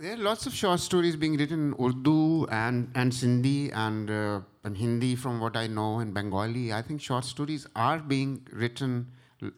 There 0.00 0.14
are 0.14 0.16
lots 0.16 0.46
of 0.46 0.54
short 0.54 0.78
stories 0.78 1.16
being 1.16 1.36
written 1.36 1.72
in 1.72 1.84
Urdu 1.84 2.46
and, 2.52 2.88
and 2.94 3.10
Sindhi 3.10 3.72
and, 3.74 4.08
uh, 4.08 4.40
and 4.62 4.76
Hindi, 4.76 5.16
from 5.16 5.40
what 5.40 5.56
I 5.56 5.66
know, 5.66 5.98
and 5.98 6.14
Bengali. 6.14 6.72
I 6.72 6.82
think 6.82 7.00
short 7.00 7.24
stories 7.24 7.66
are 7.74 7.98
being 7.98 8.46
written 8.52 9.08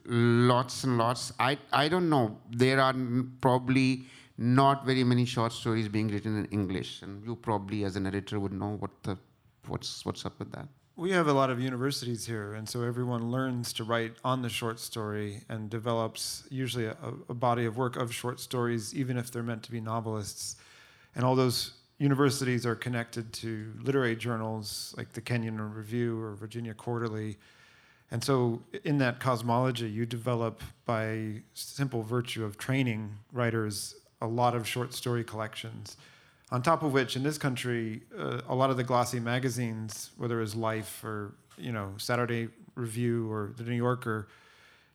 lots 0.06 0.84
and 0.84 0.96
lots. 0.96 1.34
I, 1.38 1.58
I 1.74 1.88
don't 1.88 2.08
know. 2.08 2.38
There 2.50 2.80
are 2.80 2.94
probably 3.42 4.06
not 4.38 4.86
very 4.86 5.04
many 5.04 5.26
short 5.26 5.52
stories 5.52 5.88
being 5.88 6.08
written 6.08 6.38
in 6.38 6.46
English, 6.46 7.02
and 7.02 7.22
you 7.22 7.36
probably, 7.36 7.84
as 7.84 7.96
an 7.96 8.06
editor, 8.06 8.40
would 8.40 8.54
know 8.54 8.76
what 8.78 8.90
the, 9.02 9.18
what's, 9.66 10.06
what's 10.06 10.24
up 10.24 10.38
with 10.38 10.50
that. 10.52 10.68
We 11.00 11.12
have 11.12 11.28
a 11.28 11.32
lot 11.32 11.48
of 11.48 11.58
universities 11.58 12.26
here, 12.26 12.52
and 12.52 12.68
so 12.68 12.82
everyone 12.82 13.30
learns 13.30 13.72
to 13.72 13.84
write 13.84 14.16
on 14.22 14.42
the 14.42 14.50
short 14.50 14.78
story 14.78 15.40
and 15.48 15.70
develops 15.70 16.42
usually 16.50 16.84
a, 16.84 16.94
a 17.26 17.32
body 17.32 17.64
of 17.64 17.78
work 17.78 17.96
of 17.96 18.12
short 18.12 18.38
stories, 18.38 18.94
even 18.94 19.16
if 19.16 19.30
they're 19.30 19.42
meant 19.42 19.62
to 19.62 19.70
be 19.70 19.80
novelists. 19.80 20.56
And 21.14 21.24
all 21.24 21.34
those 21.34 21.72
universities 21.96 22.66
are 22.66 22.74
connected 22.74 23.32
to 23.32 23.72
literary 23.80 24.14
journals 24.14 24.94
like 24.98 25.14
the 25.14 25.22
Kenyon 25.22 25.58
Review 25.72 26.20
or 26.20 26.34
Virginia 26.34 26.74
Quarterly. 26.74 27.38
And 28.10 28.22
so, 28.22 28.60
in 28.84 28.98
that 28.98 29.20
cosmology, 29.20 29.88
you 29.88 30.04
develop 30.04 30.62
by 30.84 31.40
simple 31.54 32.02
virtue 32.02 32.44
of 32.44 32.58
training 32.58 33.16
writers 33.32 33.94
a 34.20 34.26
lot 34.26 34.54
of 34.54 34.68
short 34.68 34.92
story 34.92 35.24
collections. 35.24 35.96
On 36.52 36.62
top 36.62 36.82
of 36.82 36.92
which, 36.92 37.14
in 37.14 37.22
this 37.22 37.38
country, 37.38 38.02
uh, 38.18 38.40
a 38.48 38.54
lot 38.54 38.70
of 38.70 38.76
the 38.76 38.82
glossy 38.82 39.20
magazines, 39.20 40.10
whether 40.16 40.38
it 40.38 40.42
was 40.42 40.56
Life 40.56 41.04
or 41.04 41.34
you 41.56 41.72
know 41.72 41.94
Saturday 41.98 42.48
Review 42.74 43.30
or 43.30 43.52
the 43.56 43.62
New 43.62 43.76
Yorker, 43.76 44.26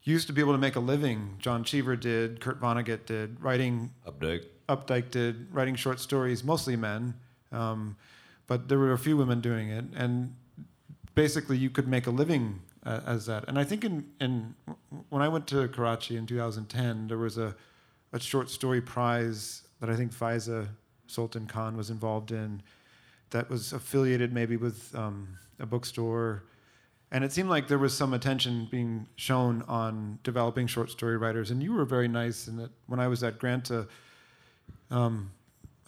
used 0.04 0.28
to 0.28 0.34
be 0.34 0.42
able 0.42 0.54
to 0.54 0.58
make 0.58 0.76
a 0.76 0.80
living. 0.82 1.36
John 1.40 1.64
Cheever 1.64 1.96
did, 1.96 2.42
Kurt 2.42 2.60
Vonnegut 2.60 3.06
did, 3.06 3.42
writing. 3.42 3.92
Updike? 4.06 4.46
Updike 4.68 5.12
did, 5.12 5.54
writing 5.54 5.76
short 5.76 6.00
stories, 6.00 6.44
mostly 6.44 6.76
men, 6.76 7.14
um, 7.52 7.96
but 8.48 8.68
there 8.68 8.80
were 8.80 8.94
a 8.94 8.98
few 8.98 9.16
women 9.16 9.40
doing 9.40 9.70
it, 9.70 9.86
and 9.96 10.36
basically 11.14 11.58
you 11.58 11.70
could 11.70 11.88
make 11.88 12.08
a 12.08 12.12
living 12.12 12.62
uh, 12.86 13.02
as 13.06 13.26
that. 13.28 13.46
And 13.48 13.58
I 13.58 13.64
think 13.64 13.84
in, 13.84 14.06
in 14.20 14.56
when 15.10 15.22
I 15.22 15.28
went 15.28 15.48
to 15.48 15.68
Karachi 15.70 16.18
in 16.18 16.26
2010, 16.26 17.08
there 17.08 17.18
was 17.18 17.38
a, 17.38 17.56
a 18.12 18.20
short 18.20 18.50
story 18.50 18.82
prize 18.82 19.64
that 19.80 19.90
I 19.90 19.96
think 19.96 20.14
Faiza 20.14 20.68
Sultan 21.08 21.48
Khan 21.48 21.78
was 21.78 21.90
involved 21.90 22.32
in 22.32 22.62
that 23.32 23.50
was 23.50 23.74
affiliated 23.74 24.34
maybe 24.34 24.58
with 24.58 24.94
um, 24.96 25.28
a 25.60 25.66
bookstore. 25.66 26.44
And 27.12 27.24
it 27.24 27.32
seemed 27.32 27.50
like 27.50 27.68
there 27.68 27.78
was 27.78 27.96
some 27.96 28.14
attention 28.14 28.68
being 28.72 29.08
shown 29.16 29.64
on 29.68 30.20
developing 30.24 30.68
short 30.68 30.90
story 30.90 31.18
writers. 31.18 31.52
And 31.52 31.62
you 31.62 31.74
were 31.74 31.86
very 31.86 32.08
nice 32.08 32.48
in 32.48 32.58
that 32.58 32.72
when 32.88 33.00
I 33.00 33.08
was 33.08 33.24
at 33.24 33.40
Granta, 33.40 33.88
um, 34.92 35.32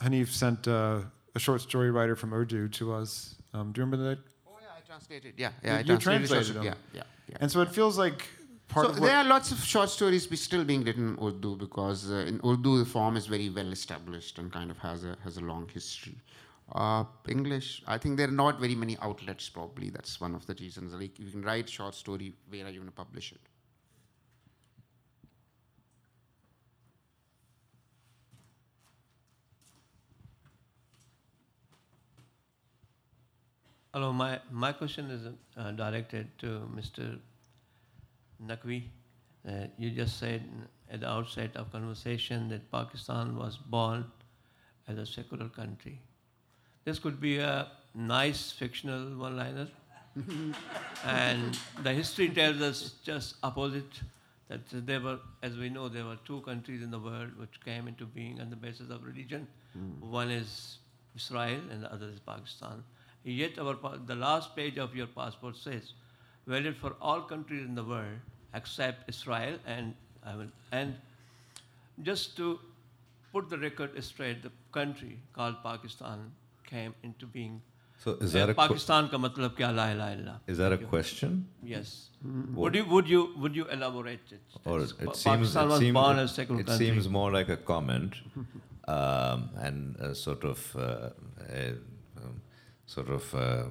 Hanif 0.02 0.30
sent 0.30 0.68
uh, 0.68 1.02
a 1.36 1.40
short 1.40 1.62
story 1.62 1.92
writer 1.92 2.16
from 2.16 2.34
Urdu 2.34 2.70
to 2.70 2.94
us. 2.94 3.36
Um, 3.54 3.72
do 3.72 3.80
you 3.80 3.86
remember 3.86 4.10
that? 4.10 4.20
Oh, 4.48 4.52
yeah, 4.62 4.68
I 4.78 4.82
translated. 4.86 5.34
Yeah, 5.38 5.50
yeah, 5.64 5.76
I 5.76 5.80
You 5.80 5.84
translated. 5.98 6.30
translated 6.30 6.56
them. 6.56 6.64
Yeah, 6.66 6.74
yeah, 6.94 7.04
yeah. 7.30 7.38
And 7.42 7.52
so 7.52 7.62
it 7.62 7.74
feels 7.74 7.98
like 7.98 8.28
so 8.74 8.90
of 8.90 9.00
there 9.00 9.16
are 9.16 9.24
lots 9.24 9.52
of 9.52 9.60
short 9.64 9.90
stories 9.90 10.28
still 10.40 10.64
being 10.64 10.84
written 10.84 11.10
in 11.10 11.24
Urdu 11.24 11.56
because 11.56 12.12
uh, 12.12 12.26
in 12.28 12.40
Urdu 12.46 12.80
the 12.80 12.86
form 12.86 13.18
is 13.18 13.28
very 13.28 13.50
well 13.50 13.72
established 13.72 14.38
and 14.40 14.52
kind 14.52 14.70
of 14.70 14.78
has 14.80 15.04
a 15.04 15.18
has 15.24 15.38
a 15.38 15.42
long 15.42 15.68
history. 15.74 16.16
Uh, 16.74 17.06
English, 17.30 17.82
I 17.88 17.98
think 17.98 18.18
there 18.18 18.28
are 18.28 18.40
not 18.46 18.60
very 18.60 18.76
many 18.76 18.98
outlets. 19.02 19.48
Probably 19.50 19.90
that's 19.90 20.20
one 20.20 20.36
of 20.36 20.46
the 20.46 20.56
reasons. 20.56 20.94
Like 20.94 21.18
you 21.18 21.32
can 21.32 21.42
write 21.42 21.70
short 21.70 21.96
story, 21.96 22.34
where 22.50 22.66
are 22.66 22.70
you 22.70 22.80
going 22.80 22.90
to 22.90 22.96
publish 22.96 23.32
it? 23.32 23.40
Hello, 33.94 34.14
my, 34.14 34.40
my 34.52 34.74
question 34.74 35.10
is 35.10 35.28
uh, 35.56 35.72
directed 35.72 36.28
to 36.38 36.70
Mr. 36.76 37.18
Naqvi. 38.46 38.84
Uh, 39.48 39.68
you 39.78 39.92
just 39.92 40.20
said 40.20 40.44
at 40.92 41.02
the 41.02 41.10
outset 41.10 41.56
of 41.56 41.72
conversation 41.72 42.50
that 42.50 42.70
Pakistan 42.72 43.38
was 43.38 43.58
born 43.58 44.06
as 44.88 44.98
a 44.98 45.06
secular 45.06 45.48
country. 45.50 46.00
This 46.86 47.00
could 47.00 47.20
be 47.20 47.38
a 47.38 47.68
nice 47.94 48.52
fictional 48.52 49.16
one-liner, 49.18 49.68
and 51.06 51.58
the 51.84 51.94
history 51.94 52.30
tells 52.30 52.62
us 52.62 52.96
just 53.04 53.36
opposite. 53.44 54.02
That 54.50 54.62
there 54.72 55.02
were, 55.02 55.20
as 55.44 55.58
we 55.58 55.70
know, 55.70 55.90
there 55.90 56.06
were 56.06 56.16
two 56.24 56.40
countries 56.42 56.82
in 56.82 56.90
the 56.90 57.00
world 57.00 57.38
which 57.38 57.60
came 57.66 57.86
into 57.90 58.06
being 58.06 58.40
on 58.40 58.50
the 58.50 58.56
basis 58.56 58.90
of 58.90 59.04
religion. 59.04 59.46
One 60.00 60.30
is 60.32 60.78
Israel, 61.16 61.60
and 61.70 61.84
the 61.84 61.92
other 61.94 62.08
is 62.08 62.20
Pakistan. 62.22 62.84
Yet, 63.26 63.60
our, 63.60 63.74
pa- 63.76 63.98
the 64.06 64.16
last 64.16 64.56
page 64.56 64.78
of 64.78 64.96
your 64.96 65.08
passport 65.08 65.58
says, 65.58 65.92
valid 66.48 66.76
for 66.78 66.96
all 67.02 67.22
countries 67.22 67.66
in 67.66 67.76
the 67.76 67.84
world 67.84 68.18
except 68.54 69.10
Israel. 69.10 69.58
And, 69.66 69.94
I 70.24 70.36
will, 70.36 70.52
and 70.72 70.96
just 72.04 72.36
to 72.38 72.60
put 73.32 73.50
the 73.50 73.58
record 73.58 74.02
straight, 74.04 74.44
the 74.44 74.52
country 74.72 75.20
called 75.34 75.56
Pakistan 75.64 76.32
came 76.66 76.94
into 77.04 77.26
being. 77.26 77.62
So 78.04 78.12
is 78.22 78.34
that 78.34 78.50
a 78.50 78.54
que- 78.54 78.62
Pakistan 78.68 79.10
ka 79.10 79.18
matlab 79.18 79.56
kya 79.60 79.70
la 79.76 79.86
ilaha 79.92 80.16
illallah. 80.16 80.40
is 80.48 80.58
that 80.60 80.72
a 80.74 80.78
question? 80.78 81.48
Yes. 81.64 82.10
Would 82.64 82.76
you 82.76 82.86
would 82.86 83.08
you 83.10 83.22
would 83.46 83.56
you 83.56 83.66
elaborate 83.78 84.34
it? 84.38 84.42
Or 84.66 84.80
That's- 84.80 84.92
it 84.92 85.06
Pa- 85.06 85.14
seems, 85.14 85.24
Pakistan 85.26 85.66
it 85.66 85.70
was 85.72 85.80
seems, 85.80 85.94
born 85.94 86.20
it, 86.20 86.22
as 86.24 86.38
a 86.38 86.42
it 86.44 86.48
country. 86.50 86.76
seems 86.78 87.10
more 87.10 87.32
like 87.32 87.50
a 87.50 87.58
comment 87.58 88.16
um, 88.88 89.50
and 89.58 89.96
a 90.10 90.14
sort 90.14 90.44
of 90.44 90.76
uh, 90.76 91.10
a, 91.50 91.70
um, 92.22 92.42
sort 92.86 93.10
of 93.10 93.34
uh, 93.34 93.64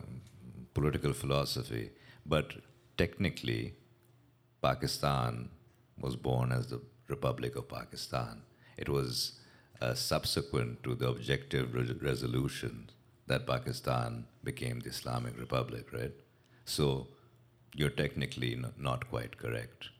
political 0.74 1.12
philosophy. 1.12 1.90
But 2.34 2.54
technically, 2.96 3.74
Pakistan 4.62 5.50
was 5.98 6.16
born 6.16 6.52
as 6.52 6.68
the 6.68 6.80
Republic 7.08 7.56
of 7.56 7.68
Pakistan. 7.68 8.42
It 8.76 8.88
was 8.88 9.40
uh, 9.80 9.94
subsequent 9.94 10.82
to 10.82 10.94
the 10.94 11.08
objective 11.08 11.74
re- 11.74 11.96
resolution 12.00 12.90
that 13.26 13.46
Pakistan 13.46 14.26
became 14.44 14.80
the 14.80 14.90
Islamic 14.90 15.38
Republic, 15.38 15.92
right? 15.92 16.12
So 16.64 17.08
you're 17.74 17.90
technically 17.90 18.54
n- 18.54 18.72
not 18.78 19.08
quite 19.08 19.36
correct. 19.36 19.90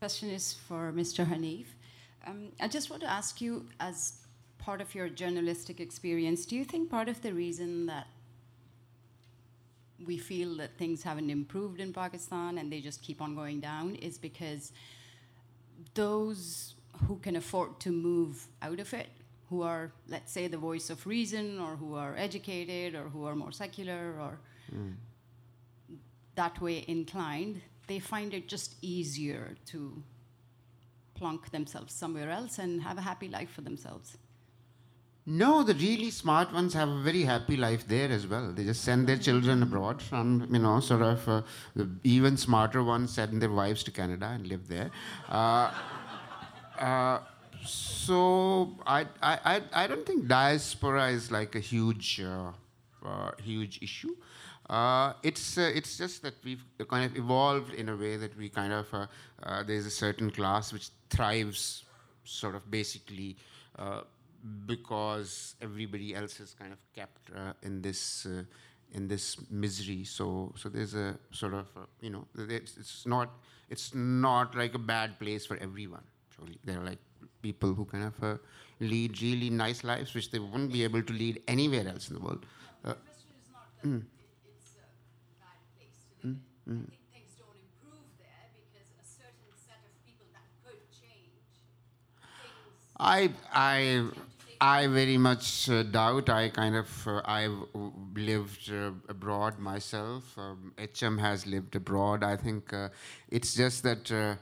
question 0.00 0.30
is 0.30 0.54
for 0.54 0.92
Mr. 0.96 1.26
Hanif. 1.30 1.66
Um, 2.26 2.52
I 2.58 2.68
just 2.68 2.88
want 2.88 3.02
to 3.02 3.10
ask 3.10 3.40
you, 3.42 3.66
as 3.78 4.14
part 4.60 4.80
of 4.80 4.94
your 4.94 5.08
journalistic 5.08 5.80
experience, 5.80 6.46
do 6.46 6.54
you 6.54 6.64
think 6.64 6.90
part 6.90 7.08
of 7.08 7.20
the 7.22 7.32
reason 7.32 7.86
that 7.86 8.06
we 10.06 10.16
feel 10.16 10.56
that 10.56 10.76
things 10.78 11.02
haven't 11.02 11.30
improved 11.30 11.80
in 11.80 11.92
Pakistan 11.92 12.58
and 12.58 12.72
they 12.72 12.80
just 12.80 13.02
keep 13.02 13.20
on 13.20 13.34
going 13.34 13.60
down 13.60 13.94
is 13.96 14.18
because 14.18 14.72
those 15.94 16.74
who 17.06 17.16
can 17.16 17.36
afford 17.36 17.78
to 17.80 17.90
move 17.90 18.46
out 18.62 18.80
of 18.80 18.92
it, 18.94 19.08
who 19.48 19.62
are, 19.62 19.92
let's 20.08 20.32
say, 20.32 20.46
the 20.46 20.56
voice 20.56 20.90
of 20.90 21.06
reason, 21.06 21.58
or 21.58 21.76
who 21.76 21.94
are 21.94 22.14
educated, 22.16 22.94
or 22.94 23.08
who 23.08 23.24
are 23.24 23.34
more 23.34 23.52
secular, 23.52 24.14
or 24.20 24.38
mm. 24.74 24.94
that 26.34 26.60
way 26.60 26.84
inclined, 26.86 27.60
they 27.86 27.98
find 27.98 28.32
it 28.32 28.46
just 28.46 28.76
easier 28.82 29.56
to 29.66 30.02
plunk 31.14 31.50
themselves 31.50 31.92
somewhere 31.92 32.30
else 32.30 32.58
and 32.58 32.82
have 32.82 32.96
a 32.96 33.02
happy 33.02 33.28
life 33.28 33.50
for 33.50 33.62
themselves. 33.62 34.16
No, 35.26 35.62
the 35.62 35.74
really 35.74 36.10
smart 36.10 36.52
ones 36.52 36.72
have 36.74 36.88
a 36.88 37.02
very 37.02 37.22
happy 37.22 37.56
life 37.56 37.86
there 37.86 38.10
as 38.10 38.26
well. 38.26 38.52
They 38.52 38.64
just 38.64 38.82
send 38.82 39.06
their 39.06 39.18
children 39.18 39.62
abroad, 39.62 40.02
and 40.12 40.50
you 40.50 40.58
know, 40.58 40.80
sort 40.80 41.02
of 41.02 41.28
uh, 41.28 41.42
the 41.76 41.88
even 42.04 42.38
smarter 42.38 42.82
ones 42.82 43.12
send 43.12 43.40
their 43.42 43.50
wives 43.50 43.82
to 43.84 43.90
Canada 43.90 44.26
and 44.26 44.46
live 44.46 44.66
there. 44.66 44.90
Uh, 45.28 45.72
uh, 46.78 47.20
so 47.62 48.70
I, 48.86 49.06
I, 49.22 49.60
I, 49.74 49.86
don't 49.86 50.06
think 50.06 50.26
diaspora 50.26 51.10
is 51.10 51.30
like 51.30 51.54
a 51.54 51.60
huge, 51.60 52.22
uh, 52.22 52.52
uh, 53.06 53.32
huge 53.42 53.78
issue. 53.82 54.16
Uh, 54.70 55.12
it's 55.22 55.58
it's 55.58 55.98
just 55.98 56.22
that 56.22 56.34
we've 56.42 56.64
kind 56.88 57.04
of 57.04 57.16
evolved 57.18 57.74
in 57.74 57.90
a 57.90 57.96
way 57.96 58.16
that 58.16 58.34
we 58.38 58.48
kind 58.48 58.72
of 58.72 58.86
there's 59.66 59.84
a 59.84 59.90
certain 59.90 60.30
class 60.30 60.72
which 60.72 60.88
thrives, 61.10 61.84
sort 62.24 62.54
of 62.54 62.70
basically, 62.70 63.36
because 64.66 65.54
everybody 65.60 66.14
else 66.14 66.40
is 66.40 66.54
kind 66.54 66.72
of 66.72 66.78
kept 66.94 67.30
uh, 67.34 67.52
in 67.62 67.82
this 67.82 68.26
uh, 68.26 68.42
in 68.92 69.08
this 69.08 69.36
misery. 69.50 70.04
So 70.04 70.52
so 70.56 70.68
there's 70.68 70.94
a 70.94 71.18
sort 71.30 71.54
of 71.54 71.66
uh, 71.76 71.80
you 72.00 72.10
know 72.10 72.26
it's, 72.36 72.76
it's 72.76 73.06
not 73.06 73.30
it's 73.68 73.94
not 73.94 74.54
like 74.54 74.74
a 74.74 74.78
bad 74.78 75.18
place 75.18 75.46
for 75.46 75.56
everyone. 75.58 76.04
Surely 76.34 76.58
there 76.64 76.78
are 76.78 76.84
like 76.84 76.98
people 77.42 77.74
who 77.74 77.84
kind 77.84 78.04
of 78.04 78.22
uh, 78.22 78.36
lead 78.80 79.20
really 79.22 79.50
nice 79.50 79.84
lives 79.84 80.14
which 80.14 80.30
they 80.30 80.38
wouldn't 80.38 80.72
be 80.72 80.84
able 80.84 81.02
to 81.02 81.12
lead 81.12 81.42
anywhere 81.48 81.86
else 81.88 82.08
in 82.08 82.16
the 82.16 82.20
world. 82.20 82.44
Uh, 82.84 82.94
mm. 83.84 84.02
it's 84.44 84.72
a 84.76 84.86
bad 85.40 85.60
place 85.76 85.96
to 86.00 86.26
live 86.26 86.36
in. 86.36 86.40
I 86.66 86.80
think 86.80 86.90
things 87.12 87.32
don't 87.38 87.56
improve 87.56 88.08
there 88.18 88.46
because 88.56 88.88
a 88.96 89.04
certain 89.04 89.52
set 89.54 89.80
of 89.84 89.92
people 90.04 90.26
that 90.32 90.48
could 90.64 90.80
change 90.90 91.32
things. 91.52 91.70
I 92.98 93.30
I 93.52 94.08
I 94.60 94.86
very 94.88 95.16
much 95.16 95.70
uh, 95.70 95.82
doubt. 95.82 96.28
I 96.28 96.50
kind 96.50 96.76
of 96.76 97.08
uh, 97.08 97.22
I've 97.24 97.56
lived 98.14 98.70
uh, 98.70 98.90
abroad 99.08 99.58
myself. 99.58 100.36
Um, 100.36 100.72
HM 100.76 101.16
has 101.18 101.46
lived 101.46 101.74
abroad. 101.76 102.22
I 102.22 102.36
think 102.36 102.72
uh, 102.74 102.90
it's 103.30 103.54
just 103.54 103.82
that 103.84 104.12
uh, 104.12 104.34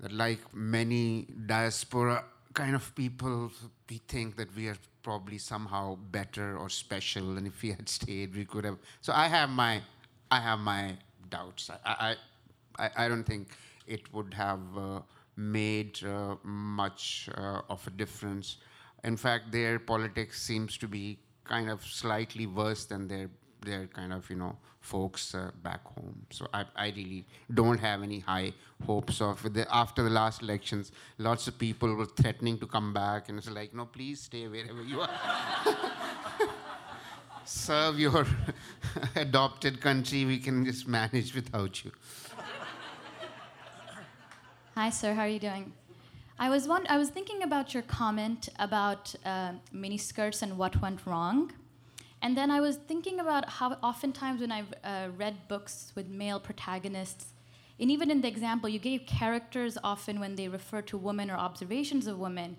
that 0.00 0.12
like 0.12 0.40
many 0.54 1.26
diaspora 1.46 2.24
kind 2.54 2.74
of 2.74 2.94
people, 2.94 3.50
we 3.88 4.00
think 4.08 4.36
that 4.36 4.54
we 4.56 4.68
are 4.68 4.78
probably 5.02 5.36
somehow 5.38 5.96
better 6.10 6.56
or 6.56 6.70
special, 6.70 7.36
and 7.36 7.46
if 7.46 7.60
we 7.62 7.70
had 7.70 7.88
stayed, 7.98 8.34
we 8.34 8.46
could 8.46 8.64
have. 8.64 8.78
So 9.02 9.12
I 9.12 9.28
have 9.28 9.50
my 9.50 9.82
I 10.30 10.40
have 10.40 10.60
my 10.60 10.96
doubts. 11.28 11.68
I 11.70 11.76
I 11.84 12.84
I, 12.86 13.04
I 13.04 13.08
don't 13.08 13.24
think 13.24 13.48
it 13.86 14.10
would 14.14 14.32
have 14.32 14.60
uh, 14.78 15.00
made 15.36 16.00
much 16.44 17.28
of 17.68 17.86
a 17.86 17.90
difference. 17.90 18.56
In 19.04 19.16
fact, 19.16 19.52
their 19.52 19.78
politics 19.78 20.42
seems 20.42 20.76
to 20.78 20.88
be 20.88 21.18
kind 21.44 21.70
of 21.70 21.84
slightly 21.84 22.46
worse 22.46 22.84
than 22.84 23.08
their 23.08 23.30
their 23.62 23.86
kind 23.86 24.12
of 24.12 24.28
you 24.30 24.36
know 24.36 24.56
folks 24.80 25.34
uh, 25.34 25.50
back 25.62 25.84
home. 25.84 26.26
So 26.30 26.46
I, 26.52 26.64
I 26.74 26.86
really 26.96 27.26
don't 27.52 27.78
have 27.78 28.02
any 28.02 28.20
high 28.20 28.52
hopes 28.86 29.20
of 29.20 29.52
the, 29.52 29.66
after 29.74 30.02
the 30.02 30.10
last 30.10 30.42
elections. 30.42 30.92
Lots 31.18 31.48
of 31.48 31.58
people 31.58 31.94
were 31.94 32.06
threatening 32.06 32.58
to 32.58 32.66
come 32.66 32.92
back, 32.94 33.28
and 33.28 33.38
it's 33.38 33.50
like, 33.50 33.74
no, 33.74 33.86
please 33.86 34.22
stay 34.22 34.48
wherever 34.48 34.82
you 34.82 35.02
are. 35.02 35.10
Serve 37.44 37.98
your 37.98 38.26
adopted 39.16 39.80
country. 39.80 40.24
We 40.24 40.38
can 40.38 40.64
just 40.64 40.88
manage 40.88 41.34
without 41.34 41.84
you. 41.84 41.92
Hi, 44.74 44.90
sir. 44.90 45.12
How 45.14 45.22
are 45.22 45.28
you 45.28 45.40
doing? 45.40 45.72
I 46.42 46.48
was 46.48 46.66
one, 46.66 46.86
I 46.88 46.96
was 46.96 47.10
thinking 47.10 47.42
about 47.42 47.74
your 47.74 47.82
comment 47.82 48.48
about 48.58 49.14
uh, 49.26 49.52
mini 49.72 49.98
skirts 49.98 50.40
and 50.40 50.56
what 50.56 50.80
went 50.80 51.04
wrong, 51.04 51.52
and 52.22 52.34
then 52.34 52.50
I 52.50 52.60
was 52.62 52.76
thinking 52.76 53.20
about 53.20 53.46
how 53.46 53.76
oftentimes 53.82 54.40
when 54.40 54.50
I've 54.50 54.72
uh, 54.82 55.08
read 55.18 55.36
books 55.48 55.92
with 55.94 56.08
male 56.08 56.40
protagonists, 56.40 57.34
and 57.78 57.90
even 57.90 58.10
in 58.10 58.22
the 58.22 58.28
example 58.28 58.70
you 58.70 58.78
gave, 58.78 59.04
characters 59.04 59.76
often 59.84 60.18
when 60.18 60.34
they 60.34 60.48
refer 60.48 60.80
to 60.80 60.96
women 60.96 61.30
or 61.30 61.34
observations 61.34 62.06
of 62.06 62.18
women, 62.18 62.56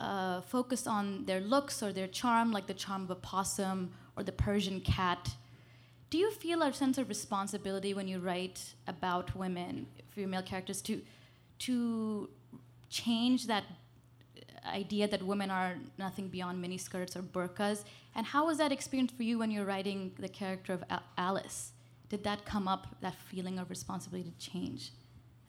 uh, 0.00 0.40
focus 0.40 0.86
on 0.86 1.26
their 1.26 1.40
looks 1.40 1.82
or 1.82 1.92
their 1.92 2.08
charm, 2.08 2.50
like 2.50 2.66
the 2.66 2.72
charm 2.72 3.02
of 3.02 3.10
a 3.10 3.14
possum 3.16 3.92
or 4.16 4.22
the 4.22 4.32
Persian 4.32 4.80
cat. 4.80 5.34
Do 6.08 6.16
you 6.16 6.30
feel 6.30 6.62
a 6.62 6.72
sense 6.72 6.96
of 6.96 7.10
responsibility 7.10 7.92
when 7.92 8.08
you 8.08 8.20
write 8.20 8.72
about 8.86 9.36
women, 9.36 9.86
female 10.14 10.42
characters, 10.42 10.80
to 10.82 11.02
to 11.58 12.28
change 12.88 13.46
that 13.46 13.64
idea 14.66 15.06
that 15.08 15.22
women 15.22 15.50
are 15.50 15.76
nothing 15.98 16.28
beyond 16.28 16.62
miniskirts 16.64 17.16
or 17.16 17.22
burqas? 17.22 17.84
And 18.14 18.26
how 18.26 18.46
was 18.46 18.58
that 18.58 18.72
experience 18.72 19.12
for 19.12 19.22
you 19.22 19.38
when 19.38 19.50
you're 19.50 19.64
writing 19.64 20.12
the 20.18 20.28
character 20.28 20.72
of 20.72 20.84
Al- 20.90 21.02
Alice? 21.16 21.72
Did 22.08 22.24
that 22.24 22.44
come 22.44 22.68
up, 22.68 22.96
that 23.00 23.14
feeling 23.14 23.58
of 23.58 23.70
responsibility 23.70 24.30
to 24.30 24.50
change 24.50 24.92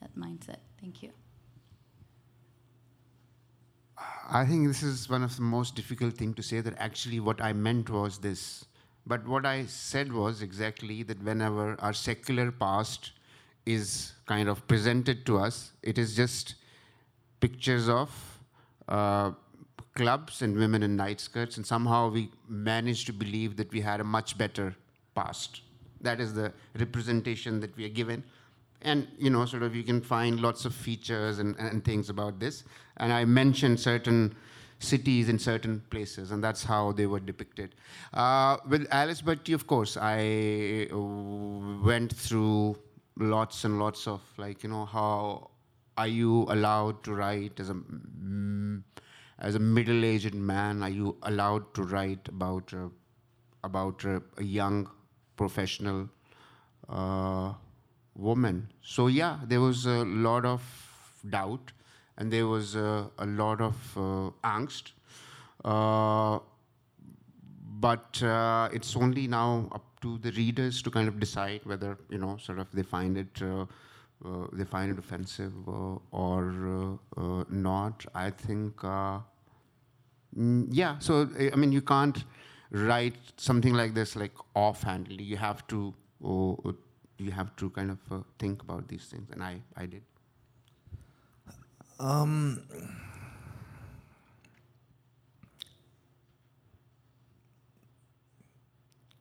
that 0.00 0.16
mindset? 0.16 0.58
Thank 0.80 1.02
you. 1.02 1.10
I 4.30 4.44
think 4.44 4.68
this 4.68 4.82
is 4.82 5.08
one 5.08 5.22
of 5.22 5.34
the 5.34 5.42
most 5.42 5.74
difficult 5.74 6.14
thing 6.14 6.34
to 6.34 6.42
say 6.42 6.60
that 6.60 6.74
actually 6.78 7.20
what 7.20 7.40
I 7.40 7.52
meant 7.52 7.90
was 7.90 8.18
this. 8.18 8.64
But 9.06 9.26
what 9.26 9.46
I 9.46 9.64
said 9.64 10.12
was 10.12 10.42
exactly 10.42 11.02
that 11.04 11.22
whenever 11.22 11.80
our 11.80 11.92
secular 11.92 12.52
past 12.52 13.12
is 13.64 14.12
kind 14.26 14.48
of 14.48 14.66
presented 14.68 15.24
to 15.26 15.38
us, 15.38 15.72
it 15.82 15.98
is 15.98 16.14
just 16.14 16.54
pictures 17.40 17.88
of 17.88 18.10
uh, 18.88 19.32
clubs 19.94 20.42
and 20.42 20.56
women 20.56 20.82
in 20.82 20.96
night 20.96 21.20
skirts, 21.20 21.56
and 21.56 21.66
somehow 21.66 22.08
we 22.10 22.30
managed 22.48 23.06
to 23.06 23.12
believe 23.12 23.56
that 23.56 23.70
we 23.72 23.80
had 23.80 24.00
a 24.00 24.04
much 24.04 24.38
better 24.38 24.74
past. 25.14 25.62
That 26.00 26.20
is 26.20 26.34
the 26.34 26.52
representation 26.78 27.60
that 27.60 27.76
we 27.76 27.84
are 27.84 27.94
given. 28.00 28.22
And 28.82 29.08
you 29.18 29.30
know, 29.30 29.44
sort 29.44 29.64
of, 29.64 29.74
you 29.74 29.82
can 29.82 30.00
find 30.00 30.40
lots 30.40 30.64
of 30.64 30.74
features 30.74 31.40
and, 31.40 31.56
and 31.58 31.84
things 31.84 32.10
about 32.10 32.38
this. 32.38 32.62
And 32.98 33.12
I 33.12 33.24
mentioned 33.24 33.80
certain 33.80 34.36
cities 34.78 35.28
in 35.28 35.38
certain 35.38 35.82
places, 35.90 36.30
and 36.30 36.42
that's 36.42 36.62
how 36.62 36.92
they 36.92 37.06
were 37.06 37.18
depicted. 37.18 37.74
Uh, 38.14 38.58
with 38.68 38.86
Alice 38.92 39.22
Bhatti, 39.22 39.52
of 39.52 39.66
course, 39.66 39.96
I 40.00 40.88
went 41.84 42.14
through 42.14 42.78
lots 43.16 43.64
and 43.64 43.80
lots 43.80 44.06
of 44.06 44.20
like, 44.36 44.62
you 44.62 44.70
know, 44.70 44.84
how 44.84 45.50
are 45.98 46.06
you 46.08 46.46
allowed 46.48 47.02
to 47.04 47.14
write 47.14 47.60
as 47.60 47.70
a 47.70 47.74
mm, 47.74 48.82
as 49.38 49.54
a 49.54 49.58
middle-aged 49.58 50.34
man? 50.34 50.82
Are 50.82 50.88
you 50.88 51.16
allowed 51.22 51.72
to 51.74 51.82
write 51.82 52.28
about 52.28 52.72
uh, 52.72 52.88
about 53.64 54.04
uh, 54.04 54.20
a 54.36 54.44
young 54.44 54.88
professional 55.36 56.08
uh, 56.88 57.52
woman? 58.14 58.68
So 58.82 59.08
yeah, 59.08 59.40
there 59.46 59.60
was 59.60 59.86
a 59.86 60.04
lot 60.28 60.44
of 60.44 60.62
doubt, 61.28 61.72
and 62.16 62.32
there 62.32 62.46
was 62.46 62.76
uh, 62.76 63.08
a 63.18 63.26
lot 63.26 63.60
of 63.60 63.74
uh, 63.96 64.30
angst. 64.44 64.92
Uh, 65.64 66.38
but 67.80 68.22
uh, 68.22 68.68
it's 68.72 68.96
only 68.96 69.26
now 69.26 69.68
up 69.72 69.84
to 70.00 70.18
the 70.18 70.30
readers 70.32 70.80
to 70.82 70.90
kind 70.90 71.08
of 71.08 71.18
decide 71.18 71.60
whether 71.64 71.98
you 72.08 72.18
know 72.18 72.36
sort 72.36 72.58
of 72.58 72.66
they 72.72 72.82
find 72.82 73.16
it 73.16 73.42
uh, 73.42 73.64
they 74.52 74.64
find 74.64 74.90
it 74.90 74.98
offensive 74.98 75.52
uh, 75.68 75.96
or 76.10 76.98
uh, 77.16 77.20
uh, 77.20 77.44
not. 77.48 78.04
I 78.14 78.30
think 78.30 78.82
uh, 78.82 79.20
yeah, 80.36 80.98
so 80.98 81.28
I 81.52 81.56
mean, 81.56 81.72
you 81.72 81.82
can't 81.82 82.24
write 82.70 83.16
something 83.36 83.74
like 83.74 83.94
this 83.94 84.16
like 84.16 84.34
offhandedly. 84.54 85.24
You 85.24 85.36
have 85.36 85.66
to, 85.68 85.94
you 86.20 87.30
have 87.30 87.54
to 87.56 87.70
kind 87.70 87.90
of 87.90 87.98
uh, 88.10 88.22
think 88.38 88.62
about 88.62 88.88
these 88.88 89.04
things, 89.06 89.28
and 89.30 89.42
I, 89.42 89.62
I 89.76 89.86
did. 89.86 90.02
Um, 92.00 92.62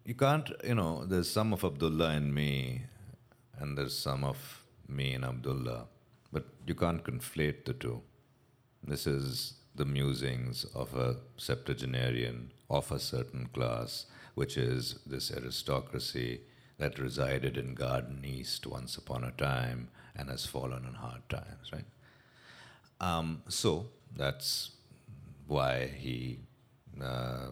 you 0.06 0.14
can't, 0.14 0.52
you 0.64 0.76
know, 0.76 1.06
there's 1.06 1.30
some 1.30 1.53
of 1.53 1.64
Abdullah 1.64 2.14
in 2.14 2.34
me, 2.34 2.84
and 3.57 3.78
there's 3.78 3.98
some 3.98 4.24
of 4.24 4.66
me 4.88 5.14
and 5.14 5.26
Abdullah, 5.26 5.88
but 6.31 6.45
you 6.65 6.76
can't 6.76 7.03
conflate 7.03 7.65
the 7.65 7.73
two. 7.73 8.01
This 8.84 9.07
is 9.07 9.53
the 9.76 9.85
musings 9.85 10.65
of 10.73 10.95
a 10.95 11.18
septuagenarian 11.38 12.51
of 12.69 12.91
a 12.91 12.99
certain 12.99 13.47
class, 13.53 14.05
which 14.35 14.57
is 14.57 14.99
this 15.05 15.31
aristocracy 15.31 16.41
that 16.77 16.99
resided 16.99 17.57
in 17.57 17.73
Garden 17.73 18.23
East 18.26 18.68
once 18.68 18.97
upon 18.97 19.23
a 19.23 19.31
time 19.31 19.89
and 20.15 20.30
has 20.30 20.45
fallen 20.45 20.85
on 20.85 20.93
hard 20.95 21.27
times, 21.30 21.72
right? 21.72 21.85
Um, 22.99 23.43
so 23.47 23.88
that's 24.15 24.72
why 25.47 25.88
he 25.88 26.39
uh, 27.01 27.51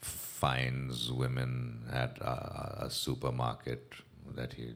finds 0.00 1.10
women 1.12 1.84
at 1.92 2.18
a, 2.20 2.84
a 2.86 2.90
supermarket 2.90 3.92
that 4.34 4.52
he 4.52 4.74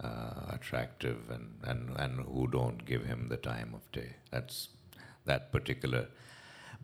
uh, 0.00 0.46
attractive 0.50 1.30
and, 1.30 1.58
and, 1.64 1.96
and 1.96 2.20
who 2.26 2.48
don't 2.48 2.84
give 2.84 3.04
him 3.04 3.28
the 3.28 3.36
time 3.36 3.72
of 3.74 3.90
day. 3.92 4.16
That's 4.30 4.68
that 5.24 5.52
particular. 5.52 6.08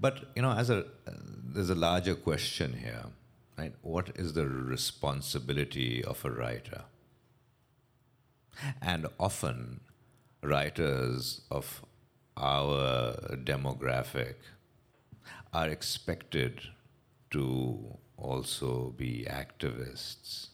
But 0.00 0.30
you 0.36 0.42
know, 0.42 0.52
as 0.52 0.70
a 0.70 0.78
uh, 0.78 1.12
there's 1.54 1.70
a 1.70 1.74
larger 1.74 2.14
question 2.14 2.74
here, 2.74 3.06
right? 3.56 3.74
What 3.82 4.10
is 4.14 4.34
the 4.34 4.46
responsibility 4.46 6.04
of 6.04 6.24
a 6.24 6.30
writer? 6.30 6.84
And 8.80 9.06
often, 9.18 9.80
writers 10.42 11.40
of 11.50 11.84
our 12.36 13.36
demographic 13.36 14.34
are 15.52 15.68
expected 15.68 16.60
to 17.30 17.98
also 18.16 18.94
be 18.96 19.26
activists 19.28 20.48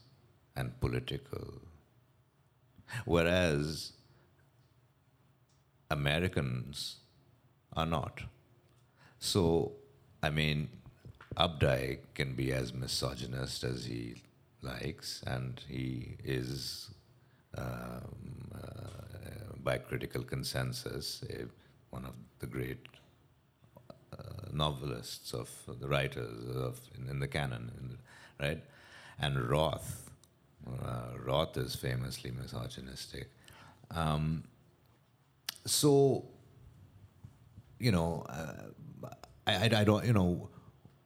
and 0.57 0.79
political. 0.81 1.61
Whereas 3.05 3.93
Americans 5.91 6.97
are 7.75 7.87
not. 7.87 8.23
So, 9.19 9.73
I 10.23 10.31
mean, 10.31 10.69
Updike 11.37 12.01
can 12.15 12.35
be 12.35 12.53
as 12.53 12.73
misogynist 12.73 13.65
as 13.65 13.87
he 13.87 14.23
likes, 14.63 15.23
and 15.27 15.61
he 15.69 16.17
is, 16.25 16.91
um, 17.57 18.51
uh, 18.55 19.57
by 19.63 19.79
critical 19.79 20.23
consensus, 20.23 21.25
a, 21.29 21.47
one 21.91 22.05
of 22.05 22.15
the 22.39 22.47
great 22.47 22.87
uh, 24.13 24.17
novelists 24.53 25.33
of 25.33 25.51
the 25.81 25.89
writers 25.89 26.57
of 26.57 26.81
in, 26.97 27.09
in 27.09 27.21
the 27.21 27.29
canon, 27.29 27.73
in 27.79 27.99
right? 28.41 28.63
And 29.19 29.49
Roth, 29.49 30.04
uh, 30.85 31.19
Roth 31.25 31.57
is 31.57 31.75
famously 31.75 32.31
misogynistic. 32.31 33.29
Um, 33.91 34.45
so, 35.67 36.25
you 37.79 37.93
know, 37.93 38.27
uh, 38.29 39.09
I, 39.47 39.55
I, 39.55 39.81
I 39.81 39.85
don't, 39.85 40.05
you 40.05 40.13
know, 40.13 40.49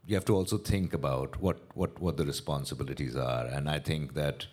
you 0.07 0.15
have 0.15 0.25
to 0.27 0.35
also 0.35 0.59
think 0.59 0.95
about 0.95 1.41
what, 1.41 1.59
what, 1.75 2.01
what 2.01 2.17
the 2.17 2.25
responsibilities 2.25 3.17
are. 3.17 3.47
And 3.47 3.69
I 3.69 3.79
think 3.79 4.15
that, 4.15 4.47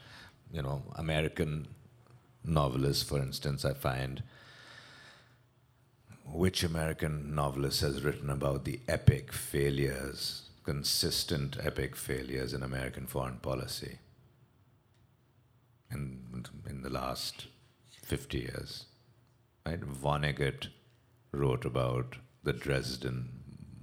you 0.51 0.61
know, 0.61 0.83
American 0.95 1.67
novelists, 2.43 3.03
for 3.03 3.19
instance, 3.19 3.63
I 3.63 3.73
find 3.73 4.23
which 6.25 6.63
American 6.63 7.35
novelist 7.35 7.81
has 7.81 8.03
written 8.03 8.29
about 8.29 8.65
the 8.65 8.79
epic 8.87 9.31
failures, 9.31 10.49
consistent 10.63 11.57
epic 11.63 11.95
failures 11.95 12.53
in 12.53 12.63
American 12.63 13.05
foreign 13.05 13.37
policy 13.37 13.99
in, 15.91 16.45
in 16.69 16.81
the 16.81 16.89
last 16.89 17.47
50 18.03 18.37
years? 18.37 18.85
Right? 19.65 19.81
Vonnegut 19.81 20.67
wrote 21.31 21.65
about 21.65 22.17
the 22.43 22.53
Dresden 22.53 23.29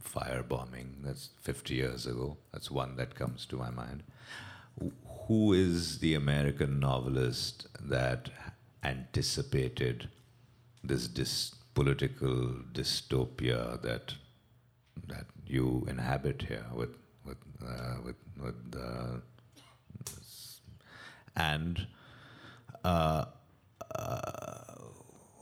firebombing. 0.02 1.02
That's 1.02 1.30
50 1.40 1.74
years 1.74 2.06
ago. 2.06 2.36
That's 2.52 2.70
one 2.70 2.96
that 2.96 3.14
comes 3.14 3.46
to 3.46 3.56
my 3.56 3.70
mind. 3.70 4.02
Who 5.26 5.52
is 5.52 5.98
the 5.98 6.14
American 6.14 6.80
novelist 6.80 7.66
that 7.80 8.30
anticipated 8.82 10.08
this 10.82 11.06
dis- 11.06 11.54
political 11.74 12.54
dystopia 12.72 13.80
that 13.82 14.14
that 15.08 15.26
you 15.46 15.86
inhabit 15.88 16.42
here 16.48 16.66
with 16.74 16.96
with 17.24 17.38
uh, 17.66 17.96
with 18.04 18.16
with 18.40 18.76
uh, 18.76 19.20
and 21.36 21.86
uh, 22.84 23.24
uh 23.94 24.62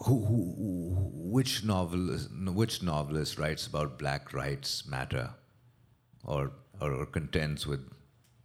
who, 0.05 0.25
who, 0.25 1.11
which 1.13 1.63
novelist, 1.63 2.31
which 2.33 2.83
novelist 2.83 3.39
writes 3.39 3.67
about 3.67 3.99
black 3.99 4.33
rights 4.33 4.87
matter, 4.87 5.31
or, 6.25 6.53
or, 6.81 6.93
or 6.93 7.07
contends 7.07 7.67
with 7.67 7.87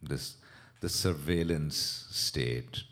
this 0.04 0.36
the 0.82 0.90
surveillance 0.90 2.08
state? 2.12 2.84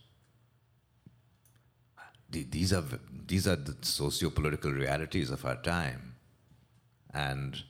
These 2.29 2.73
are 2.73 2.83
these 3.27 3.47
are 3.47 3.55
the 3.55 3.75
socio-political 3.81 4.71
realities 4.71 5.29
of 5.29 5.45
our 5.45 5.57
time, 5.61 6.15
and 7.13 7.61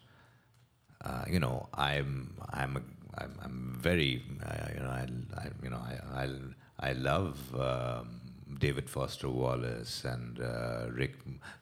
uh, 1.04 1.26
you 1.28 1.40
know 1.40 1.68
I'm 1.74 2.36
I'm 2.52 2.78
a, 2.78 2.82
I'm, 3.22 3.40
I'm 3.44 3.78
very 3.78 4.24
uh, 4.46 4.68
you 4.74 4.80
know 4.80 4.90
I, 4.90 5.08
I 5.36 5.48
you 5.62 5.70
know 5.70 5.78
I 5.78 6.24
I, 6.24 6.30
I 6.80 6.94
love. 6.94 7.38
Um, 7.56 8.20
David 8.60 8.90
Foster 8.90 9.30
Wallace 9.30 10.06
and 10.06 10.40
uh, 10.40 10.86
Rick, 10.92 11.16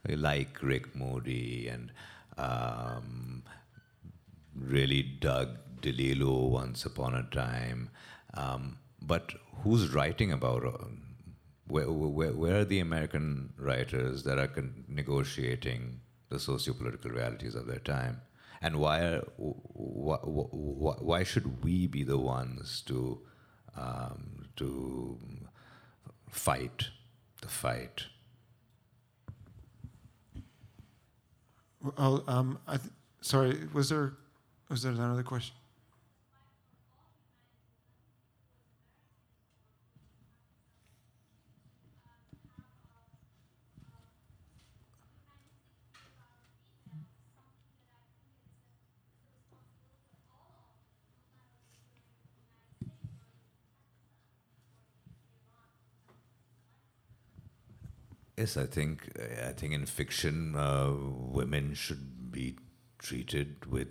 like 0.08 0.62
Rick 0.62 0.96
Moody, 0.96 1.68
and 1.68 1.92
um, 2.38 3.44
really 4.54 5.02
dug 5.02 5.58
DeLillo 5.82 6.50
once 6.50 6.86
upon 6.86 7.16
a 7.16 7.24
time. 7.34 7.90
Um, 8.34 8.78
but 9.02 9.34
who's 9.64 9.94
writing 9.94 10.32
about? 10.32 10.66
Uh, 10.66 10.86
where, 11.68 11.90
where, 11.90 12.34
where 12.34 12.60
are 12.60 12.66
the 12.66 12.80
American 12.80 13.54
writers 13.58 14.24
that 14.24 14.38
are 14.38 14.48
con- 14.48 14.84
negotiating 14.88 16.02
the 16.30 16.40
socio-political 16.40 17.12
realities 17.12 17.56
of 17.56 17.66
their 17.66 17.80
time? 17.80 18.22
And 18.62 18.80
why, 18.80 19.00
are, 19.00 19.22
wh- 19.40 20.22
wh- 20.22 20.52
wh- 20.52 21.02
why 21.02 21.24
should 21.24 21.64
we 21.64 21.88
be 21.88 22.04
the 22.04 22.18
ones 22.18 22.84
to, 22.88 23.22
um, 23.78 24.48
to 24.58 25.18
fight 26.30 26.90
the 27.42 27.48
fight. 27.48 28.06
Well, 31.98 32.24
um, 32.28 32.60
I 32.68 32.78
th- 32.78 32.92
sorry, 33.22 33.68
was 33.74 33.90
there 33.90 34.14
was 34.70 34.84
there 34.84 34.92
another 34.92 35.24
question? 35.24 35.56
Yes, 58.38 58.58
I 58.58 58.66
think 58.66 59.10
I 59.46 59.52
think 59.52 59.74
in 59.74 59.86
fiction, 59.86 60.56
uh, 60.56 60.92
women 60.92 61.74
should 61.74 62.32
be 62.32 62.58
treated 62.98 63.66
with 63.66 63.90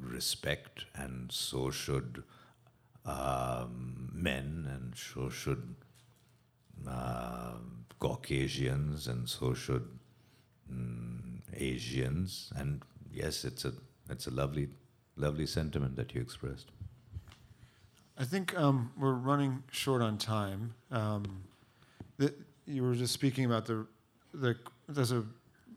respect, 0.00 0.84
and 0.94 1.30
so 1.30 1.70
should 1.70 2.24
um, 3.04 4.10
men, 4.12 4.66
and 4.70 4.94
so 4.96 5.28
should 5.28 5.74
uh, 6.88 7.54
Caucasians, 7.98 9.06
and 9.06 9.28
so 9.28 9.54
should 9.54 9.88
um, 10.70 11.42
Asians. 11.54 12.52
And 12.56 12.82
yes, 13.12 13.44
it's 13.44 13.64
a 13.64 13.72
it's 14.08 14.26
a 14.26 14.30
lovely 14.30 14.68
lovely 15.16 15.46
sentiment 15.46 15.96
that 15.96 16.14
you 16.14 16.20
expressed. 16.20 16.70
I 18.18 18.24
think 18.24 18.58
um, 18.58 18.92
we're 18.98 19.14
running 19.14 19.62
short 19.70 20.02
on 20.02 20.18
time. 20.18 20.74
Um, 20.90 21.44
the, 22.18 22.34
you 22.70 22.82
were 22.82 22.94
just 22.94 23.12
speaking 23.12 23.44
about 23.44 23.66
the, 23.66 23.86
the 24.32 24.56
there's 24.88 25.12
a 25.12 25.24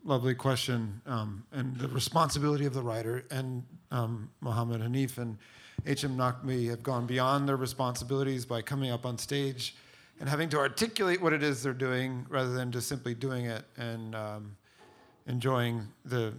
lovely 0.03 0.35
question 0.35 1.01
um, 1.05 1.43
and 1.51 1.75
the 1.77 1.87
responsibility 1.87 2.65
of 2.65 2.73
the 2.73 2.81
writer 2.81 3.25
and 3.31 3.63
um, 3.91 4.29
Mohammed 4.41 4.81
Hanif 4.81 5.17
and 5.17 5.37
H.M. 5.85 6.17
Naqvi 6.17 6.69
have 6.69 6.83
gone 6.83 7.05
beyond 7.05 7.47
their 7.47 7.55
responsibilities 7.55 8.45
by 8.45 8.61
coming 8.61 8.91
up 8.91 9.05
on 9.05 9.17
stage 9.17 9.75
and 10.19 10.29
having 10.29 10.49
to 10.49 10.57
articulate 10.57 11.21
what 11.21 11.33
it 11.33 11.43
is 11.43 11.63
they're 11.63 11.73
doing 11.73 12.25
rather 12.29 12.53
than 12.53 12.71
just 12.71 12.87
simply 12.87 13.13
doing 13.13 13.45
it 13.45 13.63
and 13.77 14.15
um, 14.15 14.55
enjoying 15.27 15.87
the 16.05 16.33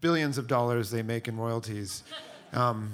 billions 0.00 0.38
of 0.38 0.46
dollars 0.46 0.90
they 0.90 1.02
make 1.02 1.28
in 1.28 1.36
royalties, 1.36 2.02
um, 2.52 2.92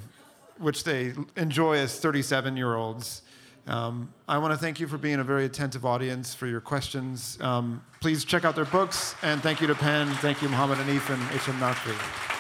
which 0.59 0.85
they 0.85 1.13
enjoy 1.37 1.77
as 1.77 1.99
37 1.99 2.57
year 2.57 2.75
olds. 2.75 3.23
Um, 3.67 4.13
I 4.29 4.39
want 4.39 4.53
to 4.53 4.59
thank 4.59 4.79
you 4.79 4.87
for 4.87 4.99
being 4.99 5.21
a 5.21 5.25
very 5.25 5.45
attentive 5.45 5.87
audience, 5.87 6.35
for 6.35 6.47
your 6.47 6.61
questions. 6.61 7.39
Um, 7.41 7.83
please 8.01 8.25
check 8.25 8.45
out 8.45 8.55
their 8.55 8.67
books, 8.67 9.15
and 9.23 9.43
thank 9.43 9.61
you 9.61 9.67
to 9.67 9.75
PEN, 9.75 10.09
thank 10.17 10.43
you, 10.43 10.49
Mohammed 10.49 10.79
Hanif, 10.79 11.13
and 11.13 11.23
H.M. 11.33 11.59
Naqvi. 11.59 12.34